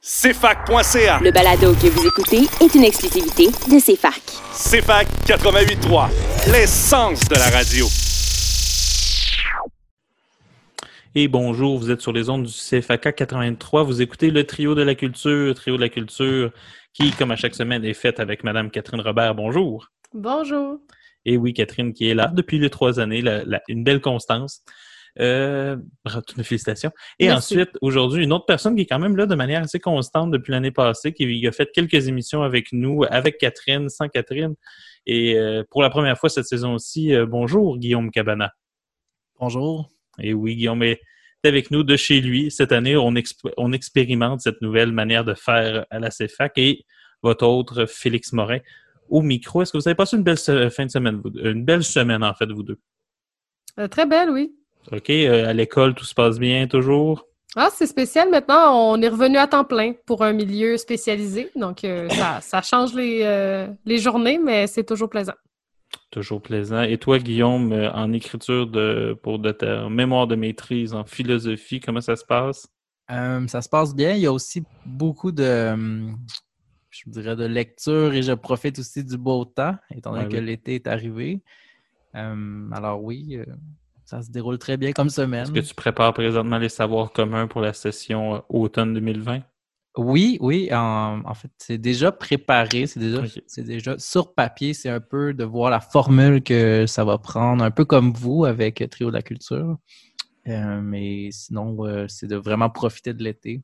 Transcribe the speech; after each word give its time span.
CFAC.ca. 0.00 1.18
Le 1.20 1.32
balado 1.32 1.72
que 1.74 1.88
vous 1.88 2.06
écoutez 2.06 2.42
est 2.64 2.72
une 2.76 2.84
exclusivité 2.84 3.46
de 3.48 3.80
CFAC. 3.80 4.22
CFAC 4.52 5.08
88.3, 5.26 6.52
l'essence 6.52 7.28
de 7.28 7.34
la 7.34 7.50
radio. 7.50 7.84
Et 11.16 11.26
bonjour, 11.26 11.80
vous 11.80 11.90
êtes 11.90 12.00
sur 12.00 12.12
les 12.12 12.30
ondes 12.30 12.44
du 12.44 12.52
CFAK 12.52 13.12
83. 13.16 13.82
Vous 13.82 14.00
écoutez 14.00 14.30
le 14.30 14.44
trio 14.44 14.76
de 14.76 14.82
la 14.82 14.94
culture, 14.94 15.52
trio 15.56 15.74
de 15.76 15.80
la 15.80 15.88
culture 15.88 16.52
qui, 16.94 17.10
comme 17.10 17.32
à 17.32 17.36
chaque 17.36 17.56
semaine, 17.56 17.84
est 17.84 17.92
fait 17.94 18.20
avec 18.20 18.44
Madame 18.44 18.70
Catherine 18.70 19.00
Robert. 19.00 19.34
Bonjour. 19.34 19.88
Bonjour. 20.14 20.78
Et 21.26 21.36
oui, 21.36 21.52
Catherine 21.52 21.92
qui 21.92 22.08
est 22.08 22.14
là 22.14 22.30
depuis 22.32 22.60
les 22.60 22.70
trois 22.70 23.00
années, 23.00 23.20
la- 23.20 23.42
la- 23.44 23.62
une 23.68 23.82
belle 23.82 24.00
constance. 24.00 24.62
Euh, 25.20 25.76
toutes 26.26 26.36
mes 26.36 26.44
félicitations. 26.44 26.90
Et 27.18 27.26
Merci. 27.26 27.54
ensuite, 27.54 27.70
aujourd'hui, 27.80 28.22
une 28.22 28.32
autre 28.32 28.46
personne 28.46 28.76
qui 28.76 28.82
est 28.82 28.86
quand 28.86 29.00
même 29.00 29.16
là 29.16 29.26
de 29.26 29.34
manière 29.34 29.62
assez 29.62 29.80
constante 29.80 30.30
depuis 30.30 30.52
l'année 30.52 30.70
passée, 30.70 31.12
qui 31.12 31.46
a 31.46 31.52
fait 31.52 31.68
quelques 31.72 32.06
émissions 32.08 32.42
avec 32.42 32.72
nous, 32.72 33.02
avec 33.10 33.38
Catherine, 33.38 33.88
sans 33.88 34.08
Catherine. 34.08 34.54
Et 35.06 35.36
euh, 35.36 35.64
pour 35.70 35.82
la 35.82 35.90
première 35.90 36.16
fois 36.18 36.28
cette 36.28 36.44
saison-ci, 36.46 37.14
euh, 37.14 37.26
bonjour 37.26 37.78
Guillaume 37.78 38.10
Cabana. 38.10 38.52
Bonjour. 39.40 39.88
Et 40.20 40.34
oui, 40.34 40.56
Guillaume 40.56 40.82
est 40.82 41.00
avec 41.44 41.70
nous 41.70 41.82
de 41.82 41.96
chez 41.96 42.20
lui. 42.20 42.50
Cette 42.50 42.72
année, 42.72 42.96
on, 42.96 43.12
exp- 43.12 43.50
on 43.56 43.72
expérimente 43.72 44.40
cette 44.40 44.60
nouvelle 44.60 44.92
manière 44.92 45.24
de 45.24 45.34
faire 45.34 45.86
à 45.90 45.98
la 45.98 46.10
CFAC 46.10 46.58
et 46.58 46.84
votre 47.22 47.46
autre, 47.46 47.86
Félix 47.86 48.32
Morin, 48.32 48.58
au 49.08 49.22
micro. 49.22 49.62
Est-ce 49.62 49.72
que 49.72 49.78
vous 49.78 49.88
avez 49.88 49.94
passé 49.94 50.16
une 50.16 50.22
belle 50.22 50.38
fin 50.38 50.86
de 50.86 50.90
semaine, 50.90 51.20
vous 51.22 51.30
deux? 51.30 51.50
Une 51.50 51.64
belle 51.64 51.82
semaine, 51.84 52.22
en 52.22 52.34
fait, 52.34 52.50
vous 52.52 52.62
deux? 52.62 52.78
Euh, 53.78 53.88
très 53.88 54.06
belle, 54.06 54.30
oui. 54.30 54.54
OK, 54.92 55.10
euh, 55.10 55.48
à 55.48 55.52
l'école, 55.52 55.94
tout 55.94 56.04
se 56.04 56.14
passe 56.14 56.38
bien 56.38 56.66
toujours? 56.66 57.26
Ah, 57.56 57.68
c'est 57.72 57.86
spécial. 57.86 58.30
Maintenant, 58.30 58.74
on 58.92 59.00
est 59.02 59.08
revenu 59.08 59.36
à 59.38 59.46
temps 59.46 59.64
plein 59.64 59.92
pour 60.06 60.22
un 60.22 60.32
milieu 60.32 60.76
spécialisé. 60.76 61.50
Donc, 61.56 61.84
euh, 61.84 62.08
ça, 62.10 62.40
ça 62.42 62.62
change 62.62 62.94
les, 62.94 63.20
euh, 63.22 63.66
les 63.84 63.98
journées, 63.98 64.38
mais 64.38 64.66
c'est 64.66 64.84
toujours 64.84 65.08
plaisant. 65.10 65.34
Toujours 66.10 66.40
plaisant. 66.42 66.82
Et 66.82 66.98
toi, 66.98 67.18
Guillaume, 67.18 67.72
en 67.72 68.12
écriture 68.12 68.66
de, 68.66 69.18
pour 69.22 69.38
de 69.38 69.52
ta 69.52 69.88
mémoire 69.88 70.26
de 70.26 70.36
maîtrise 70.36 70.94
en 70.94 71.04
philosophie, 71.04 71.80
comment 71.80 72.00
ça 72.00 72.16
se 72.16 72.24
passe? 72.24 72.66
Euh, 73.10 73.46
ça 73.46 73.62
se 73.62 73.68
passe 73.68 73.94
bien. 73.94 74.12
Il 74.12 74.20
y 74.20 74.26
a 74.26 74.32
aussi 74.32 74.62
beaucoup 74.84 75.32
de, 75.32 75.70
hum, 75.72 76.16
je 76.90 77.02
dirais, 77.10 77.36
de 77.36 77.44
lecture 77.44 78.12
et 78.14 78.22
je 78.22 78.32
profite 78.32 78.78
aussi 78.78 79.02
du 79.04 79.16
beau 79.16 79.44
temps, 79.46 79.76
étant 79.94 80.12
donné 80.12 80.24
Ouais, 80.24 80.30
que 80.30 80.36
oui. 80.36 80.44
l'été 80.44 80.74
est 80.76 80.86
arrivé. 80.86 81.42
Euh, 82.14 82.70
alors 82.72 83.02
oui, 83.02 83.36
euh, 83.36 83.44
ça 84.08 84.22
se 84.22 84.30
déroule 84.30 84.56
très 84.56 84.78
bien 84.78 84.92
comme 84.92 85.10
semaine. 85.10 85.42
Est-ce 85.42 85.52
que 85.52 85.60
tu 85.60 85.74
prépares 85.74 86.14
présentement 86.14 86.56
les 86.56 86.70
savoirs 86.70 87.12
communs 87.12 87.46
pour 87.46 87.60
la 87.60 87.74
session 87.74 88.36
euh, 88.36 88.38
automne 88.48 88.94
2020? 88.94 89.40
Oui, 89.98 90.38
oui. 90.40 90.70
En, 90.72 91.20
en 91.26 91.34
fait, 91.34 91.50
c'est 91.58 91.76
déjà 91.76 92.10
préparé, 92.10 92.86
c'est 92.86 93.00
déjà, 93.00 93.18
Ok. 93.18 93.42
c'est 93.46 93.64
déjà 93.64 93.98
sur 93.98 94.32
papier. 94.32 94.72
C'est 94.72 94.88
un 94.88 95.00
peu 95.00 95.34
de 95.34 95.44
voir 95.44 95.68
la 95.70 95.80
formule 95.80 96.42
que 96.42 96.86
ça 96.86 97.04
va 97.04 97.18
prendre, 97.18 97.62
un 97.62 97.70
peu 97.70 97.84
comme 97.84 98.12
vous 98.14 98.46
avec 98.46 98.82
Trio 98.90 99.08
de 99.10 99.16
la 99.16 99.20
culture. 99.20 99.76
Euh, 100.46 100.80
mais 100.80 101.28
sinon, 101.30 101.84
euh, 101.84 102.06
c'est 102.08 102.28
de 102.28 102.36
vraiment 102.36 102.70
profiter 102.70 103.12
de 103.12 103.22
l'été. 103.22 103.60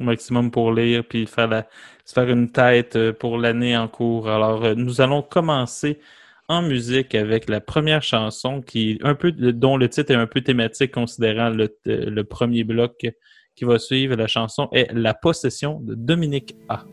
au 0.00 0.02
maximum 0.02 0.50
pour 0.50 0.72
lire 0.72 1.04
puis 1.08 1.24
faire 1.28 1.46
la, 1.46 1.68
se 2.04 2.14
faire 2.14 2.28
une 2.28 2.50
tête 2.50 3.12
pour 3.12 3.38
l'année 3.38 3.76
en 3.76 3.86
cours. 3.86 4.28
Alors, 4.28 4.74
nous 4.74 5.00
allons 5.00 5.22
commencer 5.22 6.00
en 6.48 6.62
musique 6.62 7.14
avec 7.14 7.48
la 7.48 7.60
première 7.60 8.02
chanson 8.02 8.62
qui 8.62 8.98
dont 9.38 9.76
le 9.76 9.88
titre 9.88 10.12
est 10.12 10.16
un 10.16 10.26
peu 10.26 10.40
thématique 10.40 10.92
considérant 10.92 11.50
le, 11.50 11.76
euh, 11.88 12.10
le 12.10 12.24
premier 12.24 12.64
bloc 12.64 13.06
qui 13.54 13.64
va 13.64 13.78
suivre. 13.78 14.14
La 14.16 14.28
chanson 14.28 14.68
est 14.72 14.92
La 14.92 15.14
possession 15.14 15.80
de 15.80 15.94
Dominique 15.94 16.56
A. 16.68 16.84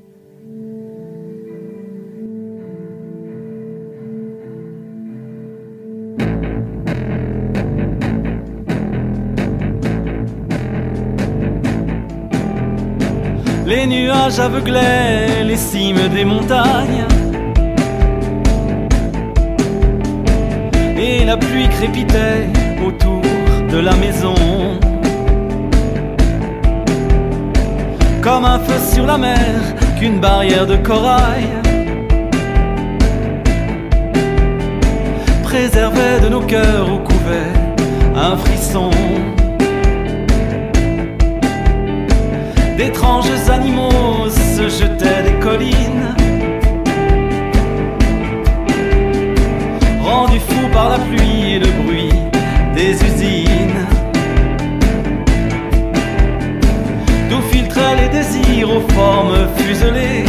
Les 13.66 13.88
nuages 13.88 14.40
aveuglaient 14.40 15.44
les 15.44 15.58
cimes 15.58 16.10
des 16.10 16.26
montagnes. 16.26 17.13
La 21.26 21.38
pluie 21.38 21.70
crépitait 21.70 22.50
autour 22.86 23.22
de 23.72 23.78
la 23.80 23.96
maison. 23.96 24.36
Comme 28.22 28.46
un 28.46 28.60
feu 28.60 28.80
sur 28.94 29.06
la 29.06 29.18
mer 29.18 29.62
qu'une 29.98 30.20
barrière 30.20 30.68
de 30.68 30.76
corail 30.76 31.48
préservait 35.44 36.20
de 36.22 36.30
nos 36.30 36.42
cœurs 36.42 36.92
où 36.94 37.00
couvait 37.00 37.54
un 38.16 38.36
frisson. 38.38 38.92
d'étranges 42.78 43.50
animaux 43.50 44.28
se 44.30 44.64
jetaient 44.64 45.24
des 45.24 45.40
collines. 45.40 46.23
Rendus 50.14 50.42
fous 50.48 50.70
par 50.72 50.90
la 50.90 51.00
pluie 51.00 51.54
et 51.56 51.60
le 51.60 51.72
bruit 51.82 52.14
des 52.76 52.92
usines. 53.10 53.84
D'où 57.30 57.42
filtraient 57.52 57.98
les 58.02 58.10
désirs 58.18 58.70
aux 58.78 58.86
formes 58.94 59.48
fuselées, 59.58 60.26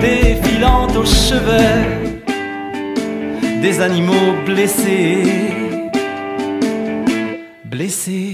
défilant 0.00 0.88
au 1.00 1.04
chevet 1.04 1.84
des 3.60 3.82
animaux 3.82 4.32
blessés. 4.46 5.52
Blessés. 7.66 8.25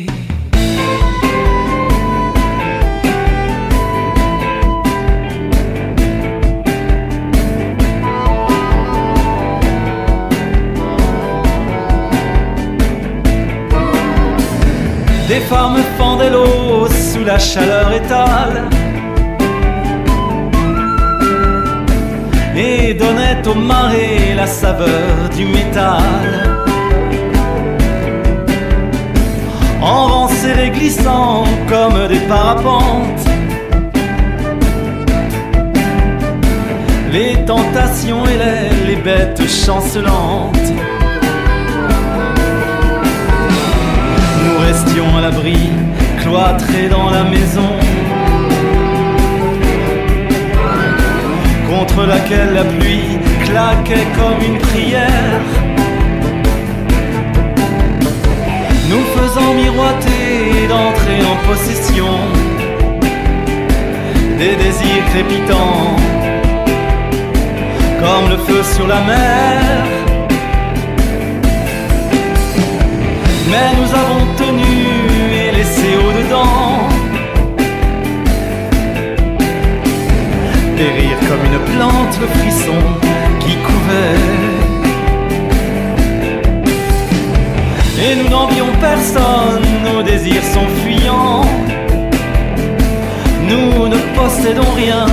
La 17.25 17.38
chaleur 17.38 17.93
étale. 17.93 18.69
Et 22.56 22.94
donnaient 22.94 23.43
aux 23.47 23.55
marées 23.55 24.34
la 24.37 24.47
saveur 24.47 25.28
du 25.34 25.47
métal. 25.47 26.03
En 29.81 30.09
vent 30.09 30.28
serré 30.28 30.71
glissant 30.71 31.44
comme 31.69 32.09
des 32.09 32.21
parapentes. 32.21 33.27
Les 37.12 37.44
tentations 37.44 38.25
et 38.27 38.87
les 38.87 38.97
bêtes 38.97 39.43
chancelantes. 39.49 40.69
Nous 44.44 44.59
restions 44.66 45.16
à 45.19 45.21
l'abri, 45.21 45.59
cloîtrés 46.32 46.88
dans 46.88 47.10
la 47.10 47.25
maison, 47.25 47.72
contre 51.69 52.06
laquelle 52.06 52.54
la 52.54 52.65
pluie 52.65 53.19
claquait 53.44 54.06
comme 54.16 54.41
une 54.48 54.59
prière, 54.59 55.42
nous 58.91 59.04
faisant 59.16 59.53
miroiter 59.53 60.69
d'entrer 60.71 61.21
en 61.32 61.37
possession 61.48 62.15
des 64.39 64.57
désirs 64.57 65.04
crépitants, 65.12 65.97
comme 68.03 68.30
le 68.30 68.39
feu 68.47 68.62
sur 68.74 68.86
la 68.86 69.01
mer. 69.01 69.84
Mais 73.51 73.71
nous 73.78 73.91
avons 74.03 74.24
tenu 74.39 74.52
au-dedans 76.22 76.89
Périr 80.77 81.16
comme 81.28 81.45
une 81.53 81.60
plante 81.74 82.19
le 82.21 82.27
frisson 82.27 82.78
qui 83.41 83.57
couvait 83.57 84.63
Et 88.04 88.16
nous 88.16 88.28
n'envions 88.28 88.66
personne, 88.80 89.63
nos 89.84 90.03
désirs 90.03 90.42
sont 90.42 90.66
fuyants. 90.83 91.45
Nous 93.48 93.89
ne 93.89 93.98
possédons 94.16 94.72
rien 94.77 95.07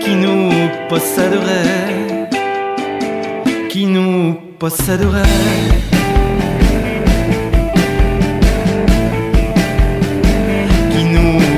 qui 0.00 0.14
nous 0.16 0.50
posséderait 0.88 2.28
Qui 3.70 3.86
nous 3.86 4.34
posséderait 4.58 5.91
mundo. 11.22 11.51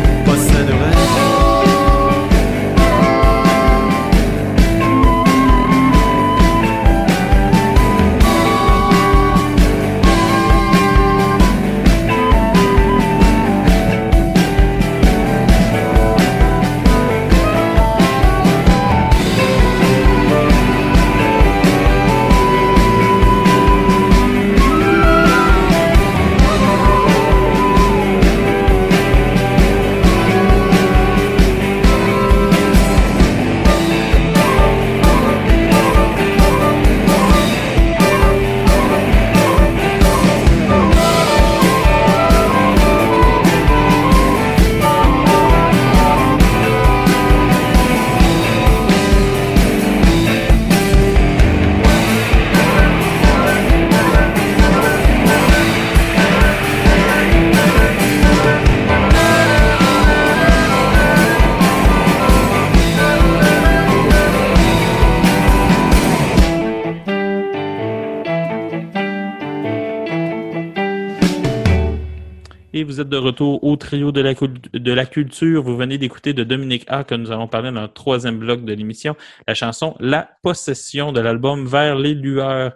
De 73.96 74.92
la, 74.92 75.06
culture. 75.06 75.62
Vous 75.62 75.76
venez 75.76 75.98
d'écouter 75.98 76.32
de 76.32 76.44
Dominique 76.44 76.84
A 76.88 77.04
que 77.04 77.14
nous 77.14 77.30
allons 77.30 77.48
parler 77.48 77.70
dans 77.70 77.82
le 77.82 77.88
troisième 77.88 78.38
bloc 78.38 78.64
de 78.64 78.72
l'émission, 78.72 79.16
la 79.46 79.54
chanson 79.54 79.96
La 80.00 80.30
possession 80.42 81.12
de 81.12 81.20
l'album 81.20 81.66
Vers 81.66 81.96
les 81.96 82.14
lueurs. 82.14 82.72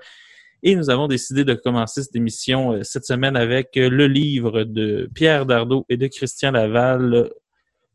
Et 0.63 0.75
nous 0.75 0.91
avons 0.91 1.07
décidé 1.07 1.45
de 1.45 1.55
commencer 1.55 2.03
cette 2.03 2.17
émission 2.17 2.73
euh, 2.73 2.83
cette 2.83 3.05
semaine 3.05 3.37
avec 3.37 3.77
euh, 3.77 3.89
le 3.89 4.09
livre 4.09 4.65
de 4.65 5.09
Pierre 5.15 5.47
Dardot 5.47 5.87
et 5.89 5.97
de 5.97 6.09
Christian 6.09 6.51
Laval, 6.51 7.31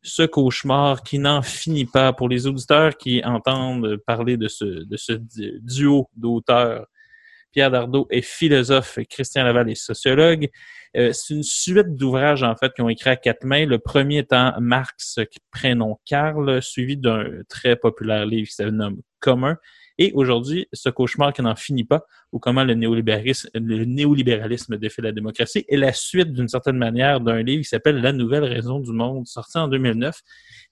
Ce 0.01 0.23
cauchemar 0.23 1.03
qui 1.03 1.19
n'en 1.19 1.41
finit 1.41 1.85
pas. 1.85 2.13
Pour 2.13 2.29
les 2.29 2.47
auditeurs 2.47 2.97
qui 2.97 3.21
entendent 3.23 3.97
parler 4.05 4.37
de 4.37 4.47
ce, 4.47 4.85
duo 5.61 6.09
d'auteurs, 6.15 6.87
Pierre 7.53 7.71
Dardot 7.71 8.07
est 8.09 8.21
philosophe, 8.21 9.00
Christian 9.09 9.44
Laval 9.44 9.69
est 9.69 9.75
sociologue. 9.75 10.50
Euh, 10.97 11.11
c'est 11.13 11.33
une 11.33 11.44
suite 11.44 11.95
d'ouvrages, 11.95 12.44
en 12.44 12.55
fait, 12.55 12.73
qui 12.73 12.81
ont 12.81 12.89
écrit 12.89 13.11
à 13.11 13.15
quatre 13.15 13.45
mains. 13.45 13.65
Le 13.65 13.79
premier 13.79 14.19
étant 14.19 14.53
Marx, 14.59 15.19
prénom 15.51 16.00
Karl, 16.05 16.61
suivi 16.61 16.97
d'un 16.97 17.25
très 17.47 17.75
populaire 17.75 18.25
livre 18.25 18.50
qui 18.50 18.63
nomme 18.63 19.01
Commun. 19.19 19.57
Et 20.00 20.11
aujourd'hui, 20.13 20.67
ce 20.73 20.89
cauchemar 20.89 21.33
qui 21.33 21.44
n'en 21.44 21.55
finit 21.55 21.83
pas, 21.83 22.03
ou 22.31 22.39
comment 22.39 22.63
le 22.63 22.73
néolibéralisme, 22.73 23.50
le 23.53 23.85
néolibéralisme 23.85 24.77
défait 24.77 25.03
la 25.03 25.11
démocratie, 25.11 25.65
est 25.67 25.77
la 25.77 25.94
suite, 25.94 26.33
d'une 26.33 26.47
certaine 26.47 26.77
manière, 26.77 27.21
d'un 27.21 27.44
livre 27.44 27.61
qui 27.61 27.69
s'appelle 27.69 28.01
La 28.01 28.11
nouvelle 28.11 28.44
raison 28.44 28.79
du 28.79 28.91
monde, 28.91 29.27
sorti 29.27 29.59
en 29.59 29.67
2009, 29.67 30.19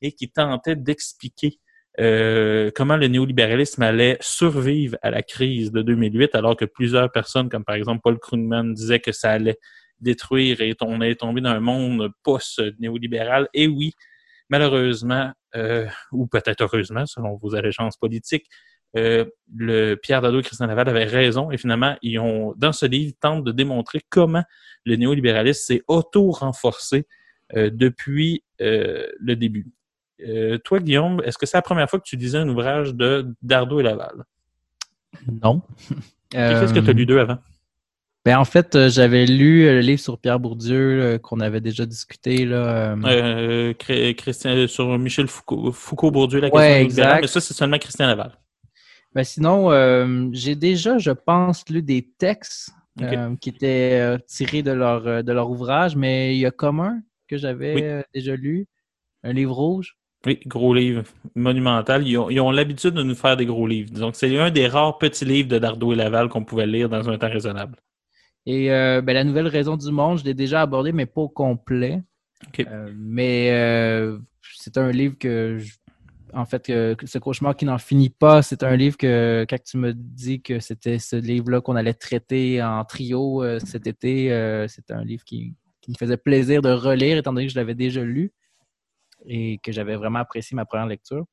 et 0.01 0.11
qui 0.11 0.31
tentait 0.31 0.75
d'expliquer 0.75 1.59
euh, 1.99 2.71
comment 2.73 2.95
le 2.95 3.07
néolibéralisme 3.07 3.81
allait 3.81 4.17
survivre 4.21 4.97
à 5.01 5.11
la 5.11 5.21
crise 5.23 5.71
de 5.71 5.81
2008, 5.81 6.35
alors 6.35 6.55
que 6.55 6.65
plusieurs 6.65 7.11
personnes, 7.11 7.49
comme 7.49 7.65
par 7.65 7.75
exemple 7.75 8.01
Paul 8.01 8.17
Krugman, 8.17 8.73
disaient 8.73 8.99
que 8.99 9.11
ça 9.11 9.31
allait 9.31 9.57
détruire 9.99 10.61
et 10.61 10.75
on 10.81 11.01
est 11.01 11.19
tombé 11.19 11.41
dans 11.41 11.49
un 11.49 11.59
monde 11.59 12.11
post-néolibéral? 12.23 13.49
Et 13.53 13.67
oui, 13.67 13.93
malheureusement, 14.49 15.31
euh, 15.55 15.87
ou 16.11 16.27
peut-être 16.27 16.61
heureusement, 16.61 17.05
selon 17.05 17.35
vos 17.35 17.55
allégeances 17.55 17.97
politiques, 17.97 18.47
euh, 18.97 19.25
le 19.53 19.95
Pierre 19.95 20.21
Dado 20.21 20.39
et 20.39 20.43
Christian 20.43 20.67
Laval 20.67 20.89
avaient 20.89 21.05
raison 21.05 21.51
et 21.51 21.57
finalement, 21.57 21.97
ils 22.01 22.19
ont, 22.19 22.53
dans 22.57 22.73
ce 22.73 22.85
livre, 22.85 23.13
tentent 23.19 23.43
de 23.43 23.51
démontrer 23.51 24.01
comment 24.09 24.43
le 24.85 24.95
néolibéralisme 24.95 25.61
s'est 25.61 25.83
auto-renforcé 25.87 27.05
depuis 27.53 28.45
le 28.59 29.33
début. 29.33 29.67
Euh, 30.27 30.57
toi, 30.59 30.79
Guillaume, 30.79 31.21
est-ce 31.25 31.37
que 31.37 31.45
c'est 31.45 31.57
la 31.57 31.61
première 31.61 31.89
fois 31.89 31.99
que 31.99 32.05
tu 32.05 32.15
lisais 32.15 32.37
un 32.37 32.47
ouvrage 32.49 32.93
de 32.93 33.33
Dardo 33.41 33.79
et 33.79 33.83
Laval? 33.83 34.23
Non. 35.41 35.61
Qu'est-ce 36.29 36.73
que 36.73 36.79
tu 36.79 36.89
as 36.89 36.93
lu 36.93 37.05
d'eux 37.05 37.19
avant? 37.19 37.37
Ben, 38.23 38.37
en 38.37 38.45
fait, 38.45 38.75
euh, 38.75 38.87
j'avais 38.89 39.25
lu 39.25 39.63
euh, 39.65 39.73
le 39.73 39.79
livre 39.79 39.99
sur 39.99 40.19
Pierre 40.19 40.39
Bourdieu 40.39 41.01
euh, 41.01 41.17
qu'on 41.17 41.39
avait 41.39 41.59
déjà 41.59 41.87
discuté. 41.87 42.45
Là, 42.45 42.95
euh, 43.07 43.73
Christian, 44.13 44.67
sur 44.67 44.97
Michel 44.99 45.27
Foucault, 45.27 45.71
Foucault-Bourdieu, 45.71 46.39
la 46.39 46.47
Ouais, 46.49 46.51
question 46.51 46.69
néolibérale, 46.75 47.09
exact. 47.11 47.21
mais 47.21 47.27
ça, 47.27 47.41
c'est 47.41 47.53
seulement 47.55 47.79
Christian 47.79 48.05
Laval. 48.05 48.37
Ben, 49.15 49.23
sinon, 49.23 49.71
j'ai 50.33 50.55
déjà, 50.55 50.99
je 50.99 51.09
pense, 51.11 51.67
lu 51.69 51.81
des 51.81 52.07
textes 52.19 52.69
qui 53.41 53.49
étaient 53.49 54.17
tirés 54.27 54.61
de 54.61 54.71
leur, 54.71 55.23
de 55.23 55.31
leur 55.31 55.49
ouvrage, 55.49 55.95
mais 55.95 56.35
il 56.35 56.39
y 56.39 56.45
a 56.45 56.51
commun 56.51 57.01
que 57.27 57.37
j'avais 57.37 57.73
Oui. 57.73 58.03
déjà 58.13 58.35
lu, 58.35 58.67
un 59.23 59.33
livre 59.33 59.55
rouge. 59.55 59.97
Oui, 60.25 60.39
gros 60.45 60.73
livre, 60.73 61.03
monumental. 61.35 62.07
Ils 62.07 62.17
ont 62.17 62.51
l'habitude 62.51 62.93
de 62.93 63.01
nous 63.01 63.15
faire 63.15 63.35
des 63.37 63.45
gros 63.47 63.65
livres. 63.65 63.91
Donc, 63.91 64.15
c'est 64.15 64.37
un 64.37 64.51
des 64.51 64.67
rares 64.67 64.99
petits 64.99 65.25
livres 65.25 65.49
de 65.49 65.57
Dardo 65.57 65.93
et 65.93 65.95
Laval 65.95 66.29
qu'on 66.29 66.43
pouvait 66.43 66.67
lire 66.67 66.89
dans 66.89 67.09
un 67.09 67.17
temps 67.17 67.29
raisonnable. 67.29 67.77
Et 68.45 68.71
euh, 68.71 69.01
ben, 69.01 69.13
la 69.13 69.23
nouvelle 69.23 69.47
raison 69.47 69.77
du 69.77 69.91
monde, 69.91 70.19
je 70.19 70.23
l'ai 70.23 70.35
déjà 70.35 70.61
abordé, 70.61 70.91
mais 70.91 71.07
pas 71.07 71.21
au 71.21 71.29
complet. 71.29 72.03
Euh, 72.59 72.91
mais 72.95 73.49
euh, 73.51 74.19
c'est 74.41 74.77
un 74.77 74.91
livre 74.91 75.15
que, 75.19 75.57
je- 75.57 75.73
en 76.33 76.45
fait, 76.45 76.67
que, 76.67 76.95
ce 77.03 77.17
cauchemar 77.17 77.55
qui 77.55 77.65
n'en 77.65 77.79
finit 77.79 78.09
pas, 78.09 78.43
c'est 78.43 78.63
un 78.63 78.75
livre 78.75 78.97
que, 78.97 79.45
quand 79.49 79.63
tu 79.63 79.77
me 79.77 79.91
dis 79.93 80.41
que 80.41 80.59
c'était 80.59 80.99
ce 80.99 81.15
livre-là 81.15 81.61
qu'on 81.61 81.75
allait 81.75 81.93
traiter 81.95 82.61
en 82.63 82.85
trio 82.85 83.43
cet 83.59 83.85
été, 83.85 84.29
c'est 84.67 84.91
un 84.91 85.03
livre 85.03 85.23
qui, 85.23 85.55
qui 85.81 85.91
me 85.91 85.97
faisait 85.97 86.17
plaisir 86.17 86.61
de 86.61 86.69
relire, 86.71 87.17
étant 87.17 87.33
donné 87.33 87.47
que 87.47 87.51
je 87.51 87.57
l'avais 87.59 87.75
déjà 87.75 88.03
lu 88.03 88.31
et 89.25 89.59
que 89.59 89.71
j'avais 89.71 89.95
vraiment 89.95 90.19
apprécié 90.19 90.55
ma 90.55 90.65
première 90.65 90.87
lecture. 90.87 91.25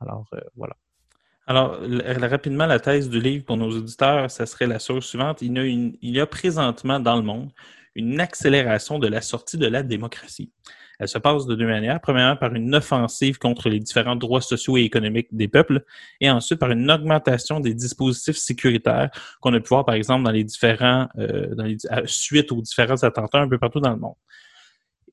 Alors, 0.00 0.26
euh, 0.34 0.40
voilà. 0.56 0.74
Alors, 1.46 1.78
rapidement, 2.30 2.66
la 2.66 2.78
thèse 2.78 3.10
du 3.10 3.20
livre 3.20 3.44
pour 3.44 3.56
nos 3.56 3.70
auditeurs, 3.70 4.30
ça 4.30 4.46
serait 4.46 4.66
la 4.66 4.78
suivante. 4.78 5.42
Il 5.42 5.98
y, 6.00 6.20
a 6.20 6.26
présentement 6.26 7.00
dans 7.00 7.16
le 7.16 7.22
monde 7.22 7.50
une 7.94 8.20
accélération 8.20 8.98
de 8.98 9.08
la 9.08 9.20
sortie 9.20 9.58
de 9.58 9.66
la 9.66 9.82
démocratie. 9.82 10.52
Elle 11.00 11.08
se 11.08 11.18
passe 11.18 11.46
de 11.46 11.56
deux 11.56 11.66
manières. 11.66 12.00
Premièrement, 12.00 12.36
par 12.36 12.54
une 12.54 12.74
offensive 12.76 13.38
contre 13.38 13.68
les 13.68 13.80
différents 13.80 14.14
droits 14.14 14.40
sociaux 14.40 14.76
et 14.76 14.82
économiques 14.82 15.28
des 15.32 15.48
peuples, 15.48 15.84
et 16.20 16.30
ensuite 16.30 16.60
par 16.60 16.70
une 16.70 16.88
augmentation 16.90 17.58
des 17.58 17.74
dispositifs 17.74 18.36
sécuritaires 18.36 19.10
qu'on 19.40 19.52
a 19.52 19.58
pu 19.58 19.68
voir, 19.68 19.84
par 19.84 19.96
exemple, 19.96 20.24
dans 20.24 20.30
les 20.30 20.44
différents, 20.44 21.08
euh, 21.18 21.76
suite 22.06 22.52
aux 22.52 22.62
différents 22.62 23.02
attentats 23.02 23.40
un 23.40 23.48
peu 23.48 23.58
partout 23.58 23.80
dans 23.80 23.90
le 23.90 23.96
monde. 23.96 24.14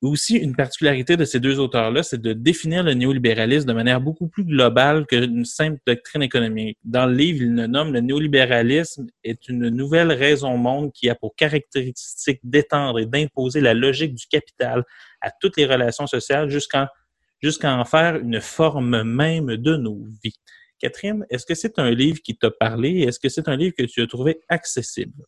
Aussi, 0.02 0.38
une 0.38 0.56
particularité 0.56 1.18
de 1.18 1.26
ces 1.26 1.42
deux 1.42 1.60
auteurs-là, 1.60 2.04
c'est 2.04 2.22
de 2.22 2.32
définir 2.32 2.84
le 2.84 2.94
néolibéralisme 2.94 3.68
de 3.68 3.74
manière 3.74 4.00
beaucoup 4.00 4.30
plus 4.30 4.46
globale 4.46 5.06
qu'une 5.06 5.44
simple 5.44 5.78
doctrine 5.86 6.22
économique. 6.22 6.78
Dans 6.86 7.06
le 7.06 7.14
livre, 7.14 7.42
il 7.42 7.54
le 7.54 7.68
nomme 7.68 7.92
le 7.92 8.00
néolibéralisme 8.00 9.08
est 9.26 9.50
une 9.50 9.68
nouvelle 9.68 10.14
raison 10.14 10.56
monde 10.56 10.94
qui 10.94 11.10
a 11.10 11.16
pour 11.16 11.36
caractéristique 11.36 12.40
d'étendre 12.44 13.00
et 13.00 13.08
d'imposer 13.08 13.60
la 13.60 13.74
logique 13.74 14.16
du 14.16 14.26
capital 14.28 14.86
à 15.20 15.32
toutes 15.32 15.58
les 15.58 15.66
relations 15.66 16.08
sociales 16.08 16.50
jusqu'à 16.50 16.94
jusqu'à 17.42 17.74
en 17.76 17.84
faire 17.86 18.16
une 18.18 18.40
forme 18.42 19.04
même 19.04 19.58
de 19.58 19.76
nos 19.76 20.06
vies. 20.24 20.40
Catherine, 20.80 21.26
est-ce 21.30 21.46
que 21.46 21.56
c'est 21.56 21.78
un 21.78 21.92
livre 21.92 22.22
qui 22.22 22.38
t'a 22.38 22.52
parlé? 22.52 23.02
Est-ce 23.02 23.20
que 23.20 23.30
c'est 23.30 23.50
un 23.50 23.58
livre 23.58 23.76
que 23.78 23.84
tu 23.84 24.02
as 24.02 24.08
trouvé 24.08 24.40
accessible? 24.48 25.26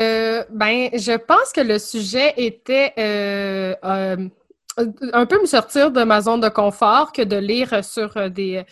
Euh, 0.00 0.42
ben, 0.50 0.88
je 0.94 1.16
pense 1.16 1.52
que 1.54 1.60
le 1.60 1.78
sujet 1.78 2.32
était 2.36 2.92
euh, 2.98 3.74
euh, 3.84 4.16
un 5.12 5.26
peu 5.26 5.40
me 5.40 5.46
sortir 5.46 5.90
de 5.90 6.02
ma 6.02 6.20
zone 6.22 6.40
de 6.40 6.48
confort 6.48 7.12
que 7.12 7.22
de 7.22 7.36
lire 7.36 7.84
sur 7.84 8.16
euh, 8.16 8.28
des. 8.28 8.64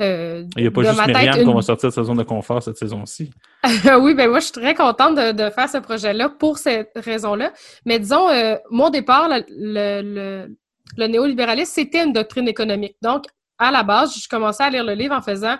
Il 0.00 0.48
n'y 0.58 0.66
a 0.66 0.70
pas 0.72 0.82
juste 0.82 1.06
Myriam 1.06 1.38
une- 1.40 1.46
qu'on 1.46 1.54
va 1.54 1.62
sortir 1.62 1.90
de 1.90 1.94
sa 1.94 2.02
zone 2.02 2.16
de 2.18 2.24
confort 2.24 2.60
cette 2.60 2.76
saison-ci. 2.76 3.30
oui, 4.00 4.14
ben 4.14 4.28
moi, 4.28 4.40
je 4.40 4.44
suis 4.46 4.52
très 4.52 4.74
contente 4.74 5.14
de, 5.14 5.30
de 5.30 5.50
faire 5.50 5.68
ce 5.68 5.78
projet-là 5.78 6.28
pour 6.30 6.58
cette 6.58 6.90
raison-là. 6.96 7.52
Mais 7.86 8.00
disons, 8.00 8.26
mon 8.70 8.90
départ, 8.90 9.28
le, 9.28 9.44
le, 9.48 10.02
le- 10.02 10.56
le 10.96 11.06
néolibéralisme, 11.06 11.72
c'était 11.72 12.04
une 12.04 12.12
doctrine 12.12 12.46
économique. 12.48 12.96
Donc, 13.02 13.24
à 13.58 13.70
la 13.70 13.82
base, 13.82 14.16
je 14.20 14.28
commençais 14.28 14.62
à 14.64 14.70
lire 14.70 14.84
le 14.84 14.94
livre 14.94 15.14
en 15.14 15.22
faisant 15.22 15.56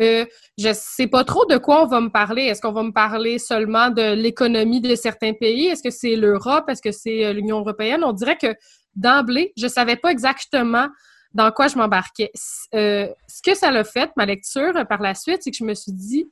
euh, 0.00 0.24
je 0.56 0.72
sais 0.72 1.08
pas 1.08 1.24
trop 1.24 1.44
de 1.46 1.56
quoi 1.56 1.82
on 1.82 1.86
va 1.86 2.00
me 2.00 2.08
parler. 2.10 2.42
Est-ce 2.42 2.60
qu'on 2.62 2.70
va 2.72 2.84
me 2.84 2.92
parler 2.92 3.38
seulement 3.40 3.90
de 3.90 4.12
l'économie 4.14 4.80
de 4.80 4.94
certains 4.94 5.32
pays? 5.32 5.66
Est-ce 5.66 5.82
que 5.82 5.90
c'est 5.90 6.14
l'Europe? 6.14 6.68
Est-ce 6.68 6.82
que 6.82 6.92
c'est 6.92 7.24
euh, 7.24 7.32
l'Union 7.32 7.58
européenne? 7.60 8.04
On 8.04 8.12
dirait 8.12 8.36
que 8.36 8.54
d'emblée, 8.94 9.52
je 9.56 9.66
savais 9.66 9.96
pas 9.96 10.10
exactement 10.12 10.86
dans 11.34 11.50
quoi 11.50 11.66
je 11.68 11.76
m'embarquais. 11.76 12.30
Euh, 12.74 13.08
ce 13.26 13.42
que 13.42 13.56
ça 13.56 13.70
l'a 13.72 13.82
fait, 13.84 14.10
ma 14.16 14.24
lecture, 14.24 14.76
euh, 14.76 14.84
par 14.84 15.02
la 15.02 15.14
suite, 15.14 15.38
c'est 15.42 15.50
que 15.50 15.56
je 15.56 15.64
me 15.64 15.74
suis 15.74 15.92
dit, 15.92 16.30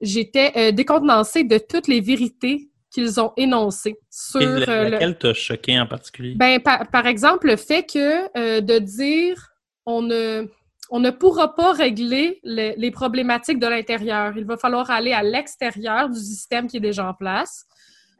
j'étais 0.00 0.52
euh, 0.56 0.72
décontenancée 0.72 1.44
de 1.44 1.58
toutes 1.58 1.88
les 1.88 2.00
vérités 2.00 2.70
qu'ils 2.90 3.20
ont 3.20 3.32
énoncées 3.36 3.98
sur 4.10 4.40
Et 4.40 4.46
la- 4.46 4.68
euh, 4.72 4.84
le- 4.84 4.90
laquelle 4.90 5.18
t'a 5.18 5.34
choqué 5.34 5.78
en 5.78 5.86
particulier? 5.86 6.34
ben, 6.34 6.60
par, 6.60 6.88
par 6.90 7.06
exemple, 7.06 7.46
le 7.48 7.56
fait 7.56 7.82
que 7.84 8.60
de 8.60 8.78
dire 8.78 9.50
on 9.86 10.02
ne, 10.02 10.46
on 10.90 11.00
ne 11.00 11.10
pourra 11.10 11.54
pas 11.54 11.72
régler 11.72 12.40
le- 12.44 12.74
les 12.76 12.90
problématiques 12.90 13.58
de 13.58 13.66
l'intérieur. 13.66 14.36
Il 14.36 14.44
va 14.44 14.56
falloir 14.56 14.90
aller 14.90 15.12
à 15.12 15.22
l'extérieur 15.22 16.08
du 16.10 16.18
système 16.20 16.66
qui 16.66 16.76
est 16.78 16.80
déjà 16.80 17.08
en 17.08 17.14
place. 17.14 17.64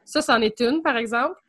Ça, 0.05 0.21
c'en 0.21 0.41
est 0.41 0.59
une, 0.61 0.81
par 0.81 0.97
exemple. 0.97 1.39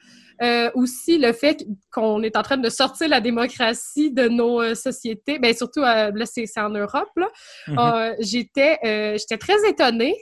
Euh, 0.41 0.71
aussi, 0.75 1.19
le 1.19 1.33
fait 1.33 1.67
qu'on 1.91 2.23
est 2.23 2.37
en 2.37 2.43
train 2.43 2.57
de 2.59 2.69
sortir 2.69 3.09
la 3.09 3.21
démocratie 3.21 4.13
de 4.13 4.29
nos 4.29 4.61
euh, 4.63 4.75
sociétés, 4.77 5.39
ben 5.41 5.53
surtout, 5.53 5.81
euh, 5.81 6.13
là, 6.15 6.27
c'est 6.27 6.47
c'est 6.47 6.61
en 6.61 6.69
Europe, 6.71 7.11
là. 7.17 7.29
Mhm. 7.67 7.79
Euh, 7.79 8.15
j'étais 8.21 8.79
j'étais 9.19 9.39
très 9.39 9.69
étonnée 9.69 10.15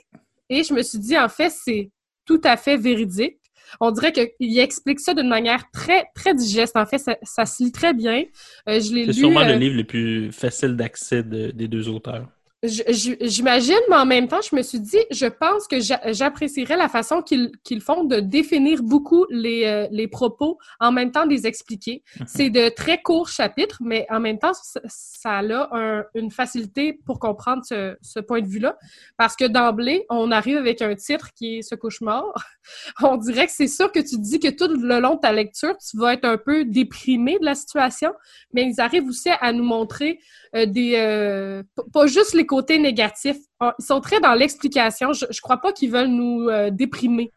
et 0.49 0.63
je 0.63 0.73
me 0.73 0.81
suis 0.81 0.97
dit, 0.97 1.17
en 1.17 1.29
fait, 1.29 1.51
c'est 1.51 1.91
tout 2.25 2.41
à 2.43 2.57
fait 2.57 2.77
véridique. 2.77 3.37
On 3.79 3.91
dirait 3.91 4.11
qu'il 4.13 4.59
explique 4.59 4.99
ça 4.99 5.13
d'une 5.13 5.27
manière 5.29 5.69
très, 5.71 6.05
très 6.15 6.33
digeste. 6.33 6.75
En 6.77 6.85
fait, 6.85 6.97
ça, 6.97 7.17
ça 7.23 7.45
se 7.45 7.63
lit 7.63 7.71
très 7.71 7.93
bien. 7.93 8.23
Euh, 8.69 8.79
je 8.79 8.93
l'ai 8.93 9.01
C'est 9.05 9.11
lu. 9.11 9.13
sûrement 9.13 9.41
euh, 9.41 9.47
le 9.53 9.55
livre 9.55 9.75
le 9.75 9.83
plus 9.83 10.31
facile 10.31 10.75
d'accès 10.75 11.23
de- 11.23 11.51
des 11.51 11.67
deux 11.67 11.87
auteurs. 11.89 12.27
J'imagine, 12.67 13.79
mais 13.89 13.95
en 13.95 14.05
même 14.05 14.27
temps, 14.27 14.41
je 14.41 14.55
me 14.55 14.61
suis 14.61 14.79
dit, 14.79 14.99
je 15.11 15.25
pense 15.25 15.67
que 15.67 15.77
j'apprécierais 15.79 16.77
la 16.77 16.89
façon 16.89 17.21
qu'ils 17.21 17.81
font 17.81 18.03
de 18.03 18.19
définir 18.19 18.83
beaucoup 18.83 19.25
les, 19.29 19.65
euh, 19.65 19.87
les, 19.91 20.07
propos, 20.07 20.57
en 20.79 20.91
même 20.91 21.11
temps 21.11 21.25
de 21.25 21.31
les 21.31 21.47
expliquer. 21.47 22.03
Mhm. 22.19 22.25
C'est 22.27 22.49
de 22.49 22.69
très 22.69 23.01
courts 23.01 23.29
chapitres, 23.29 23.77
mais 23.81 24.05
en 24.09 24.19
même 24.19 24.39
temps, 24.39 24.51
ça, 24.53 25.39
a 25.39 26.03
une 26.15 26.31
facilité 26.31 26.93
pour 27.05 27.19
comprendre 27.19 27.63
ce, 27.65 27.95
ce 28.01 28.19
point 28.19 28.41
de 28.41 28.47
vue-là. 28.47 28.77
Parce 29.17 29.35
que 29.35 29.45
d'emblée, 29.45 30.05
on 30.09 30.31
arrive 30.31 30.57
avec 30.57 30.81
un 30.81 30.95
titre 30.95 31.29
qui 31.33 31.57
est 31.57 31.61
Ce 31.61 31.75
cauchemar. 31.75 32.23
on 33.01 33.17
dirait 33.17 33.45
que 33.45 33.51
c'est 33.51 33.67
sûr 33.67 33.91
que 33.91 33.99
tu 33.99 34.17
dis 34.19 34.39
que 34.39 34.49
tout 34.49 34.67
le 34.67 34.99
long 34.99 35.15
de 35.15 35.19
ta 35.19 35.31
lecture, 35.31 35.75
tu 35.77 35.97
vas 35.97 36.13
être 36.13 36.25
un 36.25 36.37
peu 36.37 36.65
déprimé 36.65 37.37
de 37.39 37.45
la 37.45 37.55
situation, 37.55 38.13
mais 38.53 38.63
ils 38.63 38.79
arrivent 38.79 39.07
aussi 39.07 39.29
à 39.29 39.51
nous 39.51 39.63
montrer 39.63 40.19
des... 40.65 40.93
Euh, 40.95 41.63
pas 41.93 42.07
juste 42.07 42.33
les 42.33 42.45
côtés 42.45 42.79
négatifs. 42.79 43.37
Ah, 43.59 43.75
ils 43.79 43.85
sont 43.85 44.01
très 44.01 44.19
dans 44.19 44.33
l'explication. 44.33 45.13
Je, 45.13 45.25
je 45.29 45.41
crois 45.41 45.57
pas 45.57 45.73
qu'ils 45.73 45.91
veulent 45.91 46.07
nous 46.07 46.47
euh, 46.49 46.71
déprimer 46.71 47.31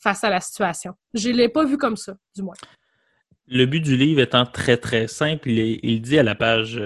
face 0.00 0.24
à 0.24 0.30
la 0.30 0.40
situation. 0.40 0.92
Je 1.14 1.30
l'ai 1.30 1.48
pas 1.48 1.64
vu 1.64 1.78
comme 1.78 1.96
ça, 1.96 2.16
du 2.34 2.42
moins. 2.42 2.54
Le 3.48 3.64
but 3.64 3.80
du 3.80 3.96
livre 3.96 4.20
étant 4.20 4.44
très 4.44 4.76
très 4.76 5.06
simple, 5.06 5.48
il, 5.48 6.02
dit 6.02 6.18
à 6.18 6.24
la 6.24 6.34
page 6.34 6.82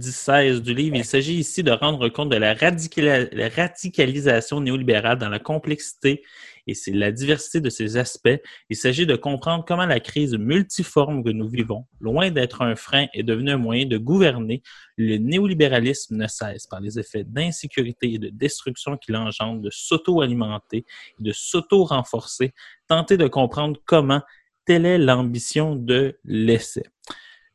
16 0.00 0.62
du 0.62 0.74
livre, 0.74 0.96
il 0.96 1.04
s'agit 1.04 1.34
ici 1.34 1.64
de 1.64 1.72
rendre 1.72 2.08
compte 2.08 2.28
de 2.28 2.36
la 2.36 2.54
radicalisation 2.54 4.60
néolibérale 4.60 5.18
dans 5.18 5.28
la 5.28 5.40
complexité 5.40 6.22
et 6.66 6.74
c'est 6.74 6.92
la 6.92 7.10
diversité 7.10 7.60
de 7.60 7.70
ces 7.70 7.96
aspects. 7.96 8.40
Il 8.70 8.76
s'agit 8.76 9.06
de 9.06 9.16
comprendre 9.16 9.64
comment 9.66 9.86
la 9.86 10.00
crise 10.00 10.34
multiforme 10.34 11.24
que 11.24 11.30
nous 11.30 11.48
vivons, 11.48 11.86
loin 12.00 12.30
d'être 12.30 12.62
un 12.62 12.76
frein, 12.76 13.06
est 13.14 13.22
devenue 13.22 13.50
un 13.50 13.56
moyen 13.56 13.86
de 13.86 13.98
gouverner. 13.98 14.62
Le 14.96 15.16
néolibéralisme 15.16 16.16
ne 16.16 16.26
cesse, 16.26 16.66
par 16.66 16.80
les 16.80 16.98
effets 16.98 17.24
d'insécurité 17.24 18.14
et 18.14 18.18
de 18.18 18.28
destruction 18.28 18.96
qu'il 18.96 19.16
engendre, 19.16 19.60
de 19.60 19.70
s'auto-alimenter, 19.70 20.84
de 21.18 21.32
s'auto-renforcer, 21.32 22.52
tenter 22.86 23.16
de 23.16 23.26
comprendre 23.26 23.80
comment 23.84 24.22
telle 24.64 24.86
est 24.86 24.98
l'ambition 24.98 25.74
de 25.74 26.18
l'essai. 26.24 26.84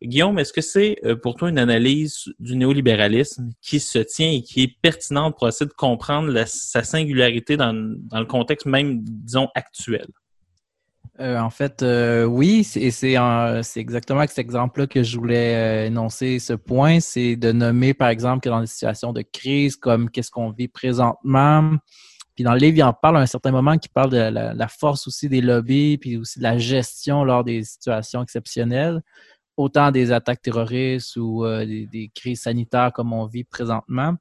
Guillaume, 0.03 0.37
est-ce 0.37 0.53
que 0.53 0.61
c'est 0.61 0.97
euh, 1.05 1.15
pour 1.15 1.35
toi 1.35 1.49
une 1.49 1.57
analyse 1.57 2.25
du 2.39 2.55
néolibéralisme 2.55 3.49
qui 3.61 3.79
se 3.79 3.99
tient 3.99 4.29
et 4.29 4.43
qui 4.43 4.63
est 4.63 4.77
pertinente 4.81 5.35
pour 5.37 5.47
essayer 5.47 5.67
de 5.67 5.73
comprendre 5.73 6.31
sa 6.45 6.83
singularité 6.83 7.57
dans, 7.57 7.73
le 7.73 8.25
contexte 8.25 8.67
même, 8.67 9.01
disons, 9.01 9.47
actuel? 9.55 10.07
Euh, 11.19 11.39
en 11.39 11.49
fait, 11.49 11.81
euh, 11.81 12.25
oui, 12.25 12.63
c'est 12.63 12.79
exactement 13.75 14.19
avec 14.19 14.29
cet 14.29 14.37
exemple-là 14.37 14.85
que 14.85 15.01
je 15.01 15.17
voulais 15.17 15.87
énoncer 15.87 16.37
ce 16.37 16.53
point, 16.53 16.99
c'est 16.99 17.35
de 17.35 17.51
nommer, 17.51 17.95
par 17.95 18.09
exemple, 18.09 18.41
que 18.41 18.49
dans 18.49 18.61
des 18.61 18.67
situations 18.67 19.13
de 19.13 19.23
crise, 19.23 19.77
comme 19.77 20.11
qu'est-ce 20.11 20.29
qu'on 20.29 20.51
vit 20.51 20.67
présentement, 20.67 21.71
puis 22.37 22.43
dans 22.43 22.53
le 22.53 22.59
livre, 22.59 22.77
il 22.77 22.83
en 22.83 22.93
parle 22.93 23.17
à 23.17 23.21
un 23.21 23.25
certain 23.25 23.49
moment, 23.49 23.79
qui 23.79 23.89
parle 23.89 24.11
de 24.11 24.17
la, 24.17 24.67
force 24.67 25.07
aussi 25.07 25.27
des 25.27 25.41
lobbies, 25.41 25.97
puis 25.97 26.17
aussi 26.17 26.37
de 26.37 26.43
la 26.43 26.59
gestion 26.59 27.23
lors 27.23 27.43
des 27.43 27.63
situations 27.63 28.21
exceptionnelles 28.21 29.01
autant 29.57 29.91
des 29.91 30.11
attaques 30.11 30.41
terroristes 30.41 31.17
ou 31.17 31.43
euh, 31.43 31.65
des, 31.65 32.11
crises 32.15 32.41
sanitaires 32.41 32.91
comme 32.93 33.11
on 33.11 33.25
vit 33.25 33.43
présentement. 33.43 34.15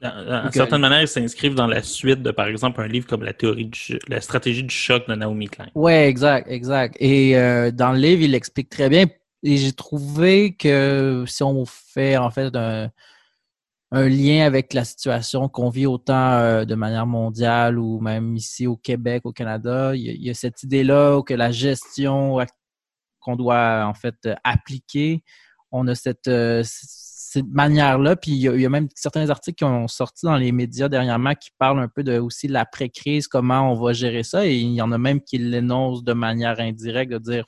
D'une 0.00 0.50
certaine 0.50 0.80
manière, 0.80 1.02
ils 1.02 1.08
s'inscrivent 1.08 1.54
dans 1.54 1.68
la 1.68 1.80
suite 1.80 2.22
de, 2.22 2.32
par 2.32 2.48
exemple, 2.48 2.80
un 2.80 2.88
livre 2.88 3.06
comme 3.06 3.22
La 3.22 3.32
théorie 3.32 3.66
du, 3.66 4.00
la 4.08 4.20
stratégie 4.20 4.64
du 4.64 4.74
choc 4.74 5.06
de 5.08 5.14
Naomi 5.14 5.46
Klein. 5.46 5.68
Oui, 5.76 5.92
exact, 5.92 6.50
exact. 6.50 6.96
Et 6.98 7.38
euh, 7.38 7.70
dans 7.70 7.92
le 7.92 7.98
livre, 7.98 8.22
il 8.22 8.32
l'explique 8.32 8.68
très 8.68 8.88
bien. 8.88 9.06
Et 9.44 9.56
j'ai 9.56 9.72
trouvé 9.72 10.56
que 10.56 11.24
si 11.28 11.44
on 11.44 11.64
fait 11.66 12.16
en 12.16 12.30
fait 12.30 12.54
un, 12.56 12.90
lien 13.92 14.44
avec 14.44 14.74
la 14.74 14.84
situation 14.84 15.48
qu'on 15.48 15.68
vit 15.68 15.86
autant 15.86 16.32
euh, 16.32 16.64
de 16.64 16.74
manière 16.74 17.06
mondiale 17.06 17.78
ou 17.78 18.00
même 18.00 18.34
ici 18.36 18.66
au 18.66 18.76
Québec, 18.76 19.22
au 19.24 19.32
Canada, 19.32 19.94
il 19.94 20.20
y 20.20 20.30
a, 20.30 20.34
cette 20.34 20.64
idée-là 20.64 21.22
que 21.22 21.34
la 21.34 21.52
gestion 21.52 22.40
qu'on 23.22 23.36
doit 23.36 23.84
en 23.86 23.94
fait 23.94 24.16
euh, 24.26 24.34
appliquer. 24.44 25.22
On 25.70 25.88
a 25.88 25.94
cette, 25.94 26.28
euh, 26.28 26.62
cette 26.64 27.46
manière-là. 27.46 28.16
Puis 28.16 28.32
il 28.32 28.40
y, 28.40 28.66
a, 28.66 28.68
même 28.68 28.88
certains 28.94 29.30
articles 29.30 29.56
qui 29.56 29.64
ont 29.64 29.88
sorti 29.88 30.26
dans 30.26 30.36
les 30.36 30.52
médias 30.52 30.88
dernièrement 30.88 31.34
qui 31.34 31.50
parlent 31.58 31.80
un 31.80 31.88
peu 31.88 32.02
de 32.02 32.18
aussi 32.18 32.48
de 32.48 32.52
l'après-crise, 32.52 33.28
comment 33.28 33.72
on 33.72 33.74
va 33.74 33.92
gérer 33.92 34.22
ça. 34.22 34.46
Et 34.46 34.56
il 34.56 34.74
y 34.74 34.82
en 34.82 34.92
a 34.92 34.98
même 34.98 35.22
qui 35.22 35.38
l'énoncent 35.38 36.02
de 36.02 36.12
manière 36.12 36.60
indirecte, 36.60 37.12
de 37.12 37.18
dire 37.18 37.46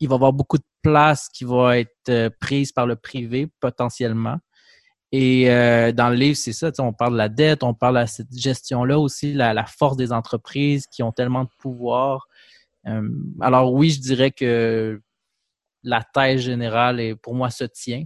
il 0.00 0.08
va 0.08 0.14
y 0.14 0.16
avoir 0.16 0.32
beaucoup 0.32 0.58
de 0.58 0.64
place 0.82 1.28
qui 1.28 1.44
va 1.44 1.78
être 1.78 2.08
euh, 2.08 2.30
prise 2.40 2.72
par 2.72 2.86
le 2.86 2.96
privé 2.96 3.48
potentiellement. 3.60 4.38
Et 5.14 5.44
dans 5.94 6.08
le 6.08 6.14
livre, 6.14 6.38
c'est 6.38 6.54
ça, 6.54 6.70
on 6.78 6.94
parle 6.94 7.12
de 7.12 7.18
la 7.18 7.28
dette, 7.28 7.62
on 7.62 7.74
parle 7.74 8.00
de 8.00 8.06
cette 8.06 8.34
gestion-là 8.34 8.98
aussi, 8.98 9.34
la, 9.34 9.66
force 9.66 9.98
des 9.98 10.10
entreprises 10.10 10.86
qui 10.86 11.02
ont 11.02 11.12
tellement 11.12 11.44
de 11.44 11.50
pouvoir. 11.58 12.28
Euh, 12.86 13.08
alors 13.40 13.72
oui, 13.72 13.90
je 13.90 14.00
dirais 14.00 14.30
que 14.30 15.00
la 15.82 16.02
thèse 16.02 16.40
générale, 16.40 17.00
est, 17.00 17.14
pour 17.14 17.34
moi, 17.34 17.50
se 17.50 17.64
tient 17.64 18.04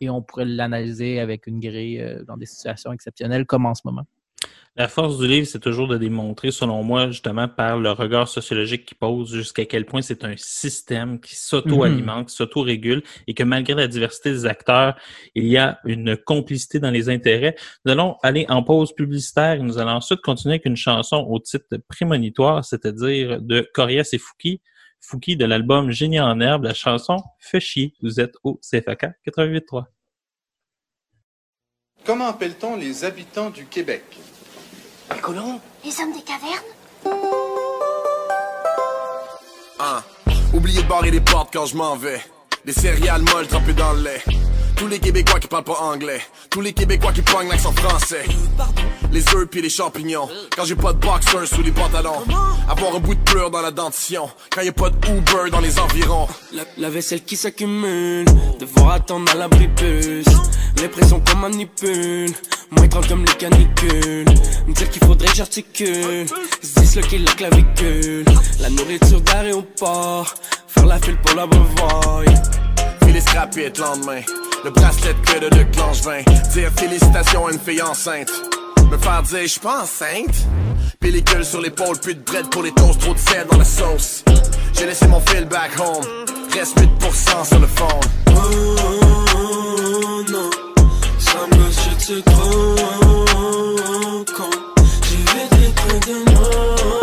et 0.00 0.10
on 0.10 0.22
pourrait 0.22 0.44
l'analyser 0.44 1.20
avec 1.20 1.46
une 1.46 1.60
grille 1.60 2.00
euh, 2.00 2.24
dans 2.24 2.36
des 2.36 2.46
situations 2.46 2.92
exceptionnelles 2.92 3.46
comme 3.46 3.66
en 3.66 3.74
ce 3.74 3.82
moment. 3.84 4.06
La 4.74 4.88
force 4.88 5.18
du 5.18 5.26
livre, 5.26 5.46
c'est 5.46 5.60
toujours 5.60 5.86
de 5.86 5.98
démontrer, 5.98 6.50
selon 6.50 6.82
moi, 6.82 7.08
justement, 7.08 7.46
par 7.46 7.78
le 7.78 7.90
regard 7.90 8.26
sociologique 8.26 8.86
qu'il 8.86 8.96
pose, 8.96 9.30
jusqu'à 9.30 9.66
quel 9.66 9.84
point 9.84 10.00
c'est 10.00 10.24
un 10.24 10.34
système 10.38 11.20
qui 11.20 11.36
s'auto-alimente, 11.36 12.30
qui 12.30 12.34
s'auto-régule, 12.34 13.02
et 13.26 13.34
que 13.34 13.42
malgré 13.42 13.74
la 13.74 13.86
diversité 13.86 14.30
des 14.30 14.46
acteurs, 14.46 14.96
il 15.34 15.44
y 15.44 15.58
a 15.58 15.78
une 15.84 16.16
complicité 16.16 16.80
dans 16.80 16.90
les 16.90 17.10
intérêts. 17.10 17.54
Nous 17.84 17.92
allons 17.92 18.16
aller 18.22 18.46
en 18.48 18.62
pause 18.62 18.94
publicitaire 18.94 19.56
et 19.56 19.62
nous 19.62 19.76
allons 19.76 19.90
ensuite 19.90 20.22
continuer 20.22 20.54
avec 20.54 20.64
une 20.64 20.76
chanson 20.76 21.18
au 21.18 21.38
titre 21.38 21.76
prémonitoire, 21.86 22.64
c'est-à-dire 22.64 23.42
de 23.42 23.68
Corias 23.74 24.08
et 24.14 24.18
Fouki. 24.18 24.62
Fouki 25.00 25.36
de 25.36 25.44
l'album 25.44 25.90
Génie 25.90 26.20
en 26.20 26.40
herbe, 26.40 26.64
la 26.64 26.72
chanson 26.72 27.18
Fait 27.38 27.60
chier. 27.60 27.92
Vous 28.00 28.20
êtes 28.20 28.36
au 28.42 28.58
CFAK 28.62 29.04
88.3. 29.26 29.84
Comment 32.06 32.28
appelle-t-on 32.28 32.76
les 32.76 33.04
habitants 33.04 33.50
du 33.50 33.66
Québec? 33.66 34.02
Les 35.14 35.20
colons 35.20 35.60
Les 35.84 36.00
hommes 36.00 36.12
des 36.12 36.22
cavernes 36.22 36.62
Ah, 39.78 40.02
oubliez 40.54 40.82
de 40.82 40.88
barrer 40.88 41.10
les 41.10 41.20
portes 41.20 41.50
quand 41.52 41.66
je 41.66 41.76
m'en 41.76 41.96
vais. 41.96 42.20
Des 42.64 42.72
céréales 42.72 43.22
molles 43.22 43.48
trempées 43.48 43.72
dans 43.72 43.92
le 43.92 44.02
lait. 44.02 44.22
Tous 44.82 44.88
les 44.88 44.98
Québécois 44.98 45.38
qui 45.38 45.46
parlent 45.46 45.62
pas 45.62 45.78
anglais. 45.80 46.20
Tous 46.50 46.60
les 46.60 46.72
Québécois 46.72 47.12
qui 47.12 47.22
pognent 47.22 47.48
l'accent 47.48 47.70
français. 47.70 48.24
Les 49.12 49.22
œufs 49.32 49.46
puis 49.48 49.62
les 49.62 49.70
champignons. 49.70 50.28
Quand 50.56 50.64
j'ai 50.64 50.74
pas 50.74 50.92
de 50.92 50.98
boxers 50.98 51.46
sous 51.46 51.62
les 51.62 51.70
pantalons. 51.70 52.24
Avoir 52.68 52.96
un 52.96 52.98
bout 52.98 53.14
de 53.14 53.20
pleur 53.20 53.48
dans 53.52 53.60
la 53.60 53.70
dentition. 53.70 54.28
Quand 54.50 54.60
y 54.60 54.68
a 54.68 54.72
pas 54.72 54.90
de 54.90 54.96
Uber 55.06 55.50
dans 55.52 55.60
les 55.60 55.78
environs. 55.78 56.26
La, 56.78 56.90
vaisselle 56.90 57.22
qui 57.22 57.36
s'accumule. 57.36 58.24
Devoir 58.58 58.94
attendre 58.94 59.30
à 59.30 59.36
l'abri 59.36 59.68
bus. 59.68 60.26
L'impression 60.80 61.20
qu'on 61.20 61.36
manipule. 61.36 62.32
Moins 62.72 62.88
30 62.88 63.06
comme 63.06 63.24
les 63.24 63.34
canicules. 63.34 64.24
Me 64.66 64.74
dire 64.74 64.90
qu'il 64.90 65.04
faudrait 65.04 65.28
que 65.28 65.36
j'articule. 65.36 66.26
Se 66.60 66.80
disloquer 66.80 67.18
la 67.18 67.32
clavicule. 67.34 68.24
La 68.58 68.68
nourriture 68.68 69.20
d'aéroport. 69.20 70.34
Faire 70.66 70.86
la 70.86 70.98
file 70.98 71.18
pour 71.18 71.36
la 71.36 71.46
brevoie. 71.46 72.24
Puis 73.12 73.20
les 73.20 73.26
scraper 73.26 73.70
le 73.76 73.82
lendemain. 73.82 74.22
Le 74.64 74.70
bracelet 74.70 75.12
de 75.12 75.40
de, 75.40 75.54
de 75.54 75.62
Clanchevin. 75.64 76.22
Dire 76.54 76.70
félicitations 76.78 77.46
à 77.46 77.52
une 77.52 77.58
fille 77.58 77.82
enceinte. 77.82 78.30
Me 78.90 78.96
faire 78.96 79.22
dire, 79.22 79.40
j'suis 79.42 79.60
pas 79.60 79.82
enceinte. 79.82 80.46
Pellicule 80.98 81.44
sur 81.44 81.60
l'épaule, 81.60 81.98
plus 81.98 82.14
de 82.14 82.22
bread 82.22 82.48
pour 82.48 82.62
les 82.62 82.72
toasts, 82.72 83.00
trop 83.00 83.12
de 83.12 83.18
sel 83.18 83.46
dans 83.50 83.58
la 83.58 83.64
sauce. 83.64 84.24
J'ai 84.78 84.86
laissé 84.86 85.06
mon 85.08 85.20
fil 85.20 85.44
back 85.44 85.72
home. 85.78 86.06
Reste 86.54 86.78
8% 86.78 87.46
sur 87.46 87.58
le 87.58 87.66
fond. 87.66 88.00
Oh, 88.28 90.24
non, 90.32 90.50
ça 91.18 91.38
me 91.50 91.70
c'est 91.98 92.24
trop 92.24 92.76
con? 94.34 94.50
J'ai 95.02 95.16
vite 95.56 96.04
des 96.06 96.12
de 96.12 96.30
moi. 96.30 97.01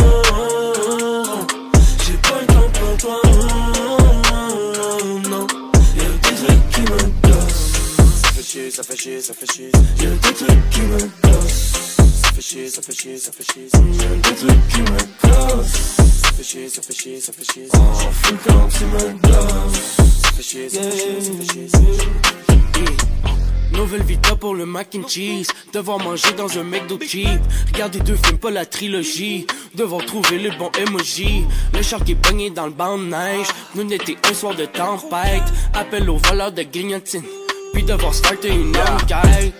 Chier, 8.50 8.72
ça 8.72 8.82
fait 8.82 8.98
chier, 8.98 9.22
ça 9.22 9.34
fait 9.36 9.52
chier. 9.54 9.72
Y'a 10.02 10.10
des 10.10 10.34
trucs 10.34 10.70
qui 10.72 10.82
me 10.82 10.98
gossent. 10.98 11.98
Ça 12.24 12.32
fait 12.34 12.42
chier, 12.42 12.68
ça 12.68 12.82
fait 12.82 12.96
chier, 12.96 13.18
ça 13.18 13.32
fait 13.32 13.44
chier. 13.44 13.68
Y'a 13.72 14.16
des 14.16 14.36
trucs 14.36 14.68
qui 14.70 14.82
me 14.82 14.98
gossent. 15.22 15.72
Ça 16.24 16.32
fait 16.32 16.44
chier, 16.44 16.70
ça 16.70 16.82
fait 16.82 16.94
chier, 16.96 17.22
ça 17.22 17.32
fait 17.32 17.54
chier. 17.54 17.68
En 17.76 17.94
fou 17.94 18.36
quand 18.48 18.68
tu 18.70 18.86
me 18.86 19.12
gosses. 19.22 19.98
Ça 20.24 20.32
fait 20.32 20.42
chier, 20.42 20.68
ça 20.68 20.82
fait 20.82 20.98
chier, 20.98 21.22
ça 21.22 21.32
fait 21.32 21.60
chier. 21.60 22.98
Nouvelle 23.74 24.02
vita 24.02 24.36
pour 24.36 24.56
le 24.56 24.66
mac 24.66 24.96
and 24.96 25.08
cheese. 25.08 25.50
Devoir 25.72 26.00
manger 26.00 26.34
dans 26.36 26.58
un 26.58 26.64
McDo 26.64 26.98
cheap. 27.00 27.40
Regarder 27.72 28.00
deux 28.00 28.16
films, 28.16 28.40
pas 28.40 28.50
la 28.50 28.66
trilogie. 28.66 29.46
Devoir 29.76 30.04
trouver 30.08 30.40
le 30.40 30.50
bon 30.58 30.72
emoji. 30.76 31.46
Le 31.76 31.84
shark 31.84 32.10
est 32.10 32.16
pogné 32.16 32.50
dans 32.50 32.66
le 32.66 32.72
banc 32.72 32.98
de 32.98 33.04
neige. 33.04 33.48
Nous 33.76 33.84
n'était 33.84 34.18
un 34.28 34.34
soir 34.34 34.56
de 34.56 34.66
tempête. 34.66 35.44
Appel 35.76 36.10
au 36.10 36.18
voleur 36.18 36.52
de 36.52 36.64
grignotine 36.64 37.22
puis 37.74 37.84
devoir 37.84 38.14
starter 38.14 38.50
une 38.50 38.76
enquête. 38.78 39.54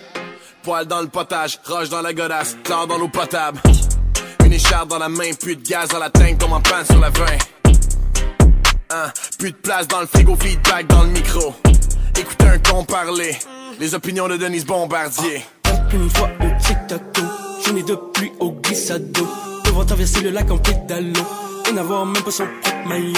Poil 0.62 0.86
dans 0.86 1.00
le 1.00 1.08
potage, 1.08 1.58
roche 1.66 1.88
dans 1.88 2.02
la 2.02 2.12
godasse, 2.12 2.56
chlore 2.64 2.86
dans 2.86 2.98
l'eau 2.98 3.08
potable. 3.08 3.60
Une 4.44 4.52
écharpe 4.52 4.88
dans 4.88 4.98
la 4.98 5.08
main, 5.08 5.32
plus 5.40 5.56
de 5.56 5.62
gaz 5.62 5.88
dans 5.88 5.98
la 5.98 6.10
tank 6.10 6.38
comme 6.38 6.52
en 6.52 6.60
panne 6.60 6.84
sur 6.84 6.98
la 6.98 7.10
20. 7.10 7.24
Hein, 8.92 9.12
plus 9.38 9.52
de 9.52 9.56
place 9.56 9.86
dans 9.88 10.00
le 10.00 10.06
frigo, 10.06 10.36
feedback 10.36 10.86
dans 10.88 11.04
le 11.04 11.10
micro. 11.10 11.54
Écoutez 12.18 12.46
un 12.46 12.58
con 12.58 12.84
parler, 12.84 13.38
les 13.78 13.94
opinions 13.94 14.28
de 14.28 14.36
Denise 14.36 14.66
Bombardier. 14.66 15.44
Une 15.92 16.10
fois 16.10 16.28
au 16.40 16.62
tic-tac-toe, 16.62 17.64
journée 17.64 17.82
de 17.82 17.94
pluie 18.12 18.32
au 18.40 18.50
glissado. 18.50 19.28
Devoir 19.64 19.86
traverser 19.86 20.20
le 20.20 20.30
lac 20.30 20.50
en 20.50 20.58
pédalo, 20.58 21.20
et 21.68 21.72
n'avoir 21.72 22.04
même 22.04 22.22
pas 22.22 22.30
son 22.30 22.46
propre 22.60 22.88
maillot. 22.88 23.14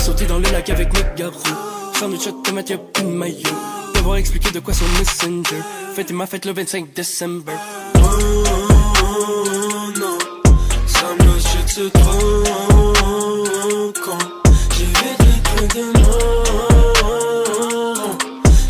Sauter 0.00 0.24
dans 0.24 0.38
le 0.38 0.50
lac 0.50 0.68
avec 0.70 0.92
mes 0.92 1.04
garous, 1.16 1.36
shot 1.98 2.32
tomate, 2.42 2.70
y'a 2.70 2.78
plus 2.78 3.04
de 3.04 3.08
maillot. 3.08 3.79
Devoir 4.00 4.16
expliquer 4.16 4.50
de 4.50 4.60
quoi 4.60 4.72
son 4.72 4.86
messenger. 4.98 5.62
Fêter 5.94 6.14
ma 6.14 6.26
fête 6.26 6.46
le 6.46 6.54
25 6.54 6.94
décembre. 6.94 7.52
Oh, 7.96 7.98
non, 10.00 10.18
ça 10.86 11.04
me 11.18 11.38
c'est 11.66 11.92
trop 11.92 12.42
con. 14.02 14.18
J'évite 14.74 15.18
les 15.20 15.40
trucs 15.42 15.74
de 15.74 15.82
non. 15.98 16.16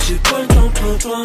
J'ai 0.09 0.17
pas 0.17 0.41
le 0.41 0.47
temps 0.49 0.71
pour 0.75 0.99
toi. 0.99 1.23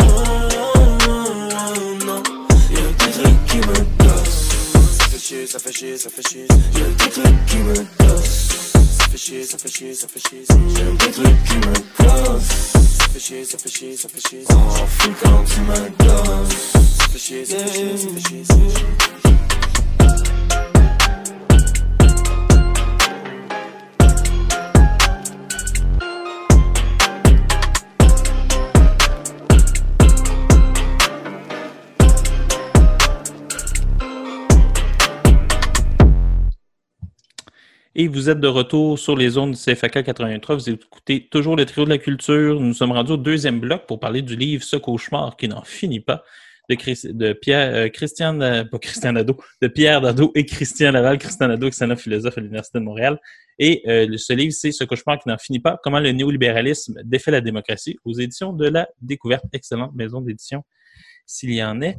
Non, 2.05 2.21
y'a 2.69 2.87
des 2.99 3.11
trucs 3.11 3.41
qui 3.47 3.57
me 3.57 3.77
gossent. 4.03 4.53
Ça 4.99 5.07
fait 5.07 5.19
chier, 5.19 5.47
ça 5.47 5.57
fait 5.57 5.73
chier, 5.73 5.97
ça 5.97 6.09
fait 6.11 6.29
chier. 6.29 6.45
Y'a 6.75 6.87
des 6.89 7.09
trucs 7.09 7.45
qui 7.47 7.57
me 7.57 7.73
gossent. 7.73 8.71
Ça 8.99 9.07
fait 9.09 9.17
chier, 9.17 9.43
ça 9.43 9.57
fait 9.57 9.71
chier, 9.71 9.95
ça 9.95 10.07
fait 10.07 10.19
chier. 10.29 10.45
Y'a 10.47 10.91
des 10.91 11.11
trucs 11.11 11.43
qui 11.45 11.55
me 11.55 11.73
gossent. 12.05 13.04
Ça 13.15 13.21
fait 13.21 13.27
chier, 13.27 13.45
ça 13.45 13.57
fait 13.57 13.69
chier, 13.69 13.95
ça 13.95 14.09
fait 14.09 14.27
chier. 14.27 14.43
M'en 14.49 14.69
fous 14.87 15.13
quand 15.23 15.43
tu 15.45 15.61
me 15.61 15.95
Et 37.97 38.09
vous 38.09 38.29
êtes 38.29 38.41
de 38.41 38.47
retour 38.47 38.99
sur 38.99 39.15
les 39.15 39.29
zones 39.29 39.51
du 39.51 39.57
CFAK 39.57 40.03
83. 40.03 40.55
Vous 40.55 40.69
écoutez 40.69 41.29
toujours 41.31 41.55
le 41.55 41.65
trio 41.65 41.85
de 41.85 41.89
la 41.89 41.97
culture. 41.97 42.59
Nous 42.59 42.73
sommes 42.73 42.91
rendus 42.91 43.13
au 43.13 43.17
deuxième 43.17 43.61
bloc 43.61 43.85
pour 43.87 44.01
parler 44.01 44.21
du 44.21 44.35
livre 44.35 44.65
Ce 44.65 44.75
cauchemar 44.75 45.37
qui 45.37 45.47
n'en 45.47 45.63
finit 45.63 46.01
pas 46.01 46.25
de, 46.67 47.33
Pierre, 47.33 47.73
euh, 47.73 47.87
Christian, 47.87 48.41
euh, 48.41 48.65
Christian 48.81 49.13
de 49.13 49.67
Pierre 49.67 50.01
Nadeau 50.01 50.33
et 50.35 50.45
Christian 50.45 50.91
Laval. 50.91 51.17
Christian 51.19 51.47
Nadeau, 51.47 51.67
excellent 51.67 51.95
philosophe 51.95 52.37
à 52.37 52.41
l'Université 52.41 52.79
de 52.79 52.83
Montréal. 52.83 53.17
Et 53.59 53.81
euh, 53.87 54.17
ce 54.17 54.33
livre, 54.33 54.51
c'est 54.51 54.73
Ce 54.73 54.83
cauchemar 54.83 55.17
qui 55.17 55.29
n'en 55.29 55.37
finit 55.37 55.61
pas, 55.61 55.79
comment 55.81 56.01
le 56.01 56.11
néolibéralisme 56.11 56.99
défait 57.05 57.31
la 57.31 57.39
démocratie 57.39 57.97
aux 58.03 58.19
éditions 58.19 58.51
de 58.51 58.67
la 58.67 58.89
Découverte. 58.99 59.45
Excellente 59.53 59.95
maison 59.95 60.19
d'édition, 60.19 60.65
s'il 61.25 61.53
y 61.53 61.63
en 61.63 61.79
est. 61.79 61.97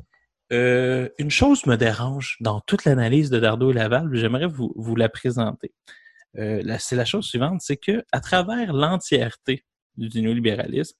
Euh, 0.52 1.08
une 1.18 1.30
chose 1.30 1.66
me 1.66 1.76
dérange 1.76 2.36
dans 2.40 2.60
toute 2.60 2.84
l'analyse 2.84 3.30
de 3.30 3.40
Dardo 3.40 3.70
et 3.70 3.74
Laval, 3.74 4.08
j'aimerais 4.12 4.46
vous, 4.46 4.96
la 4.96 5.08
présenter. 5.08 5.72
Euh, 6.38 6.62
c'est 6.78 6.96
la 6.96 7.04
chose 7.04 7.26
suivante, 7.26 7.60
c'est 7.60 7.76
que 7.76 8.04
à 8.12 8.20
travers 8.20 8.72
l'entièreté 8.72 9.64
du 9.96 10.22
néolibéralisme, 10.22 10.96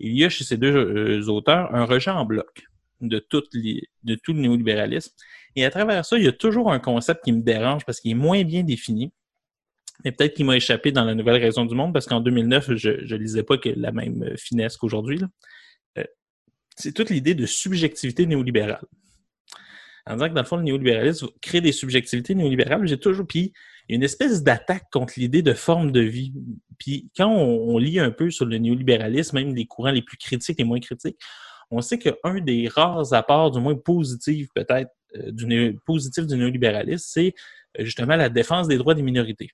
il 0.00 0.16
y 0.16 0.24
a 0.24 0.28
chez 0.28 0.44
ces 0.44 0.56
deux 0.56 0.74
euh, 0.74 1.28
auteurs 1.28 1.74
un 1.74 1.84
rejet 1.84 2.10
en 2.10 2.24
bloc 2.24 2.64
de, 3.00 3.18
tout 3.18 3.42
le 3.54 4.40
néolibéralisme. 4.40 5.12
Et 5.56 5.64
à 5.64 5.70
travers 5.70 6.04
ça, 6.04 6.18
il 6.18 6.24
y 6.24 6.28
a 6.28 6.32
toujours 6.32 6.70
un 6.70 6.78
concept 6.78 7.24
qui 7.24 7.32
me 7.32 7.42
dérange 7.42 7.84
parce 7.86 8.00
qu'il 8.00 8.10
est 8.10 8.14
moins 8.14 8.44
bien 8.44 8.62
défini. 8.62 9.12
Mais 10.04 10.12
peut-être 10.12 10.34
qu'il 10.34 10.46
m'a 10.46 10.56
échappé 10.56 10.92
dans 10.92 11.04
la 11.04 11.14
Nouvelle 11.14 11.40
Raison 11.40 11.64
du 11.64 11.74
Monde 11.74 11.92
parce 11.92 12.06
qu'en 12.06 12.20
2009, 12.20 12.74
je 12.74 12.90
ne 12.90 13.18
lisais 13.18 13.42
pas 13.42 13.58
que 13.58 13.68
la 13.68 13.92
même 13.92 14.34
finesse 14.36 14.76
qu'aujourd'hui. 14.76 15.20
C'est 16.80 16.92
toute 16.92 17.10
l'idée 17.10 17.34
de 17.34 17.46
subjectivité 17.46 18.26
néolibérale. 18.26 18.84
En 20.06 20.14
disant 20.14 20.28
que 20.28 20.34
dans 20.34 20.40
le 20.40 20.46
fond, 20.46 20.56
le 20.56 20.62
néolibéralisme 20.62 21.28
crée 21.40 21.60
des 21.60 21.72
subjectivités 21.72 22.34
néolibérales, 22.34 22.86
j'ai 22.86 22.98
toujours. 22.98 23.26
Puis 23.26 23.52
il 23.88 23.92
y 23.92 23.94
a 23.94 23.96
une 23.96 24.02
espèce 24.02 24.42
d'attaque 24.42 24.84
contre 24.90 25.14
l'idée 25.16 25.42
de 25.42 25.52
forme 25.52 25.92
de 25.92 26.00
vie. 26.00 26.32
Puis 26.78 27.10
quand 27.16 27.30
on, 27.30 27.78
lit 27.78 27.98
un 28.00 28.10
peu 28.10 28.30
sur 28.30 28.46
le 28.46 28.58
néolibéralisme, 28.58 29.36
même 29.36 29.54
les 29.54 29.66
courants 29.66 29.90
les 29.90 30.02
plus 30.02 30.16
critiques, 30.16 30.58
les 30.58 30.64
moins 30.64 30.80
critiques, 30.80 31.18
on 31.70 31.80
sait 31.80 31.98
qu'un 31.98 32.40
des 32.40 32.68
rares 32.68 33.12
apports, 33.12 33.50
du 33.50 33.60
moins 33.60 33.76
positifs 33.76 34.48
peut-être, 34.54 34.90
euh, 35.16 35.72
positif 35.84 36.26
du 36.26 36.36
néolibéralisme, 36.36 37.04
c'est 37.06 37.34
euh, 37.78 37.84
justement 37.84 38.16
la 38.16 38.28
défense 38.28 38.68
des 38.68 38.78
droits 38.78 38.94
des 38.94 39.02
minorités. 39.02 39.50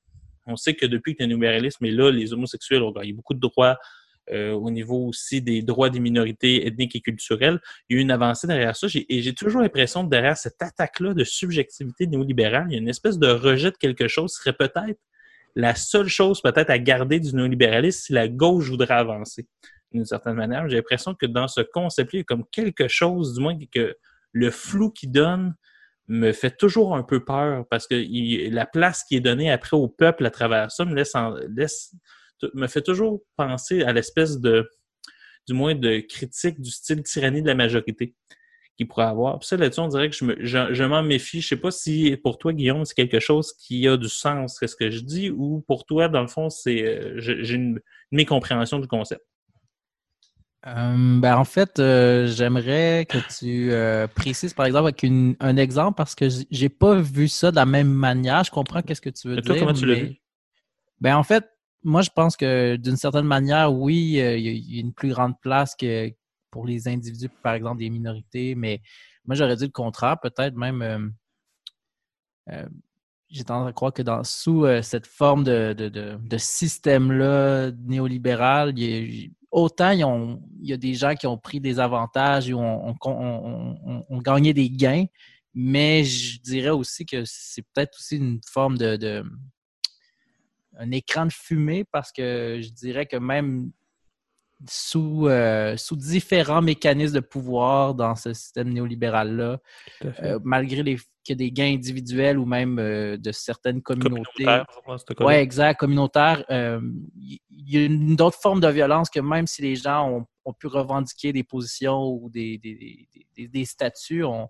On 0.46 0.56
sait 0.56 0.74
que 0.74 0.86
depuis 0.86 1.16
que 1.16 1.22
le 1.22 1.28
néolibéralisme 1.28 1.84
est 1.84 1.90
là, 1.90 2.10
les 2.10 2.32
homosexuels 2.32 2.82
ont 2.82 2.92
gagné 2.92 3.12
beaucoup 3.12 3.34
de 3.34 3.40
droits 3.40 3.76
euh, 4.32 4.52
au 4.52 4.70
niveau 4.70 5.06
aussi 5.06 5.40
des 5.42 5.62
droits 5.62 5.90
des 5.90 6.00
minorités 6.00 6.66
ethniques 6.66 6.96
et 6.96 7.00
culturelles. 7.00 7.60
Il 7.88 7.94
y 7.94 7.96
a 7.96 8.00
eu 8.00 8.02
une 8.02 8.10
avancée 8.10 8.46
derrière 8.46 8.74
ça. 8.76 8.86
Et 9.08 9.22
j'ai 9.22 9.34
toujours 9.34 9.62
l'impression 9.62 10.04
que 10.04 10.10
derrière 10.10 10.36
cette 10.36 10.60
attaque-là 10.60 11.14
de 11.14 11.24
subjectivité 11.24 12.06
néolibérale, 12.06 12.66
il 12.68 12.72
y 12.72 12.76
a 12.76 12.80
une 12.80 12.88
espèce 12.88 13.18
de 13.18 13.28
rejet 13.28 13.70
de 13.70 13.76
quelque 13.76 14.08
chose 14.08 14.34
qui 14.34 14.42
serait 14.42 14.56
peut-être 14.56 15.00
la 15.54 15.74
seule 15.74 16.08
chose 16.08 16.42
peut-être 16.42 16.70
à 16.70 16.78
garder 16.78 17.18
du 17.18 17.34
néolibéralisme 17.34 18.00
si 18.06 18.12
la 18.12 18.28
gauche 18.28 18.68
voudrait 18.68 18.94
avancer 18.94 19.46
d'une 19.90 20.04
certaine 20.04 20.34
manière. 20.34 20.68
J'ai 20.68 20.76
l'impression 20.76 21.14
que 21.14 21.26
dans 21.26 21.48
ce 21.48 21.62
concept-là, 21.62 22.18
il 22.18 22.20
y 22.20 22.22
a 22.22 22.24
comme 22.24 22.44
quelque 22.52 22.88
chose, 22.88 23.34
du 23.34 23.40
moins 23.40 23.56
que 23.72 23.96
le 24.32 24.50
flou 24.50 24.90
qu'il 24.90 25.12
donne 25.12 25.54
me 26.08 26.32
fait 26.32 26.56
toujours 26.56 26.94
un 26.94 27.02
peu 27.02 27.24
peur 27.24 27.64
parce 27.70 27.86
que 27.86 28.50
la 28.50 28.66
place 28.66 29.02
qui 29.04 29.16
est 29.16 29.20
donnée 29.20 29.50
après 29.50 29.76
au 29.76 29.88
peuple 29.88 30.24
à 30.26 30.30
travers 30.30 30.70
ça 30.70 30.84
me 30.84 30.94
laisse, 30.94 31.14
en- 31.14 31.34
laisse 31.48 31.94
me 32.54 32.66
fait 32.66 32.82
toujours 32.82 33.22
penser 33.36 33.82
à 33.82 33.92
l'espèce 33.92 34.38
de 34.40 34.68
du 35.48 35.54
moins 35.54 35.74
de 35.74 36.00
critique 36.00 36.60
du 36.60 36.70
style 36.70 37.02
tyrannie 37.04 37.40
de 37.40 37.46
la 37.46 37.54
majorité 37.54 38.14
qu'il 38.76 38.88
pourrait 38.88 39.04
avoir. 39.04 39.38
Puis 39.38 39.46
ça, 39.48 39.56
là-dessus, 39.56 39.80
on 39.80 39.88
dirait 39.88 40.10
que 40.10 40.16
je, 40.16 40.24
me- 40.24 40.36
je, 40.40 40.74
je 40.74 40.84
m'en 40.84 41.02
méfie. 41.02 41.40
Je 41.40 41.48
sais 41.48 41.56
pas 41.56 41.70
si 41.70 42.16
pour 42.22 42.36
toi, 42.36 42.52
Guillaume, 42.52 42.84
c'est 42.84 42.94
quelque 42.94 43.20
chose 43.20 43.52
qui 43.54 43.86
a 43.88 43.96
du 43.96 44.08
sens, 44.08 44.58
ce 44.60 44.74
que 44.76 44.90
je 44.90 45.00
dis, 45.00 45.30
ou 45.30 45.64
pour 45.68 45.86
toi, 45.86 46.08
dans 46.08 46.20
le 46.20 46.26
fond, 46.26 46.50
c'est 46.50 46.84
euh, 46.84 47.14
j'ai 47.18 47.54
une, 47.54 47.80
une 48.10 48.16
mécompréhension 48.16 48.78
du 48.80 48.88
concept? 48.88 49.22
Euh, 50.66 51.20
ben, 51.20 51.36
en 51.36 51.44
fait, 51.44 51.78
euh, 51.78 52.26
j'aimerais 52.26 53.06
que 53.08 53.18
tu 53.38 53.70
euh, 53.70 54.08
précises, 54.08 54.52
par 54.52 54.66
exemple, 54.66 54.84
avec 54.86 55.02
une- 55.04 55.36
un 55.38 55.56
exemple, 55.56 55.96
parce 55.96 56.16
que 56.16 56.26
j'ai 56.50 56.68
pas 56.68 56.96
vu 56.96 57.28
ça 57.28 57.52
de 57.52 57.56
la 57.56 57.66
même 57.66 57.92
manière. 57.92 58.42
Je 58.42 58.50
comprends 58.50 58.82
qu'est-ce 58.82 59.00
que 59.00 59.10
tu 59.10 59.28
veux 59.28 59.38
Et 59.38 59.42
toi, 59.42 59.54
dire. 59.54 59.60
comment 59.64 59.78
tu 59.78 59.86
l'as 59.86 59.94
mais- 59.94 60.02
vu? 60.08 60.16
Ben, 61.00 61.16
en 61.16 61.22
fait, 61.22 61.44
moi, 61.86 62.02
je 62.02 62.10
pense 62.14 62.36
que 62.36 62.76
d'une 62.76 62.96
certaine 62.96 63.26
manière, 63.26 63.72
oui, 63.72 64.20
euh, 64.20 64.36
il 64.36 64.46
y, 64.74 64.78
a- 64.78 64.80
une 64.80 64.92
plus 64.92 65.10
grande 65.10 65.40
place 65.40 65.74
que 65.76 66.12
pour 66.50 66.66
les 66.66 66.88
individus, 66.88 67.28
par 67.42 67.54
exemple, 67.54 67.78
des 67.78 67.90
minorités, 67.90 68.54
mais 68.54 68.82
moi, 69.26 69.36
j'aurais 69.36 69.56
dit 69.56 69.64
le 69.66 69.70
contraire, 69.70 70.18
peut-être 70.20 70.56
même. 70.56 70.82
euh, 70.82 70.98
euh, 72.50 72.66
j'ai 73.28 73.44
tendance 73.44 73.68
à 73.68 73.72
croire 73.72 73.92
que 73.92 74.02
dans, 74.02 74.22
sous 74.24 74.66
cette 74.82 75.06
forme 75.06 75.42
de, 75.44 75.72
de, 75.76 75.88
de- 75.88 76.38
système-là 76.38 77.72
néolibéral, 77.84 78.72
autant 79.50 79.90
il 79.90 80.38
y 80.62 80.72
a 80.72 80.76
des 80.76 80.94
gens 80.94 81.14
qui 81.14 81.26
ont 81.26 81.36
pris 81.36 81.60
des 81.60 81.80
avantages 81.80 82.48
et 82.48 82.54
ont, 82.54 82.94
gagné 84.22 84.54
des 84.54 84.70
gains, 84.70 85.06
mais 85.54 86.04
je 86.04 86.40
dirais 86.40 86.70
aussi 86.70 87.04
que 87.04 87.24
c'est 87.24 87.62
peut-être 87.74 87.96
aussi 87.98 88.16
une 88.18 88.40
forme 88.48 88.78
de- 88.78 89.24
un 90.78 90.90
écran 90.90 91.26
de 91.26 91.32
fumée 91.32 91.84
parce 91.84 92.12
que 92.12 92.60
je 92.62 92.68
dirais 92.70 93.06
que 93.06 93.16
même 93.16 93.70
sous, 94.68 95.26
euh, 95.28 95.76
sous 95.76 95.96
différents 95.96 96.62
mécanismes 96.62 97.16
de 97.16 97.20
pouvoir 97.20 97.94
dans 97.94 98.14
ce 98.16 98.32
système 98.32 98.70
néolibéral-là, 98.72 99.58
euh, 100.24 100.38
malgré 100.44 100.82
les, 100.82 100.96
qu'il 101.22 101.30
y 101.30 101.32
a 101.32 101.36
des 101.36 101.52
gains 101.52 101.74
individuels 101.74 102.38
ou 102.38 102.46
même 102.46 102.78
euh, 102.78 103.16
de 103.18 103.32
certaines 103.32 103.82
communautés. 103.82 104.46
Oui, 105.26 105.34
exact, 105.34 105.78
communautaire. 105.78 106.42
euh, 106.50 106.80
Il 107.18 107.40
y 107.50 107.76
a 107.78 107.84
une 107.84 108.18
autre 108.20 108.38
forme 108.40 108.60
de 108.60 108.68
violence 108.68 109.10
que 109.10 109.20
même 109.20 109.46
si 109.46 109.60
les 109.60 109.76
gens 109.76 110.08
ont, 110.10 110.26
ont 110.46 110.52
pu 110.54 110.68
revendiquer 110.68 111.32
des 111.34 111.44
positions 111.44 112.06
ou 112.06 112.30
des, 112.30 112.56
des, 112.58 112.74
des- 112.76 113.26
des- 113.36 113.48
des 113.48 113.64
statuts, 113.66 114.24
on- 114.24 114.48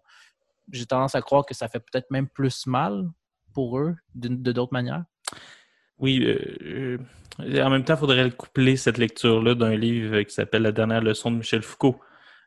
j'ai 0.71 0.87
tendance 0.87 1.15
à 1.17 1.23
croire 1.23 1.45
que 1.45 1.55
ça 1.55 1.69
fait 1.69 1.81
peut-être 1.81 2.11
même 2.13 2.29
plus 2.29 2.67
mal 2.67 3.09
pour 3.53 3.79
eux 3.79 3.97
d'une- 4.15 4.41
de 4.43 4.53
d'autres 4.53 4.73
manières. 4.73 5.05
Oui, 5.99 6.23
euh, 6.25 6.99
euh, 7.41 7.63
en 7.63 7.71
même 7.71 7.85
temps, 7.85 7.95
il 7.95 7.99
faudrait 8.01 8.25
le 8.25 8.31
coupler, 8.31 8.77
cette 8.77 8.99
lecture-là, 8.99 9.55
d'un 9.55 9.75
livre 9.77 10.23
qui 10.23 10.35
s'appelle 10.35 10.63
La 10.63 10.73
dernière 10.73 11.01
leçon 11.03 11.31
de 11.31 11.37
Michel 11.37 11.63
Foucault, 11.63 12.01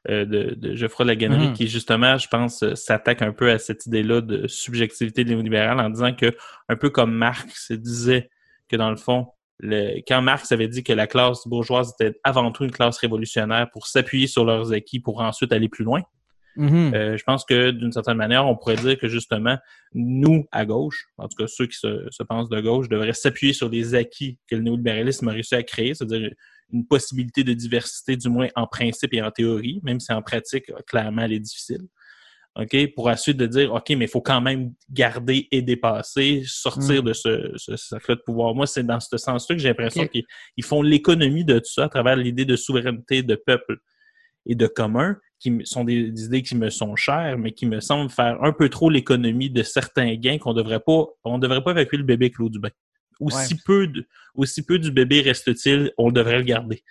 euh, 0.09 0.25
de, 0.25 0.53
de 0.55 0.75
Geoffroy 0.75 1.05
Laganerie, 1.05 1.47
Mhm. 1.49 1.53
qui 1.53 1.67
justement, 1.67 2.17
je 2.17 2.27
pense, 2.27 2.63
euh, 2.63 2.75
s'attaque 2.75 3.21
un 3.21 3.33
peu 3.33 3.51
à 3.51 3.57
cette 3.59 3.85
idée-là 3.85 4.21
de 4.21 4.47
subjectivité 4.47 5.25
néolibérale 5.25 5.79
en 5.79 5.89
disant 5.89 6.13
que, 6.13 6.35
un 6.69 6.75
peu 6.75 6.89
comme 6.89 7.11
Marx 7.13 7.71
disait 7.71 8.29
que 8.69 8.75
dans 8.77 8.89
le 8.91 8.95
fond, 8.97 9.27
le, 9.59 9.99
quand 10.07 10.21
Marx 10.21 10.51
avait 10.53 10.69
dit 10.69 10.83
que 10.83 10.93
la 10.93 11.05
classe 11.05 11.45
bourgeoise 11.47 11.93
était 11.99 12.17
avant 12.23 12.51
tout 12.51 12.63
une 12.63 12.71
classe 12.71 12.97
révolutionnaire 12.99 13.69
pour 13.71 13.87
s'appuyer 13.87 14.27
sur 14.27 14.45
leurs 14.45 14.71
acquis 14.71 14.99
pour 15.01 15.19
ensuite 15.21 15.51
aller 15.51 15.67
plus 15.67 15.83
loin, 15.83 16.01
Mhm. 16.55 16.93
Euh, 16.93 17.17
je 17.17 17.23
pense 17.23 17.45
que 17.45 17.71
d'une 17.71 17.91
certaine 17.91 18.17
manière, 18.17 18.45
on 18.45 18.55
pourrait 18.55 18.75
dire 18.75 18.97
que 18.97 19.07
justement, 19.07 19.57
nous, 19.93 20.45
à 20.51 20.65
gauche, 20.65 21.05
en 21.17 21.27
tout 21.27 21.35
cas 21.37 21.47
ceux 21.47 21.67
qui 21.67 21.77
se, 21.77 22.07
se 22.09 22.23
pensent 22.23 22.49
de 22.49 22.59
gauche, 22.59 22.89
devraient 22.89 23.13
s'appuyer 23.13 23.53
sur 23.53 23.69
les 23.69 23.95
acquis 23.95 24.37
que 24.49 24.55
le 24.55 24.61
néolibéralisme 24.63 25.27
a 25.27 25.31
réussi 25.31 25.55
à 25.55 25.63
créer, 25.63 25.93
c'est-à-dire 25.93 26.31
une 26.71 26.85
possibilité 26.85 27.43
de 27.43 27.53
diversité, 27.53 28.15
du 28.15 28.29
moins 28.29 28.47
en 28.55 28.67
principe 28.67 29.13
et 29.13 29.21
en 29.21 29.31
théorie, 29.31 29.79
même 29.83 29.99
si 29.99 30.11
en 30.11 30.21
pratique, 30.21 30.71
clairement, 30.85 31.23
elle 31.23 31.33
est 31.33 31.39
difficile. 31.39 31.87
OK? 32.55 32.93
Pour 32.93 33.07
ensuite 33.07 33.37
de 33.37 33.45
dire, 33.45 33.73
OK, 33.73 33.89
mais 33.91 34.05
il 34.05 34.07
faut 34.09 34.21
quand 34.21 34.41
même 34.41 34.73
garder 34.89 35.47
et 35.51 35.61
dépasser, 35.61 36.43
sortir 36.45 37.01
Mm. 37.01 37.05
de 37.05 37.13
ce, 37.13 37.51
ce 37.55 37.75
cercle 37.77 38.15
de 38.17 38.21
pouvoir. 38.21 38.53
Moi, 38.53 38.67
c'est 38.67 38.83
dans 38.83 38.99
ce 38.99 39.17
sens-là 39.17 39.55
que 39.55 39.61
j'ai 39.61 39.69
l'impression 39.69 40.07
qu'ils 40.07 40.25
ils 40.57 40.63
font 40.63 40.81
l'économie 40.81 41.45
de 41.45 41.59
tout 41.59 41.71
ça 41.71 41.85
à 41.85 41.89
travers 41.89 42.15
l'idée 42.15 42.45
de 42.45 42.55
souveraineté, 42.55 43.23
de 43.23 43.35
peuple 43.35 43.77
et 44.45 44.55
de 44.55 44.67
commun, 44.67 45.15
qui 45.39 45.61
sont 45.63 45.83
des, 45.85 46.11
des 46.11 46.25
idées 46.25 46.43
qui 46.43 46.55
me 46.55 46.69
sont 46.69 46.95
chères, 46.95 47.37
mais 47.37 47.51
qui 47.53 47.65
me 47.65 47.79
semblent 47.79 48.09
faire 48.11 48.37
un 48.43 48.51
peu 48.51 48.69
trop 48.69 48.89
l'économie 48.89 49.49
de 49.49 49.63
certains 49.63 50.15
gains 50.15 50.37
qu'on 50.37 50.53
devrait 50.53 50.81
pas, 50.81 51.05
on 51.23 51.39
devrait 51.39 51.63
pas 51.63 51.71
évacuer 51.71 51.97
le 51.97 52.03
bébé 52.03 52.25
avec 52.25 52.37
l'eau 52.37 52.49
du 52.49 52.59
bain. 52.59 52.69
Aussi 53.21 53.55
peu 53.65 53.87
de, 53.87 54.05
aussi 54.35 54.65
peu 54.65 54.79
du 54.79 54.91
bébé 54.91 55.21
reste-t-il, 55.21 55.91
on 55.97 56.11
devrait 56.11 56.37
le 56.37 56.43
garder. 56.43 56.83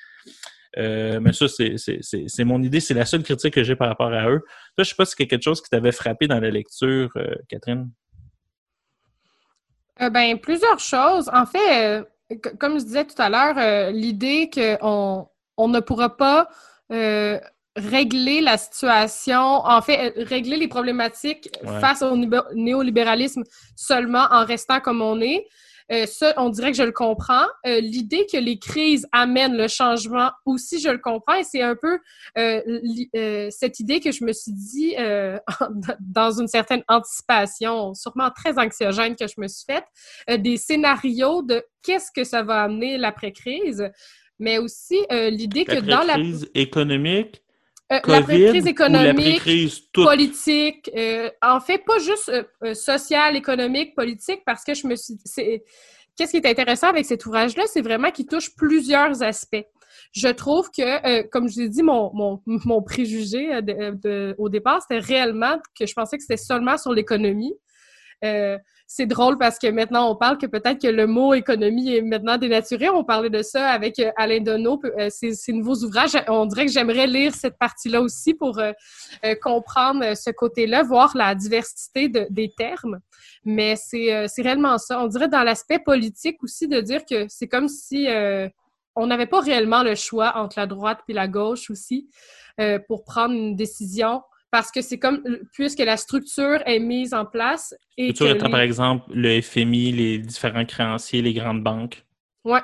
Euh, 0.77 1.21
mais 1.21 1.33
ça, 1.33 1.49
c'est- 1.49 1.79
c'est 1.79 1.99
c'est- 2.03 2.25
c'est 2.29 2.45
mon 2.45 2.63
idée. 2.63 2.81
C'est 2.81 2.93
la 2.95 3.07
seule 3.07 3.23
critique 3.23 3.55
que 3.55 3.65
j'ai 3.65 3.75
par 3.77 3.89
rapport 3.89 4.13
à 4.13 4.29
eux. 4.31 4.41
Toi, 4.77 4.85
je 4.85 4.91
sais 4.91 4.95
pas 4.95 5.07
si 5.07 5.15
c'est 5.17 5.27
quelque 5.27 5.43
chose 5.43 5.63
qui 5.63 5.71
t'avait 5.71 5.93
frappé 5.93 6.27
dans 6.27 6.39
la 6.41 6.51
lecture, 6.51 7.11
euh, 7.17 7.35
Catherine. 7.49 7.91
Euh, 10.01 10.11
ben, 10.11 10.39
plusieurs 10.39 10.79
choses. 10.79 11.29
En 11.33 11.47
fait, 11.47 12.01
euh, 12.01 12.05
comme 12.59 12.79
je 12.79 12.85
disais 12.85 13.05
tout 13.05 13.21
à 13.21 13.29
l'heure, 13.31 13.57
euh, 13.59 13.91
l'idée 13.91 14.51
qu'on 14.53 15.29
on 15.57 15.69
ne 15.69 15.81
pourra 15.81 16.17
pas 16.17 16.49
euh, 16.93 17.39
régler 17.79 18.41
la 18.41 18.57
situation, 18.59 19.41
en 19.41 19.81
fait, 19.83 20.12
régler 20.17 20.57
les 20.57 20.69
problématiques 20.69 21.49
Ouais. 21.62 21.81
face 21.81 22.03
au 22.03 22.17
néolibéralisme 22.55 23.45
seulement 23.77 24.27
en 24.31 24.45
restant 24.45 24.81
comme 24.81 25.03
on 25.03 25.21
est. 25.21 25.47
Euh, 25.91 26.05
ça, 26.05 26.35
on 26.37 26.51
dirait 26.51 26.71
que 26.71 26.77
je 26.77 26.83
le 26.83 26.93
comprends. 26.93 27.47
Euh, 27.67 27.81
L'idée 27.81 28.27
que 28.31 28.37
les 28.37 28.59
crises 28.59 29.07
amènent 29.11 29.57
le 29.57 29.69
changement 29.69 30.31
aussi, 30.45 30.81
je 30.81 30.91
le 30.91 30.99
comprends. 30.99 31.35
Et 31.35 31.45
c'est 31.45 31.62
un 31.62 31.77
peu 31.81 31.99
euh, 32.37 32.61
euh, 33.17 33.49
cette 33.51 33.81
idée 33.81 33.99
que 34.01 34.12
je 34.12 34.23
me 34.23 34.33
suis 34.33 34.53
dit 34.53 34.95
euh, 34.99 35.38
dans 36.01 36.38
une 36.38 36.47
certaine 36.49 36.83
anticipation, 36.88 37.95
sûrement 37.95 38.31
très 38.31 38.59
anxiogène 38.59 39.17
que 39.17 39.27
je 39.27 39.41
me 39.41 39.49
suis 39.49 39.64
faite, 39.64 39.87
euh, 40.29 40.37
des 40.37 40.59
scénarios 40.59 41.41
de 41.43 41.64
qu'est-ce 41.83 42.11
que 42.14 42.25
ça 42.25 42.43
va 42.43 42.64
amener 42.64 42.99
l'après-crise, 42.99 43.91
mais 44.38 44.59
aussi 44.59 44.99
euh, 45.11 45.31
l'idée 45.31 45.64
que 45.64 45.81
dans 45.81 46.03
la, 46.03 46.14
crise 46.14 46.51
économique, 46.55 47.43
euh, 47.92 48.01
l'après-crise 48.12 48.64
économique, 48.68 49.40
politique, 50.05 50.90
euh, 50.96 51.31
en 51.42 51.61
fait, 51.61 51.79
pas 51.87 51.98
juste 51.98 52.29
euh, 52.29 52.42
euh, 52.64 52.74
social, 52.74 53.35
économique, 53.37 53.94
politique, 53.94 54.42
parce 54.44 54.62
que 54.64 54.74
je 54.74 54.87
me 54.87 54.94
suis... 54.96 55.16
Qu'est-ce 56.16 56.33
qui 56.33 56.37
est 56.38 56.46
intéressant 56.46 56.88
avec 56.88 57.07
cet 57.07 57.24
ouvrage-là, 57.27 57.64
c'est 57.66 57.81
vraiment 57.81 58.11
qu'il 58.11 58.27
touche 58.27 58.55
plusieurs 58.57 59.22
aspects. 59.22 59.64
Je 60.12 60.29
trouve 60.29 60.68
que, 60.77 61.22
comme 61.29 61.48
je 61.48 61.61
l'ai 61.61 61.68
dit, 61.68 61.83
mon, 61.83 62.11
mon, 62.12 62.42
mon 62.46 62.83
préjugé 62.83 63.62
de- 63.62 63.92
de- 64.03 64.35
au 64.38 64.48
départ, 64.48 64.83
c'était 64.83 64.98
réellement 65.01 65.59
que 65.79 65.87
je 65.87 65.92
pensais 65.94 66.16
que 66.16 66.22
c'était 66.22 66.37
seulement 66.37 66.77
sur 66.77 66.92
l'économie. 66.92 67.55
C'est 68.90 69.05
drôle 69.05 69.37
parce 69.37 69.59
que 69.59 69.66
maintenant, 69.66 70.11
on 70.11 70.16
parle 70.16 70.38
que 70.38 70.46
peut-être 70.46 70.81
que 70.81 70.88
le 70.88 71.07
mot 71.07 71.35
économie 71.35 71.94
est 71.94 72.01
maintenant 72.01 72.38
dénaturé. 72.38 72.88
On 72.88 73.05
parlait 73.05 73.29
de 73.29 73.42
ça 73.42 73.68
avec 73.68 73.98
euh, 73.98 74.11
Alain 74.16 74.40
Deneau, 74.40 74.81
euh, 74.98 75.11
ses, 75.11 75.53
nouveaux 75.53 75.85
ouvrages. 75.85 76.16
On 76.27 76.46
dirait 76.46 76.64
que 76.64 76.72
j'aimerais 76.72 77.07
lire 77.07 77.35
cette 77.35 77.59
partie-là 77.59 78.01
aussi 78.01 78.33
pour 78.33 78.59
euh, 78.59 78.72
comprendre 79.42 80.16
ce 80.16 80.31
côté-là, 80.31 80.85
voir 80.85 81.14
la 81.14 81.35
diversité 81.35 82.09
de- 82.09 82.29
des 82.31 82.51
termes. 82.57 83.01
Mais 83.44 83.77
c'est 83.77 84.27
réellement 84.38 84.79
ça. 84.79 85.03
On 85.03 85.07
dirait 85.07 85.29
dans 85.29 85.42
l'aspect 85.42 85.81
politique 85.81 86.42
aussi 86.42 86.66
de 86.66 86.81
dire 86.81 87.05
que 87.05 87.27
c'est 87.29 87.46
comme 87.46 87.68
si 87.68 88.09
on 88.96 89.07
n'avait 89.07 89.27
pas 89.27 89.40
réellement 89.40 89.83
le 89.83 89.96
choix 89.96 90.35
entre 90.37 90.59
la 90.59 90.66
droite 90.66 91.01
puis 91.05 91.14
la 91.14 91.29
gauche 91.29 91.70
aussi 91.70 92.09
pour 92.88 93.05
prendre 93.05 93.35
une 93.35 93.55
décision 93.55 94.22
parce 94.51 94.71
que 94.71 94.81
c'est 94.83 94.99
comme 94.99 95.23
puisque 95.53 95.79
la 95.81 95.97
structure 95.97 96.61
est 96.67 96.79
mise 96.79 97.13
en 97.15 97.25
place 97.27 97.75
et 97.97 98.13
Structure 98.15 98.37
étant 98.37 98.47
les- 98.47 98.53
par 98.53 98.61
exemple 98.61 99.05
le 99.13 99.41
FMI, 99.43 99.93
les 99.93 100.19
différents 100.19 100.65
créanciers, 100.65 101.23
les 101.23 101.35
grandes 101.35 101.63
banques? 101.63 102.05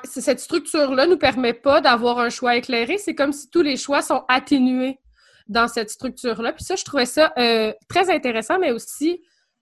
C'est- 0.03 0.21
cette 0.21 0.39
structure-là 0.39 1.05
nous 1.05 1.17
permet 1.17 1.53
pas 1.53 1.79
d'avoir 1.81 2.17
un 2.19 2.29
choix 2.29 2.55
éclairé. 2.55 2.97
C'est 2.97 3.13
comme 3.13 3.31
si 3.33 3.49
tous 3.51 3.61
les 3.61 3.77
choix 3.77 4.01
sont 4.01 4.23
atténués 4.27 4.97
dans 5.47 5.67
cette 5.67 5.91
structure-là. 5.91 6.53
Puis 6.53 6.63
ça, 6.63 6.75
je 6.75 6.83
trouvais 6.83 7.05
ça 7.05 7.31
euh, 7.37 7.71
très 7.87 8.09
intéressant, 8.09 8.57
mais 8.57 8.71
aussi 8.71 9.21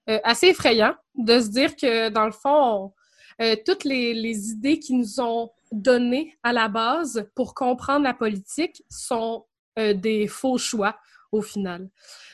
euh, 0.09 0.19
assez 0.23 0.47
effrayant 0.47 0.95
de 1.15 1.39
se 1.39 1.47
dire 1.49 1.75
que, 1.75 2.09
dans 2.09 2.25
le 2.25 2.31
fond, 2.31 2.49
on- 3.39 3.43
euh, 3.43 3.55
toutes 3.65 3.83
les, 3.83 4.13
les 4.13 4.51
idées 4.51 4.77
qui 4.79 4.93
nous 4.93 5.19
ont 5.19 5.49
données 5.71 6.37
à 6.43 6.53
la 6.53 6.67
base 6.69 7.25
pour 7.35 7.53
comprendre 7.55 8.03
la 8.03 8.13
politique 8.13 8.83
sont 8.89 9.45
euh, 9.79 9.93
des 9.93 10.27
faux 10.27 10.57
choix 10.57 10.95
au 11.33 11.41
final. 11.41 11.89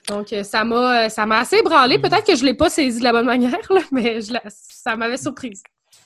Donc, 0.07 0.31
euh, 0.33 0.43
ça 0.43 0.63
m'a 0.63 1.05
euh, 1.05 1.09
ça 1.09 1.25
m'a 1.25 1.39
assez 1.39 1.57
ébranlé. 1.57 1.97
Peut-être 1.97 2.25
que 2.27 2.35
je 2.35 2.43
l'ai 2.45 2.53
pas 2.53 2.69
saisi 2.69 2.99
de 2.99 3.03
la 3.03 3.11
bonne 3.13 3.25
manière, 3.25 3.57
là, 3.71 3.81
mais 3.91 4.21
je 4.21 4.33
ça 4.53 4.95
m'avait 4.95 5.17
surprise. 5.17 5.63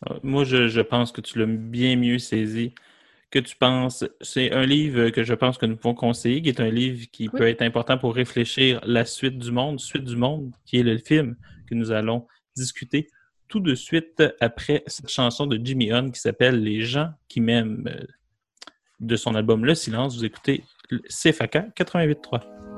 Euh, 0.10 0.16
Moi, 0.24 0.44
je, 0.46 0.68
je 0.68 0.82
pense 0.82 1.12
que 1.12 1.20
tu 1.22 1.40
l'as 1.40 1.46
bien 1.48 1.96
mieux 1.98 2.20
saisi 2.20 2.74
que 3.32 3.40
tu 3.40 3.56
penses. 3.56 4.06
C'est 4.22 4.52
un 4.54 4.66
livre 4.66 5.10
que 5.10 5.24
je 5.24 5.34
pense 5.34 5.58
que 5.58 5.66
nous 5.66 5.76
pouvons 5.76 5.96
conseiller, 5.96 6.42
qui 6.44 6.50
est 6.50 6.60
un 6.62 6.70
livre 6.70 7.08
qui 7.12 7.24
Oui. 7.34 7.40
peut 7.40 7.48
être 7.48 7.64
important 7.64 7.98
pour 7.98 8.14
réfléchir 8.14 8.80
la 8.86 9.06
suite 9.06 9.40
du 9.40 9.52
monde, 9.52 9.80
suite 9.80 10.04
du 10.06 10.16
monde, 10.16 10.52
qui 10.66 10.78
est 10.80 10.84
le 10.84 10.98
film 11.00 11.36
que 11.68 11.74
nous 11.74 11.92
allons 11.92 12.28
discuter 12.56 13.08
tout 13.48 13.60
de 13.60 13.74
suite 13.74 14.22
après 14.40 14.84
cette 14.88 15.10
chanson 15.10 15.48
de 15.48 15.60
Jimmy 15.64 15.92
Hunt 15.92 16.12
qui 16.12 16.20
s'appelle 16.20 16.62
Les 16.64 16.82
gens 16.82 17.10
qui 17.28 17.42
m'aiment 17.42 17.90
de 19.00 19.16
son 19.16 19.34
album 19.36 19.66
Le 19.66 19.74
Silence. 19.74 20.16
Vous 20.16 20.26
écoutez 20.26 20.64
CFAK 21.10 21.74
88.3. 21.76 22.73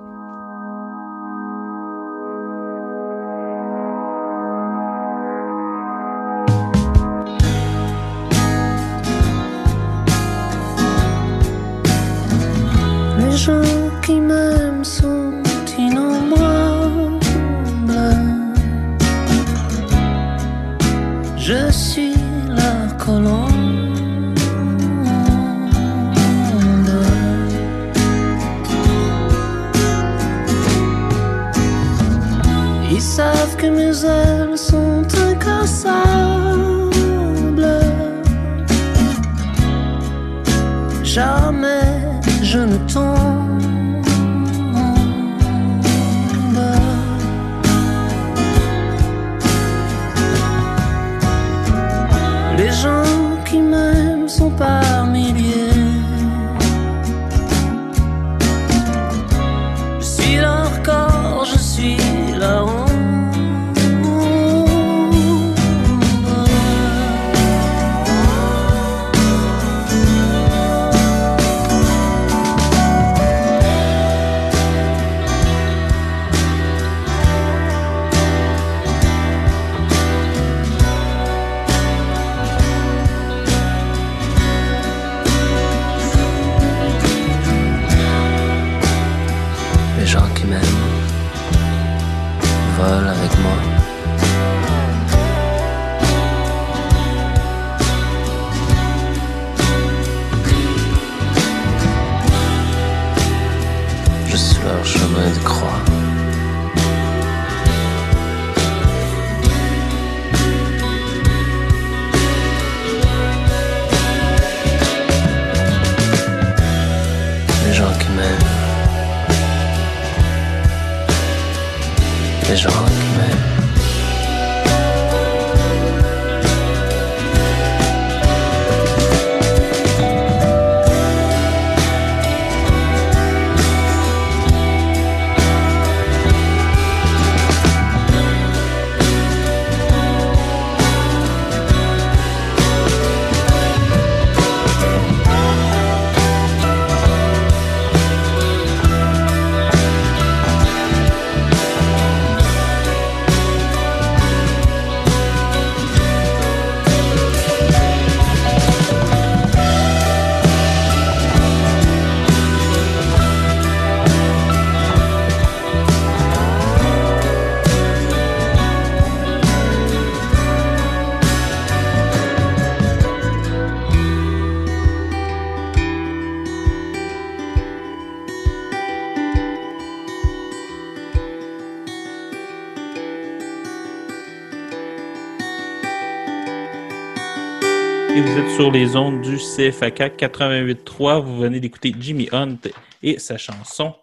sur 188.55 188.71
les 188.71 188.95
ondes 188.95 189.21
du 189.21 189.35
CFAK 189.35 190.17
88.3. 190.17 191.21
Vous 191.21 191.37
venez 191.39 191.59
d'écouter 191.59 191.93
Jimmy 191.99 192.29
Hunt 192.31 192.57
et 193.03 193.19
sa 193.19 193.37
chanson. 193.37 193.93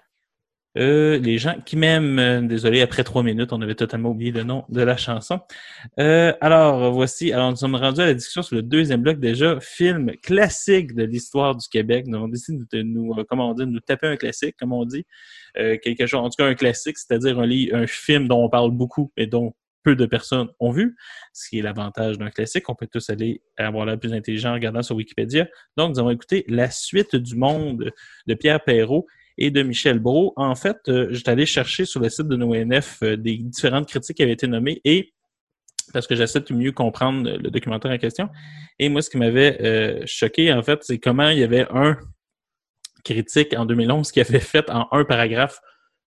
Euh, 0.76 1.18
les 1.18 1.38
gens 1.38 1.54
qui 1.64 1.76
m'aiment, 1.76 2.46
désolé, 2.48 2.82
après 2.82 3.02
trois 3.02 3.22
minutes, 3.22 3.54
on 3.54 3.62
avait 3.62 3.74
totalement 3.74 4.10
oublié 4.10 4.30
le 4.30 4.42
nom 4.42 4.64
de 4.68 4.82
la 4.82 4.98
chanson. 4.98 5.40
Euh, 5.98 6.34
alors, 6.42 6.92
voici, 6.92 7.32
alors 7.32 7.50
nous 7.50 7.56
sommes 7.56 7.76
rendus 7.76 8.02
à 8.02 8.06
la 8.06 8.14
discussion 8.14 8.42
sur 8.42 8.56
le 8.56 8.62
deuxième 8.62 9.00
bloc 9.00 9.18
déjà, 9.18 9.58
film 9.60 10.12
classique 10.22 10.94
de 10.94 11.04
l'histoire 11.04 11.56
du 11.56 11.66
Québec. 11.68 12.04
Nous 12.06 12.18
avons 12.18 12.28
décidé 12.28 12.62
de 12.70 12.82
nous, 12.82 13.14
euh, 13.16 13.24
comment 13.26 13.50
on 13.50 13.54
dit, 13.54 13.64
de 13.64 13.70
nous 13.70 13.80
taper 13.80 14.08
un 14.08 14.16
classique, 14.16 14.56
comme 14.58 14.74
on 14.74 14.84
dit. 14.84 15.06
Euh, 15.56 15.78
quelque 15.82 16.06
chose, 16.06 16.20
en 16.20 16.28
tout 16.28 16.36
cas 16.36 16.46
un 16.46 16.54
classique, 16.54 16.98
c'est-à-dire 16.98 17.38
un, 17.38 17.48
un 17.72 17.86
film 17.86 18.28
dont 18.28 18.44
on 18.44 18.50
parle 18.50 18.70
beaucoup, 18.70 19.10
mais 19.16 19.26
dont 19.26 19.54
peu 19.82 19.96
de 19.96 20.06
personnes 20.06 20.48
ont 20.60 20.70
vu, 20.70 20.96
ce 21.32 21.48
qui 21.48 21.58
est 21.58 21.62
l'avantage 21.62 22.18
d'un 22.18 22.30
classique. 22.30 22.68
On 22.68 22.74
peut 22.74 22.88
tous 22.90 23.10
aller 23.10 23.42
avoir 23.56 23.86
l'air 23.86 23.98
plus 23.98 24.12
intelligent 24.12 24.50
en 24.50 24.54
regardant 24.54 24.82
sur 24.82 24.96
Wikipédia. 24.96 25.48
Donc, 25.76 25.94
nous 25.94 25.98
avons 25.98 26.10
écouté 26.10 26.44
La 26.48 26.70
suite 26.70 27.16
du 27.16 27.36
monde 27.36 27.92
de 28.26 28.34
Pierre 28.34 28.62
Perrault 28.62 29.06
et 29.38 29.50
de 29.50 29.62
Michel 29.62 29.98
Brault. 29.98 30.32
En 30.36 30.54
fait, 30.54 30.76
euh, 30.88 31.08
j'étais 31.10 31.30
allé 31.30 31.46
chercher 31.46 31.84
sur 31.84 32.00
le 32.00 32.08
site 32.08 32.28
de 32.28 32.36
l'ONF 32.36 32.98
euh, 33.02 33.16
des 33.16 33.36
différentes 33.36 33.88
critiques 33.88 34.16
qui 34.16 34.22
avaient 34.22 34.32
été 34.32 34.46
nommées 34.46 34.80
et 34.84 35.12
parce 35.92 36.06
que 36.06 36.14
j'essaie 36.14 36.40
de 36.40 36.54
mieux 36.54 36.72
comprendre 36.72 37.28
le 37.28 37.50
documentaire 37.50 37.90
en 37.90 37.98
question. 37.98 38.28
Et 38.78 38.88
moi, 38.88 39.02
ce 39.02 39.10
qui 39.10 39.18
m'avait 39.18 39.60
euh, 39.62 40.02
choqué, 40.06 40.52
en 40.52 40.62
fait, 40.62 40.82
c'est 40.82 40.98
comment 40.98 41.28
il 41.28 41.38
y 41.38 41.42
avait 41.42 41.66
un 41.70 41.96
critique 43.04 43.52
en 43.54 43.66
2011 43.66 44.10
qui 44.12 44.20
avait 44.20 44.38
fait 44.40 44.70
en 44.70 44.86
un 44.92 45.04
paragraphe 45.04 45.60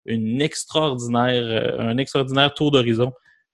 une 0.05 0.41
extraordinaire, 0.41 1.79
un 1.79 1.97
extraordinaire 1.97 2.53
tour 2.53 2.71
d'horizon 2.71 3.11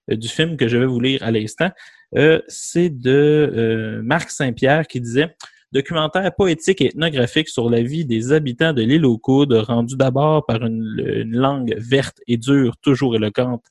du 0.07 0.27
film 0.27 0.57
que 0.57 0.67
je 0.67 0.77
vais 0.77 0.85
vous 0.85 0.99
lire 0.99 1.21
à 1.23 1.31
l'instant. 1.31 1.69
Euh, 2.15 2.41
c'est 2.47 2.89
de 2.89 3.51
euh, 3.55 4.01
Marc 4.03 4.31
Saint-Pierre 4.31 4.87
qui 4.87 4.99
disait 4.99 5.35
Documentaire 5.71 6.35
poétique 6.35 6.81
et 6.81 6.87
ethnographique 6.87 7.47
sur 7.47 7.69
la 7.69 7.81
vie 7.81 8.03
des 8.03 8.33
habitants 8.33 8.73
de 8.73 8.81
l'île 8.81 9.05
aux 9.05 9.17
Coudes, 9.17 9.53
rendu 9.53 9.95
d'abord 9.95 10.45
par 10.45 10.65
une, 10.65 11.01
une 11.15 11.37
langue 11.37 11.73
verte 11.77 12.19
et 12.27 12.35
dure, 12.35 12.75
toujours 12.81 13.15
éloquente, 13.15 13.63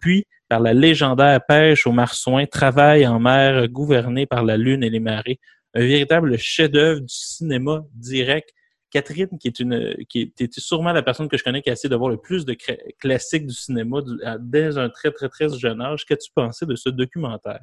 puis 0.00 0.26
par 0.48 0.58
la 0.58 0.74
légendaire 0.74 1.40
pêche 1.46 1.86
aux 1.86 1.92
marsouins, 1.92 2.46
travail 2.46 3.06
en 3.06 3.20
mer 3.20 3.68
gouverné 3.68 4.26
par 4.26 4.42
la 4.42 4.56
lune 4.56 4.82
et 4.82 4.90
les 4.90 4.98
marées, 4.98 5.38
un 5.74 5.80
véritable 5.80 6.36
chef-d'œuvre 6.38 7.00
du 7.00 7.08
cinéma 7.08 7.84
direct. 7.92 8.50
Catherine, 8.94 9.38
qui 9.40 9.48
est 9.48 9.58
une, 9.58 9.96
qui 10.08 10.20
était 10.20 10.48
sûrement 10.60 10.92
la 10.92 11.02
personne 11.02 11.28
que 11.28 11.36
je 11.36 11.42
connais 11.42 11.62
qui 11.62 11.68
a 11.68 11.72
essayé 11.72 11.88
de 11.90 11.96
voir 11.96 12.10
le 12.10 12.16
plus 12.16 12.44
de 12.44 12.56
classiques 13.00 13.44
du 13.44 13.54
cinéma 13.54 13.98
dès 14.38 14.78
un 14.78 14.88
très, 14.88 15.10
très, 15.10 15.28
très 15.28 15.48
jeune 15.48 15.80
âge? 15.80 16.06
Qu'as-tu 16.06 16.30
pensé 16.32 16.64
de 16.64 16.76
ce 16.76 16.90
documentaire? 16.90 17.58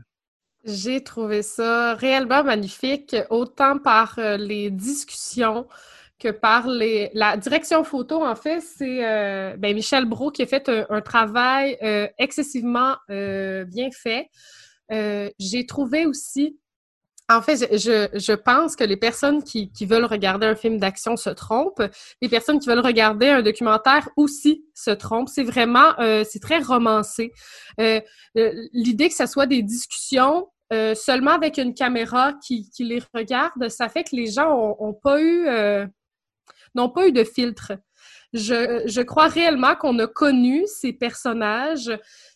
J'ai 0.65 1.01
trouvé 1.01 1.41
ça 1.41 1.95
réellement 1.95 2.43
magnifique, 2.43 3.15
autant 3.29 3.79
par 3.79 4.19
euh, 4.19 4.35
les 4.35 4.69
discussions 4.69 5.67
que 6.19 6.29
par 6.29 6.67
les... 6.67 7.09
la 7.13 7.37
direction 7.37 7.85
photo. 7.85 8.23
En 8.23 8.35
fait, 8.35 8.59
c'est 8.59 9.05
euh, 9.05 9.55
ben, 9.57 9.73
Michel 9.73 10.05
Brault 10.05 10.31
qui 10.31 10.41
a 10.41 10.45
fait 10.45 10.69
un, 10.69 11.01
travail 11.01 11.77
euh, 11.81 12.07
excessivement 12.19 12.97
euh, 13.09 13.63
bien 13.63 13.89
fait. 13.89 14.27
Euh, 14.91 15.29
J'ai 15.39 15.65
trouvé 15.65 16.05
aussi 16.05 16.59
en 17.37 17.41
fait, 17.41 17.77
je, 17.77 18.33
pense 18.33 18.75
que 18.75 18.83
les 18.83 18.97
personnes 18.97 19.43
qui, 19.43 19.69
veulent 19.85 20.05
regarder 20.05 20.47
un 20.47 20.55
film 20.55 20.77
d'action 20.77 21.17
se 21.17 21.29
trompent. 21.29 21.83
Les 22.21 22.29
personnes 22.29 22.59
qui 22.59 22.69
veulent 22.69 22.79
regarder 22.79 23.29
un 23.29 23.41
documentaire 23.41 24.09
aussi 24.15 24.65
se 24.73 24.91
trompent. 24.91 25.29
C'est 25.29 25.43
vraiment, 25.43 25.99
euh, 25.99 26.23
c'est 26.27 26.39
très 26.39 26.59
romancé. 26.59 27.31
Euh, 27.79 28.01
L'idée 28.73 29.09
que 29.09 29.15
ça 29.15 29.27
soit 29.27 29.45
des 29.45 29.61
discussions 29.61 30.47
euh, 30.73 30.95
seulement 30.95 31.31
avec 31.31 31.57
une 31.57 31.73
caméra 31.73 32.33
qui, 32.45 32.69
les 32.79 33.01
regarde, 33.13 33.69
ça 33.69 33.89
fait 33.89 34.03
que 34.03 34.15
les 34.15 34.27
gens 34.27 34.51
ont, 34.51 34.75
ont 34.79 34.93
pas 34.93 35.21
eu, 35.21 35.47
n'ont 36.75 36.89
pas 36.89 37.07
eu 37.07 37.11
de 37.11 37.23
filtre. 37.23 37.73
Je 38.33 39.01
crois 39.01 39.27
réellement 39.27 39.75
qu'on 39.75 39.99
a 39.99 40.07
connu 40.07 40.63
ces 40.67 40.93
personnages. 40.93 41.91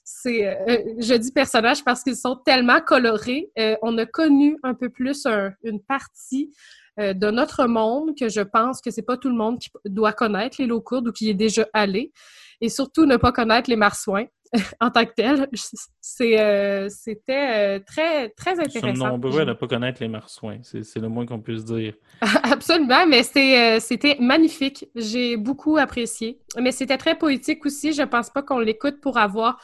C'est, 0.07 0.47
euh, 0.47 0.77
je 0.99 1.15
dis 1.15 1.31
personnages 1.31 1.83
parce 1.83 2.03
qu'ils 2.03 2.15
sont 2.15 2.35
tellement 2.45 2.79
colorés. 2.79 3.49
Euh, 3.57 3.75
on 3.81 3.97
a 3.97 4.05
connu 4.05 4.55
un 4.61 4.75
peu 4.75 4.89
plus 4.89 5.25
un- 5.25 5.51
une 5.63 5.81
partie 5.81 6.51
euh, 6.99 7.13
de 7.13 7.29
notre 7.31 7.65
monde 7.65 8.11
que 8.17 8.29
je 8.29 8.41
pense 8.41 8.81
que 8.81 8.91
c'est 8.91 9.01
pas 9.01 9.17
tout 9.17 9.29
le 9.29 9.35
monde 9.35 9.57
qui 9.59 9.69
doit 9.85 10.13
connaître 10.13 10.57
les 10.59 10.67
Lourdes 10.67 11.07
ou 11.07 11.11
qui 11.11 11.25
y 11.25 11.29
est 11.31 11.33
déjà 11.33 11.65
allé. 11.73 12.11
Et 12.61 12.69
surtout 12.69 13.05
ne 13.05 13.17
pas 13.17 13.31
connaître 13.31 13.67
les 13.69 13.75
marsouins 13.75 14.25
en 14.79 14.91
tant 14.91 15.03
que 15.05 15.11
tels. 15.13 15.49
C'est, 15.99 16.39
euh, 16.39 16.87
c'était 16.89 17.77
euh, 17.77 17.79
très, 17.85 18.29
très 18.29 18.51
Nous 18.51 18.57
sommes 18.69 18.77
intéressant. 18.83 19.07
nombreux 19.09 19.41
à 19.41 19.45
ne 19.45 19.53
pas 19.53 19.67
connaître 19.67 20.01
les 20.01 20.07
marsouins. 20.07 20.59
C'est 20.61 20.83
c'est 20.83 20.99
le 20.99 21.09
moins 21.09 21.25
qu'on 21.25 21.41
puisse 21.41 21.65
dire. 21.65 21.95
Absolument, 22.43 23.05
mais 23.07 23.23
c'est, 23.23 23.77
euh, 23.77 23.79
c'était 23.81 24.17
magnifique. 24.19 24.87
J'ai 24.95 25.35
beaucoup 25.35 25.77
apprécié. 25.77 26.39
Mais 26.61 26.71
c'était 26.71 26.97
très 26.97 27.17
poétique 27.17 27.65
aussi. 27.65 27.91
Je 27.91 28.03
pense 28.03 28.29
pas 28.29 28.43
qu'on 28.43 28.59
l'écoute 28.59 29.01
pour 29.01 29.17
avoir 29.17 29.59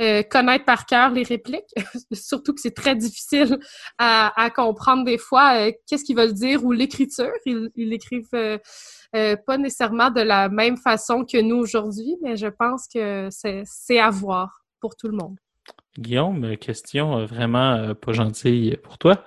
euh, 0.00 0.22
connaître 0.22 0.64
par 0.64 0.86
cœur 0.86 1.10
les 1.10 1.24
répliques. 1.24 1.74
Surtout 2.12 2.54
que 2.54 2.60
c'est 2.60 2.74
très 2.74 2.96
difficile 2.96 3.58
à, 3.98 4.50
comprendre 4.54 5.04
des 5.04 5.18
fois 5.18 5.54
euh, 5.56 5.72
qu'est-ce 5.86 6.04
qu'ils 6.04 6.16
veulent 6.16 6.32
dire 6.32 6.64
ou 6.64 6.72
l'écriture. 6.72 7.32
Ils, 7.44 7.70
ils 7.76 7.90
l'écrivent 7.90 8.28
euh, 8.34 9.36
pas 9.46 9.58
nécessairement 9.58 10.10
de 10.10 10.22
la 10.22 10.48
même 10.48 10.78
façon 10.78 11.24
que 11.24 11.40
nous 11.40 11.56
aujourd'hui, 11.56 12.16
mais 12.22 12.36
je 12.36 12.46
pense 12.46 12.86
que 12.88 13.28
c'est, 13.30 13.98
à 13.98 14.08
voir 14.08 14.62
pour 14.80 14.96
tout 14.96 15.08
le 15.08 15.16
monde. 15.16 15.36
Guillaume, 15.98 16.56
question 16.56 17.26
vraiment 17.26 17.94
pas 17.94 18.12
gentille 18.12 18.78
pour 18.82 18.96
toi. 18.96 19.22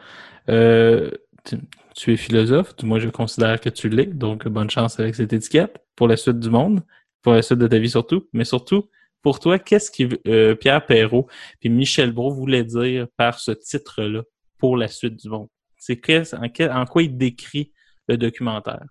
Tu, 0.48 1.58
tu 1.96 2.14
es 2.14 2.18
philosophe, 2.18 2.74
moins 2.82 3.00
je 3.00 3.10
considère 3.10 3.60
que 3.60 3.70
tu 3.70 3.90
l'es, 3.90 4.06
donc 4.06 4.48
bonne 4.48 4.70
chance 4.70 5.00
avec 5.00 5.14
cette 5.14 5.34
étiquette 5.34 5.84
pour 5.96 6.08
la 6.08 6.18
suite 6.18 6.40
du 6.40 6.50
monde, 6.50 6.82
pour 7.22 7.34
la 7.34 7.42
suite 7.42 7.60
de 7.60 7.68
ta 7.68 7.78
vie 7.78 7.90
surtout, 7.90 8.28
mais 8.34 8.46
surtout 8.46 8.90
pour 9.24 9.40
toi, 9.40 9.58
qu'est-ce 9.58 9.90
que 9.90 10.20
euh, 10.28 10.54
Pierre 10.54 10.86
Perrault 10.86 11.28
et 11.62 11.70
Michel 11.70 12.12
Brault 12.12 12.34
voulaient 12.34 12.64
dire 12.66 13.08
par 13.18 13.40
ce 13.40 13.52
titre-là 13.52 14.22
pour 14.60 14.78
la 14.78 14.88
suite 14.88 15.16
du 15.16 15.30
monde? 15.30 15.48
C'est 15.78 15.98
qu'est- 15.98 16.34
en, 16.36 16.86
quoi 16.86 17.04
il 17.04 17.18
décrit 17.18 17.72
le 18.08 18.18
documentaire? 18.18 18.86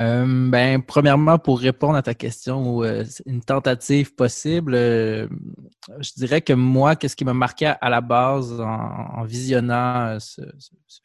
Euh, 0.00 0.24
ben, 0.50 0.80
premièrement, 0.82 1.38
pour 1.38 1.58
répondre 1.58 1.96
à 1.96 2.02
ta 2.02 2.14
question, 2.14 2.76
ou 2.76 2.84
euh, 2.84 3.04
une 3.26 3.42
tentative 3.42 4.14
possible, 4.14 4.74
euh, 4.74 5.26
je 5.98 6.12
dirais 6.16 6.40
que 6.42 6.52
moi, 6.52 6.94
qu'est-ce 6.94 7.16
qui 7.16 7.24
m'a 7.24 7.34
marqué 7.34 7.66
à, 7.80 7.88
la 7.90 8.00
base 8.00 8.60
en, 8.60 9.24
visionnant 9.24 10.18
ce, 10.20 10.42
ce- 10.58 10.74
ce 10.86 11.00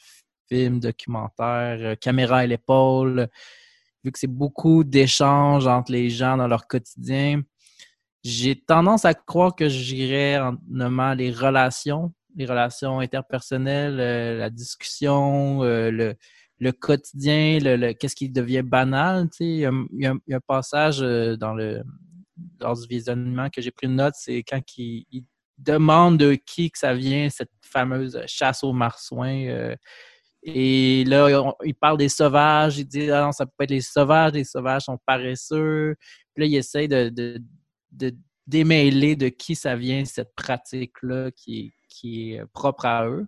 film 0.48 0.80
documentaire, 0.80 1.98
caméra 2.00 2.38
à 2.40 2.46
l'épaule, 2.46 3.28
vu 4.04 4.12
que 4.12 4.20
c'est 4.20 4.28
beaucoup 4.28 4.84
d'échanges 4.84 5.66
entre 5.66 5.92
les 5.92 6.12
gens 6.12 6.38
dans 6.38 6.48
leur 6.48 6.68
quotidien, 6.68 7.42
j'ai 8.26 8.56
tendance 8.56 9.06
à 9.06 9.14
croire 9.14 9.56
que 9.56 9.70
j'irais 9.70 10.40
en 10.40 10.58
nommant 10.68 11.14
les 11.14 11.30
relations, 11.30 12.12
les 12.36 12.48
relations 12.48 13.00
interpersonnelles, 13.00 14.00
euh, 14.00 14.40
la 14.40 14.50
discussion, 14.50 15.64
euh, 15.64 15.92
le, 15.92 16.16
le 16.58 16.72
quotidien, 16.72 17.60
le, 17.60 17.76
le- 17.76 17.94
qu'est-ce 17.94 18.16
qui 18.16 18.30
devient 18.30 18.64
banal. 18.64 19.30
Tu 19.30 19.38
sais. 19.38 19.46
Il, 19.46 19.60
y 19.60 20.06
a, 20.08 20.12
un- 20.12 20.40
passage 20.48 21.04
euh, 21.04 21.38
dans 21.38 21.54
le, 21.54 21.84
lors 22.60 22.76
du 22.76 22.88
visionnement 22.88 23.52
que 23.52 23.62
j'ai 23.62 23.70
pris 23.70 23.86
une 23.86 23.98
note, 23.98 24.16
c'est 24.18 24.42
quand 24.42 24.60
il, 24.78 25.06
demande 25.60 26.18
de 26.18 26.34
qui 26.34 26.70
que 26.72 26.80
ça 26.80 26.94
vient, 26.96 27.30
cette 27.30 27.52
fameuse 27.62 28.20
chasse 28.26 28.62
aux 28.64 28.74
marsouins. 28.74 29.76
et 30.44 31.04
là, 31.06 31.54
il 31.64 31.76
parle 31.76 31.98
des 31.98 32.10
sauvages. 32.10 32.80
Il 32.80 32.86
dit, 32.88 33.10
ah 33.10 33.22
non, 33.22 33.32
ça 33.32 33.46
peut 33.46 33.54
pas 33.58 33.64
être 33.66 33.70
les 33.72 33.82
sauvages. 33.82 34.34
Les 34.34 34.44
sauvages 34.44 34.82
sont 34.84 34.98
paresseux. 35.06 35.96
Puis 36.34 36.42
là, 36.44 36.48
il 36.48 36.56
essaye 36.56 36.90
de, 36.90 37.08
de, 37.08 37.42
de 37.96 38.16
démêler 38.48 39.16
de 39.16 39.30
qui 39.30 39.56
ça 39.56 39.76
vient, 39.76 40.06
cette 40.06 40.36
pratique-là 40.36 41.32
qui, 41.32 41.60
est- 41.60 41.74
qui 41.90 42.34
est 42.34 42.46
propre 42.48 42.86
à 42.86 43.08
eux. 43.08 43.28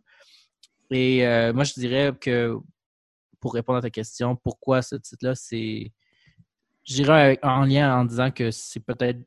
Et 0.91 1.25
euh, 1.27 1.53
moi, 1.53 1.63
je 1.63 1.73
dirais 1.73 2.13
que, 2.19 2.55
pour 3.39 3.53
répondre 3.53 3.79
à 3.79 3.81
ta 3.81 3.89
question, 3.89 4.35
pourquoi 4.35 4.81
ce 4.81 4.95
titre-là, 4.95 5.35
c'est. 5.35 5.91
Avec- 6.99 7.43
en 7.43 7.65
lien 7.65 7.97
en 7.99 8.05
disant 8.05 8.31
que 8.31 8.49
c'est 8.51 8.79
peut-être 8.79 9.19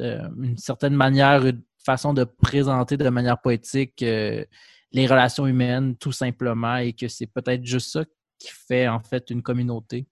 euh, 0.00 0.28
une 0.42 0.58
certaine 0.58 0.94
manière, 0.94 1.46
une 1.46 1.62
façon 1.84 2.12
de 2.12 2.24
présenter 2.24 2.96
de 2.98 3.08
manière 3.08 3.40
poétique 3.40 4.02
euh, 4.02 4.44
les 4.92 5.06
relations 5.06 5.46
humaines, 5.46 5.96
tout 5.96 6.12
simplement, 6.12 6.76
et 6.76 6.92
que 6.92 7.08
c'est 7.08 7.26
peut-être 7.26 7.64
juste 7.64 7.90
ça 7.92 8.04
qui 8.38 8.48
fait 8.52 8.86
en 8.88 9.00
fait 9.00 9.30
une 9.30 9.42
communauté. 9.42 10.06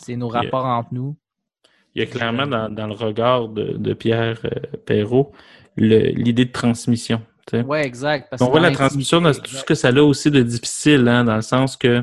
C'est 0.00 0.14
nos 0.16 0.30
Yeah. 0.32 0.42
rapports 0.42 0.64
entre 0.66 0.94
nous. 0.94 1.16
Il 1.96 2.00
y 2.00 2.02
a 2.02 2.06
clairement 2.06 2.46
dans, 2.46 2.68
dans 2.68 2.86
le 2.86 2.92
regard 2.92 3.48
de, 3.48 3.72
de 3.78 3.94
Pierre 3.94 4.38
euh, 4.44 4.50
Perrault 4.84 5.32
l'idée 5.78 6.44
de 6.44 6.52
transmission. 6.52 7.22
Oui, 7.66 7.78
exact. 7.78 8.28
parce 8.28 8.42
on 8.42 8.50
voit 8.50 8.60
la 8.60 8.70
transmission 8.70 9.20
dans 9.20 9.32
tout 9.32 9.50
ce 9.50 9.64
que 9.64 9.74
ça 9.74 9.88
a 9.88 10.02
aussi 10.02 10.30
de 10.30 10.42
difficile, 10.42 11.06
hein, 11.08 11.24
dans 11.24 11.36
le 11.36 11.42
sens 11.42 11.76
que 11.76 12.02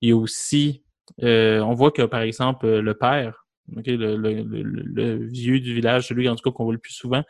il 0.00 0.10
y 0.10 0.12
a 0.12 0.16
aussi, 0.16 0.82
euh, 1.22 1.60
on 1.60 1.72
voit 1.72 1.90
que 1.90 2.02
par 2.02 2.20
exemple 2.20 2.68
le 2.68 2.94
père, 2.94 3.46
le, 3.74 3.96
le- 4.16 4.42
le- 4.42 4.62
le 4.62 5.26
vieux 5.26 5.58
du 5.60 5.74
village, 5.74 6.06
celui 6.08 6.28
en 6.28 6.36
tout 6.36 6.48
cas 6.48 6.54
qu'on 6.54 6.64
voit 6.64 6.74
le 6.74 6.78
plus 6.78 6.92
souvent, 6.92 7.22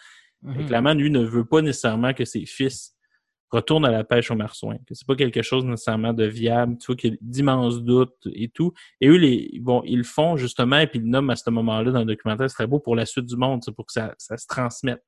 euh, 0.46 0.66
clairement 0.66 0.92
lui 0.92 1.10
ne 1.10 1.20
veut 1.24 1.44
pas 1.44 1.62
nécessairement 1.62 2.12
que 2.12 2.24
ses 2.24 2.44
fils 2.46 2.95
retournent 3.56 3.86
à 3.86 3.90
la 3.90 4.04
pêche 4.04 4.30
aux 4.30 4.36
marsouins, 4.36 4.76
que 4.86 4.94
c'est 4.94 5.06
pas 5.06 5.16
quelque 5.16 5.42
chose 5.42 5.64
nécessairement 5.64 6.12
de 6.12 6.24
viable, 6.24 6.76
tu 6.78 6.86
vois 6.86 6.96
qu'il 6.96 7.12
y 7.12 7.14
a 7.14 7.16
d'immenses 7.20 7.82
doutes 7.82 8.28
et 8.32 8.48
tout. 8.48 8.72
Et 9.00 9.08
eux, 9.08 9.22
ils 9.22 9.62
le 9.62 10.04
font 10.04 10.36
justement, 10.36 10.78
et 10.78 10.86
puis 10.86 11.00
ils 11.00 11.08
nomment 11.08 11.30
à 11.30 11.36
ce 11.36 11.48
moment-là 11.50 11.90
dans 11.90 12.00
le 12.00 12.06
documentaire, 12.06 12.48
c'est 12.48 12.54
très 12.54 12.66
beau 12.66 12.78
pour 12.78 12.96
la 12.96 13.06
suite 13.06 13.26
du 13.26 13.36
monde, 13.36 13.62
pour 13.74 13.86
que 13.86 13.92
ça, 13.92 14.14
ça 14.18 14.36
se 14.36 14.46
transmette. 14.46 15.02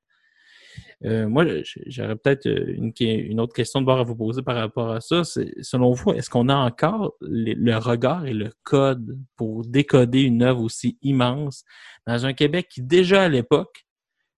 Euh, 1.05 1.29
moi, 1.29 1.45
j'aurais 1.87 2.17
peut-être 2.17 2.47
euh, 2.47 2.75
une, 2.77 3.41
autre 3.41 3.55
question 3.55 3.81
de 3.81 3.87
bord 3.87 4.01
à 4.01 4.03
vous 4.03 4.17
poser 4.17 4.43
par 4.43 4.57
rapport 4.57 4.91
à 4.91 5.01
ça. 5.01 5.23
Selon 5.25 5.93
vous, 5.93 6.13
est-ce 6.13 6.29
qu'on 6.29 6.49
a 6.49 6.55
encore 6.55 7.15
le 7.21 7.77
regard 7.77 8.27
et 8.27 8.35
le 8.35 8.51
code 8.65 9.19
pour 9.37 9.65
décoder 9.65 10.23
une 10.23 10.43
œuvre 10.43 10.63
aussi 10.63 10.99
immense 11.03 11.65
dans 12.07 12.27
un 12.27 12.33
Québec 12.33 12.69
qui, 12.71 12.83
déjà 12.83 13.25
à 13.25 13.29
l'époque, 13.29 13.88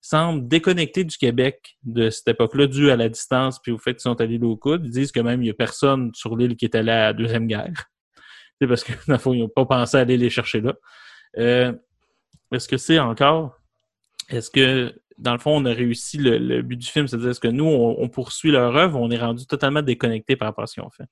semble 0.01 0.49
déconnecté 0.49 1.05
du 1.05 1.17
Québec 1.17 1.77
de 1.83 2.11
cette 2.11 2.29
époque-là, 2.29 2.67
dû 2.67 2.91
à 2.91 2.97
la 2.97 3.09
distance, 3.09 3.61
puis 3.61 3.73
au 3.73 3.79
fait 3.79 3.93
qu'ils 3.93 4.03
sont 4.03 4.21
allés 4.21 4.39
au 4.43 4.57
coude. 4.57 4.83
Ils 4.85 4.91
disent 4.91 5.13
que 5.13 5.21
même 5.21 5.43
il 5.43 5.45
n'y 5.47 5.51
a 5.51 5.55
personne 5.55 6.11
sur 6.15 6.37
l'île 6.37 6.57
qui 6.57 6.65
est 6.65 6.75
allé 6.75 6.91
à 6.91 7.07
la 7.07 7.13
Deuxième 7.13 7.47
Guerre. 7.47 7.73
C'est 8.61 8.69
parce 8.69 8.85
que, 8.85 8.93
ils 9.33 9.41
n'ont 9.41 9.49
pas 9.49 9.65
pensé 9.65 9.97
à 9.97 10.01
aller 10.01 10.17
les 10.17 10.31
chercher 10.31 10.61
là. 10.61 10.75
Euh, 11.39 11.73
est-ce 12.53 12.69
que 12.69 12.77
c'est 12.77 12.99
encore 12.99 13.61
est-ce 14.31 14.51
que, 14.51 14.95
dans 15.19 15.33
le 15.33 15.39
fond, 15.39 15.57
on 15.57 15.65
a 15.65 15.73
réussi 15.73 16.17
le, 16.17 16.63
but 16.63 16.77
du 16.77 16.87
film, 16.87 17.09
c'est-à-dire 17.09 17.31
est-ce 17.31 17.41
que 17.41 17.49
nous, 17.49 17.65
on, 17.65 18.09
poursuit 18.09 18.51
leur 18.51 18.77
œuvre 18.77 18.99
on 18.99 19.11
est 19.11 19.19
rendu 19.19 19.45
totalement 19.47 19.83
déconnecté 19.83 20.37
par 20.37 20.49
rapport 20.49 20.65
à 20.65 20.67
ce 20.67 20.75
qu'ils 20.75 20.83
ont 20.85 20.91
fait? 20.91 21.07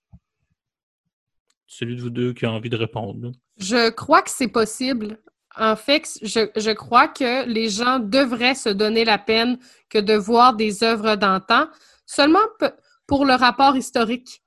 Celui 1.66 1.96
de 1.96 2.00
vous 2.00 2.10
deux 2.10 2.32
qui 2.32 2.46
a 2.46 2.52
envie 2.52 2.70
de 2.70 2.76
répondre. 2.76 3.26
là. 3.26 3.32
Je 3.58 3.90
crois 3.90 4.22
que 4.22 4.30
c'est 4.30 4.48
possible. 4.48 5.18
En 5.58 5.76
fait, 5.76 6.18
je, 6.22 6.48
je 6.56 6.70
crois 6.70 7.08
que 7.08 7.44
les 7.46 7.68
gens 7.68 7.98
devraient 7.98 8.54
se 8.54 8.68
donner 8.68 9.04
la 9.04 9.18
peine 9.18 9.58
que 9.90 9.98
de 9.98 10.14
voir 10.14 10.54
des 10.54 10.82
œuvres 10.84 11.16
d'antan, 11.16 11.66
seulement 12.06 12.38
pour 13.06 13.24
le 13.24 13.34
rapport 13.34 13.76
historique. 13.76 14.42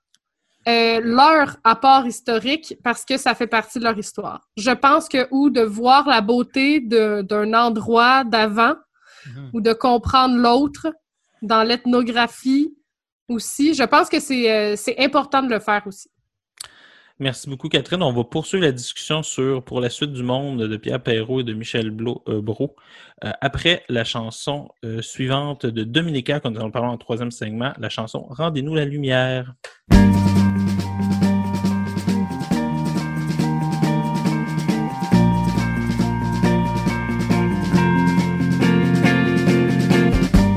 Euh, 0.68 1.02
leur 1.04 1.58
apport 1.64 2.06
historique 2.06 2.76
parce 2.84 3.04
que 3.04 3.18
ça 3.18 3.34
fait 3.34 3.48
partie 3.48 3.80
de 3.80 3.84
leur 3.84 3.98
histoire. 3.98 4.48
Je 4.58 4.70
pense 4.70 5.10
que 5.10 5.28
ou 5.32 5.50
de 5.50 5.62
voir 5.62 6.08
la 6.08 6.22
beauté 6.22 6.80
d'un 6.80 7.54
endroit 7.56 8.24
d'avant 8.24 8.76
ou 9.54 9.62
de 9.62 9.74
comprendre 9.74 10.36
l'autre 10.36 10.94
dans 11.42 11.64
l'ethnographie 11.64 12.76
aussi. 13.28 13.74
Je 13.74 13.84
pense 13.84 14.08
que 14.08 14.20
c'est 14.20 14.52
euh, 14.52 14.76
c'est 14.78 15.00
important 15.00 15.42
de 15.42 15.50
le 15.50 15.60
faire 15.60 15.82
aussi. 15.88 16.12
Merci 17.22 17.52
beaucoup, 17.52 17.70
Catherine. 17.70 18.02
On 18.02 18.12
va 18.14 18.24
poursuivre 18.24 18.66
la 18.66 18.72
discussion 18.72 19.22
sur 19.22 19.64
Pour 19.64 19.80
la 19.80 19.92
suite 19.92 20.12
du 20.12 20.24
monde 20.24 20.64
de 20.64 20.76
Pierre 20.76 21.00
Perrault 21.00 21.42
et 21.42 21.44
de 21.44 21.54
Michel 21.54 21.96
euh, 22.28 22.42
Brault 22.42 22.76
euh, 23.24 23.30
après 23.42 23.84
la 23.90 24.04
chanson 24.04 24.70
euh, 24.84 25.04
suivante 25.04 25.68
de 25.68 25.84
Dominica, 25.84 26.40
quand 26.40 26.50
nous 26.50 26.60
allons 26.60 26.72
parler 26.72 26.88
en 26.88 26.98
troisième 26.98 27.30
segment, 27.30 27.74
la 27.78 27.90
chanson 27.90 28.26
Rendez-nous 28.28 28.74
la 28.74 28.86
lumière. 28.86 29.54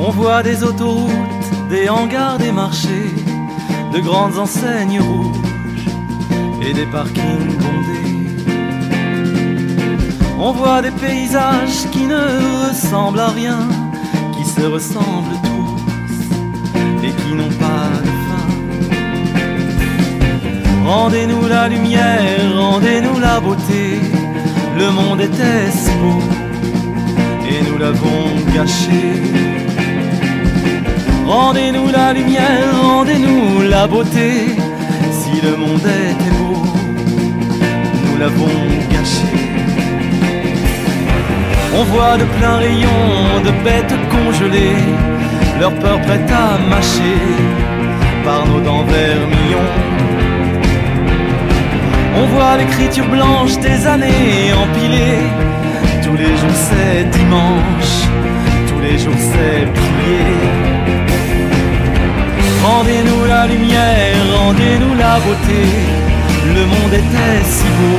On 0.01 0.11
voit 0.13 0.43
des 0.43 0.65
autoroutes, 0.65 1.69
des 1.69 1.91
hangars, 1.91 2.39
des 2.39 2.53
marchés, 2.53 3.11
de 3.93 4.01
grandes 4.01 4.39
enseignes 4.39 5.01
rouges 5.01 5.54
et 6.67 6.73
des 6.73 6.87
parkings 6.87 7.57
bondés. 7.63 8.15
On 10.39 10.53
voit 10.53 10.83
des 10.83 10.91
paysages 10.91 11.89
qui 11.93 12.07
ne 12.07 12.69
ressemblent 12.69 13.21
à 13.21 13.29
rien, 13.29 13.61
qui 14.35 14.45
se 14.45 14.63
ressemblent 14.63 15.39
tous 15.43 17.07
et 17.07 17.11
qui 17.11 17.35
n'ont 17.35 17.57
pas 17.65 17.89
de 18.07 18.13
fin. 18.27 18.47
Rendez-nous 20.85 21.47
la 21.49 21.69
lumière, 21.69 22.57
rendez-nous 22.57 23.19
la 23.21 23.41
beauté, 23.41 24.01
le 24.79 24.91
monde 24.91 25.21
était 25.21 25.71
si 25.71 25.91
beau 26.01 26.23
et 27.49 27.63
nous 27.67 27.79
l'avons 27.79 28.25
gâché. 28.55 29.05
Rendez-nous 31.27 31.89
la 31.89 32.13
lumière, 32.13 32.69
rendez-nous 32.83 33.63
la 33.63 33.87
beauté. 33.87 34.64
Le 35.43 35.57
monde 35.57 35.81
était 35.81 36.31
beau, 36.39 36.63
nous 38.07 38.19
l'avons 38.19 38.57
gâché. 38.91 39.35
On 41.77 41.85
voit 41.85 42.17
de 42.17 42.25
pleins 42.39 42.57
rayons 42.57 43.43
de 43.45 43.51
bêtes 43.63 43.95
congelées, 44.11 44.85
leur 45.61 45.73
peur 45.75 46.01
prête 46.01 46.31
à 46.31 46.59
mâcher 46.71 47.21
par 48.25 48.47
nos 48.47 48.61
dents 48.61 48.85
vermillons. 48.85 49.75
On 52.17 52.27
voit 52.27 52.57
l'écriture 52.57 53.07
blanche 53.09 53.59
des 53.59 53.87
années 53.87 54.53
empilées. 54.65 55.29
Tous 56.03 56.17
les 56.17 56.35
jours 56.41 56.59
c'est 56.69 57.05
dimanche, 57.19 57.95
tous 58.69 58.81
les 58.81 58.99
jours 58.99 59.21
c'est 59.31 59.67
prier. 59.79 60.65
Rendez-nous 62.65 63.25
la 63.29 63.47
lumière, 63.47 64.14
rendez-nous 64.45 64.95
la 64.95 65.15
beauté. 65.25 65.63
Le 66.57 66.65
monde 66.73 66.95
était 67.03 67.43
si 67.55 67.69
beau 67.79 67.99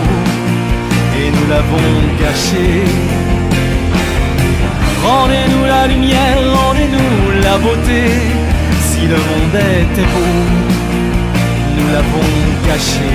et 1.19 1.27
nous 1.35 1.47
l'avons 1.51 1.91
gâché. 2.21 2.67
Rendez-nous 5.03 5.65
la 5.65 5.87
lumière, 5.87 6.37
rendez-nous 6.59 7.41
la 7.45 7.57
beauté. 7.65 8.01
Si 8.87 9.01
le 9.13 9.19
monde 9.29 9.57
était 9.81 10.09
beau, 10.13 10.35
nous 11.75 11.87
l'avons 11.93 12.31
gâché. 12.67 13.13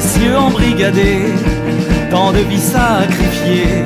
précieux 0.00 0.34
embrigadés, 0.34 1.34
tant 2.10 2.32
de 2.32 2.38
vies 2.38 2.66
sacrifiées 2.78 3.84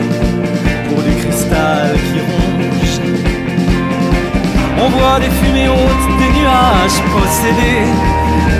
pour 0.86 1.02
du 1.02 1.12
cristal 1.16 1.90
qui 2.06 2.20
ronge. 2.30 3.00
On 4.78 4.88
voit 4.90 5.18
des 5.18 5.32
fumées 5.38 5.68
hautes, 5.68 6.08
des 6.20 6.32
nuages 6.38 7.00
possédés, 7.12 7.90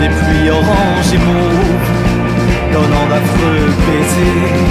des 0.00 0.10
pluies 0.18 0.50
oranges 0.50 1.12
et 1.16 1.22
mauves, 1.28 1.90
donnant 2.72 3.06
d'affreux 3.10 3.66
baisers. 3.86 4.62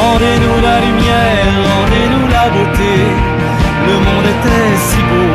Rendez-nous 0.00 0.58
la 0.68 0.76
lumière, 0.86 1.52
rendez-nous 1.72 2.26
la 2.36 2.44
beauté, 2.54 2.94
le 3.88 3.94
monde 4.06 4.28
était 4.34 4.74
si 4.86 5.00
beau, 5.08 5.32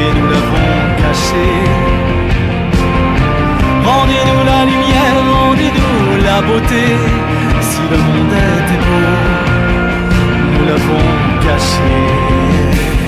et 0.00 0.10
nous 0.16 0.28
l'avons 0.30 0.72
caché 1.02 2.11
rendez-nous 4.02 4.44
la 4.44 4.64
lumière, 4.64 5.16
rendez-nous 5.32 6.24
la 6.24 6.42
beauté. 6.42 6.84
Si 7.60 7.82
le 7.90 7.98
monde 7.98 8.32
était 8.32 8.80
beau, 8.86 9.06
nous 10.52 10.64
l'avons 10.68 11.08
caché. 11.44 13.01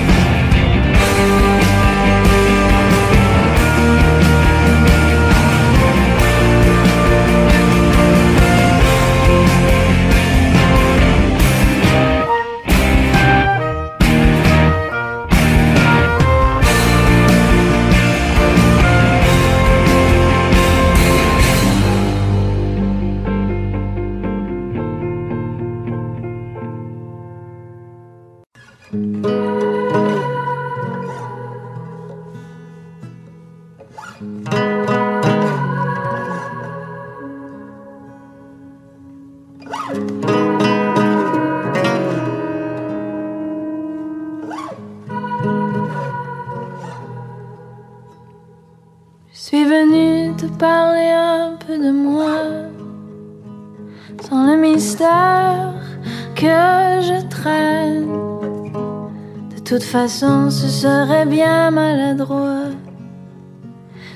façon, 59.95 60.49
ce 60.49 60.67
serait 60.67 61.25
bien 61.25 61.71
maladroit 61.71 62.67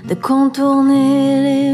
de 0.09 0.13
contourner 0.13 1.41
les 1.47 1.68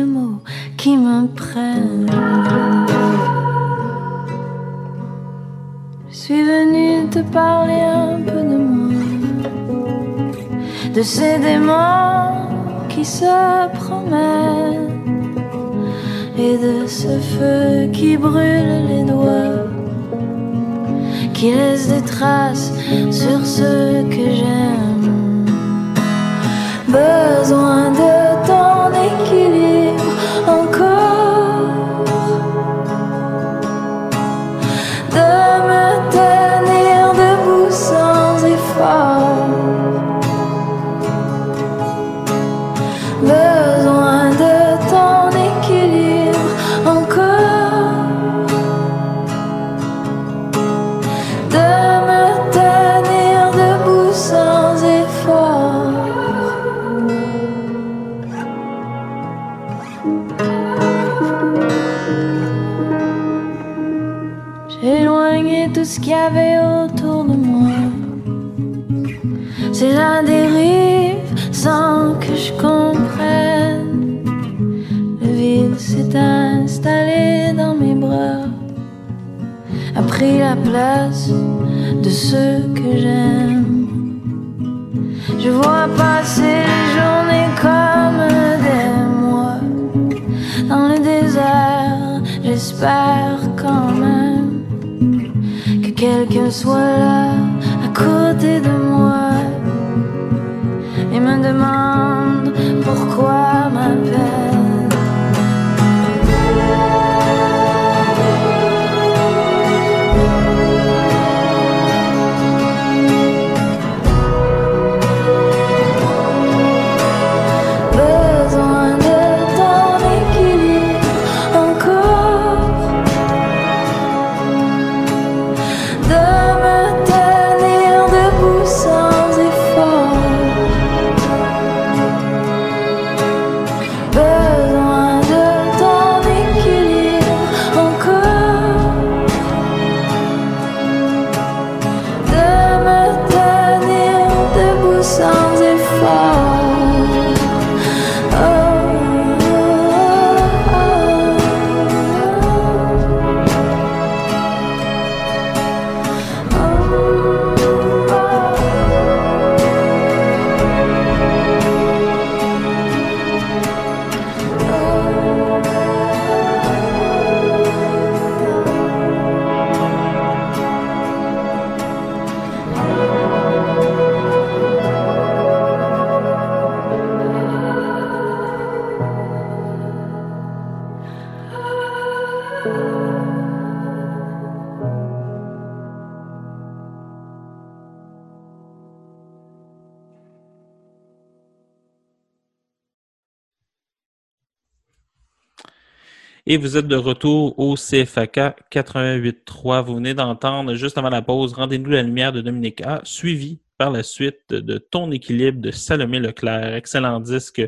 Vous 196.58 196.78
êtes 196.78 196.88
de 196.88 196.96
retour 196.96 197.58
au 197.60 197.76
CFAK 197.76 198.38
88.3. 198.72 199.84
Vous 199.84 199.96
venez 199.96 200.14
d'entendre 200.14 200.76
juste 200.76 200.98
avant 200.98 201.10
la 201.10 201.22
pause 201.22 201.54
Rendez-nous 201.54 201.90
la 201.90 202.02
lumière 202.02 202.32
de 202.32 202.40
Dominique 202.40 202.82
A, 202.82 203.02
suivi 203.04 203.60
par 203.78 203.92
la 203.92 204.04
suite 204.04 204.52
de 204.52 204.78
Ton 204.78 205.12
équilibre 205.12 205.60
de 205.60 205.72
Salomé 205.72 206.20
Leclerc. 206.20 206.76
Excellent 206.76 207.20
disque 207.20 207.62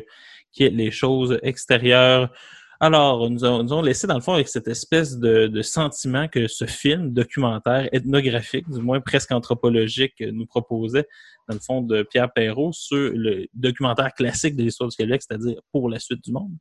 qui 0.52 0.64
est 0.64 0.70
Les 0.70 0.90
choses 0.90 1.38
extérieures. 1.42 2.32
Alors, 2.80 3.28
nous 3.28 3.44
avons, 3.44 3.62
nous 3.62 3.72
avons 3.72 3.82
laissé 3.82 4.06
dans 4.06 4.14
le 4.14 4.22
fond 4.22 4.32
avec 4.32 4.48
cette 4.48 4.68
espèce 4.68 5.18
de, 5.18 5.62
sentiment 5.62 6.26
que 6.26 6.48
ce 6.48 6.64
film 6.64 7.12
documentaire, 7.12 7.88
ethnographique, 7.92 8.70
du 8.70 8.80
moins 8.80 9.00
presque 9.00 9.32
anthropologique, 9.32 10.14
nous 10.20 10.46
proposait, 10.46 11.06
dans 11.48 11.54
le 11.54 11.60
fond, 11.60 11.82
de 11.82 12.04
Pierre 12.04 12.32
Perrault 12.32 12.72
sur 12.72 13.10
le 13.14 13.48
documentaire 13.52 14.14
classique 14.14 14.56
de 14.56 14.62
l'histoire 14.62 14.88
du 14.88 14.96
Québec, 14.96 15.22
c'est-à-dire 15.26 15.60
pour 15.72 15.90
la 15.90 15.98
suite 15.98 16.24
du 16.24 16.32
monde. 16.32 16.52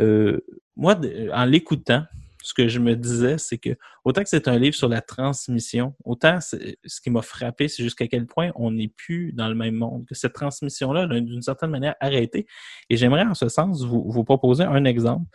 Euh, 0.00 0.40
moi, 0.76 0.94
de- 0.94 1.30
en 1.32 1.44
l'écoutant, 1.44 2.04
ce 2.44 2.54
que 2.54 2.66
je 2.66 2.80
me 2.80 2.96
disais, 2.96 3.38
c'est 3.38 3.58
que 3.58 3.70
autant 4.04 4.22
que 4.22 4.28
c'est 4.28 4.48
un 4.48 4.58
livre 4.58 4.74
sur 4.74 4.88
la 4.88 5.00
transmission, 5.00 5.94
autant 6.04 6.40
c'est- 6.40 6.76
ce 6.84 7.00
qui 7.00 7.08
m'a 7.10 7.22
frappé, 7.22 7.68
c'est 7.68 7.84
jusqu'à 7.84 8.08
quel 8.08 8.26
point 8.26 8.50
on 8.56 8.72
n'est 8.72 8.88
plus 8.88 9.32
dans 9.32 9.48
le 9.48 9.54
même 9.54 9.76
monde, 9.76 10.04
que 10.06 10.14
cette 10.16 10.32
transmission-là, 10.32 11.06
là, 11.06 11.20
d'une 11.20 11.42
certaine 11.42 11.70
manière, 11.70 11.94
arrêtée. 12.00 12.46
Et 12.90 12.96
j'aimerais, 12.96 13.22
en 13.22 13.34
ce 13.34 13.48
sens, 13.48 13.84
vous, 13.84 14.24
proposer 14.24 14.64
un 14.64 14.84
exemple 14.84 15.26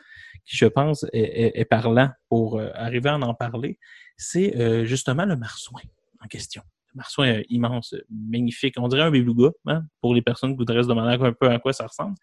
qui, 0.45 0.57
je 0.57 0.65
pense, 0.65 1.05
est, 1.13 1.65
parlant 1.65 2.09
pour 2.29 2.59
euh, 2.59 2.69
arriver 2.73 3.09
à 3.09 3.17
en 3.17 3.33
parler. 3.33 3.79
C'est 4.17 4.57
euh, 4.57 4.83
justement 4.85 5.25
le 5.25 5.37
marsouin 5.37 5.81
en 6.21 6.27
question. 6.27 6.61
Le 6.93 6.97
marsouin 6.97 7.27
euh, 7.27 7.43
immense, 7.49 7.93
euh, 7.93 8.01
magnifique. 8.09 8.75
On 8.77 8.87
dirait 8.87 9.03
un 9.03 9.11
beluga, 9.11 9.49
hein, 9.65 9.83
pour 10.01 10.13
les 10.13 10.21
personnes 10.21 10.51
qui 10.51 10.57
voudraient 10.57 10.83
se 10.83 10.87
demander 10.87 11.23
un 11.23 11.33
peu 11.33 11.49
à 11.49 11.59
quoi 11.59 11.71
ça 11.73 11.85
ressemble. 11.87 12.15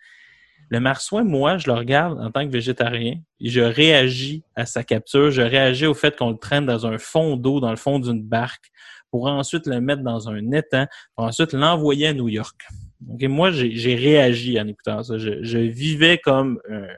Le 0.70 0.80
marsouin, 0.80 1.24
moi, 1.24 1.58
je 1.58 1.66
le 1.66 1.74
regarde 1.74 2.18
en 2.20 2.30
tant 2.30 2.46
que 2.46 2.50
végétarien 2.50 3.20
et 3.40 3.48
je 3.48 3.60
réagis 3.60 4.44
à 4.56 4.66
sa 4.66 4.82
capture. 4.82 5.30
Je 5.30 5.42
réagis 5.42 5.86
au 5.86 5.94
fait 5.94 6.16
qu'on 6.16 6.30
le 6.30 6.38
traîne 6.38 6.66
dans 6.66 6.86
un 6.86 6.98
fond 6.98 7.36
d'eau, 7.36 7.60
dans 7.60 7.70
le 7.70 7.76
fond 7.76 7.98
d'une 7.98 8.22
barque, 8.22 8.70
pour 9.10 9.26
ensuite 9.26 9.66
le 9.66 9.80
mettre 9.80 10.02
dans 10.02 10.28
un 10.28 10.50
étang, 10.52 10.86
pour 11.14 11.26
ensuite 11.26 11.52
l'envoyer 11.52 12.08
à 12.08 12.14
New 12.14 12.28
York. 12.28 12.60
Donc, 13.00 13.22
moi, 13.24 13.50
j'ai 13.50 13.94
réagi 13.94 14.58
en 14.60 14.66
écoutant 14.66 15.02
ça. 15.02 15.18
Je, 15.18 15.58
vivais 15.58 16.18
comme 16.18 16.60
euh, 16.70 16.88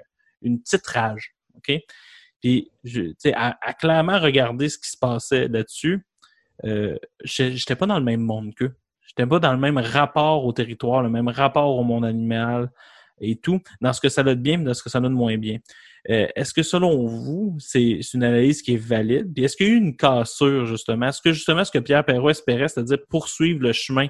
une 0.43 0.61
petite 0.61 0.87
rage. 0.87 1.35
OK? 1.57 1.73
Puis, 2.41 2.71
à, 3.35 3.57
à 3.61 3.73
clairement 3.75 4.21
regarder 4.21 4.69
ce 4.69 4.79
qui 4.79 4.91
se 4.91 4.97
passait 4.97 5.49
là-dessus, 5.49 6.07
euh, 6.65 6.97
j'étais 7.25 7.77
pas 7.77 7.87
dans 7.87 7.99
le 7.99 8.05
même 8.05 8.21
monde 8.21 8.55
qu'eux. 8.55 8.75
J'étais 9.07 9.27
pas 9.27 9.39
dans 9.39 9.53
le 9.53 9.59
même 9.59 9.79
rapport 9.79 10.45
au 10.45 10.53
territoire, 10.53 11.03
le 11.03 11.11
même 11.11 11.29
rapport 11.29 11.77
au 11.77 11.85
monde 11.85 12.05
animal 12.05 12.71
et 13.21 13.37
tout, 13.37 13.61
dans 13.81 13.93
ce 13.93 14.01
que 14.01 14.09
ça 14.09 14.21
a 14.21 14.25
de 14.25 14.35
bien, 14.35 14.59
mais 14.59 14.65
dans 14.65 14.75
ce 14.75 14.83
que 14.83 14.91
ça 14.91 14.99
a 14.99 15.01
de 15.01 15.09
moins 15.09 15.39
bien. 15.39 15.59
Euh, 16.09 16.29
est-ce 16.37 16.55
que 16.55 16.63
selon 16.63 17.07
vous, 17.07 17.57
c'est 17.59 18.01
une 18.15 18.23
analyse 18.23 18.63
qui 18.63 18.75
est 18.75 18.77
valide? 18.77 19.33
Puis 19.35 19.45
est-ce 19.45 19.57
qu'il 19.57 19.67
y 19.67 19.71
a 19.71 19.73
eu 19.73 19.77
une 19.77 19.97
cassure, 19.97 20.67
justement? 20.67 21.09
Est-ce 21.09 21.21
que 21.21 21.33
justement 21.33 21.65
ce 21.65 21.71
que 21.71 21.79
Pierre 21.79 22.05
Perrault 22.05 22.31
espérait, 22.31 22.69
c'est-à-dire 22.69 22.99
poursuivre 23.09 23.61
le 23.63 23.73
chemin 23.73 24.09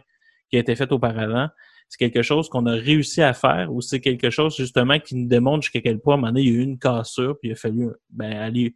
qui 0.50 0.56
a 0.56 0.60
été 0.60 0.76
fait 0.76 0.92
auparavant, 0.92 1.48
c'est 1.88 1.98
quelque 1.98 2.22
chose 2.22 2.48
qu'on 2.48 2.66
a 2.66 2.72
réussi 2.72 3.22
à 3.22 3.32
faire 3.32 3.72
ou 3.72 3.80
c'est 3.80 4.00
quelque 4.00 4.30
chose 4.30 4.56
justement 4.56 4.98
qui 4.98 5.14
nous 5.14 5.28
démontre 5.28 5.62
jusqu'à 5.62 5.80
quel 5.80 6.00
point 6.00 6.22
à 6.22 6.30
il 6.36 6.44
y 6.44 6.48
a 6.48 6.52
eu 6.52 6.62
une 6.62 6.78
cassure, 6.78 7.38
puis 7.38 7.50
il 7.50 7.52
a 7.52 7.56
fallu 7.56 7.88
ben, 8.10 8.32
aller. 8.32 8.74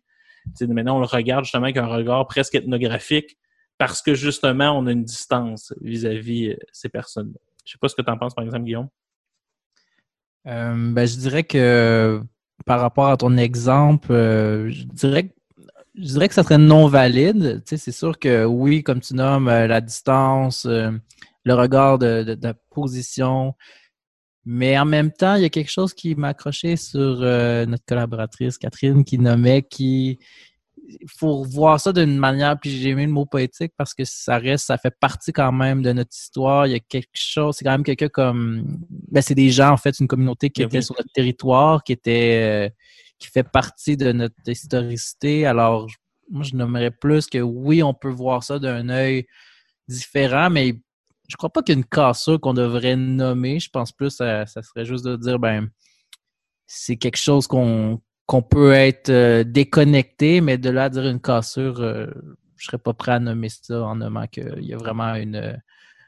Maintenant, 0.61 0.97
on 0.97 1.01
le 1.01 1.07
regarde 1.07 1.45
justement 1.45 1.65
avec 1.65 1.77
un 1.77 1.87
regard 1.87 2.27
presque 2.27 2.55
ethnographique 2.55 3.37
parce 3.77 4.03
que 4.03 4.15
justement, 4.15 4.79
on 4.79 4.87
a 4.87 4.93
une 4.93 5.05
distance 5.05 5.73
vis-à-vis 5.81 6.51
euh, 6.51 6.57
ces 6.73 6.89
personnes-là. 6.89 7.39
Je 7.65 7.73
sais 7.73 7.79
pas 7.81 7.89
ce 7.89 7.95
que 7.95 8.03
tu 8.03 8.11
en 8.11 8.19
penses, 8.19 8.35
par 8.35 8.45
exemple, 8.45 8.65
Guillaume. 8.65 8.89
Euh, 10.47 10.93
ben, 10.93 11.07
je 11.07 11.17
dirais 11.17 11.45
que 11.45 12.23
par 12.67 12.81
rapport 12.81 13.09
à 13.09 13.17
ton 13.17 13.37
exemple, 13.37 14.13
euh, 14.13 14.71
je 14.71 14.85
dirais 14.85 15.29
que 15.29 15.35
je 15.95 16.13
dirais 16.13 16.29
que 16.29 16.35
ça 16.35 16.43
serait 16.43 16.59
non 16.59 16.87
valide. 16.89 17.63
Tu 17.67 17.71
sais, 17.71 17.77
c'est 17.77 17.93
sûr 17.93 18.19
que 18.19 18.45
oui, 18.45 18.83
comme 18.83 19.01
tu 19.01 19.15
nommes, 19.15 19.49
euh, 19.49 19.67
la 19.67 19.81
distance, 19.81 20.67
euh, 20.67 20.91
le 21.45 21.55
regard 21.55 21.99
de, 21.99 22.39
la 22.41 22.55
position. 22.71 23.55
Mais 24.45 24.79
en 24.79 24.87
même 24.87 25.13
temps, 25.13 25.35
il 25.35 25.43
y 25.43 25.45
a 25.45 25.51
quelque 25.51 25.71
chose 25.71 25.95
qui 25.95 26.15
m'a 26.15 26.29
accroché 26.29 26.77
sur 26.77 27.21
euh, 27.23 27.67
notre 27.67 27.85
collaboratrice 27.85 28.59
Catherine 28.59 29.05
qui 29.05 29.19
nommait 29.19 29.63
qui 29.63 30.19
faut 31.07 31.45
voir 31.45 31.81
ça 31.81 31.93
d'une 31.93 32.17
manière, 32.19 32.59
puis 32.59 32.71
j'ai 32.71 32.91
aimé 32.91 33.07
le 33.07 33.13
mot 33.13 33.27
poétique 33.27 33.73
parce 33.77 33.95
que 33.95 34.05
ça 34.05 34.39
reste, 34.39 34.67
ça 34.67 34.79
fait 34.79 34.95
partie 34.99 35.33
quand 35.33 35.53
même 35.53 35.83
de 35.83 35.93
notre 35.93 36.15
histoire. 36.15 36.67
Il 36.67 36.73
y 36.73 36.77
a 36.77 36.81
quelque 36.81 37.09
chose, 37.15 37.57
c'est 37.57 37.65
quand 37.65 37.73
même 37.73 37.85
quelqu'un 37.85 38.09
comme, 38.09 38.79
ben 39.11 39.23
c'est 39.23 39.35
des 39.35 39.51
gens 39.51 39.71
en 39.71 39.77
fait, 39.77 39.99
une 40.01 40.09
communauté 40.09 40.51
qui 40.51 40.63
Ben 40.63 40.69
était 40.69 40.83
sur 40.83 40.95
notre 40.97 41.13
territoire, 41.13 41.85
qui 41.85 41.93
était, 41.93 42.69
euh, 42.69 42.75
qui 43.19 43.29
fait 43.29 43.43
partie 43.45 43.97
de 43.97 44.13
notre 44.13 44.35
historicité. 44.47 45.47
Alors, 45.47 45.87
moi, 46.31 46.43
je 46.45 46.55
nommerais 46.55 46.91
plus 46.91 47.27
que 47.27 47.39
oui, 47.39 47.83
on 47.83 47.95
peut 47.95 48.11
voir 48.11 48.43
ça 48.45 48.59
d'un 48.59 48.89
œil 48.89 49.27
différent, 49.89 50.51
mais 50.51 50.75
je 51.29 51.37
crois 51.37 51.51
pas 51.51 51.63
qu'il 51.63 51.75
y 51.75 51.79
a 51.79 51.81
une 51.81 51.85
cassure 51.85 52.41
qu'on 52.41 52.55
devrait 52.55 52.97
nommer. 52.97 53.61
Je 53.61 53.71
pense 53.71 53.93
plus, 53.93 54.21
à- 54.21 54.47
ça 54.47 54.63
serait 54.63 54.85
juste 54.85 55.05
de 55.05 55.17
dire, 55.17 55.39
ben, 55.39 55.69
c'est 56.67 56.97
quelque 56.97 57.17
chose 57.17 57.47
qu'on 57.47 58.01
qu'on 58.31 58.43
peut 58.43 58.71
être 58.71 59.09
euh, 59.11 59.43
déconnecté, 59.43 60.41
mais 60.41 60.57
de 60.57 60.71
là 60.71 60.85
à 60.85 60.89
dire 60.89 61.05
une 61.05 61.21
cassure, 61.21 61.81
euh, 61.81 62.07
je 62.57 62.67
serais 62.67 62.79
pas 62.79 62.93
prêt 62.93 63.11
à 63.11 63.19
nommer 63.19 63.49
ça 63.49 63.83
en 63.83 63.97
nommant 63.97 64.29
qu'il 64.29 64.63
y 64.63 64.73
a 64.73 64.77
vraiment 64.77 65.17
une. 65.17 65.35
euh, 65.35 65.53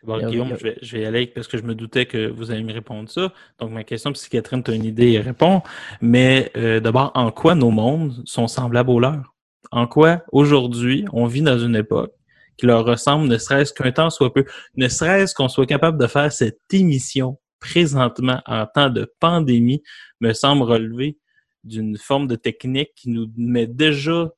Bon, 0.04 0.14
a- 0.14 0.30
Guillaume, 0.30 0.52
a- 0.52 0.56
je 0.56 0.62
vais, 0.62 0.78
je 0.82 0.96
vais 0.96 1.02
y 1.02 1.04
aller 1.04 1.26
parce 1.26 1.48
que 1.48 1.58
je 1.58 1.64
me 1.64 1.74
doutais 1.74 2.06
que 2.06 2.30
vous 2.30 2.52
allez 2.52 2.62
me 2.62 2.72
répondre 2.72 3.10
ça. 3.10 3.32
Donc, 3.58 3.72
ma 3.72 3.82
question, 3.82 4.14
si 4.14 4.30
Catherine, 4.30 4.62
tu 4.62 4.70
as 4.70 4.74
une 4.74 4.84
idée, 4.84 5.18
réponds. 5.18 5.62
Mais 6.00 6.52
euh, 6.56 6.78
d'abord, 6.78 7.10
en 7.16 7.32
quoi 7.32 7.56
nos 7.56 7.72
mondes 7.72 8.22
sont 8.24 8.46
semblables 8.46 8.90
aux 8.90 9.00
leurs? 9.00 9.34
En 9.72 9.88
quoi, 9.88 10.22
aujourd'hui, 10.30 11.04
on 11.12 11.26
vit 11.26 11.42
dans 11.42 11.58
une 11.58 11.74
époque 11.74 12.12
qui 12.56 12.66
leur 12.66 12.84
ressemble, 12.84 13.26
ne 13.26 13.36
serait-ce 13.36 13.72
qu'un 13.72 13.90
temps 13.90 14.10
soit 14.10 14.32
peu, 14.32 14.44
ne 14.76 14.86
serait-ce 14.86 15.34
qu'on 15.34 15.48
soit 15.48 15.66
capable 15.66 15.98
de 15.98 16.06
faire 16.06 16.30
cette 16.30 16.60
émission 16.72 17.40
présentement 17.58 18.40
en 18.46 18.64
temps 18.66 18.90
de 18.90 19.12
pandémie, 19.18 19.82
me 20.20 20.32
semble 20.34 20.62
relever 20.62 21.18
d'une 21.64 21.96
forme 21.96 22.26
de 22.26 22.36
technique 22.36 22.92
qui 22.94 23.10
nous 23.10 23.30
met 23.36 23.66
déjà 23.66 24.30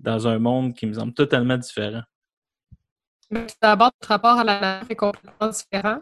dans 0.00 0.26
un 0.26 0.38
monde 0.38 0.74
qui 0.74 0.86
me 0.86 0.94
semble 0.94 1.14
totalement 1.14 1.56
différent. 1.56 2.02
D'abord, 3.62 3.92
notre 3.94 4.08
rapport 4.08 4.38
à 4.38 4.44
la 4.44 4.60
nature 4.60 4.90
est 4.90 4.96
complètement 4.96 5.48
différent. 5.48 6.00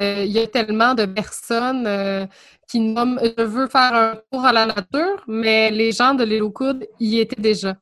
Euh, 0.00 0.24
il 0.24 0.32
y 0.32 0.40
a 0.40 0.46
tellement 0.48 0.94
de 0.94 1.04
personnes 1.04 1.86
euh, 1.86 2.26
qui 2.68 2.80
nomment 2.80 3.20
Je 3.22 3.42
veux 3.42 3.68
faire 3.68 3.94
un 3.94 4.20
tour 4.32 4.44
à 4.44 4.52
la 4.52 4.66
nature, 4.66 5.22
mais 5.28 5.70
les 5.70 5.92
gens 5.92 6.14
de 6.14 6.24
l'île 6.24 6.50
y 6.98 7.20
étaient 7.20 7.40
déjà. 7.40 7.76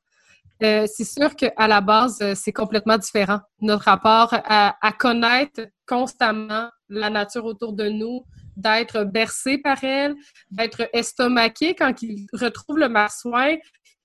Euh, 0.62 0.86
c'est 0.86 1.05
sûr 1.05 1.34
qu'à 1.34 1.66
la 1.66 1.80
base, 1.80 2.18
euh, 2.20 2.34
c'est 2.36 2.53
complètement 2.53 2.98
différent. 2.98 3.40
Notre 3.62 3.84
rapport 3.84 4.34
à 4.44 4.92
connaître 4.98 5.62
constamment 5.88 6.68
la 6.90 7.09
nature 7.09 7.46
autour 7.46 7.72
de 7.72 7.88
nous, 7.88 8.26
d'être 8.57 9.05
bercé 9.05 9.59
par 9.59 9.82
elle, 9.84 10.14
d'être 10.51 10.88
estomaqué 10.92 11.74
quand 11.74 12.03
il 12.03 12.26
retrouve 12.32 12.78
le 12.78 12.88
marsouin, 12.88 13.57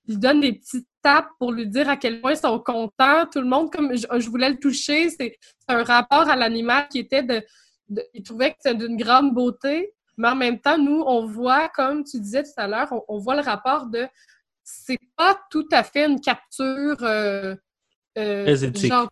il 0.06 0.18
donne 0.18 0.40
des 0.40 0.52
petites 0.52 0.86
tapes 1.02 1.28
pour 1.38 1.52
lui 1.52 1.66
dire 1.66 1.88
à 1.88 1.96
quel 1.96 2.20
point 2.20 2.32
ils 2.32 2.36
sont 2.38 2.58
contents. 2.60 3.26
Tout 3.32 3.40
le 3.40 3.46
monde, 3.48 3.72
comme 3.72 3.96
je, 3.96 4.06
je 4.18 4.28
voulais 4.30 4.50
le 4.50 4.58
toucher, 4.58 5.10
c'est 5.10 5.36
un 5.68 5.82
rapport 5.82 6.28
à 6.28 6.36
l'animal 6.36 6.86
qui 6.88 7.00
était 7.00 7.22
de, 7.24 7.42
de- 7.88 8.04
Il 8.14 8.22
trouvait 8.22 8.50
que 8.52 8.56
c'était 8.60 8.76
d'une 8.86 8.96
grande 8.96 9.34
beauté, 9.34 9.92
mais 10.16 10.28
en 10.28 10.36
même 10.36 10.60
temps, 10.60 10.78
nous, 10.78 11.02
on 11.06 11.26
voit, 11.26 11.68
comme 11.70 12.04
tu 12.04 12.20
disais 12.20 12.42
tout 12.44 12.50
à 12.56 12.68
l'heure, 12.68 12.88
on, 12.92 13.02
on 13.08 13.18
voit 13.18 13.34
le 13.36 13.42
rapport 13.42 13.86
de. 13.86 14.06
C'est 14.62 14.98
pas 15.16 15.38
tout 15.50 15.66
à 15.72 15.82
fait 15.84 16.06
une 16.06 16.20
capture. 16.20 16.96
Euh, 17.02 17.54
euh, 18.18 18.46
genre- 18.88 19.08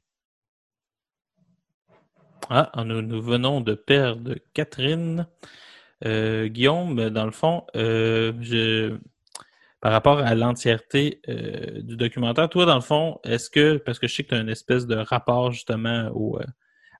Ah, 2.51 2.71
nous, 2.85 3.03
nous 3.03 3.23
venons 3.23 3.61
de 3.61 3.75
perdre 3.75 4.35
Catherine. 4.53 5.27
Euh, 6.05 6.49
Guillaume, 6.49 7.09
dans 7.11 7.25
le 7.25 7.31
fond, 7.31 7.65
euh, 7.77 8.33
je, 8.41 8.97
par 9.81 9.93
rapport 9.93 10.19
à 10.19 10.35
l'entièreté 10.35 11.21
euh, 11.29 11.81
du 11.83 11.97
documentaire, 11.97 12.49
toi, 12.51 12.67
dans 12.67 12.75
le 12.75 12.81
fond, 12.83 13.19
est-ce 13.25 13.49
que, 13.49 13.79
parce 13.79 13.99
que 13.99 14.07
je 14.07 14.15
sais 14.15 14.25
que 14.25 14.29
tu 14.31 14.35
as 14.35 14.41
une 14.41 14.49
espèce 14.51 14.87
de 14.87 14.97
rapport 14.97 15.53
justement 15.53 16.09
au, 16.15 16.39
euh, 16.39 16.45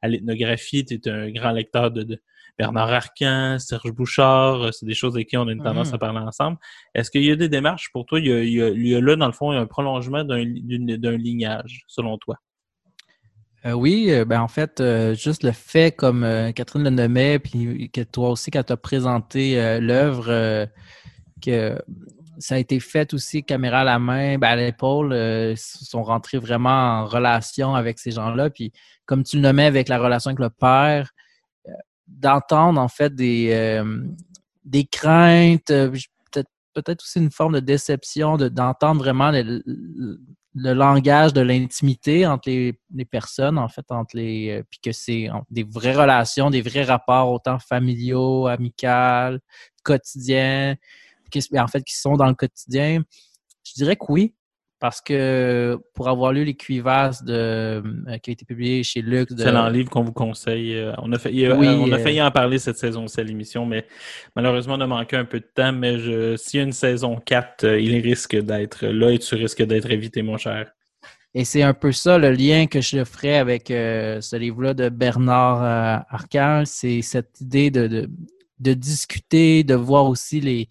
à 0.03 0.09
l'ethnographie, 0.09 0.85
tu 0.85 0.95
es 0.95 1.09
un 1.09 1.31
grand 1.31 1.51
lecteur 1.53 1.91
de, 1.91 2.03
de 2.05 2.23
Bernard 2.57 2.93
Arcan, 2.93 3.59
Serge 3.59 3.91
Bouchard, 3.93 4.73
c'est 4.73 4.87
des 4.87 4.95
choses 4.95 5.15
avec 5.17 5.29
qui 5.29 5.37
on 5.37 5.49
a 5.49 5.53
une 5.53 5.63
tendance 5.63 5.89
Mhm. 5.89 5.95
à 5.95 5.99
parler 5.99 6.19
ensemble. 6.21 6.59
Est-ce 6.95 7.11
qu'il 7.11 7.25
y 7.25 7.31
a 7.31 7.37
des 7.37 7.49
démarches 7.49 7.91
pour 7.93 8.07
toi? 8.07 8.21
Il 8.21 8.27
y 8.27 8.33
a, 8.33 8.43
il 8.43 8.53
y 8.53 8.63
a- 8.63 8.69
il 8.69 8.87
y 8.87 8.95
a 8.95 9.01
là, 9.01 9.17
dans 9.17 9.27
le 9.27 9.33
fond, 9.33 9.51
un 9.51 9.67
prolongement 9.67 10.25
d'un 10.25 10.45
d'une- 10.45 10.97
d'un 10.97 11.17
lignage, 11.17 11.85
selon 11.89 12.17
toi? 12.19 12.37
Euh, 13.67 13.73
oui, 13.73 14.09
euh, 14.11 14.25
ben 14.25 14.41
en 14.41 14.49
fait, 14.49 14.81
euh, 14.81 15.15
juste 15.15 15.43
le 15.43 15.53
fait, 15.53 15.93
comme 15.97 16.27
Catherine 16.55 16.85
le 16.85 16.91
nommait, 16.91 17.39
puis 17.39 17.91
que 17.91 18.03
toi 18.03 18.31
aussi, 18.31 18.51
quand 18.51 18.63
tu 18.65 18.73
as 18.73 18.77
présenté 18.77 19.81
l'œuvre, 19.81 20.67
que 21.43 21.79
ça 22.39 22.57
a 22.57 22.59
été 22.59 22.81
fait 22.81 23.15
aussi 23.15 23.45
caméra 23.45 23.81
à 23.81 23.85
la 23.85 23.99
main, 23.99 24.39
ben, 24.39 24.49
à 24.49 24.57
l'épaule, 24.57 25.13
ils 25.15 25.57
sont 25.57 26.03
rentrés 26.03 26.39
vraiment 26.39 27.01
en 27.01 27.07
relation 27.07 27.75
avec 27.75 27.99
ces 27.99 28.11
gens-là. 28.11 28.51
Puis 28.51 28.73
comme 29.07 29.23
tu 29.25 29.37
le 29.37 29.43
nommais 29.43 29.67
avec 29.67 29.89
la 29.89 29.99
relation 29.99 30.29
avec 30.31 30.41
le 30.41 30.51
père, 30.51 31.11
d'entendre 32.07 32.81
en 32.81 32.89
fait 32.89 33.15
des, 33.15 33.83
des 34.65 34.85
craintes, 34.85 35.73
peut-être 36.75 37.03
aussi 37.03 37.19
une 37.21 37.31
forme 37.31 37.55
de 37.55 37.61
déception, 37.61 38.37
de- 38.37 38.49
d'entendre 38.49 39.01
vraiment 39.01 39.31
le, 39.31 39.63
le- 39.65 40.21
le 40.55 40.73
langage 40.73 41.33
de 41.33 41.41
l'intimité 41.41 42.27
entre 42.27 42.49
les, 42.49 42.79
les 42.95 43.05
personnes, 43.05 43.59
en 43.59 43.69
fait, 43.69 43.85
entre 43.91 44.17
les. 44.17 44.51
euh, 44.51 44.63
puis 44.69 44.79
que 44.81 44.93
c'est 44.93 45.29
des 45.51 45.65
vraies 45.65 45.95
relations, 45.95 46.51
des 46.51 46.63
vrais 46.63 46.85
rapports, 46.85 47.31
autant 47.31 47.59
familiaux, 47.59 48.47
amicaux, 48.47 49.39
quotidiens. 49.83 50.77
qui, 51.31 51.41
en 51.59 51.67
fait, 51.67 51.83
qui 51.83 51.97
sont 51.97 52.17
dans 52.17 52.29
le 52.29 52.35
quotidien, 52.35 53.03
je 53.65 53.73
dirais 53.75 53.97
que 53.97 54.05
oui, 54.09 54.35
parce 54.85 55.01
que 55.01 55.79
pour 55.95 56.11
avoir 56.11 56.35
lu 56.35 56.45
les 56.45 56.57
cuivasses 56.57 57.25
de, 57.25 57.33
euh, 57.33 58.19
qui 58.23 58.29
a 58.29 58.33
été 58.35 58.45
publié 58.45 58.83
chez 58.83 59.01
Lux. 59.01 59.33
C'est 59.35 59.47
un 59.47 59.71
livre 59.71 59.89
qu'on 59.89 60.03
vous 60.03 60.13
conseille. 60.13 60.77
Euh, 60.77 60.93
on 60.99 61.11
a, 61.11 61.19
failli, 61.19 61.49
on 61.51 61.91
a 61.91 61.99
failli 61.99 62.21
en 62.21 62.31
parler 62.31 62.59
cette 62.59 62.77
saison, 62.77 63.09
c'est 63.09 63.25
l'émission, 63.25 63.65
mais 63.65 63.87
malheureusement, 64.37 64.75
on 64.75 64.83
a 64.83 64.87
manqué 64.87 65.17
un 65.17 65.25
peu 65.25 65.41
de 65.41 65.49
temps. 65.55 65.73
Mais 65.73 65.97
s'il 66.37 66.61
y 66.61 66.63
a 66.63 66.67
une 66.67 66.73
saison 66.73 67.17
4, 67.17 67.65
il 67.81 67.99
risque 68.03 68.37
d'être 68.37 68.85
là 68.85 69.11
et 69.11 69.19
tu 69.19 69.37
risques 69.37 69.63
d'être 69.63 69.91
évité, 69.91 70.21
mon 70.21 70.37
cher. 70.37 70.71
Et 71.33 71.47
c'est 71.47 71.63
un 71.63 71.73
peu 71.73 71.91
ça 71.91 72.19
le 72.19 72.33
lien 72.33 72.67
que 72.67 72.83
je 72.83 73.05
ferai 73.05 73.39
avec 73.39 73.69
ce 73.69 74.37
livre-là 74.37 74.75
de 74.75 74.91
Bernard 74.91 75.63
Arcal. 76.11 76.67
C'est 76.67 77.01
cette 77.01 77.41
idée 77.41 77.71
de, 77.71 78.11
de 78.61 78.75
discuter, 78.75 79.65
de 79.65 79.77
voir 79.77 80.05
aussi 80.05 80.43
les, 80.43 80.69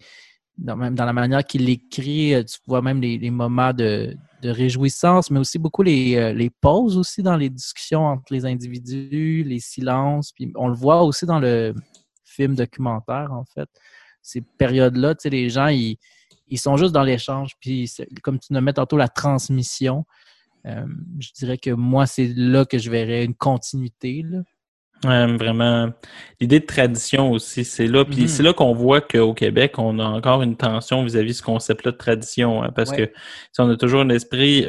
dans, 0.58 0.76
même 0.76 0.94
dans 0.94 1.04
la 1.04 1.12
manière 1.12 1.44
qu'il 1.44 1.68
écrit, 1.68 2.34
euh, 2.34 2.44
tu 2.44 2.58
vois 2.66 2.82
même 2.82 3.00
les, 3.00 3.30
moments 3.30 3.72
de, 3.72 4.16
réjouissance, 4.42 5.30
mais 5.30 5.40
aussi 5.40 5.58
beaucoup 5.58 5.82
les, 5.82 6.16
euh, 6.16 6.32
les, 6.32 6.50
pauses 6.50 6.98
aussi 6.98 7.22
dans 7.22 7.36
les 7.36 7.48
discussions 7.48 8.04
entre 8.04 8.32
les 8.32 8.44
individus, 8.44 9.42
les 9.42 9.58
silences. 9.58 10.32
Puis 10.32 10.52
on 10.54 10.68
le 10.68 10.74
voit 10.74 11.02
aussi 11.02 11.26
dans 11.26 11.40
le 11.40 11.74
film 12.24 12.54
documentaire, 12.54 13.32
en 13.32 13.44
fait. 13.44 13.68
Ces 14.22 14.42
périodes-là, 14.42 15.14
tu 15.14 15.22
sais, 15.22 15.30
les 15.30 15.48
gens, 15.50 15.68
ils, 15.68 15.98
sont 16.56 16.76
juste 16.76 16.92
dans 16.92 17.02
l'échange. 17.02 17.52
Puis 17.60 17.90
comme 18.22 18.38
tu 18.38 18.52
mets 18.52 18.72
tantôt, 18.72 18.96
la 18.96 19.08
transmission. 19.08 20.04
Euh, 20.66 20.86
je 21.18 21.30
dirais 21.32 21.58
que 21.58 21.70
moi, 21.70 22.06
c'est 22.06 22.32
là 22.34 22.64
que 22.64 22.78
je 22.78 22.90
verrais 22.90 23.24
une 23.24 23.34
continuité. 23.34 24.24
Vraiment, 25.02 25.90
l'idée 26.40 26.60
de 26.60 26.66
tradition 26.66 27.30
aussi, 27.30 27.64
c'est 27.64 27.86
là. 27.86 28.04
Puis 28.04 28.28
c'est 28.28 28.42
mm-hmm. 28.42 28.46
là 28.46 28.52
qu'on 28.54 28.74
voit 28.74 29.00
qu'au 29.00 29.34
Québec, 29.34 29.78
on 29.78 29.98
a 29.98 30.04
encore 30.04 30.42
une 30.42 30.56
tension 30.56 31.04
vis-à-vis 31.04 31.32
de 31.32 31.36
ce 31.36 31.42
concept-là 31.42 31.92
de 31.92 31.96
tradition. 31.96 32.62
Hein, 32.62 32.70
parce 32.74 32.90
que 32.90 33.10
si 33.52 33.60
on 33.60 33.68
a 33.68 33.76
toujours 33.76 34.00
un 34.00 34.10
esprit. 34.10 34.68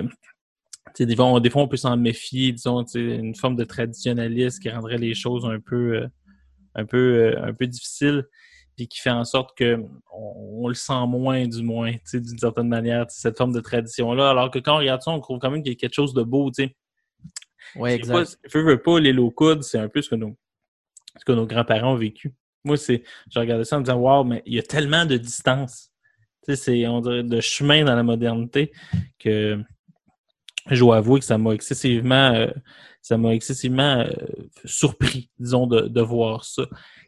Des 0.97 1.15
fois, 1.15 1.25
on, 1.25 1.39
des 1.41 1.49
fois, 1.49 1.61
on 1.61 1.67
peut 1.67 1.75
s'en 1.75 1.97
méfier, 1.97 2.53
disons, 2.53 2.85
une 2.95 3.35
forme 3.35 3.57
de 3.57 3.65
traditionnalisme 3.65 4.61
qui 4.61 4.69
rendrait 4.69 4.97
les 4.97 5.13
choses 5.13 5.45
un 5.45 5.59
peu, 5.59 5.97
euh, 5.97 6.07
un 6.73 6.85
peu, 6.85 6.97
euh, 6.97 7.43
un 7.43 7.53
peu 7.53 7.67
difficiles, 7.67 8.23
puis 8.77 8.87
qui 8.87 9.01
fait 9.01 9.09
en 9.09 9.25
sorte 9.25 9.57
que 9.57 9.77
on, 10.13 10.69
le 10.69 10.73
sent 10.73 11.05
moins, 11.05 11.45
du 11.47 11.63
moins, 11.63 11.91
d'une 12.13 12.37
certaine 12.39 12.69
manière, 12.69 13.07
cette 13.09 13.37
forme 13.37 13.51
de 13.51 13.59
tradition-là. 13.59 14.29
Alors 14.29 14.51
que 14.51 14.59
quand 14.59 14.75
on 14.75 14.77
regarde 14.77 15.01
ça, 15.01 15.11
on 15.11 15.19
trouve 15.19 15.39
quand 15.39 15.51
même 15.51 15.63
qu'il 15.63 15.73
y 15.73 15.75
a 15.75 15.77
quelque 15.77 15.95
chose 15.95 16.13
de 16.13 16.23
beau, 16.23 16.49
tu 16.49 16.63
sais 16.63 16.75
oui, 17.75 17.91
exact. 17.91 18.37
Pas, 18.51 18.61
veux, 18.61 18.81
pas, 18.81 18.99
les 18.99 19.13
low 19.13 19.31
coudes, 19.31 19.63
c'est 19.63 19.79
un 19.79 19.89
peu 19.89 20.01
ce 20.01 20.09
que 20.09 20.15
nos, 20.15 20.35
ce 21.17 21.25
que 21.25 21.31
nos 21.31 21.45
grands-parents 21.45 21.93
ont 21.93 21.97
vécu. 21.97 22.33
Moi, 22.63 22.77
c'est, 22.77 23.03
je 23.31 23.39
regardais 23.39 23.63
ça 23.65 23.77
en 23.77 23.79
me 23.79 23.85
disant, 23.85 23.97
waouh, 23.97 24.23
mais 24.23 24.41
il 24.45 24.55
y 24.55 24.59
a 24.59 24.63
tellement 24.63 25.05
de 25.05 25.17
distance. 25.17 25.91
Tu 26.43 26.55
sais, 26.55 26.55
c'est, 26.55 26.87
on 26.87 27.01
dirait, 27.01 27.23
de 27.23 27.39
chemin 27.41 27.83
dans 27.83 27.95
la 27.95 28.03
modernité 28.03 28.71
que 29.19 29.59
je 30.69 30.79
dois 30.79 30.97
avouer 30.97 31.19
que 31.19 31.25
ça 31.25 31.37
m'a 31.37 31.53
excessivement, 31.53 32.33
euh, 32.33 32.47
ça 33.01 33.17
m'a 33.17 33.35
excessivement 33.35 33.99
euh, 33.99 34.09
surpris, 34.65 35.29
disons, 35.37 35.67
de, 35.67 35.81
de, 35.81 36.01
voir 36.01 36.43
ça. 36.43 36.63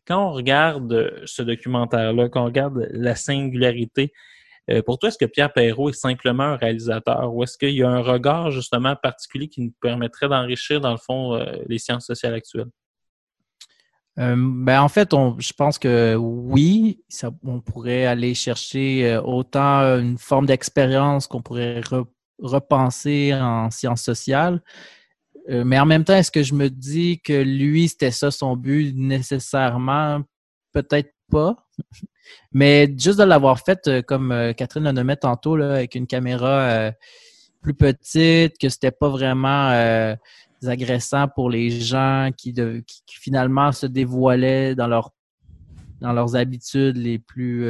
Quand 0.06 0.28
on 0.28 0.32
regarde 0.32 1.24
ce 1.26 1.42
documentaire-là, 1.42 2.30
quand 2.30 2.44
on 2.44 2.46
regarde 2.46 2.88
la 2.92 3.16
singularité 3.16 4.14
euh, 4.70 4.82
pour 4.82 5.00
toi, 5.00 5.10
est-ce 5.10 5.18
que 5.18 5.26
Pierre 5.26 5.54
Perrault 5.54 5.90
est 5.90 5.94
simplement 5.94 6.44
un 6.44 6.56
réalisateur 6.58 7.34
ou 7.34 7.44
est-ce 7.44 7.58
qu'il 7.58 7.72
y 7.72 7.84
a 7.84 7.90
un 7.90 8.02
regard 8.02 8.52
justement 8.52 8.96
particulier 8.96 9.48
qui 9.48 9.62
nous 9.62 9.74
permettrait 9.82 10.28
d'enrichir, 10.28 10.82
dans 10.82 10.92
le 10.92 10.98
fond, 10.98 11.36
euh, 11.36 11.46
les 11.68 11.80
sciences 11.80 12.06
sociales 12.06 12.34
actuelles? 12.34 12.70
Euh, 14.20 14.36
ben 14.36 14.82
en 14.82 14.90
fait, 14.90 15.12
je 15.12 15.54
pense 15.54 15.78
que 15.78 16.16
oui, 16.16 17.04
on 17.44 17.62
pourrait 17.62 18.06
aller 18.08 18.34
chercher 18.34 19.20
autant 19.24 19.82
une 20.00 20.18
forme 20.18 20.48
d'expérience 20.48 21.28
qu'on 21.28 21.44
pourrait 21.44 21.82
repenser 22.40 23.34
en 23.36 23.70
sciences 23.70 24.02
sociales. 24.02 24.62
mais 25.48 25.80
en 25.80 25.86
même 25.86 26.04
temps, 26.04 26.16
est-ce 26.16 26.32
que 26.32 26.42
je 26.42 26.56
me 26.56 26.70
dis 26.70 27.22
que 27.22 27.44
lui, 27.44 27.90
c'était 27.90 28.10
ça 28.10 28.32
son 28.32 28.58
but 28.58 28.92
nécessairement? 28.96 30.24
Peut-être 30.74 31.14
pas. 31.30 31.56
Mais 32.52 32.94
juste 32.98 33.20
de 33.20 33.24
l'avoir 33.24 33.60
fait, 33.60 33.88
euh, 33.88 34.02
comme 34.02 34.32
euh, 34.32 34.54
Catherine 34.54 34.86
le 34.86 34.92
nommait 34.92 35.16
tantôt, 35.16 35.56
là, 35.56 35.74
avec 35.74 35.96
une 35.96 36.08
caméra 36.08 36.62
euh, 36.62 36.92
plus 37.62 37.74
petite, 37.74 38.58
que 38.58 38.70
c'était 38.70 38.92
pas 38.92 39.10
vraiment 39.10 39.70
agressant 40.66 41.28
pour 41.28 41.50
les 41.50 41.70
gens 41.70 42.32
qui, 42.36 42.56
finalement 43.08 43.72
se 43.72 43.86
dévoilaient 43.86 44.74
dans, 44.74 44.88
leur, 44.88 45.12
dans 46.02 46.14
leurs 46.14 46.36
habitudes 46.36 46.98
les 46.98 47.20
plus, 47.20 47.66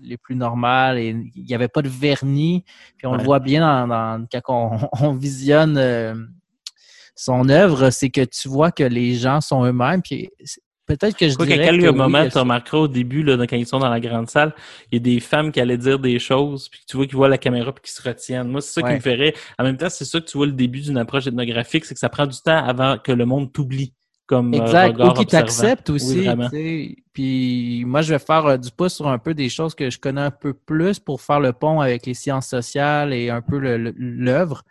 les 0.00 0.16
plus 0.16 0.34
normales 0.34 0.98
et 0.98 1.14
il 1.36 1.44
n'y 1.44 1.54
avait 1.54 1.68
pas 1.68 1.82
de 1.82 1.88
vernis. 1.88 2.64
Puis 2.96 3.06
on 3.06 3.14
le 3.14 3.22
voit 3.22 3.40
bien 3.40 3.86
dans, 3.86 4.26
quand 4.42 4.88
on, 5.00 5.12
visionne 5.16 6.32
son 7.14 7.48
œuvre, 7.48 7.90
c'est 7.90 8.10
que 8.10 8.24
tu 8.24 8.48
vois 8.48 8.72
que 8.72 8.84
les 8.84 9.14
gens 9.14 9.40
sont 9.40 9.64
eux-mêmes. 9.64 10.02
Puis 10.02 10.30
Peut-être 10.96 11.16
que 11.16 11.28
je 11.28 11.36
dirais 11.36 11.58
qu'à 11.58 11.64
quelques 11.64 11.94
moments, 11.94 12.28
tu 12.28 12.38
remarqueras 12.38 12.78
au 12.78 12.88
début, 12.88 13.22
là, 13.22 13.36
quand 13.46 13.56
ils 13.56 13.66
sont 13.66 13.78
dans 13.78 13.88
la 13.88 14.00
grande 14.00 14.28
salle, 14.28 14.54
il 14.90 14.96
y 14.96 14.96
a 14.96 15.14
des 15.14 15.20
femmes 15.20 15.52
qui 15.52 15.60
allaient 15.60 15.78
dire 15.78 15.98
des 15.98 16.18
choses, 16.18 16.68
puis 16.68 16.80
tu 16.86 16.96
vois 16.96 17.06
qu'ils 17.06 17.16
voient 17.16 17.28
la 17.28 17.38
caméra 17.38 17.72
puis 17.72 17.82
qu'ils 17.82 17.92
se 17.92 18.06
retiennent. 18.06 18.48
Moi, 18.48 18.60
c'est 18.60 18.80
ça 18.80 18.88
qui 18.88 18.94
me 18.94 19.00
ferait. 19.00 19.34
En 19.58 19.64
même 19.64 19.76
temps, 19.76 19.90
c'est 19.90 20.04
ça 20.04 20.20
que 20.20 20.26
tu 20.26 20.36
vois 20.36 20.46
le 20.46 20.52
début 20.52 20.80
d'une 20.80 20.98
approche 20.98 21.26
ethnographique, 21.26 21.84
c'est 21.84 21.94
que 21.94 22.00
ça 22.00 22.08
prend 22.08 22.26
du 22.26 22.38
temps 22.40 22.64
avant 22.64 22.98
que 22.98 23.12
le 23.12 23.24
monde 23.24 23.52
t'oublie 23.52 23.94
comme 24.26 24.54
euh, 24.54 24.58
exact. 24.58 25.00
Ou 25.00 25.12
qu'ils 25.12 25.26
t'acceptent 25.26 25.90
aussi. 25.90 26.28
puis 27.12 27.84
moi, 27.86 28.02
je 28.02 28.14
vais 28.14 28.18
faire 28.18 28.46
euh, 28.46 28.56
du 28.56 28.70
pouce 28.70 28.94
sur 28.94 29.08
un 29.08 29.18
peu 29.18 29.34
des 29.34 29.48
choses 29.48 29.74
que 29.74 29.90
je 29.90 29.98
connais 29.98 30.20
un 30.20 30.30
peu 30.30 30.54
plus 30.54 30.98
pour 30.98 31.20
faire 31.20 31.40
le 31.40 31.52
pont 31.52 31.80
avec 31.80 32.06
les 32.06 32.14
sciences 32.14 32.48
sociales 32.48 33.12
et 33.12 33.30
un 33.30 33.42
peu 33.42 33.58
l'œuvre. 33.58 34.62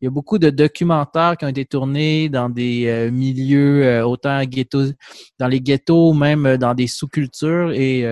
Il 0.00 0.04
y 0.04 0.08
a 0.08 0.10
beaucoup 0.10 0.38
de 0.38 0.50
documentaires 0.50 1.36
qui 1.38 1.44
ont 1.44 1.48
été 1.48 1.64
tournés 1.64 2.28
dans 2.28 2.50
des 2.50 2.86
euh, 2.88 3.10
milieux, 3.10 3.84
euh, 3.84 4.04
autant 4.04 4.42
ghettos, 4.44 4.92
dans 5.38 5.48
les 5.48 5.60
ghettos, 5.60 6.12
même 6.12 6.46
euh, 6.46 6.56
dans 6.58 6.74
des 6.74 6.86
sous-cultures. 6.86 7.72
Et 7.72 8.02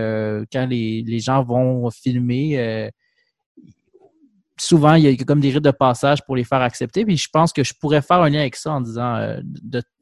quand 0.53 0.67
les, 0.67 1.19
gens 1.19 1.43
vont 1.43 1.91
filmer, 1.91 2.91
souvent, 4.59 4.95
il 4.95 5.05
y 5.05 5.09
a 5.09 5.25
comme 5.25 5.41
des 5.41 5.51
rites 5.51 5.65
de 5.65 5.71
passage 5.71 6.25
pour 6.25 6.37
les 6.37 6.45
faire 6.45 6.63
accepter. 6.63 7.05
Puis 7.05 7.17
je 7.17 7.29
pense 7.33 7.53
que 7.53 7.63
je 7.63 7.75
pourrais 7.79 8.03
faire 8.03 8.23
un 8.23 8.31
lien 8.31 8.41
avec 8.41 8.57
ça 8.57 8.73
en 8.73 8.81
disant 8.81 9.37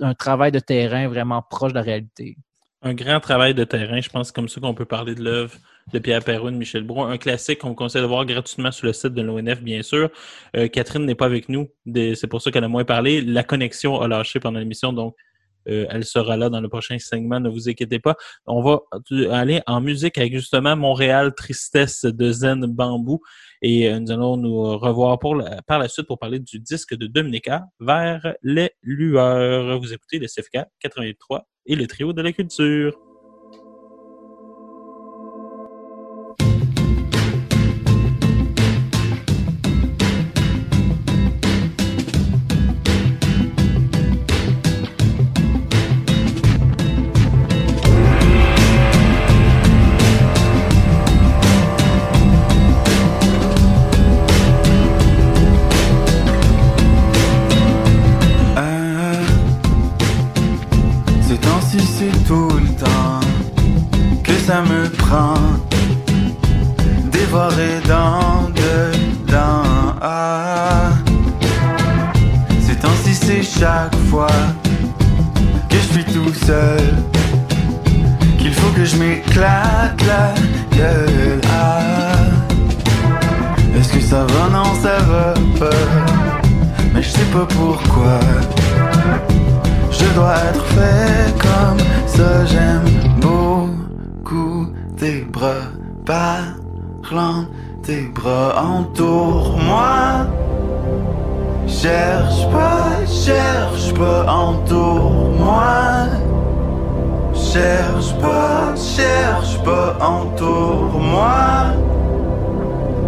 un 0.00 0.14
travail 0.14 0.52
de 0.52 0.60
terrain 0.60 1.08
vraiment 1.08 1.42
proche 1.42 1.72
de 1.72 1.78
la 1.78 1.82
réalité. 1.82 2.36
Un 2.82 2.94
grand 2.94 3.20
travail 3.20 3.54
de 3.54 3.64
terrain, 3.64 4.00
je 4.00 4.08
pense 4.08 4.32
comme 4.32 4.48
ça 4.48 4.60
qu'on 4.60 4.74
peut 4.74 4.86
parler 4.86 5.14
de 5.14 5.22
l'œuvre 5.22 5.56
de 5.92 5.98
Pierre 5.98 6.22
Perron, 6.22 6.52
Michel 6.52 6.84
Brou. 6.84 7.02
Un 7.02 7.18
classique 7.18 7.60
qu'on 7.60 7.74
conseille 7.74 8.02
de 8.02 8.06
voir 8.06 8.24
gratuitement 8.24 8.70
sur 8.70 8.86
le 8.86 8.92
site 8.92 9.14
de 9.14 9.22
l'ONF, 9.22 9.62
bien 9.62 9.82
sûr. 9.82 10.10
Euh, 10.56 10.68
Catherine 10.68 11.04
n'est 11.04 11.14
pas 11.14 11.26
avec 11.26 11.48
nous. 11.48 11.68
C'est 11.86 12.26
pour 12.26 12.42
ça 12.42 12.50
qu'elle 12.50 12.64
a 12.64 12.68
moins 12.68 12.84
parlé. 12.84 13.20
La 13.20 13.42
connexion 13.42 14.00
a 14.00 14.08
lâché 14.08 14.40
pendant 14.40 14.58
l'émission, 14.58 14.92
donc 14.92 15.14
euh, 15.68 15.86
elle 15.90 16.04
sera 16.04 16.36
là 16.36 16.48
dans 16.48 16.60
le 16.60 16.68
prochain 16.68 16.98
segment, 16.98 17.38
ne 17.38 17.48
vous 17.48 17.68
inquiétez 17.68 17.98
pas. 17.98 18.16
On 18.46 18.62
va 18.62 18.80
aller 19.30 19.60
en 19.66 19.80
musique 19.80 20.16
avec 20.18 20.32
justement 20.32 20.74
Montréal 20.76 21.34
Tristesse 21.34 22.04
de 22.04 22.32
Zen 22.32 22.64
Bambou 22.66 23.20
et 23.60 23.90
euh, 23.90 24.00
nous 24.00 24.10
allons 24.10 24.36
nous 24.36 24.78
revoir 24.78 25.18
pour 25.18 25.42
par 25.66 25.78
la 25.78 25.88
suite 25.88 26.06
pour 26.06 26.18
parler 26.18 26.38
du 26.38 26.60
disque 26.60 26.94
de 26.94 27.06
Dominica 27.06 27.66
vers 27.78 28.34
les 28.42 28.70
lueurs. 28.82 29.78
Vous 29.80 29.92
écoutez 29.92 30.18
le 30.18 30.26
CFK 30.26 30.64
83 30.80 31.46
et 31.66 31.76
le 31.76 31.86
trio 31.86 32.12
de 32.12 32.22
la 32.22 32.32
culture. 32.32 32.98
être 90.34 90.64
fait 90.66 91.34
comme 91.38 91.78
ça. 92.06 92.44
J'aime 92.46 93.20
beaucoup 93.20 94.68
tes 94.96 95.22
bras 95.22 95.68
parlant, 96.04 97.46
tes 97.82 98.02
bras 98.14 98.62
entoure-moi. 98.62 100.26
Cherche 101.66 102.50
pas, 102.50 103.06
cherche 103.06 103.94
pas, 103.94 104.26
entoure-moi. 104.30 105.60
Cherche 107.34 108.14
pas, 108.20 108.74
cherche 108.76 109.62
pas, 109.64 109.96
entoure-moi. 110.00 111.74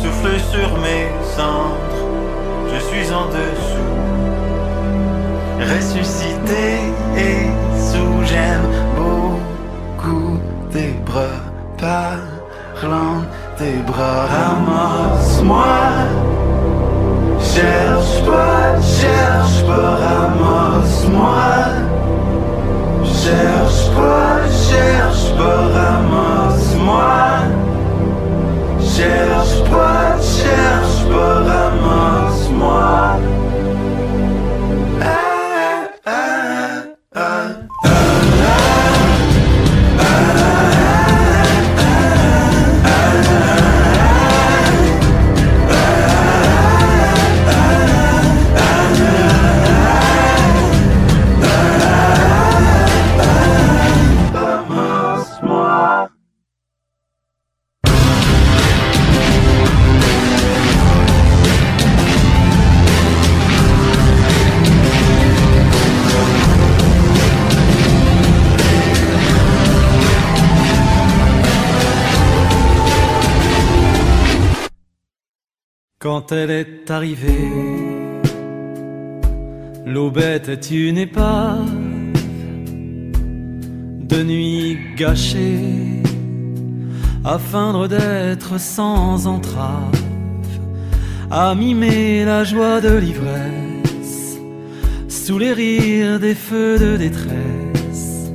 Souffle 0.00 0.38
sur 0.52 0.68
mes 0.84 1.06
cendres, 1.34 2.02
je 2.72 2.78
suis 2.88 3.08
en 3.20 3.26
dessous. 3.38 3.94
Ressuscité 5.72 6.66
et 7.16 7.40
sous, 7.88 8.14
j'aime 8.24 8.70
beaucoup 8.94 10.38
tes 10.70 10.92
bras 11.06 11.40
parlant, 11.78 13.22
tes 13.56 13.78
bras 13.90 14.26
ramasse-moi. 14.26 16.39
Cherche 17.52 18.24
pas, 18.24 18.80
cherche 18.80 19.64
pas, 19.66 19.96
ramasse-moi. 20.06 21.34
Cherche 23.04 23.90
pas, 23.96 24.46
cherche 24.68 25.34
pas, 25.36 25.62
ramasse-moi. 25.74 27.10
Cherche 28.80 29.64
pas, 29.68 30.16
cherche 30.22 31.08
pas, 31.10 31.34
ramasse-moi. 31.50 33.29
Quand 76.02 76.32
elle 76.32 76.50
est 76.50 76.90
arrivée, 76.90 77.52
l'aubette 79.84 80.48
est 80.48 80.70
une 80.70 80.96
épave 80.96 81.68
de 84.08 84.22
nuit 84.22 84.78
gâchée, 84.96 86.02
à 87.22 87.38
feindre 87.38 87.86
d'être 87.86 88.58
sans 88.58 89.26
entrave, 89.26 89.92
à 91.30 91.54
mimer 91.54 92.24
la 92.24 92.44
joie 92.44 92.80
de 92.80 92.96
l'ivresse, 92.96 94.38
sous 95.06 95.36
les 95.36 95.52
rires 95.52 96.18
des 96.18 96.34
feux 96.34 96.78
de 96.78 96.96
détresse, 96.96 98.32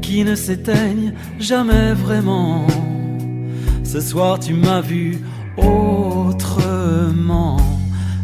qui 0.00 0.24
ne 0.24 0.34
s'éteignent 0.34 1.12
jamais 1.38 1.92
vraiment. 1.92 2.66
Ce 3.82 4.00
soir 4.00 4.38
tu 4.40 4.54
m'as 4.54 4.80
vu 4.80 5.18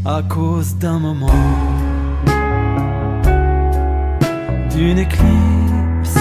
à 0.05 0.23
cause 0.23 0.77
d'un 0.77 0.99
moment, 0.99 1.45
d'une 4.75 4.99
éclipse, 4.99 6.19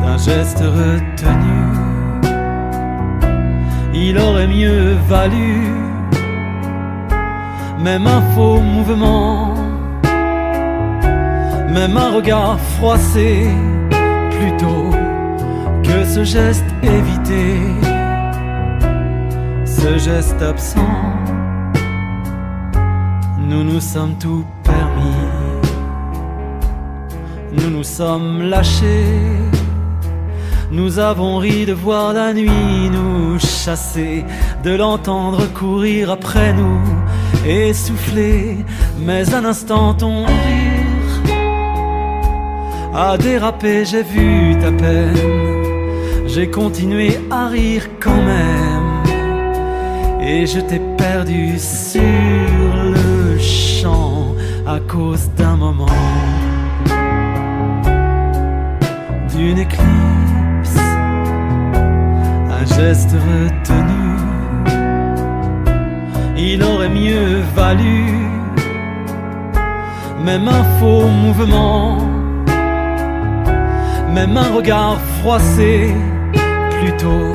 d'un 0.00 0.18
geste 0.18 0.58
retenu. 0.58 1.60
Il 3.94 4.18
aurait 4.18 4.46
mieux 4.46 4.96
valu 5.08 5.62
même 7.78 8.06
un 8.06 8.22
faux 8.34 8.60
mouvement, 8.60 9.54
même 11.72 11.96
un 11.96 12.10
regard 12.16 12.58
froissé, 12.76 13.46
plutôt 14.30 14.90
que 15.82 16.04
ce 16.04 16.24
geste 16.24 16.64
évité 16.82 17.95
ce 19.80 19.98
geste 19.98 20.40
absent, 20.40 20.94
nous 23.38 23.62
nous 23.62 23.80
sommes 23.80 24.16
tout 24.18 24.44
permis, 24.64 25.24
nous 27.52 27.70
nous 27.70 27.84
sommes 27.84 28.42
lâchés, 28.48 29.04
nous 30.70 30.98
avons 30.98 31.36
ri 31.38 31.66
de 31.66 31.74
voir 31.74 32.14
la 32.14 32.32
nuit 32.32 32.90
nous 32.90 33.38
chasser, 33.38 34.24
de 34.64 34.72
l'entendre 34.74 35.46
courir 35.52 36.10
après 36.10 36.52
nous, 36.54 36.80
essouffler, 37.46 38.64
mais 38.98 39.34
un 39.34 39.44
instant 39.44 39.92
ton 39.94 40.24
rire 40.24 41.34
a 42.94 43.18
dérapé, 43.18 43.84
j'ai 43.84 44.02
vu 44.02 44.56
ta 44.58 44.72
peine, 44.72 46.26
j'ai 46.26 46.48
continué 46.50 47.20
à 47.30 47.48
rire 47.48 47.84
quand 48.00 48.22
même 48.22 48.75
et 50.26 50.44
je 50.44 50.58
t'ai 50.58 50.80
perdu 50.98 51.56
sur 51.58 52.02
le 52.02 53.38
champ 53.38 54.34
à 54.66 54.80
cause 54.80 55.30
d'un 55.36 55.56
moment, 55.56 55.86
d'une 59.32 59.58
éclipse, 59.58 60.78
un 62.58 62.64
geste 62.76 63.12
retenu. 63.12 64.06
Il 66.36 66.62
aurait 66.62 66.88
mieux 66.88 67.40
valu 67.54 68.26
même 70.24 70.48
un 70.48 70.64
faux 70.78 71.06
mouvement, 71.06 71.98
même 74.12 74.36
un 74.36 74.50
regard 74.56 75.00
froissé 75.20 75.94
plutôt 76.80 77.32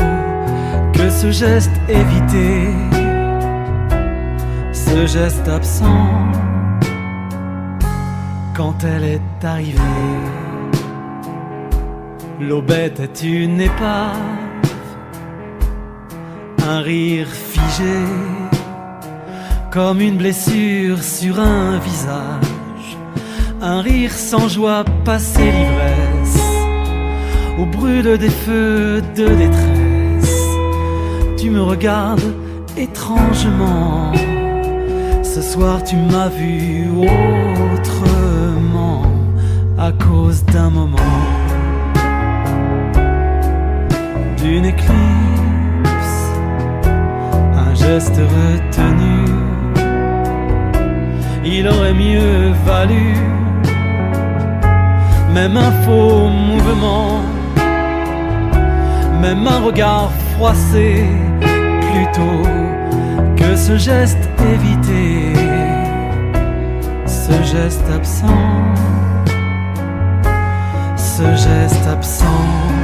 ce 1.10 1.32
geste 1.32 1.72
évité, 1.88 2.68
ce 4.72 5.06
geste 5.06 5.48
absent, 5.48 6.10
quand 8.56 8.84
elle 8.84 9.04
est 9.04 9.46
arrivée. 9.46 9.80
L'aubette 12.40 13.00
est 13.00 13.24
une 13.24 13.62
épave, 13.62 14.18
un 16.68 16.82
rire 16.82 17.28
figé, 17.28 18.00
comme 19.72 20.02
une 20.02 20.18
blessure 20.18 21.02
sur 21.02 21.40
un 21.40 21.78
visage, 21.80 22.98
un 23.62 23.82
rire 23.82 24.12
sans 24.12 24.48
joie 24.48 24.84
passé 25.06 25.44
l'ivresse, 25.44 26.42
au 27.60 27.66
brûle 27.66 28.18
des 28.18 28.30
feux 28.30 29.02
de 29.16 29.28
détresse. 29.28 29.81
Tu 31.42 31.50
me 31.50 31.64
regardes 31.64 32.36
étrangement, 32.78 34.12
ce 35.24 35.42
soir 35.42 35.84
tu 35.84 35.96
m'as 35.96 36.28
vu 36.28 36.88
autrement 37.74 39.02
à 39.80 39.92
cause 39.92 40.46
d'un 40.46 40.70
moment 40.70 40.98
d'une 44.38 44.66
éclipse, 44.66 46.18
un 47.56 47.74
geste 47.74 48.18
retenu. 48.18 49.34
Il 51.44 51.68
aurait 51.68 51.96
mieux 51.96 52.52
valu, 52.68 53.16
même 55.34 55.58
un 55.58 55.72
faux 55.86 56.28
mouvement, 56.28 57.24
même 59.20 59.48
un 59.48 59.60
regard 59.62 60.12
plutôt 60.42 62.42
que 63.38 63.56
ce 63.56 63.78
geste 63.78 64.18
évité, 64.54 65.34
ce 67.06 67.34
geste 67.44 67.84
absent, 67.94 68.26
ce 70.98 71.24
geste 71.36 71.88
absent. 71.88 72.81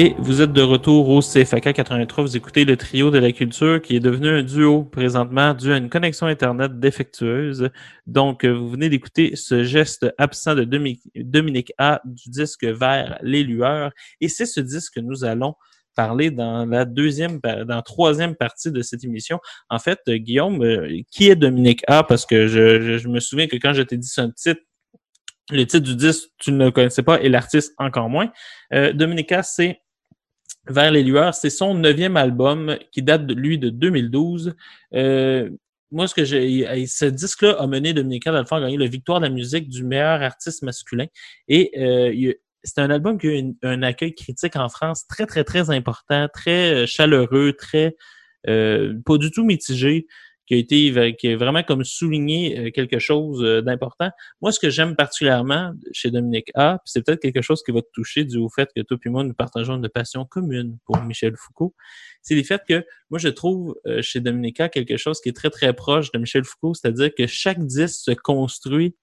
Et 0.00 0.14
vous 0.20 0.42
êtes 0.42 0.52
de 0.52 0.62
retour 0.62 1.08
au 1.08 1.20
CFAK 1.20 1.72
83. 1.72 2.22
Vous 2.22 2.36
écoutez 2.36 2.64
le 2.64 2.76
trio 2.76 3.10
de 3.10 3.18
la 3.18 3.32
culture 3.32 3.82
qui 3.82 3.96
est 3.96 4.00
devenu 4.00 4.28
un 4.28 4.44
duo 4.44 4.84
présentement 4.84 5.54
dû 5.54 5.72
à 5.72 5.76
une 5.76 5.90
connexion 5.90 6.28
Internet 6.28 6.78
défectueuse. 6.78 7.68
Donc, 8.06 8.44
euh, 8.44 8.52
vous 8.52 8.68
venez 8.68 8.88
d'écouter 8.90 9.34
ce 9.34 9.64
geste 9.64 10.06
absent 10.16 10.54
de 10.54 10.62
Domi- 10.62 11.02
Dominique 11.16 11.72
A 11.78 12.00
du 12.04 12.30
disque 12.30 12.62
vers 12.62 13.18
les 13.22 13.42
lueurs. 13.42 13.90
Et 14.20 14.28
c'est 14.28 14.46
ce 14.46 14.60
disque 14.60 14.94
que 14.94 15.00
nous 15.00 15.24
allons 15.24 15.54
parler 15.96 16.30
dans 16.30 16.64
la 16.64 16.84
deuxième, 16.84 17.40
dans 17.42 17.66
la 17.66 17.82
troisième 17.82 18.36
partie 18.36 18.70
de 18.70 18.82
cette 18.82 19.02
émission. 19.02 19.40
En 19.68 19.80
fait, 19.80 19.98
euh, 20.06 20.18
Guillaume, 20.18 20.62
euh, 20.62 21.00
qui 21.10 21.28
est 21.28 21.34
Dominique 21.34 21.82
A? 21.88 22.04
Parce 22.04 22.24
que 22.24 22.46
je, 22.46 23.08
me 23.08 23.18
souviens 23.18 23.48
que 23.48 23.56
quand 23.56 23.72
je 23.72 23.82
t'ai 23.82 23.96
dit 23.96 24.06
son 24.06 24.30
titre, 24.30 24.60
le 25.50 25.64
titre 25.64 25.84
du 25.84 25.96
disque, 25.96 26.28
tu 26.38 26.52
ne 26.52 26.66
le 26.66 26.70
connaissais 26.70 27.02
pas 27.02 27.20
et 27.20 27.28
l'artiste 27.28 27.74
encore 27.78 28.08
moins. 28.08 28.30
Euh, 28.72 28.92
Dominica, 28.92 29.42
c'est 29.42 29.80
Vers 30.68 30.90
les 30.90 31.02
lueurs, 31.02 31.34
c'est 31.34 31.50
son 31.50 31.74
neuvième 31.74 32.16
album 32.16 32.76
qui 32.92 33.02
date 33.02 33.26
de 33.26 33.34
lui 33.34 33.58
de 33.58 33.70
2012. 33.70 34.54
Euh, 34.94 35.50
moi, 35.90 36.06
ce 36.06 36.14
que 36.14 36.24
j'ai, 36.24 36.86
ce 36.86 37.06
disque-là 37.06 37.56
a 37.58 37.66
mené 37.66 37.92
le 37.92 38.02
fond 38.44 38.56
à 38.56 38.60
gagner 38.60 38.76
la 38.76 38.86
victoire 38.86 39.20
de 39.20 39.26
la 39.26 39.32
musique 39.32 39.68
du 39.68 39.84
meilleur 39.84 40.20
artiste 40.22 40.62
masculin. 40.62 41.06
Et 41.48 41.70
euh, 41.78 42.32
c'est 42.62 42.80
un 42.80 42.90
album 42.90 43.18
qui 43.18 43.28
a 43.28 43.38
eu 43.38 43.54
un 43.62 43.82
accueil 43.82 44.14
critique 44.14 44.56
en 44.56 44.68
France 44.68 45.06
très, 45.06 45.26
très, 45.26 45.44
très 45.44 45.70
important, 45.70 46.28
très 46.32 46.74
euh, 46.74 46.86
chaleureux, 46.86 47.54
très 47.54 47.96
euh, 48.48 48.94
pas 49.04 49.16
du 49.16 49.30
tout 49.30 49.44
mitigé, 49.44 50.06
qui 50.48 50.54
a 50.54 50.56
été 50.56 51.16
qui 51.16 51.28
a 51.28 51.36
vraiment 51.36 51.62
comme 51.62 51.84
souligné 51.84 52.58
euh, 52.58 52.70
quelque 52.70 52.98
chose 52.98 53.44
euh, 53.44 53.60
d'important. 53.60 54.10
Moi, 54.40 54.50
ce 54.50 54.58
que 54.58 54.70
j'aime 54.70 54.96
particulièrement 54.96 55.74
chez 55.92 56.10
Dominique 56.10 56.50
A, 56.54 56.80
c'est 56.86 57.04
peut-être 57.04 57.20
quelque 57.20 57.42
chose 57.42 57.62
qui 57.62 57.70
va 57.70 57.82
te 57.82 57.90
toucher 57.92 58.24
dû 58.24 58.38
au 58.38 58.48
fait 58.48 58.70
que 58.74 58.80
toi 58.80 58.96
et 59.04 59.08
moi, 59.10 59.24
nous 59.24 59.34
partageons 59.34 59.74
une 59.74 59.88
passion 59.90 60.24
commune 60.24 60.78
pour 60.86 61.00
Michel 61.02 61.34
Foucault, 61.36 61.74
c'est 62.22 62.34
le 62.34 62.42
fait 62.42 62.62
que 62.66 62.84
moi, 63.10 63.18
je 63.18 63.28
trouve 63.28 63.76
euh, 63.86 64.00
chez 64.00 64.20
Dominique 64.20 64.58
A 64.60 64.70
quelque 64.70 64.96
chose 64.96 65.20
qui 65.20 65.28
est 65.28 65.36
très, 65.36 65.50
très 65.50 65.74
proche 65.74 66.10
de 66.12 66.18
Michel 66.18 66.44
Foucault, 66.44 66.72
c'est-à-dire 66.72 67.10
que 67.16 67.26
chaque 67.26 67.64
disque 67.64 68.00
se 68.04 68.12
construit 68.12 68.96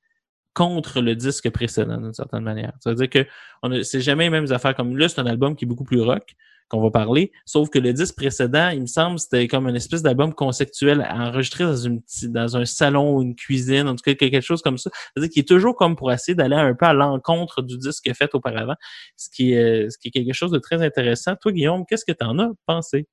contre 0.55 1.01
le 1.01 1.15
disque 1.15 1.49
précédent 1.51 1.97
d'une 1.97 2.13
certaine 2.13 2.43
manière. 2.43 2.73
Ça 2.79 2.89
veut 2.89 2.95
dire 2.95 3.09
que 3.09 3.83
c'est 3.83 4.01
jamais 4.01 4.23
les 4.25 4.29
mêmes 4.31 4.51
affaires 4.51 4.73
comme 4.73 4.97
là, 4.97 5.09
c'est 5.09 5.19
un 5.19 5.27
album 5.27 5.55
qui 5.55 5.65
est 5.65 5.67
beaucoup 5.67 5.83
plus 5.83 6.01
rock 6.01 6.35
qu'on 6.69 6.81
va 6.81 6.89
parler, 6.89 7.31
sauf 7.45 7.69
que 7.69 7.77
le 7.77 7.93
disque 7.93 8.15
précédent, 8.15 8.69
il 8.69 8.81
me 8.81 8.85
semble, 8.87 9.19
c'était 9.19 9.47
comme 9.47 9.67
une 9.67 9.75
espèce 9.75 10.01
d'album 10.01 10.33
conceptuel 10.33 11.07
enregistré 11.09 11.63
dans 11.63 11.75
une 11.75 12.01
dans 12.23 12.57
un 12.57 12.65
salon 12.65 13.15
ou 13.15 13.21
une 13.21 13.35
cuisine, 13.35 13.87
en 13.87 13.95
tout 13.95 14.01
cas 14.03 14.15
quelque 14.15 14.41
chose 14.41 14.61
comme 14.61 14.77
ça. 14.77 14.89
C'est-à-dire 15.13 15.31
qu'il 15.31 15.41
est 15.41 15.47
toujours 15.47 15.75
comme 15.75 15.95
pour 15.95 16.11
essayer 16.11 16.35
d'aller 16.35 16.55
un 16.55 16.73
peu 16.73 16.85
à 16.85 16.93
l'encontre 16.93 17.61
du 17.61 17.77
disque 17.77 18.11
fait 18.15 18.33
auparavant, 18.33 18.75
ce 19.15 19.29
qui 19.29 19.53
est, 19.53 19.89
ce 19.89 19.97
qui 19.97 20.07
est 20.07 20.11
quelque 20.11 20.33
chose 20.33 20.51
de 20.51 20.59
très 20.59 20.81
intéressant. 20.83 21.35
Toi, 21.35 21.51
Guillaume, 21.51 21.85
qu'est-ce 21.87 22.05
que 22.05 22.11
tu 22.11 22.25
en 22.25 22.39
as 22.39 22.49
pensé? 22.65 23.07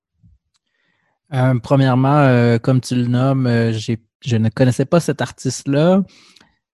Euh, 1.34 1.54
premièrement, 1.62 2.18
euh, 2.18 2.58
comme 2.58 2.80
tu 2.80 2.94
le 2.94 3.06
nommes, 3.06 3.46
euh, 3.46 3.72
j'ai- 3.72 4.02
je 4.24 4.36
ne 4.36 4.48
connaissais 4.50 4.84
pas 4.84 5.00
cet 5.00 5.22
artiste-là, 5.22 6.02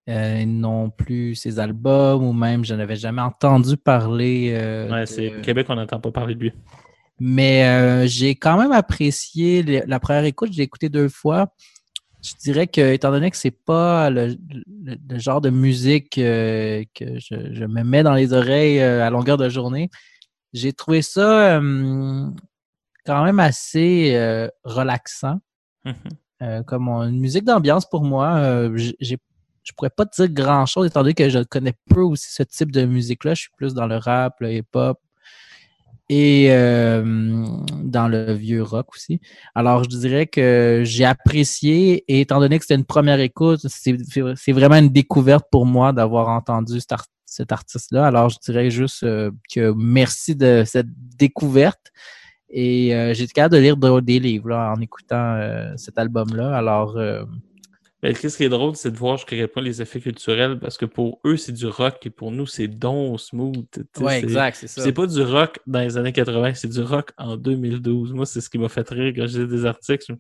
euh, 0.08 0.44
non 0.46 0.90
plus 0.90 1.34
ses 1.34 1.58
albums, 1.58 2.24
ou 2.24 2.32
même 2.32 2.64
je 2.64 2.74
n'avais 2.74 2.96
jamais 2.96 3.22
entendu 3.22 3.76
parler. 3.76 4.50
euh, 4.54 4.90
Ouais, 4.90 5.00
de- 5.02 5.06
c'est 5.06 5.36
au 5.36 5.40
Québec, 5.42 5.66
on 5.68 5.74
n'entend 5.76 6.00
pas 6.00 6.10
parler 6.10 6.34
de 6.34 6.40
lui. 6.40 6.52
Mais 7.20 7.64
euh, 7.66 8.06
j'ai 8.06 8.34
quand 8.36 8.58
même 8.58 8.72
apprécié 8.72 9.62
la 9.86 10.00
première 10.00 10.24
écoute, 10.24 10.52
j'ai 10.52 10.62
écouté 10.62 10.88
deux 10.88 11.08
fois. 11.08 11.52
Je 12.22 12.32
dirais 12.40 12.66
que, 12.66 12.92
étant 12.92 13.10
donné 13.10 13.30
que 13.30 13.36
c'est 13.36 13.50
pas 13.50 14.08
le, 14.10 14.36
le- 14.84 14.96
le 15.08 15.18
genre 15.18 15.40
de 15.40 15.50
musique 15.50 16.10
que 16.14 16.84
je, 17.00 17.52
je 17.52 17.64
me 17.64 17.82
mets 17.84 18.02
dans 18.02 18.14
les 18.14 18.32
oreilles 18.32 18.80
à 18.80 19.08
longueur 19.10 19.36
de 19.36 19.48
journée, 19.48 19.88
j'ai 20.52 20.72
trouvé 20.72 21.02
ça 21.02 21.60
quand 23.06 23.24
même 23.24 23.40
assez 23.40 24.14
relaxant. 24.64 25.40
Mhm. 25.84 25.94
Euh, 26.42 26.62
comme 26.62 26.88
on- 26.88 27.02
une 27.08 27.18
musique 27.20 27.44
d'ambiance 27.44 27.88
pour 27.88 28.04
moi. 28.04 28.36
Euh, 28.36 28.76
j'ai- 29.00 29.18
je 29.68 29.74
pourrais 29.74 29.90
pas 29.90 30.06
dire 30.06 30.28
grand 30.30 30.64
chose 30.64 30.86
étant 30.86 31.02
donné 31.02 31.12
que 31.12 31.28
je 31.28 31.40
connais 31.40 31.74
peu 31.90 32.00
aussi 32.00 32.32
ce 32.32 32.42
type 32.42 32.72
de 32.72 32.86
musique-là. 32.86 33.34
Je 33.34 33.42
suis 33.42 33.50
plus 33.54 33.74
dans 33.74 33.86
le 33.86 33.96
rap, 33.96 34.40
le 34.40 34.54
hip-hop 34.54 34.98
et 36.08 36.46
euh, 36.50 37.44
dans 37.82 38.08
le 38.08 38.32
vieux 38.32 38.62
rock 38.62 38.94
aussi. 38.94 39.20
Alors, 39.54 39.84
je 39.84 39.90
dirais 39.90 40.26
que 40.26 40.80
j'ai 40.84 41.04
apprécié 41.04 42.02
et 42.08 42.22
étant 42.22 42.40
donné 42.40 42.58
que 42.58 42.64
c'était 42.64 42.76
une 42.76 42.86
première 42.86 43.20
écoute, 43.20 43.60
c'est 43.68 44.52
vraiment 44.52 44.76
une 44.76 44.88
découverte 44.88 45.44
pour 45.50 45.66
moi 45.66 45.92
d'avoir 45.92 46.28
entendu 46.28 46.80
cet, 46.80 46.92
art- 46.92 47.06
cet 47.26 47.52
artiste-là. 47.52 48.06
Alors, 48.06 48.30
je 48.30 48.38
dirais 48.42 48.70
juste 48.70 49.02
euh, 49.02 49.30
que 49.54 49.74
merci 49.76 50.34
de 50.34 50.62
cette 50.64 50.88
découverte. 51.18 51.92
Et 52.48 52.94
euh, 52.94 53.12
j'ai 53.12 53.24
été 53.24 53.34
capable 53.34 53.56
de 53.56 53.60
lire 53.60 53.76
de- 53.76 54.00
des 54.00 54.18
livres 54.18 54.54
en 54.54 54.80
écoutant 54.80 55.38
cet 55.76 55.98
album-là. 55.98 56.56
Alors, 56.56 56.96
euh, 58.04 58.12
Ben, 58.12 58.14
ce 58.14 58.36
qui 58.36 58.44
est 58.44 58.48
drôle, 58.48 58.76
c'est 58.76 58.90
de 58.90 58.96
voir 58.96 59.16
jusqu'à 59.16 59.36
quel 59.36 59.48
point 59.48 59.62
les 59.62 59.82
effets 59.82 60.00
culturels, 60.00 60.58
parce 60.58 60.76
que 60.76 60.84
pour 60.84 61.20
eux, 61.24 61.36
c'est 61.36 61.52
du 61.52 61.66
rock 61.66 62.04
et 62.04 62.10
pour 62.10 62.30
nous, 62.30 62.46
c'est 62.46 62.68
don 62.68 63.16
smooth. 63.18 63.66
Ouais, 64.00 64.18
exact, 64.18 64.56
c'est 64.60 64.68
ça. 64.68 64.82
C'est 64.82 64.92
pas 64.92 65.06
du 65.06 65.22
rock 65.22 65.58
dans 65.66 65.80
les 65.80 65.96
années 65.96 66.12
80, 66.12 66.54
c'est 66.54 66.68
du 66.68 66.80
rock 66.80 67.10
en 67.18 67.36
2012. 67.36 68.12
Moi, 68.12 68.26
c'est 68.26 68.40
ce 68.40 68.50
qui 68.50 68.58
m'a 68.58 68.68
fait 68.68 68.88
rire 68.88 69.12
quand 69.16 69.26
j'ai 69.26 69.46
des 69.46 69.64
articles. 69.66 70.16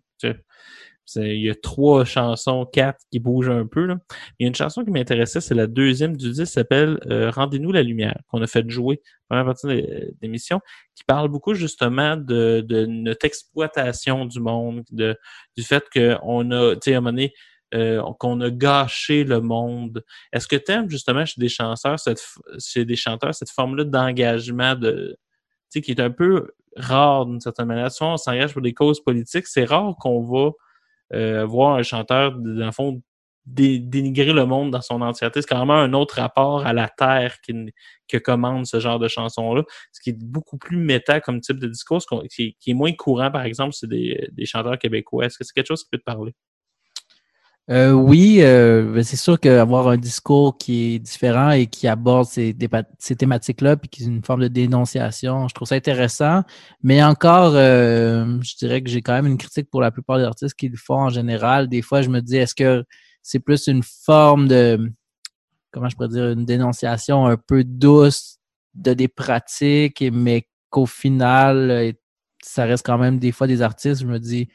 Il 1.16 1.40
y 1.40 1.50
a 1.50 1.54
trois 1.54 2.04
chansons, 2.04 2.66
quatre 2.66 3.00
qui 3.10 3.18
bougent 3.18 3.48
un 3.48 3.66
peu. 3.66 3.86
Là. 3.86 3.96
Il 4.38 4.44
y 4.44 4.46
a 4.46 4.48
une 4.48 4.54
chanson 4.54 4.84
qui 4.84 4.90
m'intéressait, 4.90 5.40
c'est 5.40 5.54
la 5.54 5.66
deuxième 5.66 6.16
du 6.16 6.32
disque, 6.32 6.52
s'appelle 6.52 6.98
euh, 7.10 7.30
Rendez-nous 7.30 7.72
la 7.72 7.82
lumière, 7.82 8.20
qu'on 8.28 8.42
a 8.42 8.46
fait 8.46 8.68
jouer 8.68 9.00
première 9.28 9.44
partie 9.44 9.66
de 9.66 10.14
l'émission, 10.22 10.60
qui 10.94 11.04
parle 11.04 11.28
beaucoup 11.28 11.54
justement 11.54 12.16
de, 12.16 12.64
de 12.66 12.86
notre 12.86 13.26
exploitation 13.26 14.24
du 14.24 14.40
monde, 14.40 14.84
de, 14.90 15.16
du 15.56 15.62
fait 15.62 15.84
qu'on 15.92 16.50
a, 16.50 16.74
tu 16.74 16.80
sais, 16.82 16.94
à 16.94 16.98
un 16.98 17.00
moment 17.00 17.12
donné, 17.12 17.32
euh, 17.74 18.02
qu'on 18.18 18.40
a 18.40 18.50
gâché 18.50 19.24
le 19.24 19.40
monde. 19.40 20.04
Est-ce 20.32 20.48
que 20.48 20.56
tu 20.56 20.72
aimes 20.72 20.88
justement 20.88 21.24
chez 21.24 21.40
des 21.40 21.48
chanteurs, 21.48 21.98
cette, 21.98 22.22
chez 22.58 22.84
des 22.84 22.96
chanteurs, 22.96 23.34
cette 23.34 23.50
forme-là 23.50 23.84
d'engagement 23.84 24.74
de, 24.74 25.18
qui 25.70 25.90
est 25.90 26.00
un 26.00 26.10
peu 26.10 26.50
rare 26.76 27.26
d'une 27.26 27.40
certaine 27.40 27.66
manière? 27.66 27.90
Souvent, 27.92 28.14
on 28.14 28.16
s'engage 28.16 28.52
pour 28.52 28.62
des 28.62 28.74
causes 28.74 29.02
politiques. 29.02 29.46
C'est 29.46 29.64
rare 29.64 29.94
qu'on 30.00 30.22
va 30.22 30.50
euh, 31.14 31.44
voir 31.44 31.76
un 31.76 31.82
chanteur, 31.82 32.32
dans 32.32 32.66
le 32.66 32.72
fond, 32.72 33.02
dé- 33.46 33.78
dénigrer 33.78 34.32
le 34.32 34.46
monde 34.46 34.70
dans 34.70 34.80
son 34.82 35.00
entièreté. 35.00 35.40
C'est 35.42 35.48
carrément 35.48 35.74
un 35.74 35.92
autre 35.92 36.16
rapport 36.16 36.66
à 36.66 36.72
la 36.72 36.88
terre 36.88 37.40
qui, 37.40 37.52
que 38.08 38.18
commande 38.18 38.66
ce 38.66 38.80
genre 38.80 38.98
de 38.98 39.08
chanson-là, 39.08 39.62
ce 39.92 40.00
qui 40.00 40.10
est 40.10 40.18
beaucoup 40.18 40.58
plus 40.58 40.76
méta 40.76 41.20
comme 41.20 41.40
type 41.40 41.58
de 41.58 41.66
discours, 41.68 42.02
qui, 42.30 42.56
qui 42.60 42.70
est 42.70 42.74
moins 42.74 42.92
courant, 42.92 43.30
par 43.30 43.42
exemple, 43.42 43.74
c'est 43.74 43.88
des, 43.88 44.28
des 44.32 44.46
chanteurs 44.46 44.78
québécois. 44.78 45.26
Est-ce 45.26 45.38
que 45.38 45.44
c'est 45.44 45.52
quelque 45.52 45.68
chose 45.68 45.82
qui 45.82 45.90
peut 45.90 45.98
te 45.98 46.04
parler? 46.04 46.34
Euh, 47.70 47.92
oui, 47.92 48.38
euh, 48.40 48.94
ben, 48.94 49.02
c'est 49.02 49.16
sûr 49.16 49.38
qu'avoir 49.38 49.88
un 49.88 49.98
discours 49.98 50.56
qui 50.56 50.94
est 50.94 50.98
différent 50.98 51.50
et 51.50 51.66
qui 51.66 51.86
aborde 51.86 52.26
ces, 52.26 52.54
thématiques-là, 52.54 53.76
puis 53.76 53.90
qui 53.90 54.02
est 54.04 54.06
une 54.06 54.24
forme 54.24 54.40
de 54.40 54.48
dénonciation, 54.48 55.48
je 55.48 55.54
trouve 55.54 55.68
ça 55.68 55.74
intéressant. 55.74 56.44
Mais 56.82 57.02
encore, 57.02 57.52
euh, 57.56 58.40
je 58.40 58.56
dirais 58.56 58.82
que 58.82 58.88
j'ai 58.88 59.02
quand 59.02 59.12
même 59.12 59.26
une 59.26 59.36
critique 59.36 59.68
pour 59.70 59.82
la 59.82 59.90
plupart 59.90 60.16
des 60.16 60.24
artistes 60.24 60.54
qui 60.54 60.68
le 60.70 60.78
font 60.78 61.02
en 61.02 61.10
général. 61.10 61.68
Des 61.68 61.82
fois, 61.82 62.00
je 62.00 62.08
me 62.08 62.20
dis, 62.22 62.38
est-ce 62.38 62.54
que 62.54 62.84
c'est 63.22 63.40
plus 63.40 63.66
une 63.66 63.82
forme 63.82 64.48
de, 64.48 64.90
comment 65.70 65.90
je 65.90 65.96
pourrais 65.96 66.08
dire, 66.08 66.30
une 66.30 66.46
dénonciation 66.46 67.26
un 67.26 67.36
peu 67.36 67.64
douce 67.64 68.38
de 68.74 68.94
des 68.94 69.08
pratiques, 69.08 70.02
mais 70.10 70.48
qu'au 70.70 70.86
final, 70.86 71.70
euh, 71.70 71.92
ça 72.42 72.64
reste 72.64 72.86
quand 72.86 72.98
même 72.98 73.18
des 73.18 73.32
fois 73.32 73.46
des 73.46 73.60
artistes, 73.60 74.00
je 74.02 74.06
me 74.06 74.18
dis, 74.18 74.48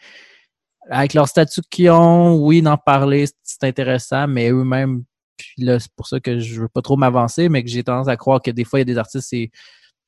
avec 0.89 1.13
leur 1.13 1.27
statut 1.27 1.61
qu'ils 1.69 1.89
ont, 1.91 2.35
oui, 2.35 2.61
d'en 2.61 2.77
parler, 2.77 3.25
c'est- 3.43 3.63
intéressant, 3.63 4.27
mais 4.27 4.49
eux-mêmes, 4.49 5.03
puis 5.37 5.63
là, 5.63 5.79
c'est 5.79 5.91
pour 5.95 6.07
ça 6.07 6.19
que 6.19 6.39
je 6.39 6.61
veux 6.61 6.67
pas 6.67 6.81
trop 6.81 6.97
m'avancer, 6.97 7.49
mais 7.49 7.63
que 7.63 7.69
j'ai 7.69 7.83
tendance 7.83 8.07
à 8.07 8.17
croire 8.17 8.41
que 8.41 8.51
des 8.51 8.63
fois, 8.63 8.79
il 8.79 8.81
y 8.81 8.89
a 8.91 8.93
des 8.93 8.97
artistes, 8.97 9.27
c'est 9.29 9.51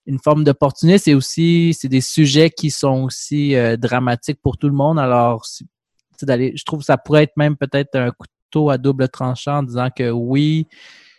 une 0.05 0.19
forme 0.19 0.43
d'opportunisme 0.43 1.09
et 1.09 1.15
aussi, 1.15 1.76
c'est 1.80 1.88
des 1.88 2.01
sujets 2.01 2.49
qui 2.49 2.69
sont 2.69 3.03
aussi 3.03 3.55
euh, 3.55 3.78
dramatiques 3.78 4.39
pour 4.41 4.57
tout 4.57 4.67
le 4.67 4.76
monde. 4.76 4.99
Alors, 4.99 5.45
d'aller, 6.21 6.53
je 6.55 6.63
trouve 6.63 6.80
que 6.80 6.86
ça 6.86 6.97
pourrait 6.97 7.23
être 7.23 7.38
même 7.38 7.57
peut-être 7.57 7.95
un 7.95 8.11
couteau 8.11 8.69
à 8.69 8.78
double 8.78 9.09
tranchant 9.09 9.59
en 9.59 9.63
disant 9.63 9.89
que 9.89 10.09
oui, 10.11 10.67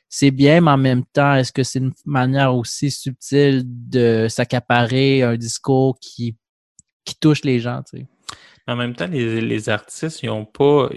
c'est 0.09 0.31
bien, 0.31 0.61
mais 0.61 0.71
en 0.71 0.77
même 0.79 1.05
temps, 1.05 1.35
est-ce 1.35 1.53
que 1.53 1.65
c'est 1.65 1.81
une 1.81 1.93
manière 2.05 2.55
aussi 2.55 2.91
subtile 2.91 3.63
de 3.67 4.29
s'accaparer 4.31 5.23
un 5.23 5.37
discours 5.37 5.99
qui, 6.01 6.37
qui 7.05 7.17
touche 7.17 7.45
les 7.45 7.59
gens, 7.59 7.83
tu 7.83 7.99
sais? 7.99 8.07
En 8.69 8.75
même 8.77 8.95
temps, 8.95 9.07
les, 9.07 9.41
les 9.41 9.69
artistes, 9.69 10.23
ils 10.23 10.31
ont 10.31 10.45
pas. 10.45 10.89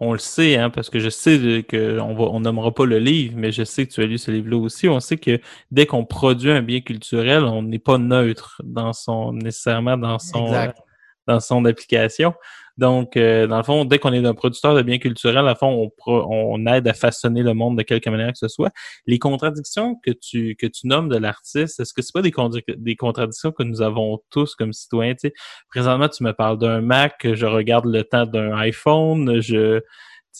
On 0.00 0.12
le 0.12 0.18
sait, 0.18 0.56
hein, 0.56 0.70
parce 0.70 0.90
que 0.90 0.98
je 0.98 1.08
sais 1.08 1.64
que 1.68 1.98
on 2.00 2.40
nommera 2.40 2.72
pas 2.72 2.84
le 2.84 2.98
livre, 2.98 3.34
mais 3.36 3.52
je 3.52 3.64
sais 3.64 3.86
que 3.86 3.92
tu 3.92 4.02
as 4.02 4.06
lu 4.06 4.18
ce 4.18 4.30
livre-là 4.30 4.56
aussi. 4.58 4.88
On 4.88 5.00
sait 5.00 5.16
que 5.16 5.40
dès 5.70 5.86
qu'on 5.86 6.04
produit 6.04 6.50
un 6.50 6.62
bien 6.62 6.80
culturel, 6.80 7.44
on 7.44 7.62
n'est 7.62 7.78
pas 7.78 7.98
neutre 7.98 8.60
dans 8.64 8.92
son 8.92 9.32
nécessairement 9.32 9.96
dans 9.96 10.18
son 10.18 10.46
Exact. 10.46 10.78
dans 11.26 11.40
son 11.40 11.64
application. 11.64 12.34
Donc, 12.76 13.16
euh, 13.16 13.46
dans 13.46 13.58
le 13.58 13.62
fond, 13.62 13.84
dès 13.84 13.98
qu'on 13.98 14.12
est 14.12 14.24
un 14.24 14.34
producteur 14.34 14.74
de 14.74 14.82
biens 14.82 14.98
culturels, 14.98 15.46
à 15.46 15.54
fond, 15.54 15.90
on, 16.06 16.12
on 16.12 16.66
aide 16.66 16.88
à 16.88 16.94
façonner 16.94 17.42
le 17.42 17.54
monde 17.54 17.78
de 17.78 17.82
quelque 17.82 18.10
manière 18.10 18.32
que 18.32 18.38
ce 18.38 18.48
soit. 18.48 18.70
Les 19.06 19.18
contradictions 19.18 19.96
que 20.04 20.10
tu 20.10 20.56
que 20.56 20.66
tu 20.66 20.86
nommes 20.86 21.08
de 21.08 21.16
l'artiste, 21.16 21.80
est-ce 21.80 21.92
que 21.92 22.02
c'est 22.02 22.12
pas 22.12 22.22
des, 22.22 22.32
des 22.76 22.96
contradictions 22.96 23.52
que 23.52 23.62
nous 23.62 23.82
avons 23.82 24.18
tous 24.30 24.54
comme 24.54 24.72
citoyens? 24.72 25.14
Tu 25.14 25.28
sais, 25.28 25.34
présentement, 25.68 26.08
tu 26.08 26.24
me 26.24 26.32
parles 26.32 26.58
d'un 26.58 26.80
Mac, 26.80 27.26
je 27.32 27.46
regarde 27.46 27.86
le 27.86 28.02
temps 28.04 28.26
d'un 28.26 28.56
iPhone, 28.56 29.40
je 29.40 29.80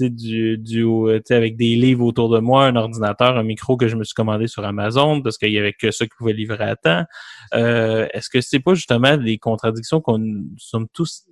du, 0.01 0.59
du 0.59 0.85
euh, 0.85 1.20
avec 1.30 1.57
des 1.57 1.76
livres 1.76 2.05
autour 2.05 2.28
de 2.28 2.41
moi, 2.41 2.66
un 2.66 2.76
ordinateur, 2.76 3.37
un 3.37 3.43
micro 3.43 3.76
que 3.76 3.89
je 3.89 3.97
me 3.97 4.05
suis 4.05 4.14
commandé 4.14 4.47
sur 4.47 4.64
Amazon 4.64 5.22
parce 5.22 5.39
qu'il 5.39 5.53
y 5.53 5.59
avait 5.59 5.72
que 5.72 5.91
ça 5.91 6.05
qui 6.05 6.12
pouvait 6.18 6.32
livrer 6.32 6.64
à 6.64 6.76
temps. 6.76 7.05
Euh, 7.55 8.09
Est-ce 8.12 8.28
que 8.28 8.41
c'est 8.41 8.61
pas 8.61 8.74
justement 8.74 9.16
des 9.16 9.39
contradictions 9.39 10.01
qu'on 10.01 10.18
nous 10.18 10.45
sommes 10.59 10.89
tous 10.93 11.24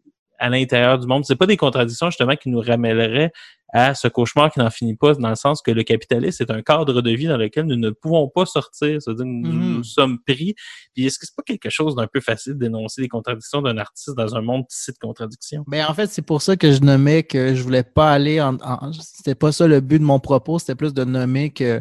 à 0.43 0.51
l'intérieur 0.51 0.99
du 0.99 1.07
monde? 1.07 1.25
C'est 1.25 1.37
pas 1.37 1.47
des 1.47 1.57
contradictions 1.57 2.11
justement 2.11 2.37
qui 2.37 2.49
nous 2.51 2.61
ramèneraient 2.61 3.33
à 3.73 3.95
ce 3.95 4.07
cauchemar 4.07 4.53
qui 4.53 4.59
n'en 4.59 4.69
finit 4.69 4.97
pas, 4.97 5.15
dans 5.15 5.31
le 5.31 5.35
sens 5.35 5.63
que 5.63 5.71
le 5.71 5.83
capitalisme 5.83 6.43
est 6.43 6.53
un 6.53 6.61
cadre 6.61 7.01
de 7.01 7.11
vie 7.11 7.27
dans 7.27 7.39
lequel 7.39 7.65
nous 7.65 7.77
ne 7.77 7.89
pouvons 7.89 8.29
pas 8.29 8.45
sortir. 8.45 9.01
C'est-à-dire 9.01 9.25
que 9.25 9.29
nous, 9.31 9.77
nous 9.79 9.85
sommes 9.85 10.19
pris. 10.19 10.55
Puis 10.95 11.07
est-ce 11.07 11.19
que 11.19 11.25
c'est 11.25 11.35
pas 11.35 11.43
quelque 11.43 11.71
chose 11.71 11.95
d'un 11.95 12.07
peu 12.07 12.21
facile 12.21 12.59
d'énoncer 12.59 13.01
les 13.01 13.09
contradictions 13.09 13.63
d'un 13.63 13.79
artiste 13.79 14.15
dans 14.15 14.35
un 14.35 14.43
monde 14.43 14.67
tissé 14.69 14.93
de 14.93 14.99
contradictions? 14.99 15.65
Ben, 15.67 15.87
en 15.87 15.95
fait, 15.95 16.09
c'est 16.09 16.21
pour 16.21 16.43
ça 16.43 16.57
que 16.57 16.71
je 16.71 16.81
nommais 16.81 17.23
que 17.23 17.55
je 17.55 17.63
voulais 17.63 17.83
pas 17.85 18.13
aller 18.13 18.43
en. 18.43 18.57
en- 18.57 18.93
c'était 18.93 19.35
pas 19.35 19.53
ça 19.53 19.67
le 19.67 19.81
but 19.81 20.01
de 20.01 20.05
mon 20.05 20.21
propos, 20.21 20.59
c'était 20.59 20.75
plus 20.75 20.93
de 20.93 21.05
nommer 21.05 21.51
que 21.51 21.81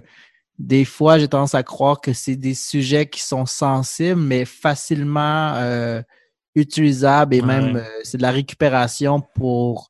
des 0.60 0.86
fois, 0.86 1.18
j'ai 1.18 1.28
tendance 1.28 1.56
à 1.56 1.64
croire 1.64 2.00
que 2.00 2.14
c'est 2.14 2.36
des 2.36 2.54
sujets 2.54 3.08
qui 3.08 3.22
sont 3.22 3.46
sensibles, 3.46 4.22
mais 4.22 4.46
facilement 4.46 5.56
euh, 5.56 6.02
utilisables 6.56 7.36
et 7.36 7.42
même 7.42 7.78
euh, 7.78 7.84
c'est 8.04 8.18
de 8.18 8.22
la 8.24 8.32
récupération 8.32 9.22
pour 9.36 9.90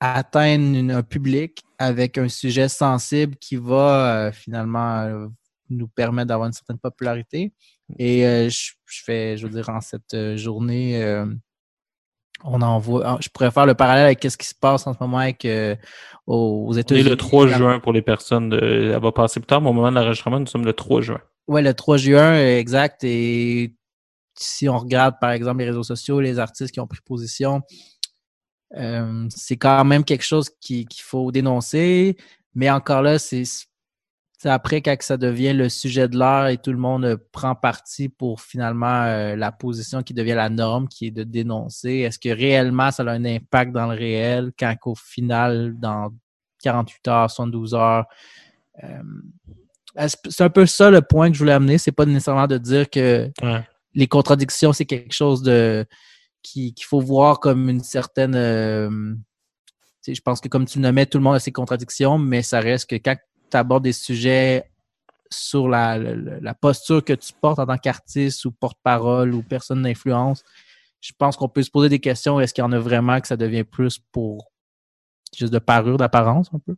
atteindre 0.00 0.76
une- 0.78 0.90
un 0.90 1.02
public 1.02 1.62
avec 1.78 2.16
un 2.18 2.28
sujet 2.28 2.68
sensible 2.68 3.36
qui 3.36 3.56
va 3.56 4.26
euh, 4.28 4.32
finalement 4.32 5.00
euh, 5.02 5.26
nous 5.68 5.88
permettre 5.88 6.28
d'avoir 6.28 6.46
une 6.48 6.52
certaine 6.54 6.78
popularité. 6.78 7.52
Et 7.98 8.26
euh, 8.26 8.48
je, 8.48 8.72
je 8.86 9.02
fais, 9.04 9.36
je 9.36 9.46
veux 9.46 9.52
dire, 9.52 9.68
en 9.68 9.80
cette 9.80 10.36
journée, 10.36 11.02
euh, 11.02 11.26
on 12.44 12.62
en 12.62 12.78
voit. 12.78 13.18
Je 13.20 13.28
pourrais 13.28 13.50
faire 13.50 13.66
le 13.66 13.74
parallèle 13.74 14.06
avec 14.06 14.22
ce 14.22 14.36
qui 14.36 14.46
se 14.46 14.54
passe 14.54 14.86
en 14.86 14.94
ce 14.94 14.98
moment 15.00 15.18
avec, 15.18 15.44
euh, 15.44 15.76
aux 16.26 16.72
États-Unis. 16.72 17.08
le 17.08 17.16
3 17.16 17.46
juin 17.48 17.80
pour 17.80 17.92
les 17.92 18.02
personnes. 18.02 18.48
De, 18.48 18.58
elle 18.94 18.98
va 19.00 19.12
passer 19.12 19.40
plus 19.40 19.46
tard, 19.46 19.60
mais 19.60 19.68
au 19.68 19.72
moment 19.74 19.90
de 19.90 19.96
l'enregistrement, 19.96 20.40
nous 20.40 20.46
sommes 20.46 20.64
le 20.64 20.72
3 20.72 21.02
juin. 21.02 21.20
Oui, 21.48 21.62
le 21.62 21.74
3 21.74 21.96
juin, 21.98 22.36
exact. 22.56 23.04
Et 23.04 23.74
si 24.42 24.68
on 24.68 24.78
regarde, 24.78 25.16
par 25.20 25.30
exemple, 25.30 25.58
les 25.60 25.66
réseaux 25.66 25.82
sociaux, 25.82 26.20
les 26.20 26.38
artistes 26.38 26.72
qui 26.72 26.80
ont 26.80 26.86
pris 26.86 27.00
position, 27.04 27.62
euh, 28.76 29.26
c'est 29.30 29.56
quand 29.56 29.84
même 29.84 30.04
quelque 30.04 30.24
chose 30.24 30.48
qui- 30.60 30.86
qu'il 30.86 31.02
faut 31.02 31.32
dénoncer. 31.32 32.16
Mais 32.54 32.70
encore 32.70 33.02
là, 33.02 33.18
c'est 33.18 33.42
après 34.44 34.80
quand 34.80 34.96
ça 35.02 35.16
devient 35.18 35.52
le 35.52 35.68
sujet 35.68 36.08
de 36.08 36.16
l'heure 36.18 36.46
et 36.46 36.56
tout 36.56 36.70
le 36.72 36.78
monde 36.78 37.16
prend 37.32 37.54
parti 37.54 38.08
pour 38.08 38.40
finalement 38.40 39.02
euh, 39.02 39.36
la 39.36 39.52
position 39.52 40.02
qui 40.02 40.14
devient 40.14 40.32
la 40.34 40.48
norme, 40.48 40.88
qui 40.88 41.08
est 41.08 41.10
de 41.10 41.24
dénoncer. 41.24 41.96
Est-ce 41.98 42.18
que 42.18 42.30
réellement 42.30 42.90
ça 42.90 43.02
a 43.02 43.10
un 43.10 43.24
impact 43.24 43.72
dans 43.72 43.86
le 43.88 43.96
réel 43.98 44.52
quand 44.58 44.74
qu'au 44.80 44.94
final, 44.94 45.74
dans 45.78 46.10
48 46.62 47.08
heures, 47.08 47.30
72 47.30 47.74
heures, 47.74 48.06
euh, 48.84 49.02
c'est 50.28 50.42
un 50.44 50.50
peu 50.50 50.64
ça 50.66 50.90
le 50.90 51.02
point 51.02 51.28
que 51.28 51.34
je 51.34 51.40
voulais 51.40 51.52
amener. 51.52 51.76
C'est 51.76 51.92
pas 51.92 52.06
nécessairement 52.06 52.46
de 52.46 52.56
dire 52.58 52.88
que. 52.88 53.30
Les 53.94 54.06
contradictions, 54.06 54.72
c'est 54.72 54.86
quelque 54.86 55.12
chose 55.14 55.42
de 55.42 55.86
qui- 56.42 56.74
qu'il 56.74 56.86
faut 56.86 57.00
voir 57.00 57.40
comme 57.40 57.68
une 57.68 57.82
certaine. 57.82 58.34
euh, 58.34 59.14
je 60.06 60.20
pense 60.20 60.40
que 60.40 60.48
comme 60.48 60.64
tu 60.64 60.78
le 60.78 60.82
nommais, 60.82 61.06
tout 61.06 61.18
le 61.18 61.24
monde 61.24 61.36
a 61.36 61.40
ses 61.40 61.52
contradictions, 61.52 62.18
mais 62.18 62.42
ça 62.42 62.60
reste 62.60 62.88
que 62.88 62.96
quand 62.96 63.16
tu 63.50 63.56
abordes 63.56 63.84
des 63.84 63.92
sujets 63.92 64.70
sur 65.30 65.68
la, 65.68 65.98
posture 66.60 67.04
que 67.04 67.12
tu 67.12 67.32
portes 67.32 67.58
en 67.58 67.66
tant 67.66 67.78
qu'artiste 67.78 68.44
ou 68.44 68.50
porte-parole 68.52 69.34
ou 69.34 69.42
personne 69.42 69.82
d'influence, 69.82 70.42
je 71.00 71.12
pense 71.16 71.36
qu'on 71.36 71.48
peut 71.48 71.62
se 71.62 71.70
poser 71.70 71.88
des 71.88 72.00
questions. 72.00 72.40
Est-ce 72.40 72.52
qu'il 72.52 72.62
y 72.62 72.66
en 72.66 72.72
a 72.72 72.78
vraiment 72.78 73.20
que 73.20 73.28
ça 73.28 73.36
devient 73.36 73.64
plus 73.64 73.98
pour 74.12 74.50
juste 75.36 75.52
de 75.52 75.58
parure, 75.58 75.96
d'apparence 75.96 76.50
un 76.52 76.58
peu? 76.58 76.76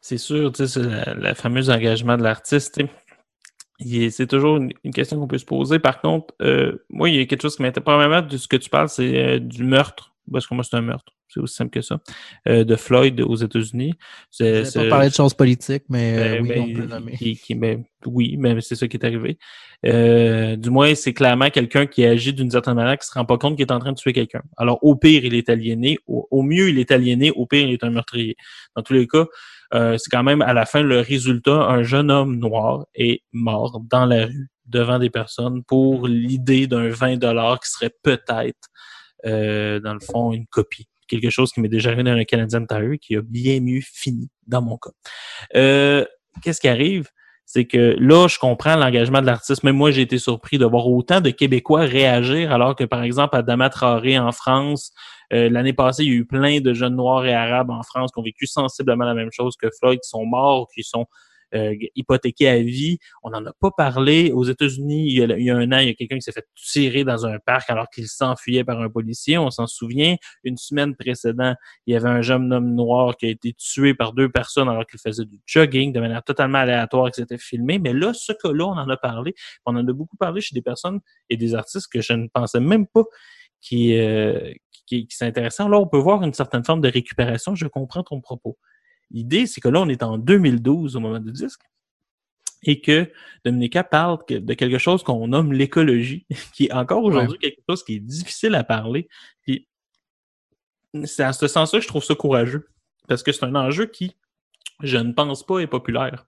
C'est 0.00 0.18
sûr, 0.18 0.52
tu 0.52 0.66
sais, 0.66 0.68
c'est 0.68 0.82
la, 0.82 1.14
la 1.14 1.34
fameuse 1.34 1.68
engagement 1.68 2.16
de 2.16 2.22
l'artiste. 2.22 2.78
tu 2.78 2.86
sais. 2.86 2.92
Il 2.92 2.92
est- 2.92 3.69
C'est 4.10 4.26
toujours 4.26 4.58
une, 4.58 4.72
une 4.84 4.92
question 4.92 5.18
qu'on 5.18 5.26
peut 5.28 5.38
se 5.38 5.44
poser. 5.44 5.78
Par 5.78 6.00
contre, 6.00 6.34
euh, 6.42 6.84
moi, 6.90 7.08
il 7.08 7.16
y 7.16 7.20
a 7.20 7.26
quelque 7.26 7.42
chose 7.42 7.56
qui 7.56 7.62
m'intéresse. 7.62 7.84
Premièrement, 7.84 8.22
de 8.22 8.36
ce 8.36 8.46
que 8.48 8.56
tu 8.56 8.68
parles, 8.70 8.88
c'est 8.88 9.16
euh, 9.16 9.38
du 9.38 9.64
meurtre. 9.64 10.12
Parce 10.30 10.46
que 10.46 10.54
moi, 10.54 10.62
c'est 10.62 10.76
un 10.76 10.82
meurtre. 10.82 11.12
C'est 11.28 11.40
aussi 11.40 11.54
simple 11.54 11.70
que 11.70 11.80
ça. 11.80 12.00
Euh, 12.48 12.64
de 12.64 12.76
Floyd 12.76 13.20
aux 13.20 13.36
États-Unis. 13.36 13.94
C'est- 14.30 14.44
Je 14.44 14.58
vais 14.60 14.64
c'est- 14.64 14.82
pas 14.84 14.88
parler 14.90 15.08
de 15.08 15.14
choses 15.14 15.32
politiques, 15.34 15.84
mais 15.88 16.14
euh, 16.16 16.22
Ben, 16.38 16.42
oui, 16.42 16.48
ben, 16.48 16.60
on 16.60 16.66
peut 16.74 16.80
le 16.80 16.86
nommer. 16.86 17.12
qui- 17.16 17.36
qui- 17.36 17.54
ben, 17.54 17.84
oui, 18.06 18.36
mais 18.36 18.60
c'est 18.60 18.74
ça 18.74 18.86
qui 18.88 18.96
est 18.96 19.04
arrivé. 19.06 19.38
Euh, 19.86 20.56
du 20.56 20.70
moins, 20.70 20.94
c'est 20.94 21.12
clairement 21.14 21.48
quelqu'un 21.50 21.86
qui 21.86 22.04
agit 22.04 22.32
d'une 22.34 22.50
certaine 22.50 22.74
manière, 22.74 22.98
qui 22.98 23.06
se 23.06 23.12
rend 23.14 23.24
pas 23.24 23.38
compte 23.38 23.56
qu'il 23.56 23.64
est 23.66 23.72
en 23.72 23.78
train 23.78 23.92
de 23.92 23.96
tuer 23.96 24.12
quelqu'un. 24.12 24.42
Alors, 24.56 24.78
au 24.82 24.94
pire, 24.96 25.24
il 25.24 25.34
est 25.34 25.48
aliéné. 25.48 25.98
Au, 26.06 26.26
au 26.30 26.42
mieux, 26.42 26.68
il 26.68 26.78
est 26.78 26.90
aliéné. 26.90 27.30
Au 27.30 27.46
pire, 27.46 27.66
il 27.66 27.72
est 27.72 27.84
un 27.84 27.90
meurtrier. 27.90 28.36
Dans 28.76 28.82
tous 28.82 28.92
les 28.92 29.06
cas, 29.06 29.26
euh, 29.74 29.96
c'est 29.98 30.10
quand 30.10 30.22
même 30.22 30.42
à 30.42 30.52
la 30.52 30.66
fin 30.66 30.82
le 30.82 31.00
résultat. 31.00 31.52
Un 31.52 31.82
jeune 31.82 32.10
homme 32.10 32.38
noir 32.38 32.86
est 32.94 33.22
mort 33.32 33.80
dans 33.88 34.06
la 34.06 34.26
rue 34.26 34.50
devant 34.66 34.98
des 34.98 35.10
personnes 35.10 35.62
pour 35.64 36.06
l'idée 36.06 36.66
d'un 36.66 36.88
20 36.88 37.16
dollars 37.18 37.60
qui 37.60 37.70
serait 37.70 37.94
peut-être, 38.02 38.68
euh, 39.26 39.80
dans 39.80 39.94
le 39.94 40.00
fond, 40.00 40.32
une 40.32 40.46
copie. 40.46 40.88
Quelque 41.08 41.30
chose 41.30 41.52
qui 41.52 41.60
m'est 41.60 41.68
déjà 41.68 41.90
arrivé 41.90 42.04
dans 42.04 42.12
un 42.12 42.24
Canadian 42.24 42.64
Tire 42.66 42.96
qui 43.00 43.16
a 43.16 43.22
bien 43.22 43.60
mieux 43.60 43.80
fini 43.82 44.30
dans 44.46 44.62
mon 44.62 44.76
cas. 44.76 44.90
Euh, 45.56 46.04
Qu'est-ce 46.42 46.60
qui 46.60 46.68
arrive? 46.68 47.08
C'est 47.44 47.64
que 47.64 47.96
là, 47.98 48.28
je 48.28 48.38
comprends 48.38 48.76
l'engagement 48.76 49.20
de 49.20 49.26
l'artiste. 49.26 49.64
Même 49.64 49.76
moi, 49.76 49.90
j'ai 49.90 50.02
été 50.02 50.18
surpris 50.18 50.56
de 50.56 50.64
voir 50.64 50.86
autant 50.86 51.20
de 51.20 51.30
Québécois 51.30 51.80
réagir, 51.80 52.52
alors 52.52 52.76
que, 52.76 52.84
par 52.84 53.02
exemple, 53.02 53.34
à 53.34 53.42
Dama 53.42 53.68
Traoré 53.70 54.16
en 54.20 54.30
France, 54.30 54.92
l'année 55.30 55.72
passée, 55.72 56.04
il 56.04 56.08
y 56.08 56.12
a 56.12 56.16
eu 56.16 56.24
plein 56.24 56.60
de 56.60 56.72
jeunes 56.72 56.96
noirs 56.96 57.24
et 57.24 57.34
arabes 57.34 57.70
en 57.70 57.82
France 57.82 58.10
qui 58.12 58.18
ont 58.18 58.22
vécu 58.22 58.46
sensiblement 58.46 59.04
la 59.04 59.14
même 59.14 59.30
chose 59.32 59.56
que 59.56 59.68
Floyd, 59.78 60.00
qui 60.00 60.08
sont 60.08 60.26
morts, 60.26 60.68
qui 60.74 60.82
sont 60.82 61.06
euh, 61.52 61.74
hypothéqués 61.96 62.48
à 62.48 62.62
vie. 62.62 62.98
On 63.24 63.30
n'en 63.30 63.44
a 63.44 63.52
pas 63.60 63.70
parlé. 63.76 64.30
Aux 64.30 64.44
États-Unis, 64.44 65.12
il, 65.14 65.34
il 65.36 65.44
y 65.44 65.50
a 65.50 65.56
un 65.56 65.72
an, 65.72 65.78
il 65.78 65.88
y 65.88 65.90
a 65.90 65.94
quelqu'un 65.94 66.16
qui 66.16 66.22
s'est 66.22 66.32
fait 66.32 66.46
tirer 66.54 67.02
dans 67.02 67.26
un 67.26 67.38
parc 67.40 67.68
alors 67.70 67.88
qu'il 67.90 68.06
s'enfuyait 68.06 68.62
par 68.62 68.80
un 68.80 68.88
policier. 68.88 69.36
On 69.36 69.50
s'en 69.50 69.66
souvient. 69.66 70.14
Une 70.44 70.56
semaine 70.56 70.94
précédente, 70.94 71.56
il 71.86 71.94
y 71.94 71.96
avait 71.96 72.08
un 72.08 72.22
jeune 72.22 72.52
homme 72.52 72.74
noir 72.74 73.16
qui 73.16 73.26
a 73.26 73.30
été 73.30 73.52
tué 73.54 73.94
par 73.94 74.12
deux 74.12 74.28
personnes 74.28 74.68
alors 74.68 74.86
qu'il 74.86 75.00
faisait 75.00 75.24
du 75.24 75.40
jogging 75.44 75.92
de 75.92 75.98
manière 75.98 76.22
totalement 76.22 76.58
aléatoire 76.58 77.08
et 77.08 77.10
que 77.10 77.16
c'était 77.16 77.38
filmé. 77.38 77.80
Mais 77.80 77.92
là, 77.92 78.12
ce 78.14 78.32
cas-là, 78.32 78.66
on 78.66 78.78
en 78.78 78.88
a 78.88 78.96
parlé. 78.96 79.34
On 79.66 79.74
en 79.74 79.86
a 79.88 79.92
beaucoup 79.92 80.16
parlé 80.16 80.40
chez 80.40 80.54
des 80.54 80.62
personnes 80.62 81.00
et 81.28 81.36
des 81.36 81.56
artistes 81.56 81.88
que 81.92 82.00
je 82.00 82.12
ne 82.12 82.28
pensais 82.28 82.60
même 82.60 82.86
pas 82.86 83.04
qui, 83.60 83.98
euh, 83.98 84.52
qui, 84.90 85.06
qui 85.06 85.16
s'intéressaient. 85.16 85.68
Là, 85.68 85.78
on 85.78 85.86
peut 85.86 85.98
voir 85.98 86.22
une 86.22 86.34
certaine 86.34 86.64
forme 86.64 86.80
de 86.80 86.88
récupération. 86.88 87.54
Je 87.54 87.66
comprends 87.66 88.02
ton 88.02 88.20
propos. 88.20 88.58
L'idée, 89.10 89.46
c'est 89.46 89.60
que 89.60 89.68
là, 89.68 89.80
on 89.80 89.88
est 89.88 90.02
en 90.02 90.18
2012 90.18 90.96
au 90.96 91.00
moment 91.00 91.20
du 91.20 91.32
disque 91.32 91.62
et 92.62 92.80
que 92.80 93.10
Dominica 93.44 93.84
parle 93.84 94.18
de 94.28 94.54
quelque 94.54 94.76
chose 94.78 95.02
qu'on 95.02 95.28
nomme 95.28 95.52
l'écologie, 95.52 96.26
qui 96.54 96.66
est 96.66 96.72
encore 96.72 97.04
aujourd'hui 97.04 97.38
quelque 97.38 97.62
chose 97.68 97.82
qui 97.84 97.96
est 97.96 98.00
difficile 98.00 98.54
à 98.54 98.64
parler. 98.64 99.08
Puis 99.42 99.66
c'est 101.04 101.22
à 101.22 101.32
ce 101.32 101.46
sens-là 101.46 101.78
que 101.78 101.84
je 101.84 101.88
trouve 101.88 102.04
ça 102.04 102.14
courageux. 102.14 102.68
Parce 103.08 103.22
que 103.22 103.32
c'est 103.32 103.44
un 103.44 103.54
enjeu 103.54 103.86
qui, 103.86 104.16
je 104.82 104.98
ne 104.98 105.12
pense 105.12 105.46
pas, 105.46 105.60
est 105.60 105.66
populaire. 105.66 106.26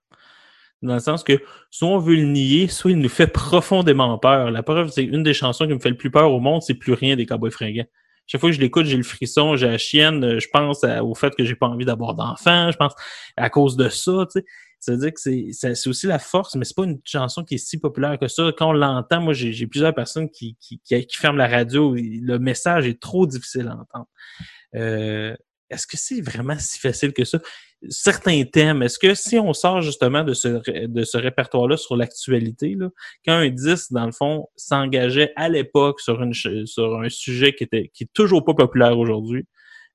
Dans 0.81 0.95
le 0.95 1.01
sens 1.01 1.23
que 1.23 1.41
soit 1.71 1.89
on 1.89 1.99
veut 1.99 2.17
le 2.17 2.25
nier, 2.25 2.67
soit 2.67 2.91
il 2.91 2.99
nous 2.99 3.09
fait 3.09 3.29
profondément 3.29 4.19
peur. 4.19 4.51
La 4.51 4.63
preuve, 4.63 4.89
c'est 4.89 5.05
une 5.05 5.23
des 5.23 5.35
chansons 5.35 5.67
qui 5.67 5.75
me 5.75 5.79
fait 5.79 5.91
le 5.91 5.97
plus 5.97 6.11
peur 6.11 6.33
au 6.33 6.41
monde, 6.41 6.63
c'est 6.63 6.75
plus 6.75 6.93
rien 6.93 7.15
des 7.15 7.27
Cowboys 7.27 7.53
fringants. 7.53 7.87
Chaque 8.33 8.41
fois 8.41 8.49
que 8.49 8.57
je 8.57 8.63
l'écoute, 8.63 8.87
j'ai 8.87 8.97
le 8.97 9.03
frisson, 9.03 9.57
j'ai 9.57 9.67
la 9.67 9.77
chienne, 9.77 10.25
euh, 10.25 10.41
je 10.41 10.49
pense 10.49 10.83
au 11.03 11.15
fait 11.15 11.35
que 11.35 11.45
j'ai 11.45 11.55
pas 11.55 11.67
envie 11.67 11.85
d'avoir 11.85 12.15
d'enfants, 12.15 12.71
je 12.71 12.79
pense 12.79 12.95
à 13.37 13.51
cause 13.51 13.77
de 13.77 13.91
ça, 13.91 14.27
tu 14.33 14.41
sais. 14.41 14.47
Ça 14.81 14.93
veut 14.93 14.99
dire 14.99 15.13
que 15.13 15.21
c'est 15.53 15.87
aussi 15.87 16.07
la 16.07 16.19
force, 16.19 16.55
mais 16.55 16.65
c'est 16.65 16.75
pas 16.75 16.85
une 16.85 16.99
chanson 17.05 17.45
qui 17.45 17.57
est 17.57 17.59
si 17.59 17.79
populaire 17.79 18.19
que 18.19 18.29
ça. 18.29 18.51
Quand 18.57 18.71
on 18.71 18.73
l'entend, 18.73 19.21
moi, 19.21 19.35
j'ai 19.35 19.53
j'ai 19.53 19.67
plusieurs 19.67 19.95
personnes 19.95 20.31
qui, 20.31 20.57
qui, 20.59 20.81
qui, 20.81 21.07
qui 21.07 21.17
ferment 21.19 21.37
la 21.37 21.47
radio. 21.47 21.95
Le 21.95 22.39
message 22.39 22.89
est 22.89 22.99
trop 22.99 23.27
difficile 23.27 23.69
à 23.69 23.75
entendre. 23.75 24.09
Euh, 24.75 25.37
est-ce 25.73 25.87
que 25.87 25.97
c'est 25.97 26.21
vraiment 26.21 26.57
si 26.59 26.79
facile 26.79 27.13
que 27.13 27.25
ça? 27.25 27.39
Certains 27.89 28.45
thèmes, 28.45 28.83
est-ce 28.83 28.99
que 28.99 29.15
si 29.15 29.39
on 29.39 29.53
sort 29.53 29.81
justement 29.83 30.23
de 30.23 30.35
ce, 30.35 30.61
de 30.87 31.05
ce 31.05 31.19
répertoire-là 31.19 31.77
sur 31.77 31.97
l'actualité, 31.97 32.77
quand 33.27 33.33
un 33.33 33.49
disque, 33.49 33.93
dans 33.93 34.07
le 34.07 34.13
fond, 34.13 34.47
s'engageait 34.55 35.33
à 35.35 35.49
l'époque 35.49 36.01
sur, 36.01 36.23
sur 36.67 37.01
un 37.01 37.09
sujet 37.09 37.55
qui 37.55 37.65
était 37.65 37.91
qui 37.93 38.05
est 38.05 38.13
toujours 38.13 38.45
pas 38.45 38.55
populaire 38.55 38.97
aujourd'hui, 38.99 39.47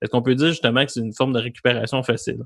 est-ce 0.01 0.11
qu'on 0.11 0.21
peut 0.21 0.35
dire 0.35 0.49
justement 0.49 0.85
que 0.85 0.91
c'est 0.91 0.99
une 0.99 1.13
forme 1.13 1.33
de 1.33 1.39
récupération 1.39 2.03
facile? 2.03 2.39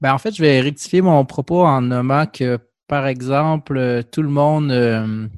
Ben, 0.00 0.14
en 0.14 0.18
fait, 0.18 0.34
je 0.34 0.40
vais 0.40 0.60
rectifier 0.60 1.02
mon 1.02 1.24
propos 1.24 1.62
en 1.62 1.82
nommant 1.82 2.26
que, 2.26 2.58
par 2.88 3.06
exemple, 3.06 3.76
euh, 3.76 4.02
tout 4.02 4.22
le 4.22 4.30
monde 4.30 4.72
euh, 4.72 5.28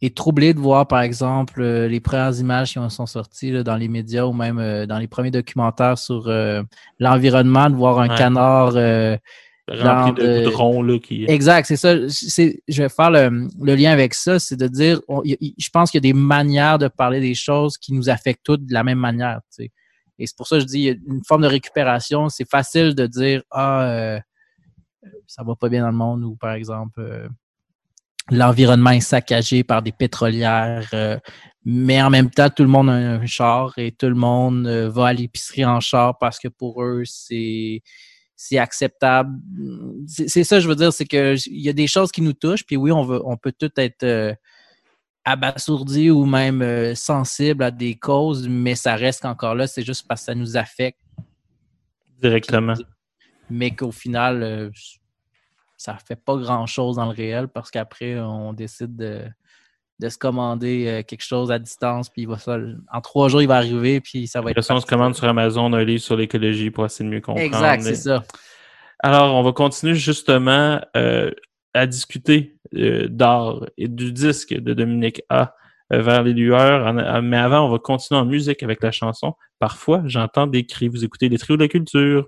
est 0.00 0.16
troublé 0.16 0.54
de 0.54 0.60
voir, 0.60 0.86
par 0.86 1.00
exemple, 1.00 1.60
euh, 1.60 1.88
les 1.88 1.98
premières 2.00 2.38
images 2.38 2.72
qui 2.74 2.90
sont 2.90 3.06
sorties 3.06 3.50
là, 3.50 3.62
dans 3.64 3.76
les 3.76 3.88
médias 3.88 4.24
ou 4.26 4.32
même 4.32 4.58
euh, 4.58 4.86
dans 4.86 4.98
les 4.98 5.08
premiers 5.08 5.30
documentaires 5.32 5.98
sur 5.98 6.28
euh, 6.28 6.62
l'environnement, 7.00 7.68
de 7.70 7.74
voir 7.76 7.98
un 7.98 8.08
Ouais. 8.08 8.16
canard 8.16 8.72
euh, 8.76 9.16
Rempli 9.70 10.14
de 10.24 10.44
goudron, 10.44 10.82
là, 10.82 10.98
qui... 10.98 11.26
Exact, 11.28 11.66
c'est 11.66 11.76
ça. 11.76 11.94
C'est, 12.08 12.62
je 12.68 12.82
vais 12.84 12.88
faire 12.88 13.10
le, 13.10 13.48
le 13.60 13.74
lien 13.74 13.90
avec 13.92 14.14
ça, 14.14 14.38
c'est 14.38 14.56
de 14.56 14.66
dire, 14.66 14.98
on- 15.08 15.22
y- 15.24 15.36
y- 15.42 15.54
je 15.58 15.68
pense 15.68 15.90
qu'il 15.90 15.98
y 15.98 16.08
a 16.08 16.10
des 16.10 16.18
manières 16.18 16.78
de 16.78 16.88
parler 16.88 17.20
des 17.20 17.34
choses 17.34 17.76
qui 17.76 17.92
nous 17.92 18.08
affectent 18.08 18.42
toutes 18.44 18.64
de 18.64 18.72
la 18.72 18.82
même 18.82 18.98
manière. 18.98 19.40
tu 19.54 19.64
sais. 19.64 19.72
Et 20.18 20.26
c'est 20.26 20.34
pour 20.36 20.46
ça 20.46 20.56
que 20.56 20.60
je 20.62 20.66
dis, 20.66 20.78
il 20.78 20.84
y 20.84 20.90
a 20.90 20.94
une 21.06 21.22
forme 21.22 21.42
de 21.42 21.48
récupération. 21.48 22.30
C'est 22.30 22.48
facile 22.48 22.94
de 22.94 23.06
dire, 23.06 23.42
ah, 23.50 23.82
euh, 23.82 24.18
ça 25.26 25.42
va 25.42 25.54
pas 25.54 25.68
bien 25.68 25.82
dans 25.82 25.90
le 25.90 25.96
monde, 25.96 26.24
ou 26.24 26.34
par 26.34 26.52
exemple, 26.52 27.00
euh, 27.00 27.28
l'environnement 28.30 28.90
est 28.90 29.00
saccagé 29.00 29.64
par 29.64 29.82
des 29.82 29.92
pétrolières. 29.92 30.88
euh, 30.92 31.18
mais 31.64 32.00
en 32.00 32.08
même 32.08 32.30
temps, 32.30 32.48
tout 32.48 32.62
le 32.62 32.68
monde 32.68 32.88
a 32.88 32.94
un 32.94 33.26
char 33.26 33.74
et 33.76 33.92
tout 33.92 34.06
le 34.06 34.14
monde 34.14 34.66
euh, 34.66 34.88
va 34.88 35.08
à 35.08 35.12
l'épicerie 35.12 35.66
en 35.66 35.80
char 35.80 36.16
parce 36.18 36.38
que 36.38 36.48
pour 36.48 36.82
eux, 36.82 37.02
c'est 37.04 37.82
c'est 38.40 38.56
acceptable. 38.56 39.36
C'est 40.06 40.44
ça, 40.44 40.60
je 40.60 40.68
veux 40.68 40.76
dire, 40.76 40.92
c'est 40.92 41.04
que 41.04 41.34
il 41.46 41.60
y 41.60 41.68
a 41.68 41.72
des 41.72 41.88
choses 41.88 42.12
qui 42.12 42.22
nous 42.22 42.32
touchent, 42.32 42.64
puis 42.64 42.76
oui, 42.76 42.92
on 42.92 43.02
veut, 43.02 43.20
on 43.26 43.36
peut 43.36 43.52
tout 43.52 43.70
être 43.76 44.04
euh, 44.04 44.32
abasourdi 45.24 46.08
ou 46.10 46.24
même 46.24 46.62
euh, 46.62 46.94
sensible 46.94 47.64
à 47.64 47.72
des 47.72 47.96
causes, 47.96 48.48
mais 48.48 48.76
ça 48.76 48.94
reste 48.94 49.22
qu'encore 49.22 49.56
là, 49.56 49.66
c'est 49.66 49.82
juste 49.82 50.06
parce 50.08 50.20
que 50.22 50.26
ça 50.26 50.34
nous 50.36 50.56
affecte, 50.56 51.00
Directement. 52.22 52.74
mais 53.50 53.72
qu'au 53.72 53.90
final, 53.90 54.70
ça 55.78 55.96
fait 56.06 56.16
pas 56.22 56.36
grand-chose 56.36 56.96
dans 56.96 57.06
le 57.06 57.12
réel 57.14 57.48
parce 57.48 57.70
qu'après, 57.70 58.18
on 58.20 58.52
décide 58.52 58.94
de, 58.96 59.22
de 60.00 60.08
se 60.10 60.18
commander 60.18 60.86
euh, 60.86 61.02
quelque 61.02 61.24
chose 61.24 61.50
à 61.50 61.58
distance, 61.58 62.10
puis 62.10 62.22
il 62.22 62.28
va 62.28 62.36
ça, 62.38 62.58
en 62.92 63.00
trois 63.00 63.28
jours, 63.28 63.40
il 63.40 63.48
va 63.48 63.56
arriver, 63.56 64.00
puis 64.02 64.26
ça 64.26 64.40
va 64.42 64.50
être. 64.50 64.60
Ça, 64.60 64.74
on 64.74 64.80
se 64.80 64.86
commande 64.86 65.14
sur 65.14 65.26
Amazon 65.26 65.72
un 65.72 65.84
livre 65.84 66.02
sur 66.02 66.16
l'écologie 66.16 66.70
pour 66.70 66.84
essayer 66.84 67.08
de 67.08 67.14
mieux 67.14 67.20
comprendre. 67.22 67.44
Exact, 67.46 67.82
c'est 67.82 67.94
ça. 67.94 68.22
Alors, 69.00 69.34
on 69.34 69.42
va 69.42 69.52
continuer 69.52 69.94
justement 69.94 70.80
euh, 70.96 71.30
à 71.72 71.86
discuter 71.86 72.56
euh, 72.74 73.06
d'art 73.08 73.64
et 73.76 73.86
du 73.88 74.12
disque 74.12 74.52
de 74.52 74.74
Dominique 74.74 75.22
A 75.28 75.54
euh, 75.92 76.02
vers 76.02 76.24
les 76.24 76.32
lueurs. 76.32 76.84
En- 76.86 76.98
en- 76.98 77.22
mais 77.22 77.36
avant, 77.36 77.66
on 77.66 77.70
va 77.70 77.78
continuer 77.78 78.20
en 78.20 78.24
musique 78.24 78.62
avec 78.64 78.82
la 78.82 78.90
chanson. 78.90 79.34
Parfois, 79.60 80.02
j'entends 80.06 80.46
des 80.48 80.66
cris. 80.66 80.88
Vous 80.88 81.04
écoutez 81.04 81.28
les 81.28 81.38
trios 81.38 81.56
de 81.56 81.62
la 81.62 81.68
culture. 81.68 82.26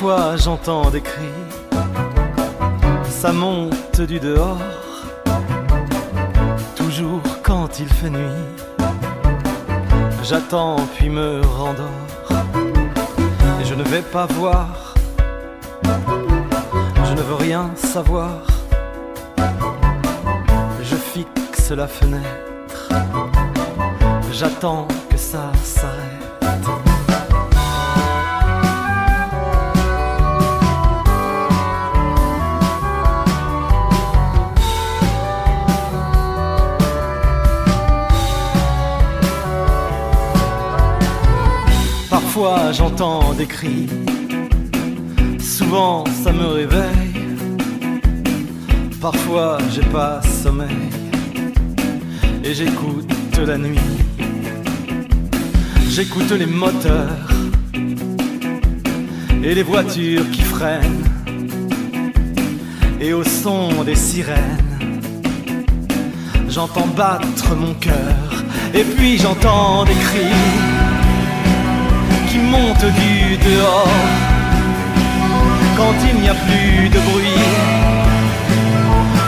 Parfois 0.00 0.36
j'entends 0.36 0.90
des 0.90 1.00
cris, 1.00 1.42
ça 3.10 3.32
monte 3.32 4.00
du 4.00 4.20
dehors, 4.20 4.62
toujours 6.76 7.20
quand 7.42 7.80
il 7.80 7.88
fait 7.88 8.08
nuit. 8.08 8.46
J'attends 10.22 10.76
puis 10.94 11.08
me 11.08 11.40
rendors, 11.44 12.06
et 13.60 13.64
je 13.64 13.74
ne 13.74 13.82
vais 13.82 14.02
pas 14.02 14.26
voir, 14.26 14.94
je 15.82 17.14
ne 17.14 17.22
veux 17.22 17.34
rien 17.34 17.68
savoir. 17.74 18.46
Je 20.80 20.94
fixe 20.94 21.72
la 21.72 21.88
fenêtre, 21.88 22.88
j'attends 24.30 24.86
que 25.10 25.16
ça 25.16 25.50
s'arrête. 25.64 26.87
Parfois 42.40 42.70
j'entends 42.70 43.34
des 43.34 43.46
cris, 43.46 43.88
souvent 45.40 46.04
ça 46.22 46.30
me 46.30 46.46
réveille. 46.46 47.36
Parfois 49.00 49.58
j'ai 49.72 49.82
pas 49.82 50.20
sommeil 50.22 50.88
et 52.44 52.54
j'écoute 52.54 53.10
la 53.44 53.58
nuit. 53.58 53.80
J'écoute 55.90 56.30
les 56.30 56.46
moteurs 56.46 57.28
et 59.42 59.52
les 59.56 59.64
voitures 59.64 60.30
qui 60.30 60.42
freinent. 60.42 61.08
Et 63.00 63.12
au 63.14 63.24
son 63.24 63.82
des 63.82 63.96
sirènes, 63.96 65.00
j'entends 66.48 66.86
battre 66.86 67.56
mon 67.56 67.74
cœur. 67.74 68.44
Et 68.74 68.84
puis 68.84 69.18
j'entends 69.18 69.84
des 69.84 69.94
cris 69.94 70.77
qui 72.38 72.44
montent 72.44 72.92
du 73.02 73.36
dehors. 73.36 73.88
Quand 75.76 75.94
il 76.08 76.20
n'y 76.20 76.28
a 76.28 76.34
plus 76.34 76.88
de 76.88 76.98
bruit, 77.08 77.44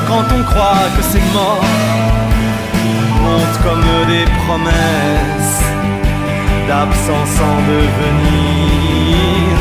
quand 0.08 0.26
on 0.36 0.42
croit 0.42 0.88
que 0.96 1.02
c'est 1.10 1.26
mort, 1.32 1.64
montent 3.24 3.60
comme 3.64 3.88
des 4.12 4.26
promesses 4.42 5.62
d'absence 6.68 7.36
en 7.50 7.56
devenir. 7.72 9.54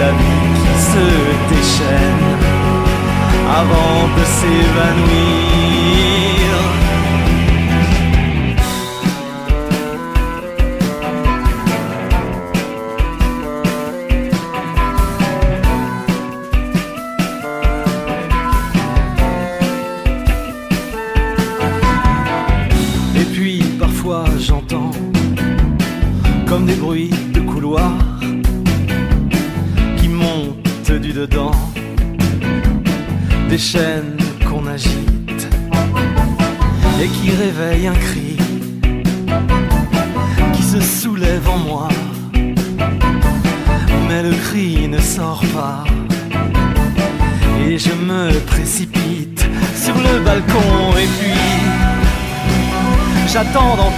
La 0.00 0.10
vie 0.10 0.48
qui 0.60 0.74
se 0.90 1.06
déchaîne 1.52 2.28
avant 3.60 4.00
de 4.16 4.24
s'évanouir. 4.36 6.25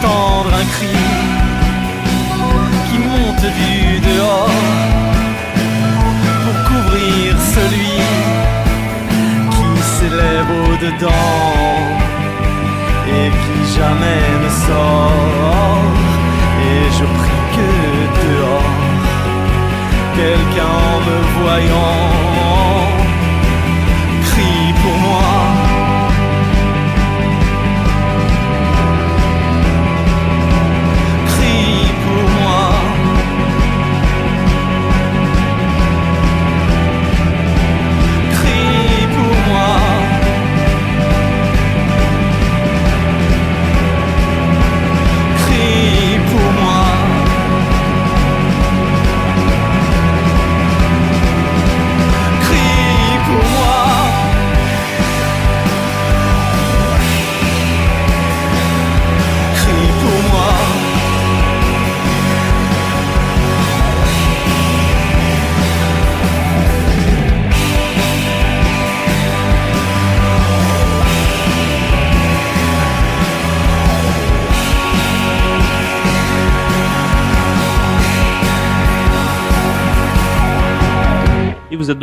D'entendre 0.01 0.53
un 0.55 0.66
cri 0.75 0.97
qui 2.89 2.99
monte 2.99 3.47
du 3.61 4.01
dehors 4.01 4.51
pour 6.45 6.57
couvrir 6.69 7.37
celui 7.55 7.95
qui 9.51 9.83
s'élève 9.83 10.51
au-dedans 10.66 11.79
et 13.09 13.31
qui 13.31 13.59
jamais 13.79 14.27
ne 14.45 14.51
sort. 14.66 15.93
Et 16.70 16.85
je 16.99 17.05
prie 17.19 17.45
que 17.57 17.70
dehors, 18.23 18.77
quelqu'un 20.16 20.81
me 21.07 21.19
voyant 21.41 22.18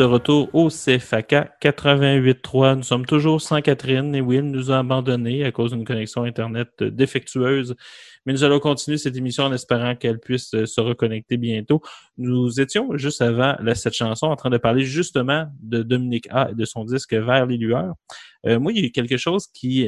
retour 0.06 0.49
au 0.53 0.69
CFAK 0.69 1.60
88.3. 1.61 2.77
Nous 2.77 2.84
sommes 2.84 3.06
toujours 3.06 3.41
sans 3.41 3.61
Catherine 3.61 4.15
et 4.15 4.22
Will 4.22 4.44
nous 4.44 4.72
a 4.72 4.80
abandonnés 4.80 5.44
à 5.44 5.52
cause 5.52 5.72
d'une 5.72 5.86
connexion 5.86 6.23
Internet 6.23 6.69
euh, 6.82 6.90
défectueuse. 6.90 7.76
Mais 8.26 8.34
nous 8.34 8.44
allons 8.44 8.60
continuer 8.60 8.98
cette 8.98 9.15
émission 9.15 9.44
en 9.44 9.53
espérant 9.53 9.95
qu'elle 9.95 10.19
puisse 10.19 10.53
euh, 10.53 10.65
se 10.65 10.82
reconnecter 10.82 11.38
bientôt. 11.38 11.82
Nous 12.18 12.60
étions 12.60 12.95
juste 12.98 13.22
avant 13.22 13.56
cette 13.73 13.94
chanson 13.94 14.27
en 14.27 14.36
train 14.36 14.49
de 14.49 14.57
parler 14.57 14.84
justement 14.84 15.48
de 15.61 15.84
Dominique 15.84 16.27
A 16.32 16.49
et 16.52 16.56
de 16.56 16.65
son 16.65 16.86
disque 16.86 17.14
Vers 17.14 17.45
les 17.45 17.57
lueurs. 17.57 17.95
Euh, 18.45 18.60
moi, 18.60 18.72
il 18.72 18.84
y 18.84 18.88
a 18.88 18.90
quelque 18.90 19.18
chose 19.18 19.48
qui, 19.48 19.88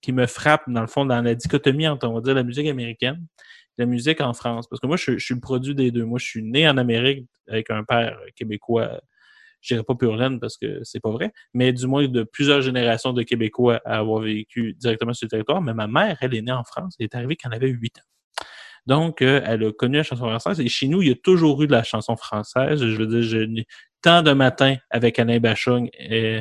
qui 0.00 0.12
me 0.12 0.26
frappe 0.26 0.62
dans 0.68 0.80
le 0.80 0.86
fond 0.86 1.04
dans 1.04 1.22
la 1.22 1.34
dichotomie 1.34 1.88
entre, 1.88 2.08
on 2.08 2.14
va 2.14 2.20
dire, 2.20 2.34
la 2.34 2.42
musique 2.42 2.68
américaine 2.68 3.24
la 3.78 3.86
musique 3.86 4.20
en 4.20 4.34
France. 4.34 4.68
Parce 4.68 4.80
que 4.80 4.86
moi, 4.86 4.96
je 4.96 5.18
suis 5.18 5.34
le 5.34 5.40
produit 5.40 5.74
des 5.74 5.90
deux. 5.90 6.04
Moi, 6.04 6.18
je 6.18 6.26
suis 6.26 6.42
né 6.42 6.68
en 6.68 6.76
Amérique 6.76 7.26
avec 7.46 7.70
un 7.70 7.84
père 7.84 8.18
québécois, 8.34 9.00
je 9.60 9.74
dirais 9.74 9.84
pas 9.84 9.94
pur 9.94 10.16
laine 10.16 10.40
parce 10.40 10.56
que 10.56 10.80
c'est 10.82 11.00
pas 11.00 11.10
vrai, 11.10 11.32
mais 11.54 11.72
du 11.72 11.86
moins 11.86 12.06
de 12.06 12.22
plusieurs 12.22 12.62
générations 12.62 13.12
de 13.12 13.22
Québécois 13.22 13.80
à 13.84 13.98
avoir 13.98 14.22
vécu 14.22 14.74
directement 14.74 15.12
sur 15.12 15.26
le 15.26 15.30
territoire. 15.30 15.60
Mais 15.60 15.74
ma 15.74 15.86
mère, 15.86 16.18
elle 16.20 16.34
est 16.34 16.42
née 16.42 16.52
en 16.52 16.64
France. 16.64 16.94
Elle 16.98 17.04
est 17.04 17.14
arrivée 17.14 17.36
quand 17.36 17.50
elle 17.50 17.56
avait 17.56 17.68
8 17.68 17.98
ans. 17.98 18.02
Donc, 18.86 19.20
euh, 19.20 19.42
elle 19.44 19.64
a 19.64 19.72
connu 19.72 19.98
la 19.98 20.02
chanson 20.02 20.26
française. 20.28 20.60
Et 20.60 20.68
chez 20.68 20.88
nous, 20.88 21.02
il 21.02 21.08
y 21.08 21.12
a 21.12 21.14
toujours 21.14 21.62
eu 21.62 21.66
de 21.66 21.72
la 21.72 21.82
chanson 21.82 22.16
française. 22.16 22.82
Je 22.82 22.96
veux 22.96 23.06
dire, 23.06 23.22
je 23.22 23.62
tant 24.00 24.22
de 24.22 24.32
matins 24.32 24.76
avec 24.90 25.18
Alain 25.18 25.40
Bachung 25.40 25.90
et, 25.92 26.40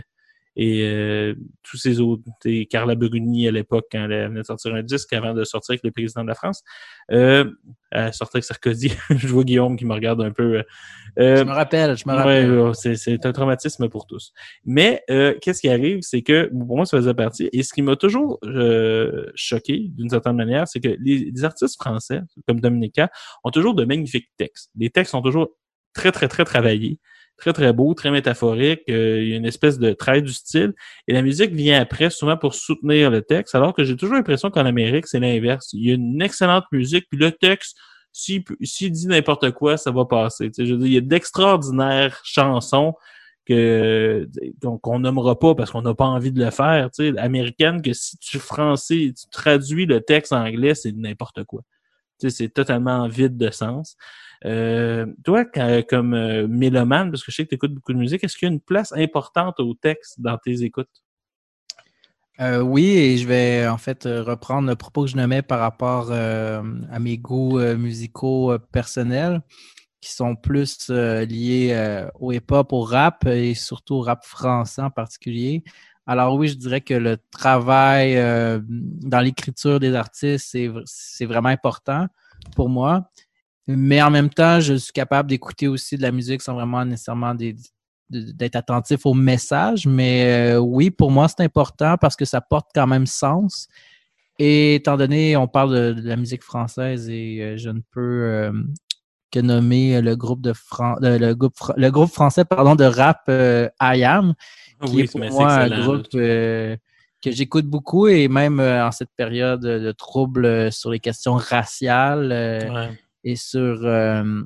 et 0.57 0.81
euh, 0.81 1.35
tous 1.61 1.77
ces 1.77 1.99
autres, 2.01 2.23
et 2.43 2.65
Carla 2.65 2.95
Bruni 2.95 3.47
à 3.47 3.51
l'époque, 3.51 3.85
quand 3.91 4.09
elle 4.09 4.29
venait 4.29 4.41
de 4.41 4.45
sortir 4.45 4.73
un 4.73 4.81
disque 4.81 5.13
avant 5.13 5.35
de 5.35 5.43
sortir 5.43 5.73
avec 5.73 5.83
le 5.83 5.91
président 5.91 6.23
de 6.23 6.27
la 6.27 6.33
France. 6.33 6.63
Euh, 7.11 7.45
elle 7.91 8.11
sortait 8.11 8.37
avec 8.37 8.43
Sarkozy. 8.43 8.91
je 9.11 9.27
vois 9.27 9.43
Guillaume 9.43 9.77
qui 9.77 9.85
me 9.85 9.93
regarde 9.93 10.19
un 10.21 10.31
peu. 10.31 10.63
Euh, 11.19 11.35
Je 11.37 11.43
me 11.43 11.51
rappelle, 11.51 11.95
je 11.95 12.03
me 12.07 12.13
rappelle. 12.13 12.51
ouais, 12.51 12.71
c'est, 12.73 12.95
c'est 12.95 13.23
un 13.25 13.31
traumatisme 13.31 13.87
pour 13.87 14.07
tous. 14.07 14.33
Mais 14.65 15.03
euh, 15.11 15.35
qu'est-ce 15.39 15.61
qui 15.61 15.69
arrive, 15.69 15.99
c'est 16.01 16.23
que 16.23 16.47
pour 16.47 16.75
moi, 16.75 16.87
ça 16.87 16.97
faisait 16.97 17.13
partie. 17.13 17.49
Et 17.53 17.61
ce 17.61 17.71
qui 17.71 17.83
m'a 17.83 17.95
toujours 17.95 18.39
euh, 18.43 19.27
choqué, 19.35 19.89
d'une 19.89 20.09
certaine 20.09 20.35
manière, 20.35 20.67
c'est 20.67 20.79
que 20.79 20.95
les, 20.99 21.31
les 21.31 21.43
artistes 21.43 21.75
français, 21.75 22.21
comme 22.47 22.59
Dominica, 22.59 23.11
ont 23.43 23.51
toujours 23.51 23.75
de 23.75 23.85
magnifiques 23.85 24.31
textes. 24.37 24.71
Les 24.75 24.89
textes 24.89 25.11
sont 25.11 25.21
toujours 25.21 25.49
très, 25.93 26.11
très, 26.11 26.27
très 26.27 26.45
travaillés, 26.45 26.99
très, 27.37 27.53
très 27.53 27.73
beaux, 27.73 27.93
très 27.93 28.11
métaphoriques. 28.11 28.81
Euh, 28.89 29.21
il 29.21 29.29
y 29.29 29.33
a 29.33 29.37
une 29.37 29.45
espèce 29.45 29.79
de 29.79 29.93
trait 29.93 30.21
du 30.21 30.33
style. 30.33 30.73
Et 31.07 31.13
la 31.13 31.21
musique 31.21 31.51
vient 31.51 31.79
après, 31.79 32.09
souvent 32.09 32.37
pour 32.37 32.55
soutenir 32.55 33.11
le 33.11 33.21
texte, 33.21 33.55
alors 33.55 33.73
que 33.73 33.83
j'ai 33.83 33.95
toujours 33.95 34.15
l'impression 34.15 34.49
qu'en 34.49 34.65
Amérique, 34.65 35.07
c'est 35.07 35.19
l'inverse. 35.19 35.69
Il 35.73 35.87
y 35.87 35.91
a 35.91 35.95
une 35.95 36.21
excellente 36.21 36.65
musique, 36.71 37.05
puis 37.09 37.19
le 37.19 37.31
texte, 37.31 37.77
s'il 38.11 38.43
s'il 38.61 38.91
dit 38.91 39.07
n'importe 39.07 39.51
quoi, 39.51 39.77
ça 39.77 39.91
va 39.91 40.05
passer. 40.05 40.51
Je 40.57 40.73
veux 40.73 40.79
dire, 40.79 40.87
il 40.87 40.93
y 40.93 40.97
a 40.97 41.01
d'extraordinaires 41.01 42.19
chansons 42.23 42.95
que 43.45 44.27
donc 44.61 44.85
on 44.87 44.99
nommera 44.99 45.39
pas 45.39 45.55
parce 45.55 45.71
qu'on 45.71 45.81
n'a 45.81 45.93
pas 45.93 46.05
envie 46.05 46.33
de 46.33 46.43
le 46.43 46.51
faire, 46.51 46.89
tu 46.91 47.13
sais, 47.13 47.17
américaine 47.17 47.81
que 47.81 47.93
si 47.93 48.17
tu 48.17 48.39
français, 48.39 49.13
tu 49.17 49.29
traduis 49.31 49.85
le 49.85 50.01
texte 50.01 50.33
anglais, 50.33 50.75
c'est 50.75 50.91
n'importe 50.91 51.43
quoi. 51.45 51.61
Tu 52.19 52.29
sais, 52.29 52.35
c'est 52.35 52.49
totalement 52.49 53.07
vide 53.07 53.37
de 53.37 53.49
sens. 53.51 53.95
Euh, 54.45 55.05
toi, 55.23 55.45
quand- 55.45 55.81
comme 55.89 56.13
euh, 56.13 56.47
mélomane, 56.47 57.11
parce 57.11 57.23
que 57.23 57.31
je 57.31 57.37
sais 57.37 57.43
que 57.43 57.49
tu 57.49 57.55
écoutes 57.55 57.73
beaucoup 57.73 57.93
de 57.93 57.97
musique, 57.97 58.23
est-ce 58.23 58.37
qu'il 58.37 58.47
y 58.47 58.51
a 58.51 58.53
une 58.53 58.61
place 58.61 58.93
importante 58.93 59.59
au 59.59 59.73
texte 59.73 60.21
dans 60.21 60.37
tes 60.37 60.63
écoutes? 60.63 61.03
Euh, 62.39 62.61
oui, 62.61 62.85
et 62.85 63.17
je 63.17 63.27
vais 63.27 63.67
en 63.67 63.79
fait 63.79 64.05
euh, 64.05 64.21
reprendre 64.21 64.67
le 64.67 64.75
propos 64.75 65.05
que 65.05 65.09
je 65.09 65.17
nommais 65.17 65.41
par 65.41 65.59
rapport 65.59 66.09
euh, 66.11 66.61
à 66.91 66.99
mes 66.99 67.17
goûts 67.17 67.57
euh, 67.57 67.75
musicaux 67.75 68.51
euh, 68.51 68.59
personnels, 68.59 69.41
qui 70.01 70.11
sont 70.11 70.35
plus 70.35 70.87
euh, 70.91 71.25
liés 71.25 71.69
euh, 71.71 72.07
au 72.19 72.31
hip-hop, 72.31 72.71
au 72.73 72.81
rap 72.81 73.25
et 73.25 73.55
surtout 73.55 73.95
au 73.95 74.01
rap 74.01 74.23
français 74.23 74.83
en 74.83 74.91
particulier. 74.91 75.63
Alors 76.05 76.35
oui, 76.35 76.47
je 76.47 76.53
dirais 76.53 76.81
que 76.81 76.93
le 76.93 77.17
travail 77.31 78.15
euh, 78.17 78.61
dans 78.67 79.19
l'écriture 79.19 79.79
des 79.79 79.95
artistes, 79.95 80.55
c'est 80.85 81.25
vraiment 81.25 81.49
important 81.49 82.05
pour 82.55 82.69
moi. 82.69 83.09
Mais 83.67 84.01
en 84.01 84.09
même 84.09 84.29
temps, 84.29 84.59
je 84.61 84.75
suis 84.75 84.93
capable 84.93 85.29
d'écouter 85.29 85.67
aussi 85.67 85.97
de 85.97 86.01
la 86.01 86.11
musique 86.11 86.41
sans 86.41 86.53
vraiment 86.53 86.85
nécessairement 86.85 87.35
d'être 88.09 88.55
attentif 88.55 89.05
au 89.05 89.13
message. 89.13 89.85
Mais 89.85 90.53
euh, 90.53 90.57
oui, 90.59 90.89
pour 90.89 91.11
moi, 91.11 91.27
c'est 91.27 91.43
important 91.43 91.97
parce 91.99 92.15
que 92.15 92.23
ça 92.25 92.39
porte 92.39 92.69
quand 92.73 92.87
même 92.87 93.05
sens. 93.05 93.67
Et 94.39 94.75
étant 94.75 94.95
donné, 94.97 95.35
on 95.35 95.47
parle 95.47 95.95
de, 95.95 96.01
de 96.01 96.07
la 96.07 96.15
musique 96.15 96.43
française 96.43 97.09
et 97.09 97.39
euh, 97.41 97.57
je 97.57 97.69
ne 97.69 97.81
peux 97.91 98.23
euh, 98.23 98.51
que 99.31 99.39
nommer 99.39 99.99
le 100.01 100.15
groupe 100.15 100.41
de 100.41 100.53
Fran- 100.53 100.95
euh, 101.03 101.17
le, 101.17 101.33
groupe, 101.35 101.55
fr- 101.55 101.73
le 101.75 101.89
groupe 101.91 102.11
français 102.11 102.45
pardon, 102.45 102.75
de 102.75 102.85
rap 102.85 103.23
I 103.29 104.03
Am, 104.05 104.33
qui 104.85 104.95
Oui, 104.95 105.01
est 105.01 105.11
pour 105.11 105.21
moi 105.31 105.51
un 105.53 105.69
groupe 105.81 106.07
que 106.11 107.31
j'écoute 107.31 107.65
beaucoup 107.65 108.07
et 108.07 108.27
même 108.27 108.59
en 108.59 108.91
cette 108.91 109.09
période 109.17 109.61
de 109.61 109.91
troubles 109.91 110.71
sur 110.71 110.91
les 110.91 110.99
questions 110.99 111.33
raciales 111.33 112.29
Ouais. 112.71 112.89
Et 113.27 113.35
sur 113.35 113.85
euh, 113.85 114.41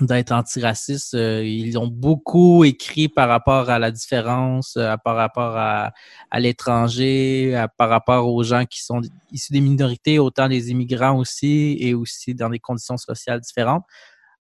d'être 0.00 0.32
antiraciste, 0.32 1.14
euh, 1.14 1.44
ils 1.44 1.78
ont 1.78 1.86
beaucoup 1.86 2.64
écrit 2.64 3.08
par 3.08 3.28
rapport 3.28 3.70
à 3.70 3.78
la 3.78 3.92
différence, 3.92 4.76
euh, 4.76 4.96
par 4.96 5.14
rapport 5.14 5.56
à, 5.56 5.92
à 6.32 6.40
l'étranger, 6.40 7.64
par 7.78 7.88
rapport 7.88 8.26
aux 8.26 8.42
gens 8.42 8.64
qui 8.64 8.82
sont 8.82 9.00
issus 9.30 9.52
des 9.52 9.60
minorités, 9.60 10.18
autant 10.18 10.48
des 10.48 10.72
immigrants 10.72 11.16
aussi, 11.16 11.76
et 11.78 11.94
aussi 11.94 12.34
dans 12.34 12.50
des 12.50 12.58
conditions 12.58 12.96
sociales 12.96 13.40
différentes. 13.40 13.84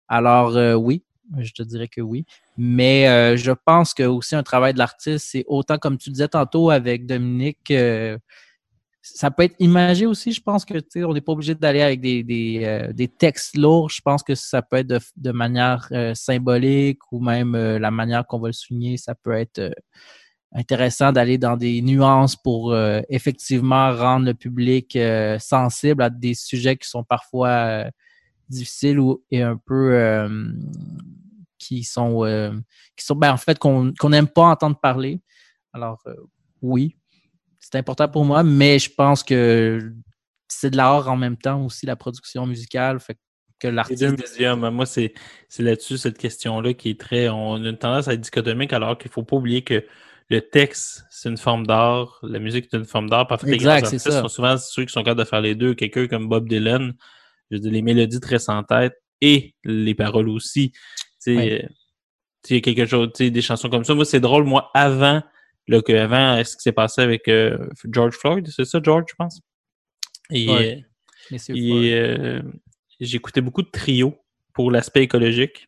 Alors 0.08 0.58
euh, 0.58 0.74
oui, 0.74 1.04
je 1.38 1.52
te 1.52 1.62
dirais 1.62 1.88
que 1.88 2.02
oui. 2.02 2.26
Mais 2.58 3.38
je 3.38 3.52
pense 3.52 3.94
que 3.94 4.04
aussi 4.04 4.36
un 4.36 4.44
travail 4.44 4.74
de 4.74 4.80
l'artiste, 4.80 5.28
c'est 5.30 5.46
autant 5.48 5.78
comme 5.78 5.98
tu 5.98 6.10
disais 6.10 6.28
tantôt 6.28 6.70
avec 6.72 7.06
Dominique, 7.06 7.74
ça 9.06 9.30
peut 9.32 9.44
être 9.44 9.56
imagé 9.60 10.06
aussi. 10.06 10.32
Je 10.32 10.42
pense 10.42 10.64
que 10.64 10.78
tu 10.80 11.04
on 11.04 11.14
n'est 11.14 11.22
pas 11.22 11.34
obligé 11.34 11.54
d'aller 11.56 11.82
avec 11.82 12.00
des, 12.00 12.24
des, 12.24 12.62
euh, 12.64 12.94
des 12.94 13.10
textes 13.10 13.58
lourds. 13.58 13.90
Je 13.90 14.02
pense 14.02 14.24
que 14.24 14.34
ça 14.34 14.62
peut 14.62 14.78
être 14.78 14.88
de, 15.18 15.32
manière 15.32 15.90
euh, 15.92 16.14
symbolique 16.16 17.00
ou 17.12 17.22
même 17.22 17.54
euh, 17.54 17.80
la 17.80 17.92
manière 17.92 18.26
qu'on 18.26 18.40
va 18.40 18.48
le 18.48 18.54
souligner. 18.54 18.96
Ça 18.96 19.14
peut 19.14 19.34
être 19.34 19.76
intéressant 20.54 21.12
d'aller 21.12 21.38
dans 21.38 21.58
des 21.58 21.82
nuances 21.82 22.38
pour 22.38 22.78
effectivement 23.10 23.92
rendre 23.96 24.28
le 24.28 24.36
public 24.36 24.96
sensible 25.40 26.04
à 26.04 26.12
des 26.12 26.36
sujets 26.36 26.78
qui 26.78 26.88
sont 26.88 27.04
parfois 27.04 27.86
difficiles 28.50 29.00
ou 29.00 29.24
et 29.32 29.42
un 29.42 29.58
peu 29.58 30.30
qui 31.58 31.84
sont 31.84 32.22
qui 32.96 33.04
sont 33.04 33.16
ben, 33.16 33.34
en 33.34 33.38
fait 33.38 33.58
qu'on 33.58 33.94
n'aime 34.04 34.28
pas 34.28 34.44
entendre 34.44 34.80
parler. 34.80 35.22
Alors 35.74 36.04
oui, 36.62 36.98
c'est 37.64 37.78
important 37.78 38.10
pour 38.10 38.26
moi, 38.26 38.44
mais 38.44 38.78
je 38.78 38.90
pense 38.94 39.24
que 39.24 39.80
c'est 40.48 40.70
de 40.70 40.78
l'art 40.78 41.08
en 41.10 41.16
même 41.16 41.38
temps 41.38 41.64
aussi 41.66 41.86
la 41.86 41.96
production 41.96 42.46
musicale, 42.46 43.00
fait 43.00 43.18
que 43.60 43.68
Les 43.70 43.74
l'artiste 43.74 44.02
deux 44.04 44.12
médiums, 44.12 44.70
moi, 44.70 44.86
c'est 44.86 45.14
c'est 45.48 45.64
là-dessus, 45.64 45.98
cette 45.98 46.18
question-là 46.18 46.74
qui 46.74 46.90
est 46.90 47.00
très. 47.00 47.30
On 47.30 47.56
a 47.56 47.70
une 47.70 47.78
tendance 47.78 48.08
à 48.10 48.14
être 48.14 48.22
dichotomique 48.22 48.74
alors 48.74 48.98
qu'il 48.98 49.10
ne 49.10 49.14
faut 49.14 49.24
pas 49.24 49.38
oublier 49.38 49.64
que 49.64 49.86
le 50.30 50.42
texte, 50.42 51.06
c'est 51.10 51.30
une 51.30 51.38
forme 51.38 51.66
d'art, 51.66 52.20
la 52.24 52.40
musique, 52.40 52.68
c'est 52.70 52.78
une 52.78 52.86
forme 52.86 53.10
d'art. 53.10 53.28
Parfois, 53.28 53.50
les 53.50 53.58
grands 53.58 53.78
c'est 53.78 53.86
artistes 53.86 54.10
ça. 54.12 54.22
sont 54.22 54.28
souvent 54.28 54.58
ceux 54.58 54.84
qui 54.86 54.92
sont 54.92 55.02
capables 55.04 55.20
de 55.22 55.26
faire 55.26 55.42
les 55.42 55.56
deux. 55.56 55.74
Quelqu'un 55.74 56.08
comme 56.08 56.28
Bob 56.28 56.48
Dylan, 56.50 56.94
je 57.52 57.58
dire, 57.58 57.72
les 57.72 57.82
mélodies 57.82 58.20
très 58.20 58.50
en 58.50 58.64
tête 58.64 58.96
et 59.22 59.56
les 59.64 59.96
paroles 59.96 60.28
aussi. 60.30 60.72
Tu 60.72 60.80
sais, 61.20 61.36
Oui. 61.38 61.52
euh, 61.52 61.68
tu 62.44 62.56
sais, 62.56 62.62
quelque 62.62 62.86
chose, 62.86 63.10
tu 63.16 63.26
sais, 63.26 63.32
des 63.32 63.42
chansons 63.42 63.70
comme 63.70 63.86
ça. 63.86 63.94
Moi, 63.96 64.06
c'est 64.06 64.20
drôle, 64.20 64.44
moi, 64.44 64.70
avant, 64.74 65.22
là, 65.68 65.82
que 65.82 65.94
avant, 65.94 66.44
ce 66.44 66.56
qui 66.56 66.62
s'est 66.64 66.72
passé 66.72 67.02
avec 67.02 67.28
euh, 67.28 67.58
George 67.92 68.16
Floyd, 68.16 68.48
c'est 68.50 68.66
ça, 68.66 68.80
George, 68.84 69.06
je 69.10 69.16
pense? 69.16 69.42
Et, 70.32 70.50
Ouais. 70.50 70.86
euh, 71.32 71.38
et, 71.56 71.94
euh, 71.94 72.42
j'écoutais 73.00 73.42
beaucoup 73.42 73.62
de 73.62 73.70
trios 73.72 74.16
pour 74.54 74.72
l'aspect 74.72 75.04
écologique, 75.04 75.68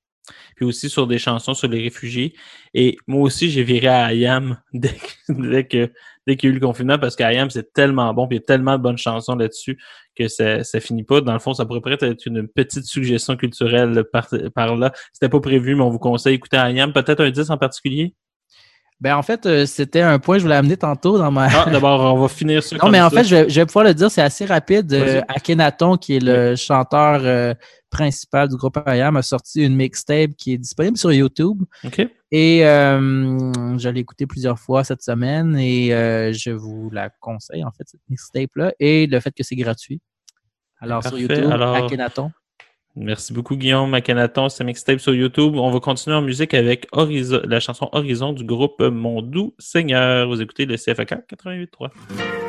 puis 0.55 0.65
aussi 0.65 0.89
sur 0.89 1.07
des 1.07 1.17
chansons 1.17 1.53
sur 1.53 1.67
les 1.67 1.81
réfugiés. 1.81 2.33
Et 2.73 2.97
moi 3.07 3.21
aussi, 3.21 3.49
j'ai 3.49 3.63
viré 3.63 3.87
à 3.87 4.13
IAM 4.13 4.61
dès 4.73 4.95
dès 5.29 5.67
que 5.67 5.91
dès 6.27 6.35
qu'il 6.37 6.49
y 6.49 6.51
a 6.51 6.55
eu 6.55 6.59
le 6.59 6.65
confinement, 6.65 6.97
parce 6.97 7.15
qu'IAM, 7.15 7.49
c'est 7.51 7.71
tellement 7.73 8.11
bon, 8.13 8.27
puis 8.27 8.37
il 8.37 8.39
y 8.39 8.43
a 8.43 8.45
tellement 8.45 8.77
de 8.77 8.83
bonnes 8.83 8.97
chansons 8.97 9.35
là-dessus 9.35 9.77
que 10.15 10.27
ça, 10.27 10.63
ça 10.63 10.79
finit 10.79 11.03
pas. 11.03 11.21
Dans 11.21 11.33
le 11.33 11.39
fond, 11.39 11.53
ça 11.53 11.65
pourrait 11.65 11.81
peut-être 11.81 12.03
être 12.03 12.25
une 12.25 12.47
petite 12.47 12.85
suggestion 12.85 13.37
culturelle 13.37 14.03
par, 14.11 14.27
par 14.55 14.75
là. 14.75 14.91
C'était 15.13 15.29
pas 15.29 15.39
prévu, 15.39 15.75
mais 15.75 15.83
on 15.83 15.89
vous 15.89 15.99
conseille 15.99 16.33
d'écouter 16.33 16.57
IAM. 16.57 16.93
Peut-être 16.93 17.23
un 17.23 17.29
10 17.29 17.51
en 17.51 17.57
particulier? 17.57 18.15
Ben 19.01 19.17
en 19.17 19.23
fait, 19.23 19.45
euh, 19.45 19.65
c'était 19.65 20.01
un 20.01 20.19
point 20.19 20.35
que 20.35 20.39
je 20.39 20.45
voulais 20.45 20.55
amener 20.55 20.77
tantôt 20.77 21.17
dans 21.17 21.29
ma. 21.29 21.47
Ah, 21.51 21.69
d'abord, 21.71 22.13
on 22.13 22.19
va 22.21 22.27
finir 22.29 22.63
ça. 22.63 22.77
Non, 22.77 22.89
mais 22.89 23.01
en 23.01 23.09
ça. 23.09 23.17
fait, 23.17 23.23
je 23.25 23.35
vais, 23.35 23.49
je 23.49 23.59
vais 23.59 23.65
pouvoir 23.65 23.85
le 23.85 23.93
dire, 23.93 24.09
c'est 24.09 24.21
assez 24.21 24.45
rapide. 24.45 24.93
Euh. 24.93 25.21
Akhenaton, 25.27 25.97
qui 25.97 26.15
est 26.15 26.23
le 26.23 26.55
chanteur 26.55 27.19
euh, 27.23 27.53
principal 27.89 28.47
du 28.47 28.55
groupe 28.55 28.79
IAM, 28.87 29.17
a 29.17 29.21
sorti 29.21 29.63
une 29.65 29.75
mixtape 29.75 30.31
qui 30.37 30.53
est 30.53 30.57
disponible 30.57 30.97
sur 30.97 31.11
YouTube. 31.11 31.61
OK. 31.83 32.07
Et 32.31 32.65
euh, 32.65 33.77
je 33.77 33.89
l'ai 33.89 33.99
écouté 33.99 34.25
plusieurs 34.27 34.59
fois 34.59 34.83
cette 34.83 35.01
semaine 35.01 35.57
et 35.57 35.93
euh, 35.93 36.31
je 36.33 36.51
vous 36.51 36.89
la 36.89 37.09
conseille, 37.19 37.63
en 37.63 37.71
fait, 37.71 37.83
cette 37.85 38.01
mixtape-là. 38.09 38.73
Et 38.79 39.07
le 39.07 39.19
fait 39.19 39.31
que 39.31 39.43
c'est 39.43 39.55
gratuit. 39.55 40.01
Alors, 40.79 41.03
sur. 41.03 41.17
YouTube, 41.17 41.51
Alors- 41.51 41.75
Akhenaton. 41.75 42.31
Merci 42.95 43.33
beaucoup, 43.33 43.57
Guillaume. 43.57 43.89
Macanaton, 43.89 44.47
c'est 44.47 44.63
mixtape 44.63 44.99
sur 44.99 45.13
YouTube. 45.13 45.55
On 45.55 45.69
va 45.69 45.79
continuer 45.79 46.15
en 46.15 46.21
musique 46.21 46.53
avec 46.53 46.87
Horizon, 46.93 47.41
la 47.43 47.59
chanson 47.59 47.89
Horizon 47.91 48.31
du 48.31 48.45
groupe 48.45 48.81
Mon 48.81 49.21
Doux 49.21 49.53
Seigneur. 49.59 50.27
Vous 50.27 50.41
écoutez 50.41 50.65
le 50.65 50.77
CFAK 50.77 51.27
88.3. 51.29 51.89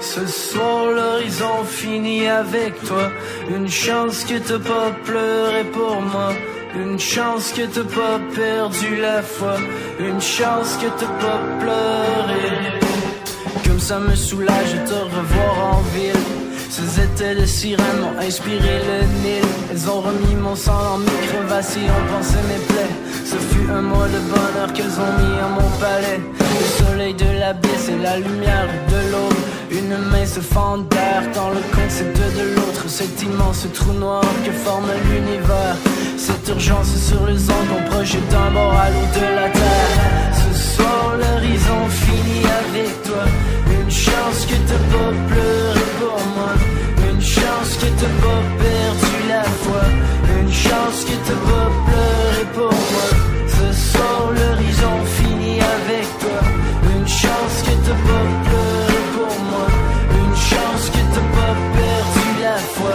Ce 0.00 0.26
soir 0.26 0.86
l'horizon 0.86 1.64
finit 1.64 2.26
avec 2.26 2.80
toi 2.84 3.10
Une 3.50 3.68
chance 3.68 4.24
que 4.24 4.38
t'as 4.38 4.58
pas 4.58 4.92
pleuré 5.04 5.64
pour 5.72 6.00
moi 6.00 6.32
Une 6.76 6.98
chance 6.98 7.52
que 7.52 7.62
t'as 7.62 7.82
pas 7.82 8.20
perdu 8.34 9.00
la 9.00 9.22
foi 9.22 9.56
Une 9.98 10.20
chance 10.20 10.76
que 10.76 10.86
t'as 11.00 11.06
pas 11.06 11.40
pleuré 11.58 12.78
Comme 13.66 13.80
ça 13.80 13.98
me 13.98 14.14
soulage 14.14 14.74
de 14.74 14.86
te 14.86 14.94
revoir 14.94 15.76
en 15.76 15.80
ville 15.80 16.45
Ces 16.76 17.00
étés 17.00 17.40
de 17.40 17.46
sirènes 17.46 18.00
m'ont 18.02 18.20
inspiré 18.20 18.60
le 18.60 19.06
Nil. 19.22 19.48
Elles 19.70 19.88
ont 19.88 20.02
remis 20.02 20.34
mon 20.34 20.54
sang 20.54 20.76
dans 20.76 20.98
mes 20.98 21.26
crevasses 21.26 21.74
et 21.78 21.88
ont 21.88 22.06
pensé 22.12 22.36
mes 22.50 22.62
plaies. 22.66 22.94
Ce 23.24 23.36
fut 23.36 23.70
un 23.70 23.80
mois 23.80 24.08
de 24.08 24.18
bonheur 24.28 24.70
qu'elles 24.74 24.98
ont 25.06 25.14
mis 25.16 25.38
à 25.40 25.48
mon 25.56 25.70
palais. 25.80 26.20
Le 26.38 26.84
soleil 26.84 27.14
de 27.14 27.40
l'abysse 27.40 27.88
et 27.88 27.96
la 27.96 28.18
lumière 28.18 28.68
de 28.90 29.10
l'aube. 29.10 29.40
Une 29.70 29.96
main 30.10 30.26
se 30.26 30.40
fend 30.40 30.76
d'air 30.76 31.22
dans 31.34 31.48
le 31.48 31.62
concept 31.74 32.14
de 32.14 32.54
l'autre. 32.54 32.84
Cet 32.88 33.22
immense 33.22 33.66
trou 33.72 33.94
noir 33.94 34.20
que 34.44 34.52
forme 34.52 34.90
l'univers. 35.08 35.76
Cette 36.18 36.46
urgence 36.46 36.94
sur 36.94 37.24
les 37.26 37.40
ondes 37.48 37.68
qu'on 37.70 37.90
projette 37.90 38.28
d'un 38.28 38.50
bord 38.50 38.74
à 38.74 38.90
l'autre 38.90 39.14
de 39.14 39.34
la 39.34 39.48
terre. 39.48 39.92
Ce 40.52 40.74
soir 40.74 41.14
l'horizon 41.16 41.88
finit 41.88 42.44
avec 42.60 43.02
toi. 43.02 43.24
Une 43.80 43.90
chance 43.90 44.44
que 44.44 44.56
t'as 44.68 44.84
pas 44.92 45.12
pleuré 45.26 45.75
t'as 47.98 48.14
pas 48.22 48.42
perdu 48.62 49.16
la 49.28 49.42
foi. 49.62 49.82
Une 50.40 50.52
chance 50.52 51.04
que 51.04 51.16
t'as 51.26 51.40
pas 51.48 51.68
pleuré 51.86 52.44
pour 52.54 52.72
moi. 52.92 53.08
Ce 53.56 53.68
soir 53.90 54.20
l'horizon 54.36 54.96
finit 55.16 55.60
avec 55.76 56.06
toi. 56.18 56.40
Une 56.94 57.08
chance 57.08 57.56
que 57.66 57.74
t'as 57.86 58.00
pas 58.08 58.26
pleuré 58.46 59.00
pour 59.16 59.34
moi. 59.50 59.66
Une 60.20 60.36
chance 60.36 60.90
que 60.94 61.02
t'as 61.14 61.28
pas 61.38 61.54
perdu 61.78 62.28
la 62.42 62.58
foi. 62.76 62.94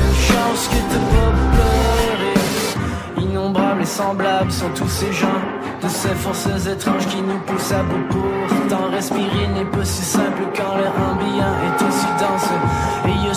Une 0.00 0.16
chance 0.28 0.68
que 0.72 0.80
t'as 0.90 1.04
pas 1.14 1.30
pleuré 1.54 3.26
Innombrables 3.26 3.82
et 3.82 3.86
semblables 3.86 4.52
sont 4.52 4.70
tous 4.74 4.88
ces 4.88 5.12
gens. 5.12 5.40
De 5.82 5.88
ces 5.88 6.14
forces 6.14 6.66
étranges 6.66 7.06
qui 7.06 7.20
nous 7.20 7.38
poussent 7.46 7.72
à 7.72 7.82
bout 7.82 8.06
Pourtant 8.48 8.90
respirer 8.90 9.46
n'est 9.54 9.66
pas 9.66 9.84
si 9.84 10.02
simple 10.02 10.42
quand 10.56 10.74
l'air 10.76 10.92
ambiant 11.10 11.54
est 11.66 11.84
aussi 11.84 12.06
dense 12.18 12.48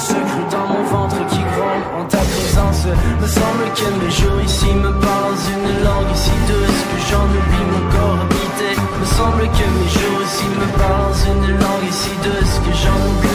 cru 0.07 0.43
dans 0.51 0.67
mon 0.67 0.83
ventre 0.83 1.17
qui 1.27 1.39
gronde. 1.39 1.83
En 1.99 2.05
ta 2.05 2.17
présence 2.17 2.85
Me 3.21 3.27
semble 3.27 3.65
que 3.75 3.87
mes 4.03 4.11
jours 4.11 4.41
ici 4.43 4.73
me 4.73 4.91
parlent 4.91 5.43
une 5.53 5.83
langue 5.83 6.15
si 6.15 6.31
douce 6.47 6.81
Que 6.89 6.99
j'en 7.09 7.25
oublie. 7.25 7.65
Mon 7.71 7.83
corps 7.91 8.19
habité 8.23 8.79
Me 8.99 9.05
semble 9.05 9.43
que 9.57 9.65
mes 9.75 9.89
jours 9.89 10.21
ici 10.23 10.45
me 10.59 10.67
parlent 10.77 11.19
une 11.33 11.51
langue 11.59 11.91
si 11.91 12.11
douce 12.23 12.55
Que 12.65 12.73
j'en 12.81 12.99
oublie 13.09 13.28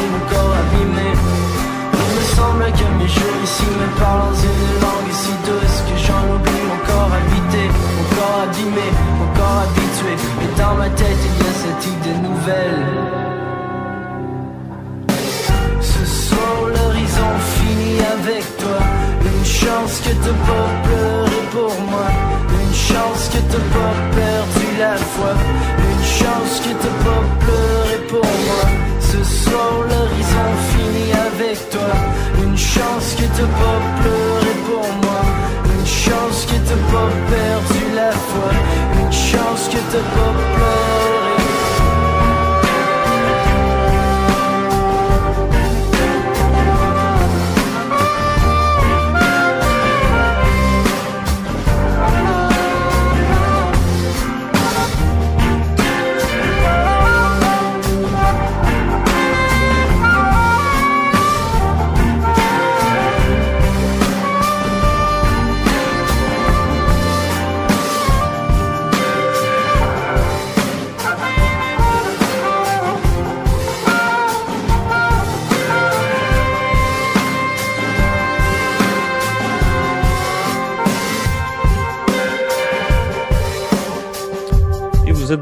Une 24.85 26.05
chance 26.05 26.61
que 26.61 26.71
t'as 26.71 27.05
pas 27.05 27.23
pleuré 27.41 27.99
pour 28.09 28.25
moi. 28.25 28.65
Ce 29.01 29.23
soir 29.23 29.73
l'horizon 29.89 30.51
finit 30.71 31.13
avec 31.13 31.71
toi. 31.71 31.95
Une 32.43 32.57
chance 32.57 33.15
que 33.15 33.23
t'as 33.23 33.47
pas 33.47 33.81
pleuré 34.01 34.55
pour 34.67 34.87
moi. 35.03 35.23
Une 35.73 35.87
chance 35.87 36.47
que 36.47 36.57
t'as 36.69 36.93
pas 36.93 37.11
perdu 37.31 37.95
la 37.95 38.11
foi. 38.11 38.51
Une 39.01 39.13
chance 39.13 39.69
que 39.69 39.79
t'as 39.93 39.99
pas 39.99 40.33
pleuré. 40.55 41.14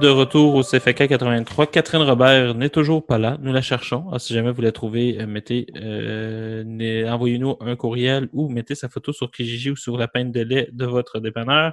De 0.03 0.09
retour 0.09 0.57
au 0.57 0.63
CFK 0.63 1.07
83. 1.07 1.67
Catherine 1.69 2.03
Robert 2.03 2.55
n'est 2.57 2.69
toujours 2.69 3.07
pas 3.07 3.19
là. 3.19 3.39
Nous 3.41 3.53
la 3.53 3.63
cherchons. 3.63 4.09
Alors, 4.09 4.21
si 4.21 4.35
jamais 4.35 4.51
vous 4.51 4.61
la 4.61 4.73
trouvez, 4.73 5.17
euh, 5.21 5.27
mettez, 5.27 5.67
euh, 5.77 7.09
envoyez-nous 7.09 7.57
un 7.61 7.77
courriel 7.77 8.29
ou 8.33 8.49
mettez 8.49 8.75
sa 8.75 8.89
photo 8.89 9.13
sur 9.13 9.31
Kijiji 9.31 9.71
ou 9.71 9.77
sur 9.77 9.97
la 9.97 10.09
peinte 10.09 10.33
de 10.33 10.41
lait 10.41 10.69
de 10.73 10.85
votre 10.87 11.21
dépanneur. 11.21 11.73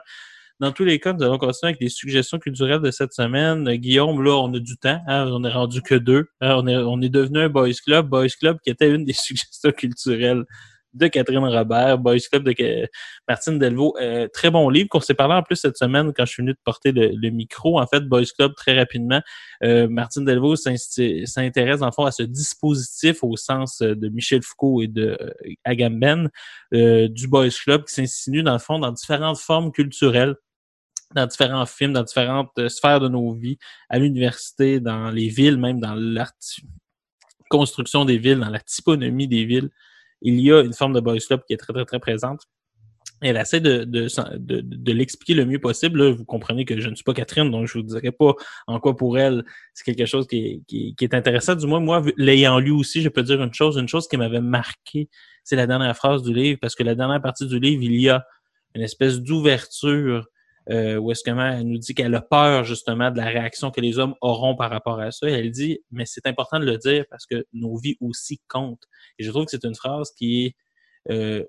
Dans 0.59 0.71
tous 0.71 0.83
les 0.85 0.99
cas, 0.99 1.13
nous 1.13 1.23
allons 1.23 1.39
continuer 1.39 1.71
avec 1.71 1.81
les 1.81 1.89
suggestions 1.89 2.37
culturelles 2.37 2.81
de 2.81 2.91
cette 2.91 3.13
semaine. 3.13 3.67
Euh, 3.67 3.75
Guillaume, 3.75 4.21
là, 4.23 4.35
on 4.37 4.53
a 4.53 4.59
du 4.59 4.77
temps. 4.77 5.01
hein, 5.07 5.27
on 5.31 5.43
est 5.43 5.51
rendu 5.51 5.81
que 5.81 5.95
deux. 5.95 6.27
hein, 6.39 6.55
on, 6.59 6.67
est, 6.67 6.77
on 6.77 7.01
est 7.01 7.09
devenu 7.09 7.39
un 7.39 7.49
Boys 7.49 7.69
Club. 7.83 8.07
Boys 8.09 8.27
Club 8.39 8.59
qui 8.63 8.69
était 8.69 8.89
une 8.91 9.05
des 9.05 9.13
suggestions 9.13 9.71
culturelles 9.71 10.43
de 10.93 11.07
Catherine 11.07 11.45
Robert, 11.45 11.97
Boys 11.97 12.19
Club 12.31 12.43
de 12.43 12.87
Martine 13.27 13.59
Delvaux. 13.59 13.95
Euh, 13.99 14.27
très 14.27 14.49
bon 14.49 14.69
livre 14.69 14.89
qu'on 14.89 14.99
s'est 14.99 15.13
parlé 15.13 15.35
en 15.35 15.43
plus 15.43 15.55
cette 15.55 15.77
semaine 15.77 16.13
quand 16.13 16.25
je 16.25 16.31
suis 16.31 16.41
venu 16.41 16.53
de 16.53 16.59
porter 16.63 16.91
le, 16.91 17.11
le 17.13 17.29
micro. 17.29 17.79
En 17.79 17.87
fait, 17.87 18.01
Boys 18.01 18.25
Club, 18.37 18.53
très 18.55 18.77
rapidement, 18.77 19.21
euh, 19.63 19.87
Martine 19.87 20.25
Delvaux 20.25 20.55
s'intéresse 20.55 21.81
le 21.81 21.91
fond 21.91 22.05
à 22.05 22.11
ce 22.11 22.23
dispositif 22.23 23.23
au 23.23 23.35
sens 23.37 23.81
euh, 23.81 23.95
de 23.95 24.09
Michel 24.09 24.41
Foucault 24.41 24.81
et 24.81 24.87
de 24.87 25.17
euh, 25.21 25.53
Agamben 25.63 26.29
euh, 26.73 27.07
du 27.07 27.27
Boys 27.27 27.49
Club 27.49 27.85
qui 27.85 27.93
s'insinue 27.93 28.43
dans 28.43 28.53
le 28.53 28.59
fond 28.59 28.79
dans 28.79 28.91
différentes 28.91 29.37
formes 29.37 29.71
culturelles 29.71 30.35
dans 31.15 31.25
différents 31.25 31.65
films, 31.65 31.93
dans 31.93 32.03
différentes 32.03 32.51
euh, 32.59 32.69
sphères 32.69 32.99
de 32.99 33.07
nos 33.07 33.33
vies, 33.33 33.57
à 33.89 33.99
l'université, 33.99 34.79
dans 34.79 35.09
les 35.09 35.27
villes, 35.27 35.57
même 35.57 35.79
dans 35.79 35.95
la 35.95 36.27
construction 37.49 38.05
des 38.05 38.17
villes, 38.17 38.39
dans 38.39 38.49
la 38.49 38.59
typonomie 38.59 39.27
des 39.27 39.45
villes. 39.45 39.69
Il 40.21 40.39
y 40.39 40.51
a 40.51 40.61
une 40.61 40.73
forme 40.73 40.93
de 40.93 40.99
boys 40.99 41.17
club 41.19 41.41
qui 41.47 41.53
est 41.53 41.57
très, 41.57 41.73
très, 41.73 41.85
très 41.85 41.99
présente. 41.99 42.41
Elle 43.21 43.35
essaie 43.35 43.59
de, 43.59 43.83
de, 43.83 44.07
de, 44.37 44.61
de 44.61 44.91
l'expliquer 44.93 45.33
le 45.33 45.45
mieux 45.45 45.59
possible. 45.59 46.01
Là, 46.01 46.11
vous 46.13 46.23
comprenez 46.23 46.63
que 46.63 46.79
je 46.79 46.89
ne 46.89 46.95
suis 46.95 47.03
pas 47.03 47.13
Catherine, 47.13 47.51
donc 47.51 47.67
je 47.67 47.77
vous 47.77 47.83
dirai 47.83 48.11
pas 48.11 48.33
en 48.65 48.79
quoi 48.79 48.95
pour 48.95 49.17
elle 49.17 49.43
c'est 49.73 49.83
quelque 49.83 50.05
chose 50.05 50.25
qui 50.25 50.37
est, 50.37 50.61
qui, 50.67 50.95
qui 50.95 51.03
est 51.03 51.13
intéressant. 51.13 51.55
Du 51.55 51.67
moins, 51.67 51.81
moi, 51.81 52.01
l'ayant 52.15 52.59
lu 52.59 52.71
aussi, 52.71 53.01
je 53.01 53.09
peux 53.09 53.23
dire 53.23 53.43
une 53.43 53.53
chose. 53.53 53.75
Une 53.75 53.89
chose 53.89 54.07
qui 54.07 54.15
m'avait 54.15 54.39
marqué, 54.39 55.09
c'est 55.43 55.57
la 55.57 55.67
dernière 55.67 55.95
phrase 55.97 56.23
du 56.23 56.33
livre, 56.33 56.59
parce 56.61 56.75
que 56.75 56.83
la 56.83 56.95
dernière 56.95 57.21
partie 57.21 57.45
du 57.45 57.59
livre, 57.59 57.83
il 57.83 57.99
y 57.99 58.09
a 58.09 58.23
une 58.73 58.83
espèce 58.83 59.19
d'ouverture 59.19 60.25
euh, 60.71 61.09
est-ce 61.09 61.23
que 61.23 61.29
elle 61.31 61.63
nous 61.63 61.77
dit 61.79 61.95
qu'elle 61.95 62.13
a 62.13 62.21
peur 62.21 62.63
justement 62.63 63.09
de 63.09 63.17
la 63.17 63.25
réaction 63.25 63.71
que 63.71 63.81
les 63.81 63.97
hommes 63.97 64.15
auront 64.21 64.55
par 64.55 64.69
rapport 64.69 64.99
à 64.99 65.11
ça. 65.11 65.27
Elle 65.27 65.51
dit, 65.51 65.79
mais 65.91 66.05
c'est 66.05 66.27
important 66.27 66.59
de 66.59 66.65
le 66.65 66.77
dire 66.77 67.05
parce 67.09 67.25
que 67.25 67.45
nos 67.53 67.75
vies 67.77 67.97
aussi 68.01 68.39
comptent. 68.47 68.85
Et 69.17 69.23
je 69.23 69.29
trouve 69.31 69.45
que 69.45 69.51
c'est 69.51 69.63
une 69.63 69.75
phrase 69.75 70.11
qui 70.11 70.45
est 70.45 70.55
euh, 71.11 71.43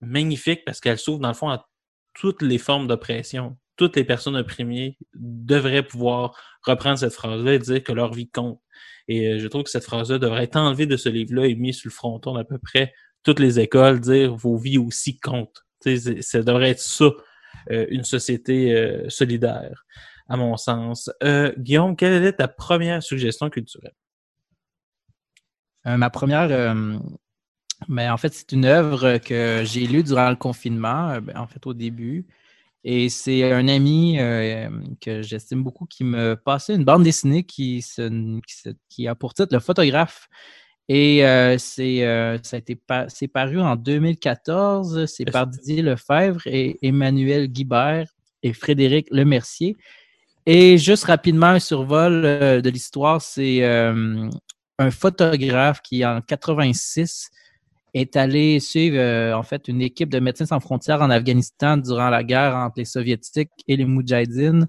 magnifique 0.00 0.64
parce 0.64 0.80
qu'elle 0.80 0.98
s'ouvre 0.98 1.18
dans 1.18 1.28
le 1.28 1.34
fond 1.34 1.50
à 1.50 1.66
toutes 2.14 2.42
les 2.42 2.58
formes 2.58 2.86
d'oppression. 2.86 3.56
Toutes 3.76 3.96
les 3.96 4.04
personnes 4.04 4.36
opprimées 4.36 4.96
devraient 5.14 5.82
pouvoir 5.82 6.38
reprendre 6.62 6.98
cette 6.98 7.14
phrase-là 7.14 7.54
et 7.54 7.58
dire 7.58 7.82
que 7.82 7.92
leur 7.92 8.12
vie 8.12 8.30
compte. 8.30 8.60
Et 9.08 9.28
euh, 9.28 9.38
je 9.38 9.48
trouve 9.48 9.64
que 9.64 9.70
cette 9.70 9.84
phrase-là 9.84 10.18
devrait 10.18 10.44
être 10.44 10.56
enlevée 10.56 10.86
de 10.86 10.96
ce 10.96 11.08
livre-là 11.08 11.46
et 11.46 11.54
mise 11.54 11.76
sur 11.76 11.88
le 11.88 11.94
fronton 11.94 12.34
d'à 12.34 12.44
peu 12.44 12.58
près 12.58 12.92
toutes 13.22 13.38
les 13.38 13.60
écoles, 13.60 14.00
dire 14.00 14.34
vos 14.34 14.56
vies 14.56 14.78
aussi 14.78 15.18
comptent. 15.18 15.64
Ça 15.80 16.42
devrait 16.42 16.70
être 16.70 16.80
ça, 16.80 17.10
une 17.70 18.04
société 18.04 18.74
euh, 18.76 19.08
solidaire, 19.08 19.84
à 20.28 20.36
mon 20.36 20.56
sens. 20.56 21.10
Euh, 21.22 21.52
Guillaume, 21.58 21.96
quelle 21.96 22.24
est 22.24 22.34
ta 22.34 22.48
première 22.48 23.02
suggestion 23.02 23.50
culturelle? 23.50 23.94
Euh, 25.86 25.96
ma 25.96 26.10
première, 26.10 26.48
euh, 26.50 26.98
mais 27.88 28.08
en 28.08 28.16
fait, 28.16 28.32
c'est 28.32 28.52
une 28.52 28.64
œuvre 28.64 29.18
que 29.18 29.62
j'ai 29.64 29.86
lue 29.86 30.02
durant 30.04 30.30
le 30.30 30.36
confinement, 30.36 31.10
euh, 31.10 31.20
ben, 31.20 31.36
en 31.36 31.46
fait, 31.46 31.66
au 31.66 31.74
début. 31.74 32.26
Et 32.84 33.08
c'est 33.08 33.52
un 33.52 33.68
ami 33.68 34.18
euh, 34.20 34.70
que 35.00 35.22
j'estime 35.22 35.62
beaucoup 35.62 35.86
qui 35.86 36.04
me 36.04 36.34
passait 36.36 36.74
une 36.74 36.84
bande 36.84 37.04
dessinée 37.04 37.44
qui, 37.44 37.82
se- 37.82 38.40
qui 38.88 39.08
a 39.08 39.14
pour 39.14 39.34
titre 39.34 39.54
Le 39.54 39.60
photographe. 39.60 40.28
Et 40.94 41.24
euh, 41.24 41.56
c'est, 41.56 42.04
euh, 42.04 42.36
ça 42.42 42.56
a 42.56 42.58
été 42.58 42.76
pa- 42.76 43.06
c'est 43.08 43.26
paru 43.26 43.58
en 43.58 43.76
2014. 43.76 45.06
C'est 45.06 45.24
par 45.24 45.46
Didier 45.46 45.80
Lefebvre 45.80 46.42
et 46.46 46.76
Emmanuel 46.82 47.46
Guibert 47.48 48.08
et 48.42 48.52
Frédéric 48.52 49.06
Lemercier. 49.10 49.78
Et 50.44 50.76
juste 50.76 51.04
rapidement, 51.04 51.46
un 51.46 51.60
survol 51.60 52.22
euh, 52.26 52.60
de 52.60 52.68
l'histoire, 52.68 53.22
c'est 53.22 53.64
un 53.64 54.90
photographe 54.90 55.80
qui, 55.80 56.04
en 56.04 56.20
86, 56.20 57.30
est 57.94 58.14
allé 58.16 58.60
suivre 58.60 59.34
en 59.34 59.42
fait 59.42 59.68
une 59.68 59.80
équipe 59.80 60.10
de 60.10 60.18
Médecins 60.20 60.44
sans 60.44 60.60
frontières 60.60 61.00
en 61.00 61.08
Afghanistan 61.08 61.78
durant 61.78 62.10
la 62.10 62.22
guerre 62.22 62.54
entre 62.54 62.74
les 62.76 62.84
Soviétiques 62.84 63.48
et 63.66 63.76
les 63.78 63.86
Moudjahidines 63.86 64.68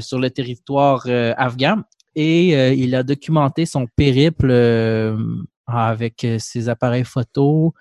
sur 0.00 0.18
le 0.18 0.28
territoire 0.28 1.06
afghan. 1.38 1.82
Et 2.16 2.56
euh, 2.56 2.72
il 2.72 2.94
a 2.94 3.02
documenté 3.02 3.66
son 3.66 3.86
périple 3.86 4.48
euh, 4.50 5.16
avec 5.66 6.24
euh, 6.24 6.38
ses 6.38 6.70
appareils 6.70 7.04
photo. 7.04 7.74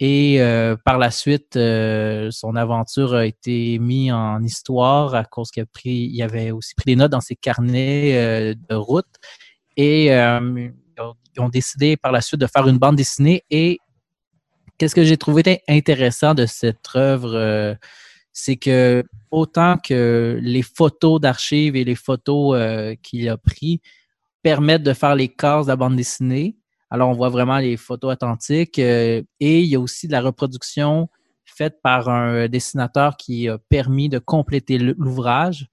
Et 0.00 0.38
par 0.84 0.98
la 0.98 1.10
suite, 1.10 1.54
son 1.54 2.54
aventure 2.54 3.14
a 3.14 3.24
été 3.24 3.78
mise 3.78 4.12
en 4.12 4.42
histoire 4.42 5.14
à 5.14 5.24
cause 5.24 5.50
qu'il 5.50 6.22
avait 6.22 6.50
aussi 6.50 6.74
pris 6.74 6.84
des 6.84 6.96
notes 6.96 7.12
dans 7.12 7.22
ses 7.22 7.34
carnets 7.34 8.54
de 8.54 8.74
route. 8.74 9.06
Et 9.78 10.08
ils 10.08 10.72
ont- 11.38 11.48
décidé 11.48 11.96
par 11.96 12.12
la 12.12 12.20
suite 12.20 12.42
de 12.42 12.46
faire 12.46 12.68
une 12.68 12.76
bande 12.76 12.96
dessinée. 12.96 13.42
Et 13.48 13.78
qu'est-ce 14.76 14.94
que 14.94 15.02
j'ai 15.02 15.16
trouvé 15.16 15.62
intéressant 15.66 16.34
de 16.34 16.44
cette 16.44 16.94
œuvre, 16.94 17.78
c'est 18.38 18.56
que 18.56 19.02
autant 19.30 19.78
que 19.78 20.38
les 20.42 20.60
photos 20.60 21.18
d'archives 21.18 21.74
et 21.74 21.84
les 21.84 21.94
photos 21.94 22.54
euh, 22.54 22.94
qu'il 23.02 23.26
a 23.30 23.38
pris 23.38 23.80
permettent 24.42 24.82
de 24.82 24.92
faire 24.92 25.14
les 25.14 25.28
cases 25.28 25.64
de 25.64 25.70
la 25.70 25.76
bande 25.76 25.96
dessinée. 25.96 26.54
Alors, 26.90 27.08
on 27.08 27.14
voit 27.14 27.30
vraiment 27.30 27.56
les 27.56 27.78
photos 27.78 28.12
authentiques. 28.12 28.78
euh, 28.78 29.22
et 29.40 29.60
il 29.60 29.66
y 29.66 29.74
a 29.74 29.80
aussi 29.80 30.06
de 30.06 30.12
la 30.12 30.20
reproduction 30.20 31.08
faite 31.46 31.78
par 31.82 32.10
un 32.10 32.46
dessinateur 32.46 33.16
qui 33.16 33.48
a 33.48 33.56
permis 33.70 34.10
de 34.10 34.18
compléter 34.18 34.76
l'ouvrage. 34.76 35.66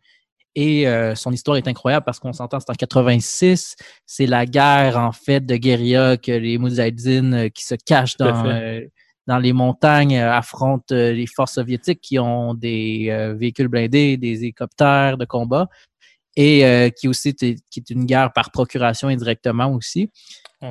Et 0.55 0.87
euh, 0.87 1.15
son 1.15 1.33
histoire 1.33 1.57
est 1.57 1.67
incroyable 1.67 2.05
parce 2.05 2.19
qu'on 2.19 2.31
s'entend, 2.31 2.61
c'est 2.61 2.69
en 2.69 2.75
86. 2.75 3.75
C'est 4.05 4.25
la 4.25 4.45
guerre, 4.45 4.97
en 4.97 5.11
fait, 5.11 5.45
de 5.45 5.57
guérilla 5.57 6.15
que 6.15 6.31
les 6.31 6.57
Moudjahidines 6.57 7.51
qui 7.51 7.65
se 7.65 7.75
cachent 7.75 8.15
dans, 8.15 8.45
dans 9.27 9.37
les 9.37 9.53
montagnes 9.53 10.17
euh, 10.17 10.33
affrontent 10.33 10.93
euh, 10.93 11.13
les 11.13 11.27
forces 11.27 11.53
soviétiques 11.53 12.01
qui 12.01 12.19
ont 12.19 12.53
des 12.53 13.07
euh, 13.09 13.33
véhicules 13.33 13.67
blindés, 13.67 14.17
des 14.17 14.43
hélicoptères 14.43 15.17
de 15.17 15.25
combat 15.25 15.69
et 16.35 16.65
euh, 16.65 16.89
qui 16.89 17.07
aussi 17.07 17.29
est, 17.29 17.57
qui 17.69 17.79
est 17.79 17.89
une 17.89 18.05
guerre 18.05 18.33
par 18.33 18.51
procuration 18.51 19.07
indirectement 19.07 19.71
aussi. 19.71 20.09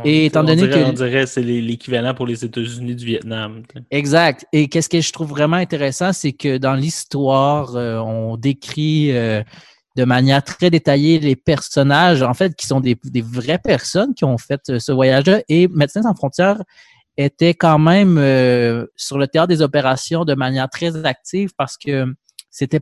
Et 0.05 0.27
étant 0.27 0.41
on 0.41 0.45
donné 0.45 0.67
dirait, 0.67 0.85
que 0.85 0.89
on 0.89 0.93
dirait 0.93 1.27
c'est 1.27 1.43
l'équivalent 1.43 2.15
pour 2.15 2.27
les 2.27 2.45
États-Unis 2.45 2.97
du 2.97 3.05
Vietnam. 3.05 3.63
Exact. 3.91 4.47
Et 4.53 4.69
qu'est-ce 4.69 4.89
que 4.89 5.01
je 5.01 5.13
trouve 5.13 5.29
vraiment 5.29 5.57
intéressant, 5.57 6.15
c'est 6.15 6.33
que 6.33 6.57
dans 6.57 6.73
l'histoire, 6.73 7.77
euh, 7.77 7.99
on 7.99 8.39
décrit 8.39 9.13
euh, 9.13 9.43
de 9.97 10.05
manière 10.05 10.43
très 10.43 10.71
détaillée 10.71 11.19
les 11.19 11.37
personnages, 11.37 12.23
en 12.23 12.33
fait, 12.33 12.55
qui 12.57 12.67
sont 12.67 12.81
des, 12.81 12.97
des 13.05 13.21
vraies 13.21 13.61
personnes 13.63 14.15
qui 14.15 14.25
ont 14.25 14.39
fait 14.39 14.63
ce 14.79 14.93
voyage-là. 14.93 15.43
Et 15.51 15.69
Médecins 15.69 16.03
sans 16.03 16.15
frontières 16.15 16.63
était 17.17 17.55
quand 17.55 17.79
même 17.79 18.17
euh, 18.19 18.87
sur 18.97 19.19
le 19.19 19.27
théâtre 19.27 19.49
des 19.49 19.63
opérations 19.63 20.25
de 20.25 20.35
manière 20.35 20.69
très 20.69 21.05
active 21.05 21.51
parce 21.57 21.77
que 21.77 22.07
c'était 22.51 22.81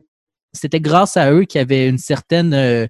c'était 0.53 0.81
grâce 0.81 1.15
à 1.15 1.31
eux 1.31 1.45
qu'il 1.45 1.59
y 1.59 1.61
avait 1.61 1.87
une 1.87 1.97
certaine 1.97 2.53
euh, 2.53 2.85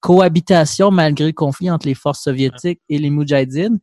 cohabitation 0.00 0.90
malgré 0.90 1.26
le 1.26 1.32
conflit 1.32 1.70
entre 1.70 1.86
les 1.86 1.94
forces 1.94 2.22
soviétiques 2.22 2.80
et 2.88 2.98
les 2.98 3.10
Moudjahidines. 3.10 3.78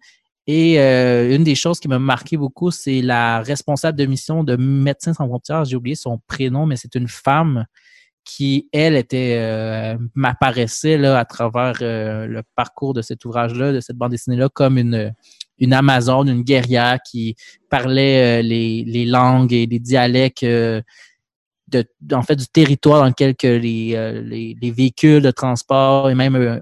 Et 0.48 0.80
euh, 0.80 1.34
une 1.34 1.44
des 1.44 1.56
choses 1.56 1.80
qui 1.80 1.88
m'a 1.88 1.98
marqué 1.98 2.38
beaucoup, 2.38 2.72
c'est 2.72 3.02
la 3.02 3.42
responsable 3.42 3.98
de 3.98 4.06
mission 4.06 4.44
de 4.44 4.58
Médecins 4.58 5.14
sans 5.14 5.28
frontières. 5.28 5.66
J'ai 5.66 5.78
oublié 5.78 5.96
son 5.96 6.20
prénom, 6.28 6.66
mais 6.66 6.76
c'est 6.76 6.94
une 6.96 7.08
femme 7.08 7.66
qui, 8.26 8.70
elle, 8.74 8.96
était 8.96 9.96
m'apparaissait 10.14 10.98
là 10.98 11.18
à 11.18 11.26
travers 11.26 11.76
le 11.80 12.42
parcours 12.56 12.94
de 12.94 13.02
cet 13.02 13.24
ouvrage-là, 13.24 13.72
de 13.72 13.80
cette 13.80 13.98
bande 13.98 14.12
dessinée-là, 14.12 14.50
comme 14.50 14.78
une 14.78 15.14
une 15.60 15.73
Amazone, 15.73 16.30
une 16.30 16.44
guerrière 16.44 16.99
qui 17.06 17.36
parlait 17.69 18.40
euh, 18.40 18.41
les, 18.41 19.06
langues 19.06 19.53
et 19.53 19.65
les 19.65 19.80
dialectes 19.80 20.44
euh, 20.44 20.82
fait 21.72 22.36
du 22.36 22.48
territoire 22.48 23.02
dans 23.02 23.07
lequel 23.07 23.36
euh, 23.44 23.60
les, 24.22 24.57
les 24.61 24.72
véhicules 24.72 25.22
de 25.22 25.32
transport 25.32 26.10
et 26.10 26.15
même 26.15 26.61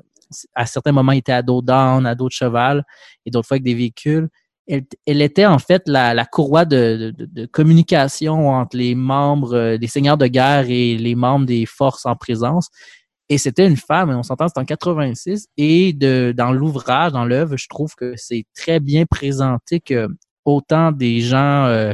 à 0.56 0.66
certains 0.66 0.92
moments 0.92 1.12
étaient 1.12 1.32
à 1.32 1.42
dos 1.42 1.62
d'âne, 1.62 2.06
à 2.06 2.16
dos 2.16 2.28
de 2.28 2.34
cheval 2.34 2.84
et 3.26 3.32
d'autres 3.32 3.48
fois 3.48 3.56
avec 3.56 3.64
des 3.64 3.76
véhicules. 3.76 4.30
Elle, 4.66 5.22
était 5.22 5.46
en 5.46 5.60
fait 5.60 5.84
la, 5.88 6.26
courroie 6.26 6.64
de, 6.64 7.14
communication 7.52 8.50
entre 8.50 8.78
les 8.78 8.96
membres, 8.96 9.76
les 9.80 9.88
seigneurs 9.88 10.18
de 10.18 10.28
guerre 10.28 10.70
et 10.70 10.98
les 10.98 11.16
membres 11.16 11.46
des 11.46 11.66
forces 11.66 12.06
en 12.06 12.16
présence. 12.16 12.70
Et 13.30 13.38
c'était 13.38 13.66
une 13.66 13.78
femme, 13.78 14.10
on 14.10 14.24
s'entend, 14.24 14.48
c'est 14.48 14.60
en 14.60 14.66
86. 14.66 15.48
Et 15.58 15.94
dans 15.94 16.52
l'ouvrage, 16.52 17.14
dans 17.14 17.26
l'œuvre, 17.26 17.58
je 17.58 17.68
trouve 17.68 17.96
que 17.96 18.14
c'est 18.18 18.46
très 18.56 18.80
bien 18.80 19.06
présenté 19.06 19.80
que 19.80 20.08
autant 20.46 20.92
des 20.92 21.22
gens 21.22 21.66
euh, 21.66 21.94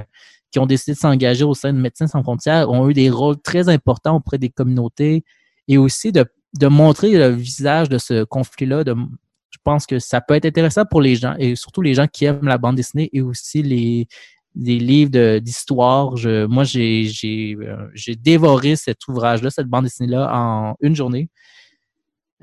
qui 0.52 0.60
ont 0.60 0.66
décidé 0.66 0.94
de 0.94 0.98
s'engager 0.98 1.44
au 1.44 1.54
sein 1.54 1.72
de 1.72 1.78
Médecins 1.78 2.08
sans 2.08 2.24
frontières 2.24 2.70
ont 2.70 2.90
eu 2.90 2.94
des 2.94 3.10
rôles 3.10 3.40
très 3.40 3.70
importants 3.70 4.16
auprès 4.16 4.40
des 4.40 4.50
communautés 4.50 5.24
et 5.68 5.78
aussi 5.78 6.12
de 6.12 6.26
montrer 6.68 7.12
le 7.12 7.30
visage 7.30 7.90
de 7.90 8.00
ce 8.00 8.24
conflit-là. 8.24 8.84
Je 8.88 9.58
pense 9.64 9.86
que 9.86 10.00
ça 10.00 10.22
peut 10.22 10.34
être 10.34 10.46
intéressant 10.46 10.86
pour 10.86 11.02
les 11.02 11.16
gens, 11.16 11.36
et 11.38 11.56
surtout 11.56 11.84
les 11.84 11.94
gens 11.94 12.08
qui 12.08 12.26
aiment 12.26 12.48
la 12.48 12.58
bande 12.58 12.76
dessinée 12.76 13.10
et 13.14 13.22
aussi 13.22 13.62
les, 13.62 14.08
les 14.56 14.80
livres 14.80 15.40
d'histoire. 15.40 16.16
moi, 16.50 16.64
j'ai 16.64 17.10
euh, 17.24 17.88
j'ai 17.94 18.16
dévoré 18.16 18.76
cet 18.76 19.08
ouvrage-là, 19.08 19.50
cette 19.50 19.68
bande 19.68 19.86
dessinée-là, 19.86 20.30
en 20.34 20.76
une 20.82 20.96
journée. 20.96 21.30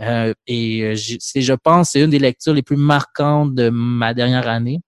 Euh, 0.00 0.34
et 0.46 0.82
euh, 0.82 0.94
c'est, 1.18 1.40
je 1.40 1.54
pense, 1.54 1.90
c'est 1.92 2.02
une 2.02 2.10
des 2.10 2.18
lectures 2.18 2.54
les 2.54 2.62
plus 2.62 2.76
marquantes 2.76 3.54
de 3.54 3.70
ma 3.70 4.14
dernière 4.14 4.48
année. 4.48 4.80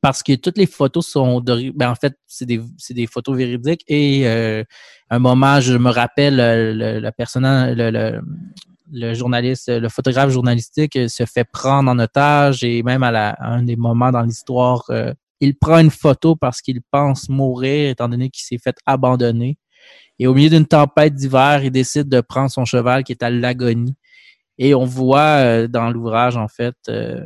Parce 0.00 0.22
que 0.22 0.34
toutes 0.34 0.58
les 0.58 0.66
photos 0.66 1.06
sont 1.06 1.40
ben 1.40 1.90
en 1.90 1.94
fait, 1.94 2.14
c'est 2.26 2.44
des, 2.44 2.60
des, 2.90 3.06
photos 3.06 3.36
véridiques. 3.36 3.84
Et 3.88 4.26
euh, 4.28 4.62
un 5.08 5.18
moment, 5.18 5.60
je 5.60 5.74
me 5.78 5.90
rappelle, 5.90 6.36
le, 6.36 7.00
le, 7.00 7.10
personnage, 7.10 7.74
le, 8.92 9.14
journaliste, 9.14 9.70
le 9.70 9.88
photographe 9.88 10.28
journalistique 10.30 10.98
se 11.08 11.24
fait 11.24 11.44
prendre 11.50 11.90
en 11.90 11.98
otage 11.98 12.64
et 12.64 12.82
même 12.82 13.02
à, 13.02 13.10
la, 13.10 13.36
un 13.40 13.62
des 13.62 13.76
moments 13.76 14.10
dans 14.12 14.20
l'histoire, 14.20 14.90
il 15.44 15.56
prend 15.56 15.78
une 15.78 15.90
photo 15.90 16.36
parce 16.36 16.60
qu'il 16.60 16.80
pense 16.90 17.28
mourir 17.28 17.90
étant 17.90 18.08
donné 18.08 18.30
qu'il 18.30 18.44
s'est 18.44 18.58
fait 18.62 18.76
abandonner. 18.86 19.58
Et 20.18 20.26
au 20.26 20.34
milieu 20.34 20.50
d'une 20.50 20.66
tempête 20.66 21.14
d'hiver, 21.14 21.64
il 21.64 21.70
décide 21.70 22.08
de 22.08 22.20
prendre 22.20 22.50
son 22.50 22.64
cheval 22.64 23.04
qui 23.04 23.12
est 23.12 23.22
à 23.22 23.30
l'agonie 23.30 23.96
et 24.58 24.74
on 24.74 24.84
voit 24.84 25.38
euh, 25.38 25.68
dans 25.68 25.90
l'ouvrage, 25.90 26.36
en 26.36 26.48
fait, 26.48 26.76
euh, 26.88 27.20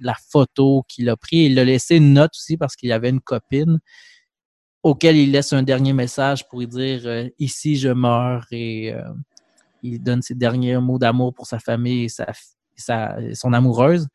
la 0.00 0.14
photo 0.30 0.84
qu'il 0.88 1.08
a 1.08 1.16
prise. 1.16 1.50
Il 1.52 1.58
a 1.58 1.64
laissé 1.64 1.96
une 1.96 2.12
note 2.12 2.32
aussi 2.34 2.56
parce 2.56 2.74
qu'il 2.76 2.92
avait 2.92 3.10
une 3.10 3.20
copine 3.20 3.78
auquel 4.82 5.16
il 5.16 5.30
laisse 5.30 5.52
un 5.52 5.62
dernier 5.62 5.92
message 5.92 6.48
pour 6.48 6.58
lui 6.58 6.66
dire 6.66 7.02
euh, 7.04 7.28
Ici, 7.38 7.76
je 7.76 7.88
meurs 7.88 8.46
et 8.50 8.94
il 9.84 10.02
donne 10.02 10.22
ses 10.22 10.34
derniers 10.34 10.78
mots 10.78 10.98
d'amour 10.98 11.34
pour 11.34 11.46
sa 11.46 11.58
famille 11.58 12.04
et 12.04 12.08
sa, 12.08 13.16
son 13.34 13.52
amoureuse. 13.52 14.08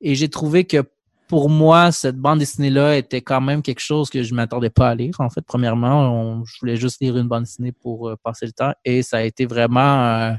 Et 0.00 0.14
j'ai 0.14 0.28
trouvé 0.28 0.64
que 0.64 0.82
pour 1.28 1.50
moi, 1.50 1.92
cette 1.92 2.16
bande 2.16 2.38
dessinée-là 2.38 2.96
était 2.96 3.20
quand 3.20 3.40
même 3.40 3.62
quelque 3.62 3.80
chose 3.80 4.10
que 4.10 4.22
je 4.22 4.32
ne 4.32 4.36
m'attendais 4.36 4.70
pas 4.70 4.88
à 4.88 4.94
lire. 4.94 5.14
En 5.18 5.30
fait, 5.30 5.42
premièrement, 5.42 6.44
je 6.44 6.58
voulais 6.60 6.76
juste 6.76 7.00
lire 7.00 7.16
une 7.16 7.28
bande 7.28 7.44
dessinée 7.44 7.72
pour 7.72 8.12
passer 8.22 8.46
le 8.46 8.52
temps 8.52 8.72
et 8.84 9.02
ça 9.02 9.18
a 9.18 9.22
été 9.22 9.46
vraiment 9.46 10.36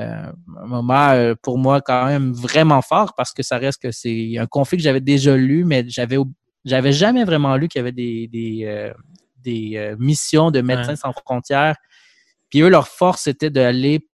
euh, 0.00 0.32
un 0.60 0.66
moment 0.66 1.10
euh, 1.10 1.36
pour 1.40 1.56
moi 1.56 1.80
quand 1.80 2.06
même 2.06 2.32
vraiment 2.32 2.82
fort 2.82 3.14
parce 3.16 3.32
que 3.32 3.44
ça 3.44 3.58
reste 3.58 3.80
que 3.80 3.92
c'est 3.92 4.36
un 4.38 4.46
conflit 4.46 4.76
que 4.76 4.82
j'avais 4.82 5.00
déjà 5.00 5.36
lu, 5.36 5.64
mais 5.64 5.84
j'avais 5.88 6.16
j'avais 6.64 6.92
jamais 6.92 7.22
vraiment 7.24 7.56
lu 7.56 7.68
qu'il 7.68 7.78
y 7.78 7.82
avait 7.82 7.92
des, 7.92 8.26
des, 8.26 8.64
euh, 8.64 8.92
des 9.42 9.94
missions 9.98 10.50
de 10.50 10.62
Médecins 10.62 10.96
sans 10.96 11.12
frontières. 11.12 11.76
Puis 12.50 12.62
eux, 12.62 12.70
leur 12.70 12.88
force, 12.88 13.22
c'était 13.22 13.50
d'aller 13.50 14.08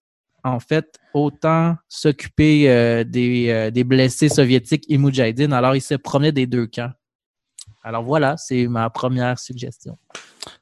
en 0.45 0.61
fait 0.61 0.99
autant 1.15 1.77
s'occuper 1.89 3.05
des, 3.05 3.71
des, 3.71 3.85
blessés 3.85 4.29
soviétiques 4.29 4.85
et 4.89 4.99
Moudjahidine. 4.99 5.53
Alors, 5.53 5.75
ils 5.75 5.81
se 5.81 5.95
promenaient 5.95 6.33
des 6.33 6.47
deux 6.47 6.67
camps. 6.67 6.93
Alors 7.83 8.03
voilà, 8.03 8.37
c'est 8.37 8.67
ma 8.67 8.91
première 8.91 9.39
suggestion. 9.39 9.99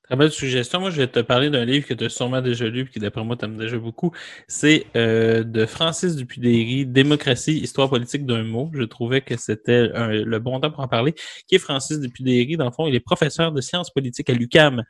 Très 0.06 0.14
belle 0.14 0.30
suggestion. 0.30 0.78
Moi, 0.78 0.90
je 0.90 0.98
vais 0.98 1.08
te 1.08 1.18
parler 1.18 1.50
d'un 1.50 1.64
livre 1.64 1.84
que 1.84 1.92
tu 1.92 2.04
as 2.04 2.08
sûrement 2.08 2.40
déjà 2.40 2.68
lu 2.68 2.82
et 2.82 2.86
qui, 2.86 3.00
d'après 3.00 3.24
moi, 3.24 3.36
t'aimes 3.36 3.56
déjà 3.56 3.76
beaucoup. 3.76 4.12
C'est 4.46 4.86
euh, 4.94 5.42
de 5.42 5.66
Francis 5.66 6.14
Dupudéry, 6.14 6.86
Démocratie, 6.86 7.58
Histoire 7.58 7.90
politique 7.90 8.24
d'un 8.24 8.44
mot. 8.44 8.70
Je 8.72 8.84
trouvais 8.84 9.20
que 9.20 9.36
c'était 9.36 9.88
le 9.88 10.38
bon 10.38 10.60
temps 10.60 10.70
pour 10.70 10.78
en 10.78 10.86
parler. 10.86 11.12
Qui 11.48 11.56
est 11.56 11.58
Francis 11.58 11.98
Dupudéry? 11.98 12.56
Dans 12.56 12.66
le 12.66 12.70
fond, 12.70 12.86
il 12.86 12.94
est 12.94 13.00
professeur 13.00 13.50
de 13.50 13.60
sciences 13.60 13.90
politiques 13.90 14.30
à 14.30 14.34
l'UCAM. 14.34 14.84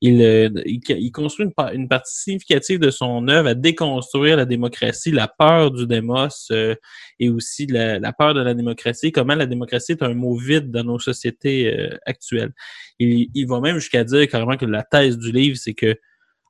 Il, 0.00 0.22
euh, 0.22 0.48
il, 0.64 1.12
construit 1.12 1.48
une, 1.74 1.88
partie 1.88 2.16
significative 2.16 2.78
de 2.78 2.90
son 2.90 3.28
œuvre 3.28 3.50
à 3.50 3.54
déconstruire 3.54 4.38
la 4.38 4.46
démocratie, 4.46 5.10
la 5.10 5.28
peur 5.28 5.70
du 5.70 5.86
démos 5.86 6.48
euh, 6.50 6.74
et 7.20 7.28
aussi 7.28 7.66
la, 7.66 7.98
la, 7.98 8.14
peur 8.14 8.32
de 8.32 8.40
la 8.40 8.54
démocratie, 8.54 9.12
comment 9.12 9.34
la 9.34 9.44
démocratie 9.44 9.92
est 9.92 10.02
un 10.02 10.14
mot 10.14 10.34
vide 10.34 10.70
dans 10.70 10.84
nos 10.84 10.98
sociétés 10.98 11.78
euh, 11.78 11.98
actuelles. 12.06 12.52
Il, 12.98 13.28
il 13.34 13.46
va 13.46 13.60
même 13.60 13.74
jusqu'à 13.78 14.04
dire 14.04 14.26
carrément 14.28 14.56
la 14.66 14.82
thèse 14.82 15.18
du 15.18 15.32
livre, 15.32 15.56
c'est 15.56 15.74
que, 15.74 15.98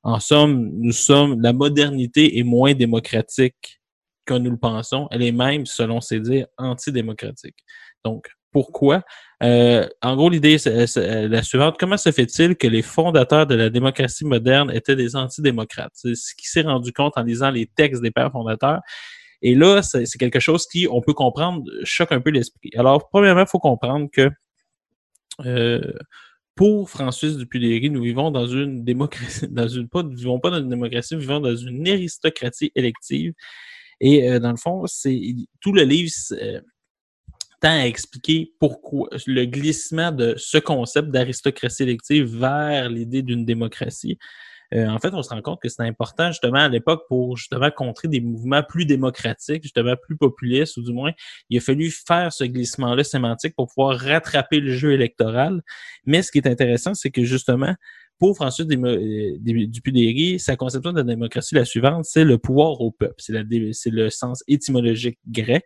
en 0.03 0.19
somme, 0.19 0.69
nous 0.73 0.91
sommes, 0.91 1.41
la 1.41 1.53
modernité 1.53 2.37
est 2.37 2.43
moins 2.43 2.73
démocratique 2.73 3.81
que 4.25 4.33
nous 4.33 4.51
le 4.51 4.57
pensons. 4.57 5.07
Elle 5.11 5.23
est 5.23 5.31
même, 5.31 5.65
selon 5.65 6.01
ses 6.01 6.19
dires, 6.19 6.47
antidémocratique. 6.57 7.55
Donc, 8.03 8.27
pourquoi? 8.51 9.03
Euh, 9.41 9.87
en 10.01 10.15
gros, 10.15 10.29
l'idée 10.29 10.53
est 10.53 10.97
la 10.97 11.41
suivante. 11.43 11.75
Comment 11.79 11.97
se 11.97 12.11
fait-il 12.11 12.55
que 12.55 12.67
les 12.67 12.81
fondateurs 12.81 13.47
de 13.47 13.55
la 13.55 13.69
démocratie 13.69 14.25
moderne 14.25 14.71
étaient 14.71 14.95
des 14.95 15.15
antidémocrates? 15.15 15.91
C'est 15.95 16.15
ce 16.15 16.35
qui 16.35 16.47
s'est 16.47 16.61
rendu 16.61 16.93
compte 16.93 17.13
en 17.15 17.23
lisant 17.23 17.49
les 17.49 17.65
textes 17.65 18.01
des 18.01 18.11
pères 18.11 18.31
fondateurs. 18.31 18.81
Et 19.41 19.55
là, 19.55 19.81
c'est 19.81 20.05
quelque 20.17 20.39
chose 20.39 20.67
qui, 20.67 20.87
on 20.89 21.01
peut 21.01 21.13
comprendre, 21.13 21.63
choque 21.83 22.13
un 22.13 22.21
peu 22.21 22.29
l'esprit. 22.29 22.69
Alors, 22.77 23.09
premièrement, 23.09 23.41
il 23.41 23.47
faut 23.47 23.59
comprendre 23.59 24.07
que 24.09 24.29
euh, 25.45 25.81
pour 26.55 26.89
Francis 26.89 27.37
Dupudéry, 27.37 27.89
nous 27.89 28.03
vivons 28.03 28.31
dans 28.31 28.45
une 28.45 28.83
démocratie, 28.83 29.47
dans 29.49 29.67
une 29.67 29.89
pas, 29.89 30.03
nous 30.03 30.15
vivons 30.15 30.39
pas 30.39 30.51
dans 30.51 30.59
une 30.59 30.69
démocratie, 30.69 31.15
nous 31.15 31.21
vivons 31.21 31.39
dans 31.39 31.55
une 31.55 31.87
aristocratie 31.87 32.71
élective. 32.75 33.33
Et 33.99 34.29
euh, 34.29 34.39
dans 34.39 34.51
le 34.51 34.57
fond, 34.57 34.85
c'est 34.87 35.19
tout 35.61 35.71
le 35.71 35.83
livre 35.83 36.11
euh, 36.33 36.61
tend 37.61 37.69
à 37.69 37.85
expliquer 37.85 38.53
pourquoi 38.59 39.09
le 39.25 39.45
glissement 39.45 40.11
de 40.11 40.35
ce 40.37 40.57
concept 40.57 41.09
d'aristocratie 41.09 41.83
élective 41.83 42.25
vers 42.25 42.89
l'idée 42.89 43.21
d'une 43.21 43.45
démocratie. 43.45 44.17
Euh, 44.73 44.87
en 44.87 44.99
fait, 44.99 45.13
on 45.13 45.21
se 45.21 45.29
rend 45.29 45.41
compte 45.41 45.61
que 45.61 45.69
c'est 45.69 45.83
important 45.83 46.29
justement 46.29 46.59
à 46.59 46.69
l'époque 46.69 47.03
pour 47.07 47.37
justement 47.37 47.69
contrer 47.69 48.07
des 48.07 48.21
mouvements 48.21 48.63
plus 48.63 48.85
démocratiques, 48.85 49.63
justement 49.63 49.95
plus 49.95 50.17
populistes, 50.17 50.77
ou 50.77 50.81
du 50.81 50.93
moins, 50.93 51.11
il 51.49 51.57
a 51.57 51.61
fallu 51.61 51.91
faire 51.91 52.33
ce 52.33 52.43
glissement-là 52.43 53.03
sémantique 53.03 53.55
pour 53.55 53.67
pouvoir 53.67 53.97
rattraper 53.99 54.59
le 54.59 54.73
jeu 54.73 54.93
électoral. 54.93 55.61
Mais 56.05 56.21
ce 56.21 56.31
qui 56.31 56.39
est 56.39 56.47
intéressant, 56.47 56.93
c'est 56.93 57.11
que 57.11 57.23
justement, 57.23 57.75
pour 58.19 58.35
François 58.35 58.65
euh, 58.65 59.37
Dupudéry, 59.39 60.39
sa 60.39 60.55
conception 60.55 60.91
de 60.91 60.97
la 60.97 61.03
démocratie, 61.03 61.55
la 61.55 61.65
suivante, 61.65 62.05
c'est 62.05 62.23
le 62.23 62.37
pouvoir 62.37 62.81
au 62.81 62.91
peuple. 62.91 63.15
C'est 63.17 63.89
le 63.91 64.09
sens 64.09 64.43
étymologique 64.47 65.19
grec. 65.27 65.65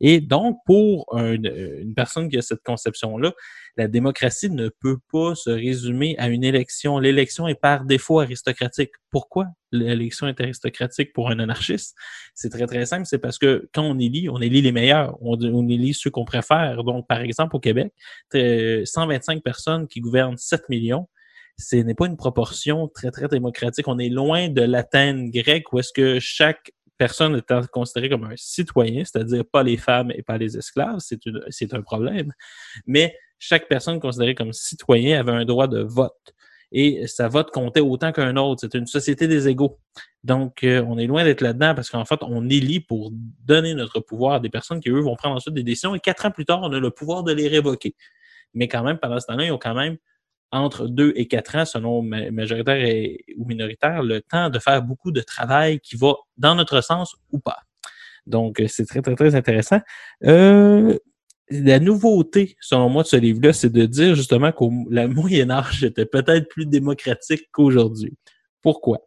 Et 0.00 0.20
donc, 0.20 0.58
pour 0.66 1.06
une 1.16 1.94
personne 1.94 2.28
qui 2.28 2.36
a 2.36 2.42
cette 2.42 2.62
conception-là, 2.64 3.32
la 3.76 3.88
démocratie 3.88 4.50
ne 4.50 4.68
peut 4.68 4.98
pas 5.10 5.34
se 5.34 5.50
résumer 5.50 6.16
à 6.18 6.28
une 6.28 6.44
élection. 6.44 6.98
L'élection 6.98 7.48
est 7.48 7.60
par 7.60 7.84
défaut 7.84 8.20
aristocratique. 8.20 8.92
Pourquoi 9.10 9.46
l'élection 9.72 10.28
est 10.28 10.40
aristocratique 10.40 11.12
pour 11.12 11.30
un 11.30 11.38
anarchiste? 11.40 11.96
C'est 12.34 12.50
très, 12.50 12.66
très 12.66 12.86
simple. 12.86 13.06
C'est 13.06 13.18
parce 13.18 13.38
que 13.38 13.68
quand 13.74 13.82
on 13.82 13.98
élit, 13.98 14.28
on 14.28 14.40
élit 14.40 14.62
les 14.62 14.72
meilleurs. 14.72 15.16
On, 15.20 15.36
on 15.42 15.68
élit 15.68 15.94
ceux 15.94 16.10
qu'on 16.10 16.24
préfère. 16.24 16.84
Donc, 16.84 17.08
par 17.08 17.20
exemple, 17.20 17.56
au 17.56 17.60
Québec, 17.60 17.92
125 18.32 19.42
personnes 19.42 19.88
qui 19.88 20.00
gouvernent 20.00 20.36
7 20.36 20.68
millions 20.68 21.08
ce 21.56 21.76
n'est 21.76 21.94
pas 21.94 22.06
une 22.06 22.16
proportion 22.16 22.88
très, 22.88 23.12
très 23.12 23.28
démocratique. 23.28 23.86
On 23.86 23.98
est 23.98 24.08
loin 24.08 24.48
de 24.48 24.62
l'Athènes 24.62 25.30
grecque 25.30 25.72
où 25.72 25.78
est-ce 25.78 25.92
que 25.92 26.18
chaque 26.18 26.72
personne 26.98 27.36
étant 27.36 27.62
considérée 27.72 28.08
comme 28.08 28.24
un 28.24 28.36
citoyen, 28.36 29.04
c'est-à-dire 29.04 29.44
pas 29.44 29.62
les 29.62 29.76
femmes 29.76 30.10
et 30.12 30.22
pas 30.22 30.38
les 30.38 30.56
esclaves, 30.56 30.98
c'est 31.48 31.74
un 31.74 31.82
problème, 31.82 32.32
mais 32.86 33.16
chaque 33.38 33.68
personne 33.68 34.00
considérée 34.00 34.34
comme 34.34 34.52
citoyen 34.52 35.20
avait 35.20 35.32
un 35.32 35.44
droit 35.44 35.68
de 35.68 35.80
vote. 35.80 36.34
Et 36.72 37.06
sa 37.06 37.28
vote 37.28 37.50
comptait 37.52 37.80
autant 37.80 38.10
qu'un 38.10 38.36
autre. 38.36 38.62
C'est 38.62 38.74
une 38.74 38.86
société 38.86 39.28
des 39.28 39.48
égaux. 39.48 39.78
Donc, 40.24 40.64
euh, 40.64 40.84
on 40.88 40.98
est 40.98 41.06
loin 41.06 41.22
d'être 41.22 41.40
là-dedans 41.40 41.74
parce 41.74 41.88
qu'en 41.88 42.04
fait, 42.04 42.18
on 42.22 42.48
élit 42.48 42.80
pour 42.80 43.12
donner 43.12 43.74
notre 43.74 44.00
pouvoir 44.00 44.34
à 44.34 44.40
des 44.40 44.48
personnes 44.48 44.80
qui, 44.80 44.90
eux, 44.90 45.00
vont 45.00 45.14
prendre 45.14 45.36
ensuite 45.36 45.54
des 45.54 45.62
décisions. 45.62 45.94
Et 45.94 46.00
quatre 46.00 46.26
ans 46.26 46.32
plus 46.32 46.44
tard, 46.44 46.60
on 46.62 46.72
a 46.72 46.80
le 46.80 46.90
pouvoir 46.90 47.22
de 47.22 47.32
les 47.32 47.46
révoquer. 47.46 47.94
Mais 48.54 48.66
quand 48.66 48.82
même, 48.82 48.98
pendant 48.98 49.20
ce 49.20 49.26
temps-là, 49.26 49.44
ils 49.44 49.52
ont 49.52 49.58
quand 49.58 49.74
même 49.74 49.98
entre 50.50 50.86
deux 50.86 51.12
et 51.16 51.26
quatre 51.26 51.56
ans, 51.56 51.64
selon 51.64 52.02
majoritaire 52.02 52.76
ou 53.36 53.44
minoritaire, 53.44 54.02
le 54.02 54.20
temps 54.20 54.50
de 54.50 54.58
faire 54.58 54.82
beaucoup 54.82 55.10
de 55.10 55.20
travail 55.20 55.80
qui 55.80 55.96
va 55.96 56.14
dans 56.36 56.54
notre 56.54 56.80
sens 56.80 57.14
ou 57.32 57.38
pas. 57.40 57.58
Donc, 58.26 58.60
euh, 58.60 58.66
c'est 58.68 58.86
très, 58.86 59.02
très, 59.02 59.14
très 59.14 59.34
intéressant. 59.34 59.80
Euh, 60.24 60.98
la 61.50 61.78
nouveauté, 61.78 62.56
selon 62.60 62.88
moi, 62.88 63.02
de 63.02 63.08
ce 63.08 63.16
livre-là, 63.16 63.52
c'est 63.52 63.72
de 63.72 63.86
dire 63.86 64.14
justement 64.14 64.52
la 64.90 65.08
Moyen 65.08 65.50
Âge 65.50 65.84
était 65.84 66.06
peut-être 66.06 66.48
plus 66.48 66.66
démocratique 66.66 67.48
qu'aujourd'hui. 67.52 68.14
Pourquoi? 68.62 69.00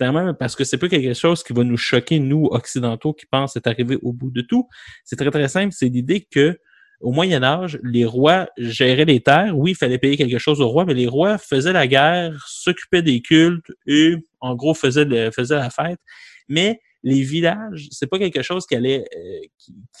C'est 0.00 0.10
même 0.10 0.34
parce 0.34 0.56
que 0.56 0.64
c'est 0.64 0.78
pas 0.78 0.88
quelque 0.88 1.14
chose 1.14 1.44
qui 1.44 1.52
va 1.52 1.62
nous 1.62 1.76
choquer, 1.76 2.18
nous, 2.18 2.46
occidentaux, 2.50 3.12
qui 3.12 3.26
pensent 3.26 3.56
être 3.56 3.66
arrivé 3.68 3.98
au 4.02 4.12
bout 4.12 4.30
de 4.30 4.40
tout. 4.40 4.68
C'est 5.04 5.16
très, 5.16 5.30
très 5.30 5.48
simple. 5.48 5.72
C'est 5.72 5.88
l'idée 5.88 6.26
que 6.28 6.58
au 7.00 7.12
Moyen 7.12 7.42
Âge, 7.42 7.78
les 7.82 8.04
rois 8.04 8.48
géraient 8.56 9.04
les 9.04 9.20
terres. 9.20 9.56
Oui, 9.56 9.72
il 9.72 9.74
fallait 9.74 9.98
payer 9.98 10.16
quelque 10.16 10.38
chose 10.38 10.60
aux 10.60 10.68
rois, 10.68 10.84
mais 10.84 10.94
les 10.94 11.08
rois 11.08 11.36
faisaient 11.36 11.72
la 11.72 11.86
guerre, 11.86 12.44
s'occupaient 12.48 13.02
des 13.02 13.20
cultes 13.20 13.70
et, 13.86 14.16
en 14.40 14.54
gros, 14.54 14.74
faisaient, 14.74 15.30
faisaient 15.30 15.56
la 15.56 15.70
fête. 15.70 15.98
Mais 16.48 16.80
les 17.02 17.22
villages, 17.22 17.88
c'est 17.90 18.06
pas 18.06 18.18
quelque 18.18 18.42
chose 18.42 18.66
qui 18.66 18.76
allait, 18.76 19.04
euh, 19.16 19.40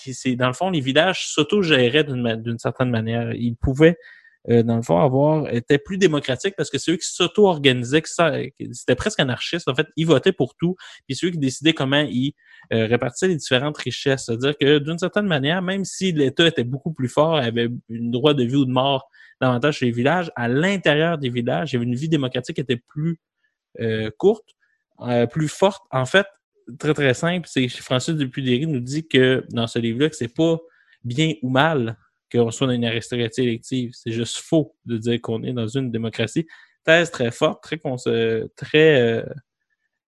qui, 0.00 0.14
c'est 0.14 0.36
dans 0.36 0.46
le 0.46 0.52
fond, 0.52 0.70
les 0.70 0.80
villages 0.80 1.26
s'auto-géraient 1.26 2.04
d'une 2.04 2.58
certaine 2.58 2.90
manière. 2.90 3.32
Ils 3.34 3.56
pouvaient 3.56 3.96
euh, 4.50 4.64
dans 4.64 4.74
le 4.76 4.82
fond, 4.82 4.98
avoir 4.98 5.48
était 5.54 5.78
plus 5.78 5.98
démocratique 5.98 6.54
parce 6.56 6.68
que 6.68 6.76
c'est 6.76 6.90
eux 6.90 6.96
qui 6.96 7.06
s'auto-organisaient, 7.06 8.02
qui 8.02 8.10
qui- 8.58 8.74
c'était 8.74 8.96
presque 8.96 9.20
anarchiste. 9.20 9.68
En 9.68 9.74
fait, 9.74 9.86
ils 9.96 10.06
votaient 10.06 10.32
pour 10.32 10.56
tout, 10.56 10.74
puis 11.06 11.14
c'est 11.14 11.26
eux 11.26 11.30
qui 11.30 11.38
décidaient 11.38 11.74
comment 11.74 12.00
ils 12.08 12.32
euh, 12.72 12.86
répartissaient 12.86 13.28
les 13.28 13.36
différentes 13.36 13.78
richesses. 13.78 14.24
C'est-à-dire 14.26 14.56
que 14.58 14.78
d'une 14.78 14.98
certaine 14.98 15.26
manière, 15.26 15.62
même 15.62 15.84
si 15.84 16.10
l'État 16.12 16.46
était 16.46 16.64
beaucoup 16.64 16.92
plus 16.92 17.08
fort, 17.08 17.36
avait 17.36 17.68
une 17.88 18.10
droit 18.10 18.34
de 18.34 18.42
vie 18.42 18.56
ou 18.56 18.64
de 18.64 18.72
mort 18.72 19.08
davantage 19.40 19.78
chez 19.78 19.86
les 19.86 19.92
villages, 19.92 20.32
à 20.34 20.48
l'intérieur 20.48 21.18
des 21.18 21.28
villages, 21.28 21.72
il 21.72 21.74
y 21.74 21.76
avait 21.76 21.86
une 21.86 21.94
vie 21.94 22.08
démocratique 22.08 22.56
qui 22.56 22.62
était 22.62 22.82
plus 22.88 23.18
euh, 23.80 24.10
courte, 24.18 24.48
euh, 25.02 25.26
plus 25.26 25.48
forte. 25.48 25.82
En 25.92 26.04
fait, 26.06 26.26
très 26.78 26.94
très 26.94 27.14
simple, 27.14 27.48
c'est 27.50 27.68
Francis 27.68 28.14
Dupudéry 28.14 28.66
nous 28.66 28.80
dit 28.80 29.06
que 29.06 29.44
dans 29.50 29.66
ce 29.66 29.78
livre-là, 29.78 30.10
que 30.10 30.16
c'est 30.16 30.34
pas 30.34 30.58
bien 31.04 31.34
ou 31.42 31.50
mal 31.50 31.96
qu'on 32.32 32.50
soit 32.50 32.66
dans 32.66 32.72
une 32.72 32.84
aristocratie 32.84 33.42
élective. 33.42 33.90
C'est 33.94 34.12
juste 34.12 34.38
faux 34.38 34.74
de 34.86 34.96
dire 34.96 35.20
qu'on 35.20 35.42
est 35.42 35.52
dans 35.52 35.68
une 35.68 35.90
démocratie. 35.90 36.46
Thèse 36.84 37.10
très 37.10 37.30
forte, 37.30 37.62
très, 37.62 37.80
euh, 38.06 38.48
très 38.56 39.00
euh, 39.00 39.24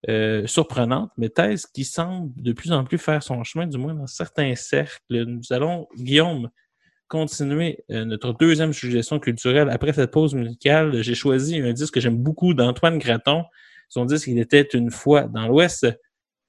euh, 0.08 0.46
surprenante, 0.46 1.10
mais 1.16 1.28
thèse 1.28 1.66
qui 1.66 1.84
semble 1.84 2.32
de 2.36 2.52
plus 2.52 2.72
en 2.72 2.84
plus 2.84 2.98
faire 2.98 3.22
son 3.22 3.44
chemin, 3.44 3.66
du 3.66 3.78
moins 3.78 3.94
dans 3.94 4.06
certains 4.06 4.54
cercles. 4.54 5.00
Nous 5.10 5.42
allons, 5.50 5.86
Guillaume, 5.96 6.50
continuer 7.06 7.84
notre 7.90 8.32
deuxième 8.32 8.72
suggestion 8.72 9.20
culturelle. 9.20 9.68
Après 9.70 9.92
cette 9.92 10.10
pause 10.10 10.34
musicale, 10.34 11.02
j'ai 11.02 11.14
choisi 11.14 11.60
un 11.60 11.72
disque 11.72 11.94
que 11.94 12.00
j'aime 12.00 12.16
beaucoup 12.16 12.54
d'Antoine 12.54 12.98
Graton. 12.98 13.44
Son 13.88 14.04
disque, 14.04 14.26
il 14.26 14.38
était 14.38 14.62
une 14.72 14.90
fois 14.90 15.24
dans 15.24 15.46
l'Ouest. 15.46 15.86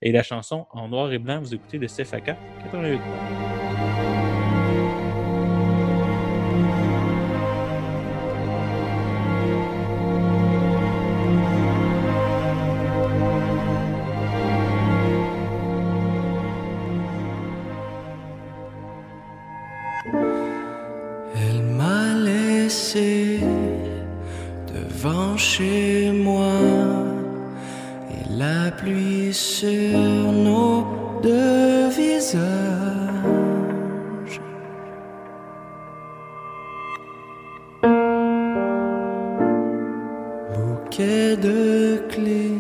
Et 0.02 0.12
la 0.12 0.24
chanson 0.24 0.68
en 0.72 0.90
noir 0.90 1.12
et 1.12 1.20
blanc, 1.20 1.40
vous 1.40 1.54
écoutez 1.54 1.78
le 1.78 1.88
CFAK 1.88 2.36
88. 2.64 3.00
Elle 21.38 21.62
m'a 21.62 22.14
laissé 22.16 23.40
devant 24.68 25.38
pluie 28.86 29.34
sur 29.34 29.98
nos 30.32 30.86
deux 31.24 31.90
visages. 31.90 32.42
Bouquet 40.54 41.36
de 41.36 42.04
clés 42.10 42.60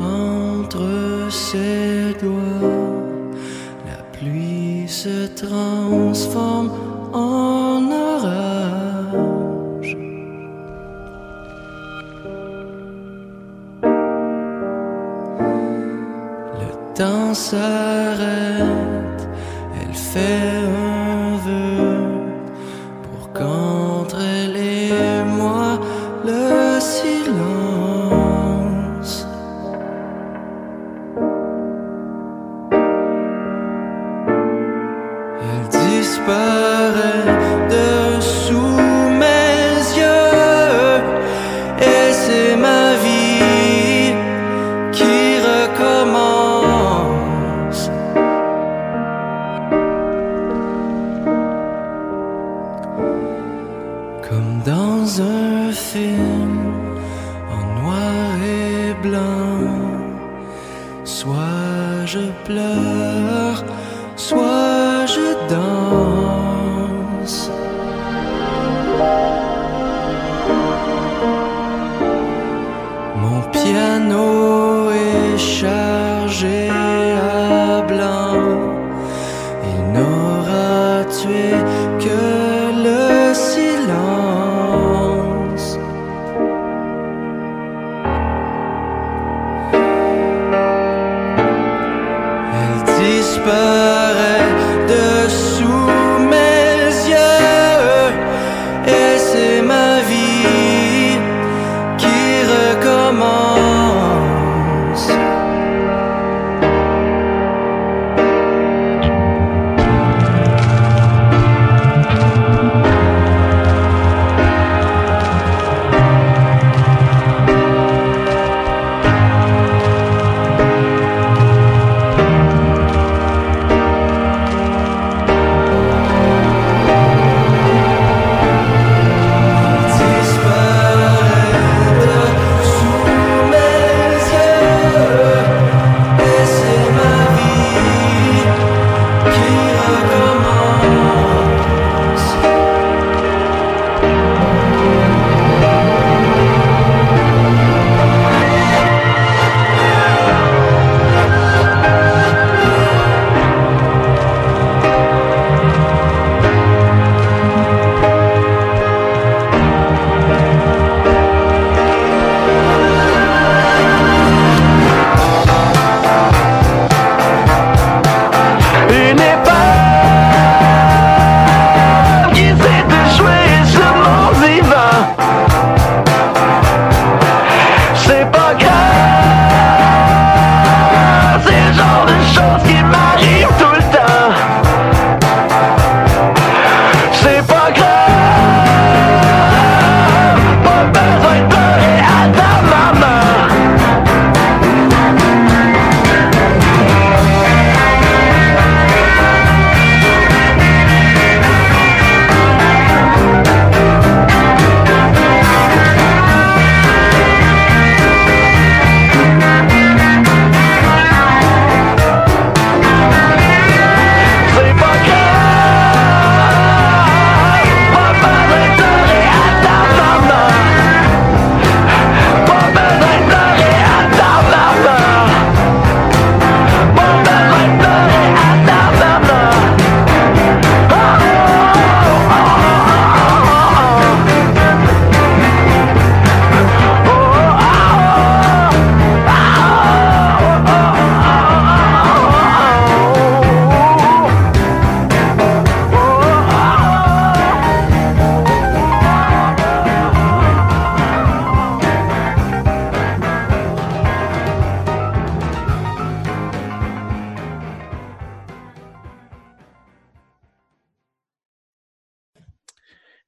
entre 0.00 1.30
ses 1.30 2.14
doigts. 2.20 2.68
La 3.86 4.02
pluie 4.12 4.88
se 4.88 5.28
transforme 5.36 6.89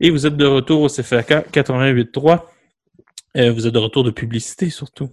Et 0.04 0.10
vous 0.10 0.26
êtes 0.26 0.36
de 0.36 0.44
retour 0.44 0.82
au 0.82 0.88
CFAK 0.88 1.52
88.3. 1.52 2.42
Euh, 3.36 3.52
vous 3.52 3.68
êtes 3.68 3.72
de 3.72 3.78
retour 3.78 4.02
de 4.02 4.10
publicité 4.10 4.68
surtout. 4.68 5.10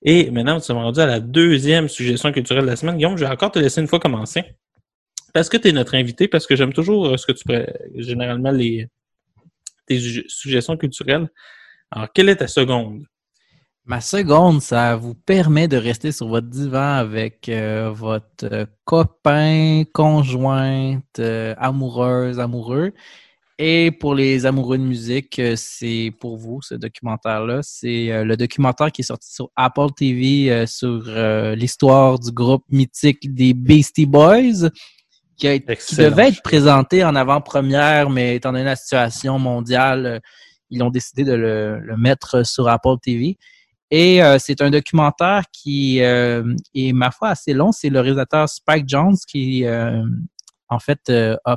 Et 0.00 0.30
maintenant, 0.30 0.54
nous 0.54 0.60
sommes 0.60 0.78
rendus 0.78 1.00
à 1.00 1.06
la 1.06 1.18
deuxième 1.18 1.88
suggestion 1.88 2.30
culturelle 2.30 2.62
de 2.62 2.70
la 2.70 2.76
semaine. 2.76 2.96
Guillaume, 2.96 3.18
je 3.18 3.24
vais 3.24 3.30
encore 3.30 3.50
te 3.50 3.58
laisser 3.58 3.80
une 3.80 3.88
fois 3.88 3.98
commencer. 3.98 4.44
Parce 5.34 5.48
que 5.48 5.56
tu 5.56 5.68
es 5.68 5.72
notre 5.72 5.96
invité, 5.96 6.28
parce 6.28 6.46
que 6.46 6.54
j'aime 6.54 6.72
toujours 6.72 7.06
euh, 7.06 7.16
ce 7.16 7.26
que 7.26 7.32
tu 7.32 7.44
généralement, 8.00 8.52
les, 8.52 8.86
tes 9.86 9.98
su- 9.98 10.24
suggestions 10.28 10.76
culturelles. 10.76 11.28
Alors, 11.90 12.06
quelle 12.14 12.28
est 12.28 12.36
ta 12.36 12.46
seconde? 12.46 13.02
Ma 13.86 14.00
seconde, 14.00 14.62
ça 14.62 14.94
vous 14.94 15.14
permet 15.14 15.66
de 15.66 15.76
rester 15.76 16.12
sur 16.12 16.28
votre 16.28 16.46
divan 16.46 16.94
avec 16.94 17.48
euh, 17.48 17.90
votre 17.90 18.44
euh, 18.44 18.66
copain, 18.84 19.82
conjointe, 19.92 21.20
amoureuse, 21.56 22.38
amoureux. 22.38 22.92
Et 23.60 23.90
pour 23.90 24.14
les 24.14 24.46
amoureux 24.46 24.78
de 24.78 24.84
musique, 24.84 25.38
euh, 25.40 25.54
c'est 25.56 26.12
pour 26.20 26.36
vous 26.36 26.62
ce 26.62 26.74
documentaire-là. 26.76 27.60
C'est 27.62 28.12
euh, 28.12 28.24
le 28.24 28.36
documentaire 28.36 28.92
qui 28.92 29.00
est 29.00 29.04
sorti 29.04 29.32
sur 29.34 29.50
Apple 29.56 29.88
TV 29.96 30.50
euh, 30.52 30.64
sur 30.66 31.02
l'histoire 31.56 32.20
du 32.20 32.30
groupe 32.30 32.64
mythique 32.70 33.34
des 33.34 33.54
Beastie 33.54 34.06
Boys, 34.06 34.70
qui, 35.36 35.48
a- 35.48 35.58
qui 35.58 35.96
devait 35.96 36.28
être 36.28 36.42
présenté 36.42 37.02
en 37.04 37.16
avant-première, 37.16 38.10
mais 38.10 38.36
étant 38.36 38.52
donné 38.52 38.64
la 38.64 38.76
situation 38.76 39.40
mondiale, 39.40 40.20
ils 40.70 40.80
ont 40.82 40.90
décidé 40.90 41.24
de 41.24 41.32
le, 41.32 41.80
le 41.80 41.96
mettre 41.96 42.46
sur 42.46 42.68
Apple 42.68 42.96
TV. 43.02 43.38
Et 43.90 44.22
euh, 44.22 44.36
c'est 44.38 44.60
un 44.60 44.70
documentaire 44.70 45.44
qui 45.50 46.00
euh, 46.02 46.54
est, 46.74 46.92
ma 46.92 47.10
foi, 47.10 47.30
assez 47.30 47.54
long. 47.54 47.72
C'est 47.72 47.88
le 47.88 48.00
réalisateur 48.00 48.48
Spike 48.48 48.84
Jones 48.86 49.16
qui, 49.26 49.64
euh, 49.64 50.04
en 50.68 50.78
fait, 50.78 51.00
euh, 51.08 51.36
a, 51.44 51.56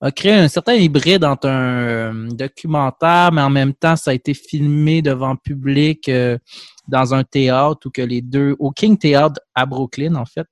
a 0.00 0.10
créé 0.10 0.32
un 0.32 0.48
certain 0.48 0.74
hybride 0.74 1.24
entre 1.24 1.48
un 1.48 1.82
euh, 1.82 2.28
documentaire, 2.30 3.32
mais 3.32 3.42
en 3.42 3.50
même 3.50 3.72
temps, 3.72 3.96
ça 3.96 4.10
a 4.10 4.14
été 4.14 4.34
filmé 4.34 5.02
devant 5.02 5.36
public 5.36 6.08
euh, 6.08 6.38
dans 6.86 7.14
un 7.14 7.24
théâtre 7.24 7.86
ou 7.86 7.90
que 7.90 8.02
les 8.02 8.20
deux, 8.20 8.54
au 8.58 8.70
King 8.70 8.98
Theatre 8.98 9.40
à 9.54 9.64
Brooklyn, 9.64 10.14
en 10.16 10.26
fait, 10.26 10.46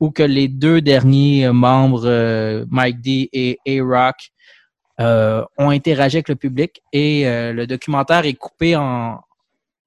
où 0.00 0.10
que 0.10 0.22
les 0.22 0.48
deux 0.48 0.80
derniers 0.80 1.46
euh, 1.46 1.52
membres, 1.52 2.64
Mike 2.70 3.00
D 3.00 3.28
et 3.32 3.58
A-Rock, 3.68 4.30
ont 4.98 5.70
interagi 5.70 6.16
avec 6.16 6.30
le 6.30 6.36
public 6.36 6.80
et 6.90 7.24
le 7.26 7.66
documentaire 7.66 8.24
est 8.24 8.32
coupé 8.32 8.76
en 8.76 9.20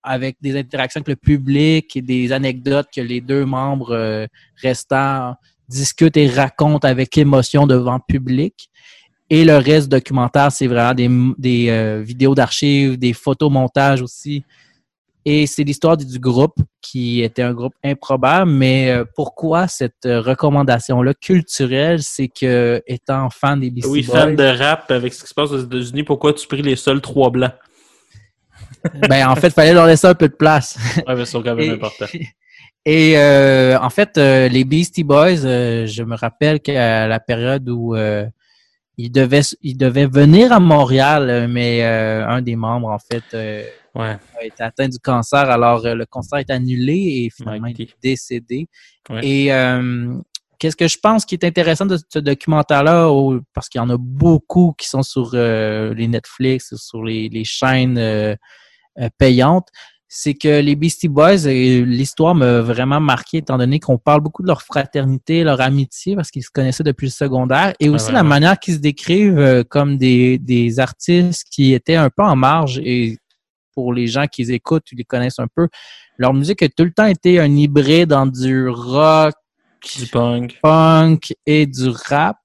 avec 0.04 0.38
des 0.40 0.58
interactions 0.58 1.00
avec 1.00 1.08
le 1.10 1.16
public 1.16 1.96
et 1.96 2.02
des 2.02 2.32
anecdotes 2.32 2.88
que 2.96 3.02
les 3.02 3.20
deux 3.20 3.44
membres 3.44 4.28
restants 4.62 5.34
discutent 5.68 6.18
et 6.18 6.28
racontent 6.28 6.88
avec 6.88 7.18
émotion 7.18 7.66
devant 7.66 8.00
public. 8.00 8.70
Et 9.30 9.46
le 9.46 9.58
reste 9.58 9.90
documentaire, 9.90 10.52
c'est 10.52 10.68
vraiment 10.68 10.94
des, 10.94 11.08
des 11.38 11.70
euh, 11.70 12.02
vidéos 12.02 12.34
d'archives, 12.34 12.98
des 12.98 13.14
photomontages 13.14 14.02
aussi. 14.02 14.44
Et 15.26 15.46
c'est 15.46 15.64
l'histoire 15.64 15.98
du, 15.98 16.18
groupe 16.18 16.56
qui 16.82 17.22
était 17.22 17.44
un 17.44 17.54
groupe 17.54 17.76
improbable. 17.84 18.50
Mais 18.50 18.90
euh, 18.90 19.04
pourquoi 19.16 19.68
cette 19.68 20.06
euh, 20.06 20.22
recommandation-là 20.22 21.14
culturelle, 21.14 22.02
c'est 22.02 22.30
que 22.30 22.82
étant 22.88 23.30
fan 23.30 23.60
des 23.60 23.70
Beastie 23.70 23.90
Oui, 23.90 24.02
Boys, 24.04 24.16
fan 24.16 24.36
de 24.36 24.44
rap 24.44 24.90
avec 24.90 25.14
ce 25.14 25.22
qui 25.22 25.30
se 25.30 25.34
passe 25.34 25.52
aux 25.52 25.60
États-Unis, 25.60 26.04
pourquoi 26.04 26.34
tu 26.34 26.48
pris 26.48 26.64
les 26.64 26.76
seuls 26.76 27.02
trois 27.02 27.30
blancs? 27.30 27.54
ben 29.10 29.28
en 29.28 29.36
fait, 29.36 29.48
il 29.48 29.54
fallait 29.54 29.74
leur 29.74 29.86
laisser 29.86 30.08
un 30.08 30.16
peu 30.16 30.30
de 30.30 30.34
place. 30.34 30.78
Ouais, 31.08 31.16
mais 31.16 31.26
c'est 31.26 31.38
quand 31.44 31.56
même 31.56 31.60
Et- 31.60 31.70
important. 31.72 32.06
Et 32.86 33.18
euh, 33.18 33.78
en 33.80 33.90
fait, 33.90 34.18
euh, 34.18 34.48
les 34.48 34.64
Beastie 34.64 35.04
Boys, 35.04 35.44
euh, 35.46 35.86
je 35.86 36.02
me 36.02 36.16
rappelle 36.16 36.60
qu'à 36.62 37.08
la 37.08 37.20
période 37.20 37.68
où 37.70 37.96
ils, 39.02 39.12
devaient, 39.12 39.42
ils 39.62 39.78
devaient 39.78 40.08
venir 40.08 40.52
à 40.52 40.60
Montréal, 40.60 41.30
euh, 41.30 41.48
mais 41.48 41.84
euh, 41.84 42.28
un 42.28 42.42
des 42.42 42.56
membres, 42.56 42.90
en 42.90 43.00
fait, 43.00 43.24
euh, 43.34 43.64
Ouais. 43.96 44.18
a 44.40 44.44
été 44.46 44.62
atteint 44.62 44.88
du 44.88 45.00
cancer. 45.00 45.50
Alors, 45.50 45.84
euh, 45.86 45.96
le 45.96 46.06
concert 46.06 46.38
est 46.40 46.52
annulé 46.52 46.94
et 46.94 47.30
finalement, 47.36 47.68
il 47.68 47.82
est 47.82 47.96
décédé. 48.04 48.68
Ouais. 49.10 49.26
Et 49.26 49.52
euh, 49.52 50.14
qu'est-ce 50.60 50.76
que 50.76 50.88
je 50.88 50.98
pense 51.02 51.26
qui 51.26 51.34
est 51.36 51.44
intéressant 51.44 51.88
de 51.88 51.98
ce 52.08 52.20
documentaire-là, 52.20 53.10
parce 53.54 53.68
qu'il 53.68 53.80
y 53.80 53.82
en 53.82 53.90
a 53.90 53.98
beaucoup 53.98 54.74
qui 54.78 54.88
sont 54.88 55.02
sur 55.02 55.32
euh, 55.34 55.94
les 55.96 56.08
Netflix, 56.08 56.76
sur 56.76 57.04
les, 57.04 57.30
les 57.30 57.44
chaînes 57.46 58.38
payantes, 59.18 59.70
c'est 60.12 60.34
que 60.34 60.60
les 60.60 60.76
Beastie 60.76 61.08
Boys, 61.08 61.46
euh, 61.46 61.86
l'histoire 61.86 62.34
m'a 62.34 62.62
vraiment 62.62 63.00
marqué, 63.00 63.38
étant 63.38 63.60
donné 63.60 63.80
qu'on 63.80 64.00
parle 64.00 64.22
beaucoup 64.22 64.42
de 64.42 64.48
leur 64.48 64.64
fraternité, 64.64 65.44
leur 65.44 65.62
amitié, 65.62 66.16
parce 66.16 66.32
qu'ils 66.32 66.44
se 66.44 66.50
connaissaient 66.50 66.84
depuis 66.84 67.06
le 67.06 67.12
secondaire, 67.12 67.76
et 67.80 67.90
aussi 67.90 68.12
la 68.12 68.24
manière 68.24 68.58
qu'ils 68.58 68.74
se 68.74 68.80
décrivent 68.80 69.38
euh, 69.38 69.64
comme 69.64 70.00
des, 70.00 70.40
des 70.40 70.80
artistes 70.80 71.48
qui 71.52 71.74
étaient 71.74 71.96
un 71.96 72.10
peu 72.10 72.24
en 72.24 72.36
marge, 72.36 72.80
et 72.84 73.20
pour 73.76 73.94
les 73.94 74.08
gens 74.08 74.26
qui 74.26 74.42
les 74.42 74.54
écoutent, 74.54 74.92
ils 74.92 74.98
les 74.98 75.04
connaissent 75.04 75.40
un 75.40 75.48
peu, 75.48 75.68
leur 76.18 76.34
musique 76.34 76.64
a 76.64 76.70
tout 76.70 76.86
le 76.86 76.92
temps 76.92 77.06
été 77.06 77.40
un 77.40 77.56
hybride 77.56 78.12
entre 78.12 78.32
du 78.32 78.68
rock, 78.68 79.36
Du 79.96 80.08
punk. 80.08 80.58
punk 80.62 81.36
et 81.46 81.68
du 81.68 81.88
rap. 81.88 82.38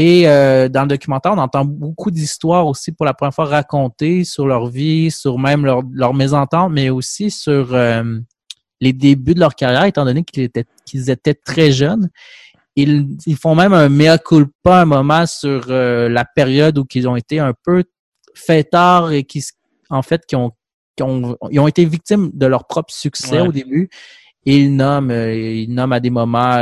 Et 0.00 0.28
euh, 0.28 0.68
dans 0.68 0.82
le 0.82 0.86
documentaire, 0.86 1.32
on 1.32 1.38
entend 1.38 1.64
beaucoup 1.64 2.12
d'histoires 2.12 2.68
aussi 2.68 2.92
pour 2.92 3.04
la 3.04 3.14
première 3.14 3.34
fois 3.34 3.46
racontées 3.46 4.22
sur 4.22 4.46
leur 4.46 4.68
vie, 4.68 5.10
sur 5.10 5.40
même 5.40 5.64
leur, 5.64 5.82
leur 5.92 6.14
mésentente, 6.14 6.70
mais 6.70 6.88
aussi 6.88 7.32
sur 7.32 7.74
euh, 7.74 8.04
les 8.80 8.92
débuts 8.92 9.34
de 9.34 9.40
leur 9.40 9.56
carrière, 9.56 9.82
étant 9.86 10.04
donné 10.04 10.22
qu'ils 10.22 10.44
étaient, 10.44 10.66
qu'ils 10.86 11.10
étaient 11.10 11.34
très 11.34 11.72
jeunes. 11.72 12.10
Ils, 12.76 13.08
ils 13.26 13.36
font 13.36 13.56
même 13.56 13.72
un 13.72 13.88
mea 13.88 14.18
culpa 14.18 14.82
un 14.82 14.84
moment 14.84 15.26
sur 15.26 15.64
euh, 15.68 16.08
la 16.08 16.24
période 16.24 16.78
où 16.78 16.84
ils 16.94 17.08
ont 17.08 17.16
été 17.16 17.40
un 17.40 17.52
peu 17.64 17.82
fêtards 18.36 19.10
et 19.10 19.24
qui, 19.24 19.44
en 19.90 20.02
fait, 20.02 20.24
qui 20.26 20.36
ont, 20.36 20.52
qui 20.96 21.02
ont, 21.02 21.36
ils 21.50 21.58
ont 21.58 21.66
été 21.66 21.84
victimes 21.84 22.30
de 22.34 22.46
leur 22.46 22.68
propre 22.68 22.94
succès 22.94 23.40
Ouais. 23.40 23.48
au 23.48 23.50
début. 23.50 23.88
Et 24.46 24.58
ils 24.58 24.76
nomment, 24.76 25.10
euh, 25.10 25.34
ils 25.34 25.74
nomment 25.74 25.94
à 25.94 25.98
des 25.98 26.10
moments 26.10 26.54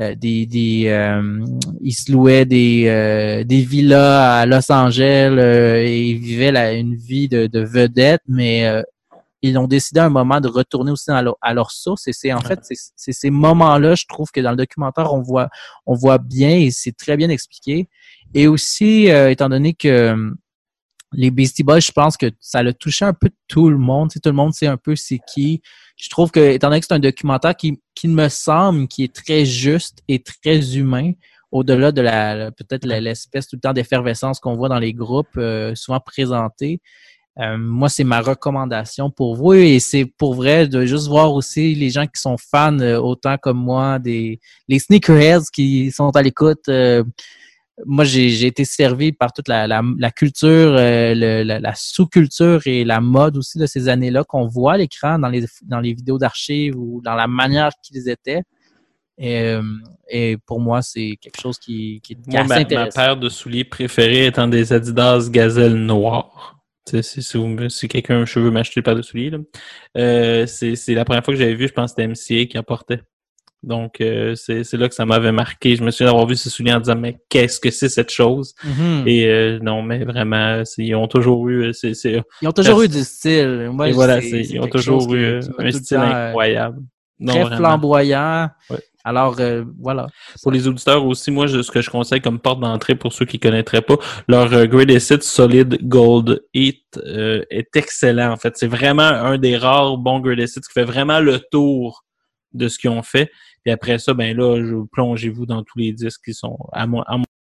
euh, 0.00 0.14
des, 0.14 0.46
des 0.46 0.84
euh, 0.86 1.44
ils 1.80 1.92
se 1.92 2.12
louaient 2.12 2.44
des, 2.44 2.84
euh, 2.86 3.44
des 3.44 3.62
villas 3.62 4.40
à 4.42 4.46
Los 4.46 4.70
Angeles 4.70 5.34
euh, 5.36 5.76
et 5.84 6.10
ils 6.10 6.18
vivaient 6.18 6.52
la- 6.52 6.72
une 6.74 6.94
vie 6.94 7.28
de, 7.28 7.46
de 7.46 7.60
vedette, 7.60 8.22
mais 8.28 8.66
euh, 8.66 8.82
ils 9.42 9.56
ont 9.58 9.66
décidé 9.68 10.00
à 10.00 10.06
un 10.06 10.10
moment 10.10 10.40
de 10.40 10.48
retourner 10.48 10.90
aussi 10.90 11.10
à 11.10 11.22
leur, 11.22 11.36
à 11.40 11.54
leur 11.54 11.70
source. 11.70 12.06
Et 12.08 12.12
c'est 12.12 12.32
en 12.32 12.40
fait 12.40 12.60
c'est 12.96 13.12
ces 13.12 13.30
moments-là, 13.30 13.94
je 13.94 14.04
trouve 14.08 14.30
que 14.30 14.40
dans 14.40 14.50
le 14.50 14.56
documentaire 14.56 15.12
on 15.14 15.22
voit 15.22 15.48
on 15.86 15.94
voit 15.94 16.18
bien 16.18 16.50
et 16.50 16.70
c'est 16.70 16.96
très 16.96 17.16
bien 17.16 17.28
expliqué. 17.28 17.88
Et 18.34 18.46
aussi 18.46 19.10
euh, 19.10 19.30
étant 19.30 19.48
donné 19.48 19.74
que 19.74 20.32
les 21.12 21.30
Beastie 21.30 21.62
Boys, 21.62 21.80
je 21.80 21.90
pense 21.90 22.16
que 22.18 22.26
ça 22.38 22.62
l'a 22.62 22.74
touché 22.74 23.04
un 23.04 23.14
peu 23.14 23.30
tout 23.46 23.70
le 23.70 23.78
monde. 23.78 24.10
Tout 24.10 24.20
le 24.26 24.32
monde 24.32 24.52
sait 24.52 24.66
un 24.66 24.76
peu 24.76 24.94
c'est 24.94 25.18
qui. 25.32 25.62
Je 25.96 26.08
trouve 26.10 26.30
que, 26.30 26.38
étant 26.52 26.68
donné 26.68 26.80
que 26.80 26.86
c'est 26.86 26.94
un 26.94 26.98
documentaire 26.98 27.56
qui, 27.56 27.80
qui 27.98 28.06
me 28.06 28.28
semble 28.28 28.86
qui 28.86 29.02
est 29.02 29.12
très 29.12 29.44
juste 29.44 30.04
et 30.06 30.20
très 30.22 30.76
humain, 30.76 31.12
au-delà 31.50 31.90
de 31.90 32.00
la 32.00 32.52
peut-être 32.52 32.86
l'espèce 32.86 33.48
tout 33.48 33.56
le 33.56 33.60
temps 33.60 33.72
d'effervescence 33.72 34.38
qu'on 34.38 34.54
voit 34.54 34.68
dans 34.68 34.78
les 34.78 34.92
groupes 34.94 35.36
euh, 35.36 35.74
souvent 35.74 35.98
présentés. 35.98 36.80
Euh, 37.40 37.56
moi, 37.58 37.88
c'est 37.88 38.04
ma 38.04 38.20
recommandation 38.20 39.10
pour 39.10 39.34
vous 39.34 39.54
et 39.54 39.80
c'est 39.80 40.04
pour 40.04 40.34
vrai 40.34 40.68
de 40.68 40.86
juste 40.86 41.08
voir 41.08 41.32
aussi 41.32 41.74
les 41.74 41.90
gens 41.90 42.06
qui 42.06 42.20
sont 42.20 42.36
fans 42.36 42.78
euh, 42.78 42.98
autant 42.98 43.36
comme 43.36 43.58
moi 43.58 43.98
des 43.98 44.38
les 44.68 44.78
sneakerheads 44.78 45.50
qui 45.52 45.90
sont 45.90 46.14
à 46.14 46.22
l'écoute. 46.22 46.68
Moi, 47.86 48.04
j'ai 48.04 48.46
été 48.46 48.64
servi 48.64 49.12
par 49.12 49.32
toute 49.32 49.48
la, 49.48 49.66
la, 49.66 49.82
la 49.98 50.10
culture, 50.10 50.48
euh, 50.76 51.14
le- 51.14 51.42
la, 51.42 51.60
la 51.60 51.74
sous-culture 51.74 52.60
et 52.66 52.84
la 52.84 53.00
mode 53.00 53.36
aussi 53.36 53.58
de 53.58 53.66
ces 53.66 53.88
années-là 53.88 54.24
qu'on 54.24 54.46
voit 54.46 54.74
à 54.74 54.76
l'écran 54.78 55.18
dans 55.18 55.28
les, 55.28 55.44
dans 55.62 55.80
les 55.80 55.94
vidéos 55.94 56.18
d'archives 56.18 56.76
ou 56.76 57.00
dans 57.02 57.14
la 57.14 57.26
manière 57.26 57.70
qu'ils 57.82 58.08
étaient. 58.08 58.42
Et, 59.16 59.42
euh, 59.42 59.62
et 60.08 60.36
pour 60.46 60.60
moi, 60.60 60.80
c'est 60.82 61.16
quelque 61.20 61.40
chose 61.40 61.58
qui, 61.58 62.00
qui, 62.02 62.14
qui 62.14 62.36
est 62.36 62.40
Moi, 62.40 62.56
assez 62.56 62.74
ma, 62.74 62.84
ma 62.84 62.86
paire 62.86 63.16
de 63.16 63.28
souliers 63.28 63.64
préférés 63.64 64.26
étant 64.26 64.46
des 64.46 64.72
Adidas 64.72 65.28
Gazelle 65.30 65.74
sais, 66.88 67.02
Si, 67.02 67.22
si, 67.68 67.88
quelqu'un 67.88 68.24
veut 68.24 68.50
m'acheter 68.50 68.80
une 68.80 68.84
paire 68.84 68.96
de 68.96 69.02
souliers. 69.02 69.32
Euh, 69.96 70.46
c'est 70.46 70.76
c'est 70.76 70.94
la 70.94 71.04
première 71.04 71.24
fois 71.24 71.34
que 71.34 71.38
j'avais 71.40 71.54
vu, 71.54 71.68
je 71.68 71.72
pense 71.72 71.92
que 71.92 72.02
c'était 72.02 72.08
MCA 72.08 72.46
qui 72.46 72.58
en 72.58 72.62
portait. 72.62 73.02
Donc, 73.62 74.00
euh, 74.00 74.34
c'est 74.36 74.62
c'est 74.62 74.76
là 74.76 74.88
que 74.88 74.94
ça 74.94 75.04
m'avait 75.04 75.32
marqué. 75.32 75.74
Je 75.74 75.82
me 75.82 75.90
souviens 75.90 76.06
d'avoir 76.12 76.26
vu 76.26 76.36
ces 76.36 76.48
souliers 76.48 76.72
en 76.74 76.78
disant, 76.80 76.94
mais 76.96 77.18
qu'est-ce 77.28 77.58
que 77.58 77.70
c'est 77.70 77.88
cette 77.88 78.10
chose? 78.10 78.54
Mhm. 78.64 79.02
Et 79.06 79.26
euh, 79.26 79.58
non, 79.60 79.82
mais 79.82 80.04
vraiment, 80.04 80.62
ils 80.78 80.94
ont 80.94 81.08
toujours 81.08 81.48
eu... 81.48 81.64
euh, 81.68 81.72
c'est 81.72 81.94
c'est- 81.94 82.22
Ils 82.40 82.48
ont 82.48 82.52
toujours 82.52 82.82
eu 82.82 82.88
du 82.88 83.02
style. 83.02 83.70
Moi, 83.72 83.88
Et 83.88 83.92
voilà, 83.92 84.20
ils 84.24 84.60
ont 84.60 84.68
toujours 84.68 85.06
qui- 85.08 85.14
eu 85.14 85.24
euh, 85.24 85.40
qui 85.40 85.48
un 85.58 85.70
style 85.72 85.96
temps, 85.96 86.02
incroyable. 86.04 86.78
Non, 87.18 87.32
très 87.32 87.42
vraiment. 87.42 87.56
flamboyant. 87.56 88.48
Ouais. 88.70 88.78
Alors, 89.04 89.36
euh, 89.40 89.64
voilà. 89.80 90.06
Pour 90.42 90.52
les 90.52 90.68
auditeurs 90.68 91.04
aussi, 91.04 91.30
moi, 91.32 91.46
je- 91.48 91.62
ce 91.62 91.70
que 91.72 91.80
je 91.80 91.90
conseille 91.90 92.20
comme 92.20 92.38
porte 92.38 92.60
d'entrée 92.60 92.94
pour 92.94 93.12
ceux 93.12 93.24
qui 93.24 93.40
connaîtraient 93.40 93.82
pas, 93.82 93.96
leur 94.28 94.52
euh, 94.52 94.66
Greatest 94.66 95.10
Hits 95.10 95.18
Solid 95.22 95.78
Gold 95.82 96.42
Heat 96.54 96.84
euh, 96.98 97.42
est 97.50 97.74
excellent. 97.74 98.30
En 98.32 98.36
fait, 98.36 98.56
c'est 98.56 98.66
vraiment 98.68 99.02
un 99.02 99.36
des 99.38 99.56
rares 99.56 99.96
bons 99.96 100.20
Greatest 100.20 100.58
Hits 100.58 100.60
qui 100.60 100.72
fait 100.74 100.84
vraiment 100.84 101.18
le 101.20 101.40
tour 101.50 102.04
de 102.52 102.68
ce 102.68 102.78
qu'ils 102.78 102.90
ont 102.90 103.02
fait. 103.02 103.30
Puis 103.64 103.72
après 103.72 103.98
ça, 103.98 104.14
ben 104.14 104.36
là, 104.36 104.84
plongez-vous 104.92 105.46
dans 105.46 105.62
tous 105.62 105.78
les 105.78 105.92
disques 105.92 106.22
qui 106.24 106.34
sont 106.34 106.58
à 106.72 106.86
moi. 106.86 107.04
À 107.06 107.16
moi 107.16 107.24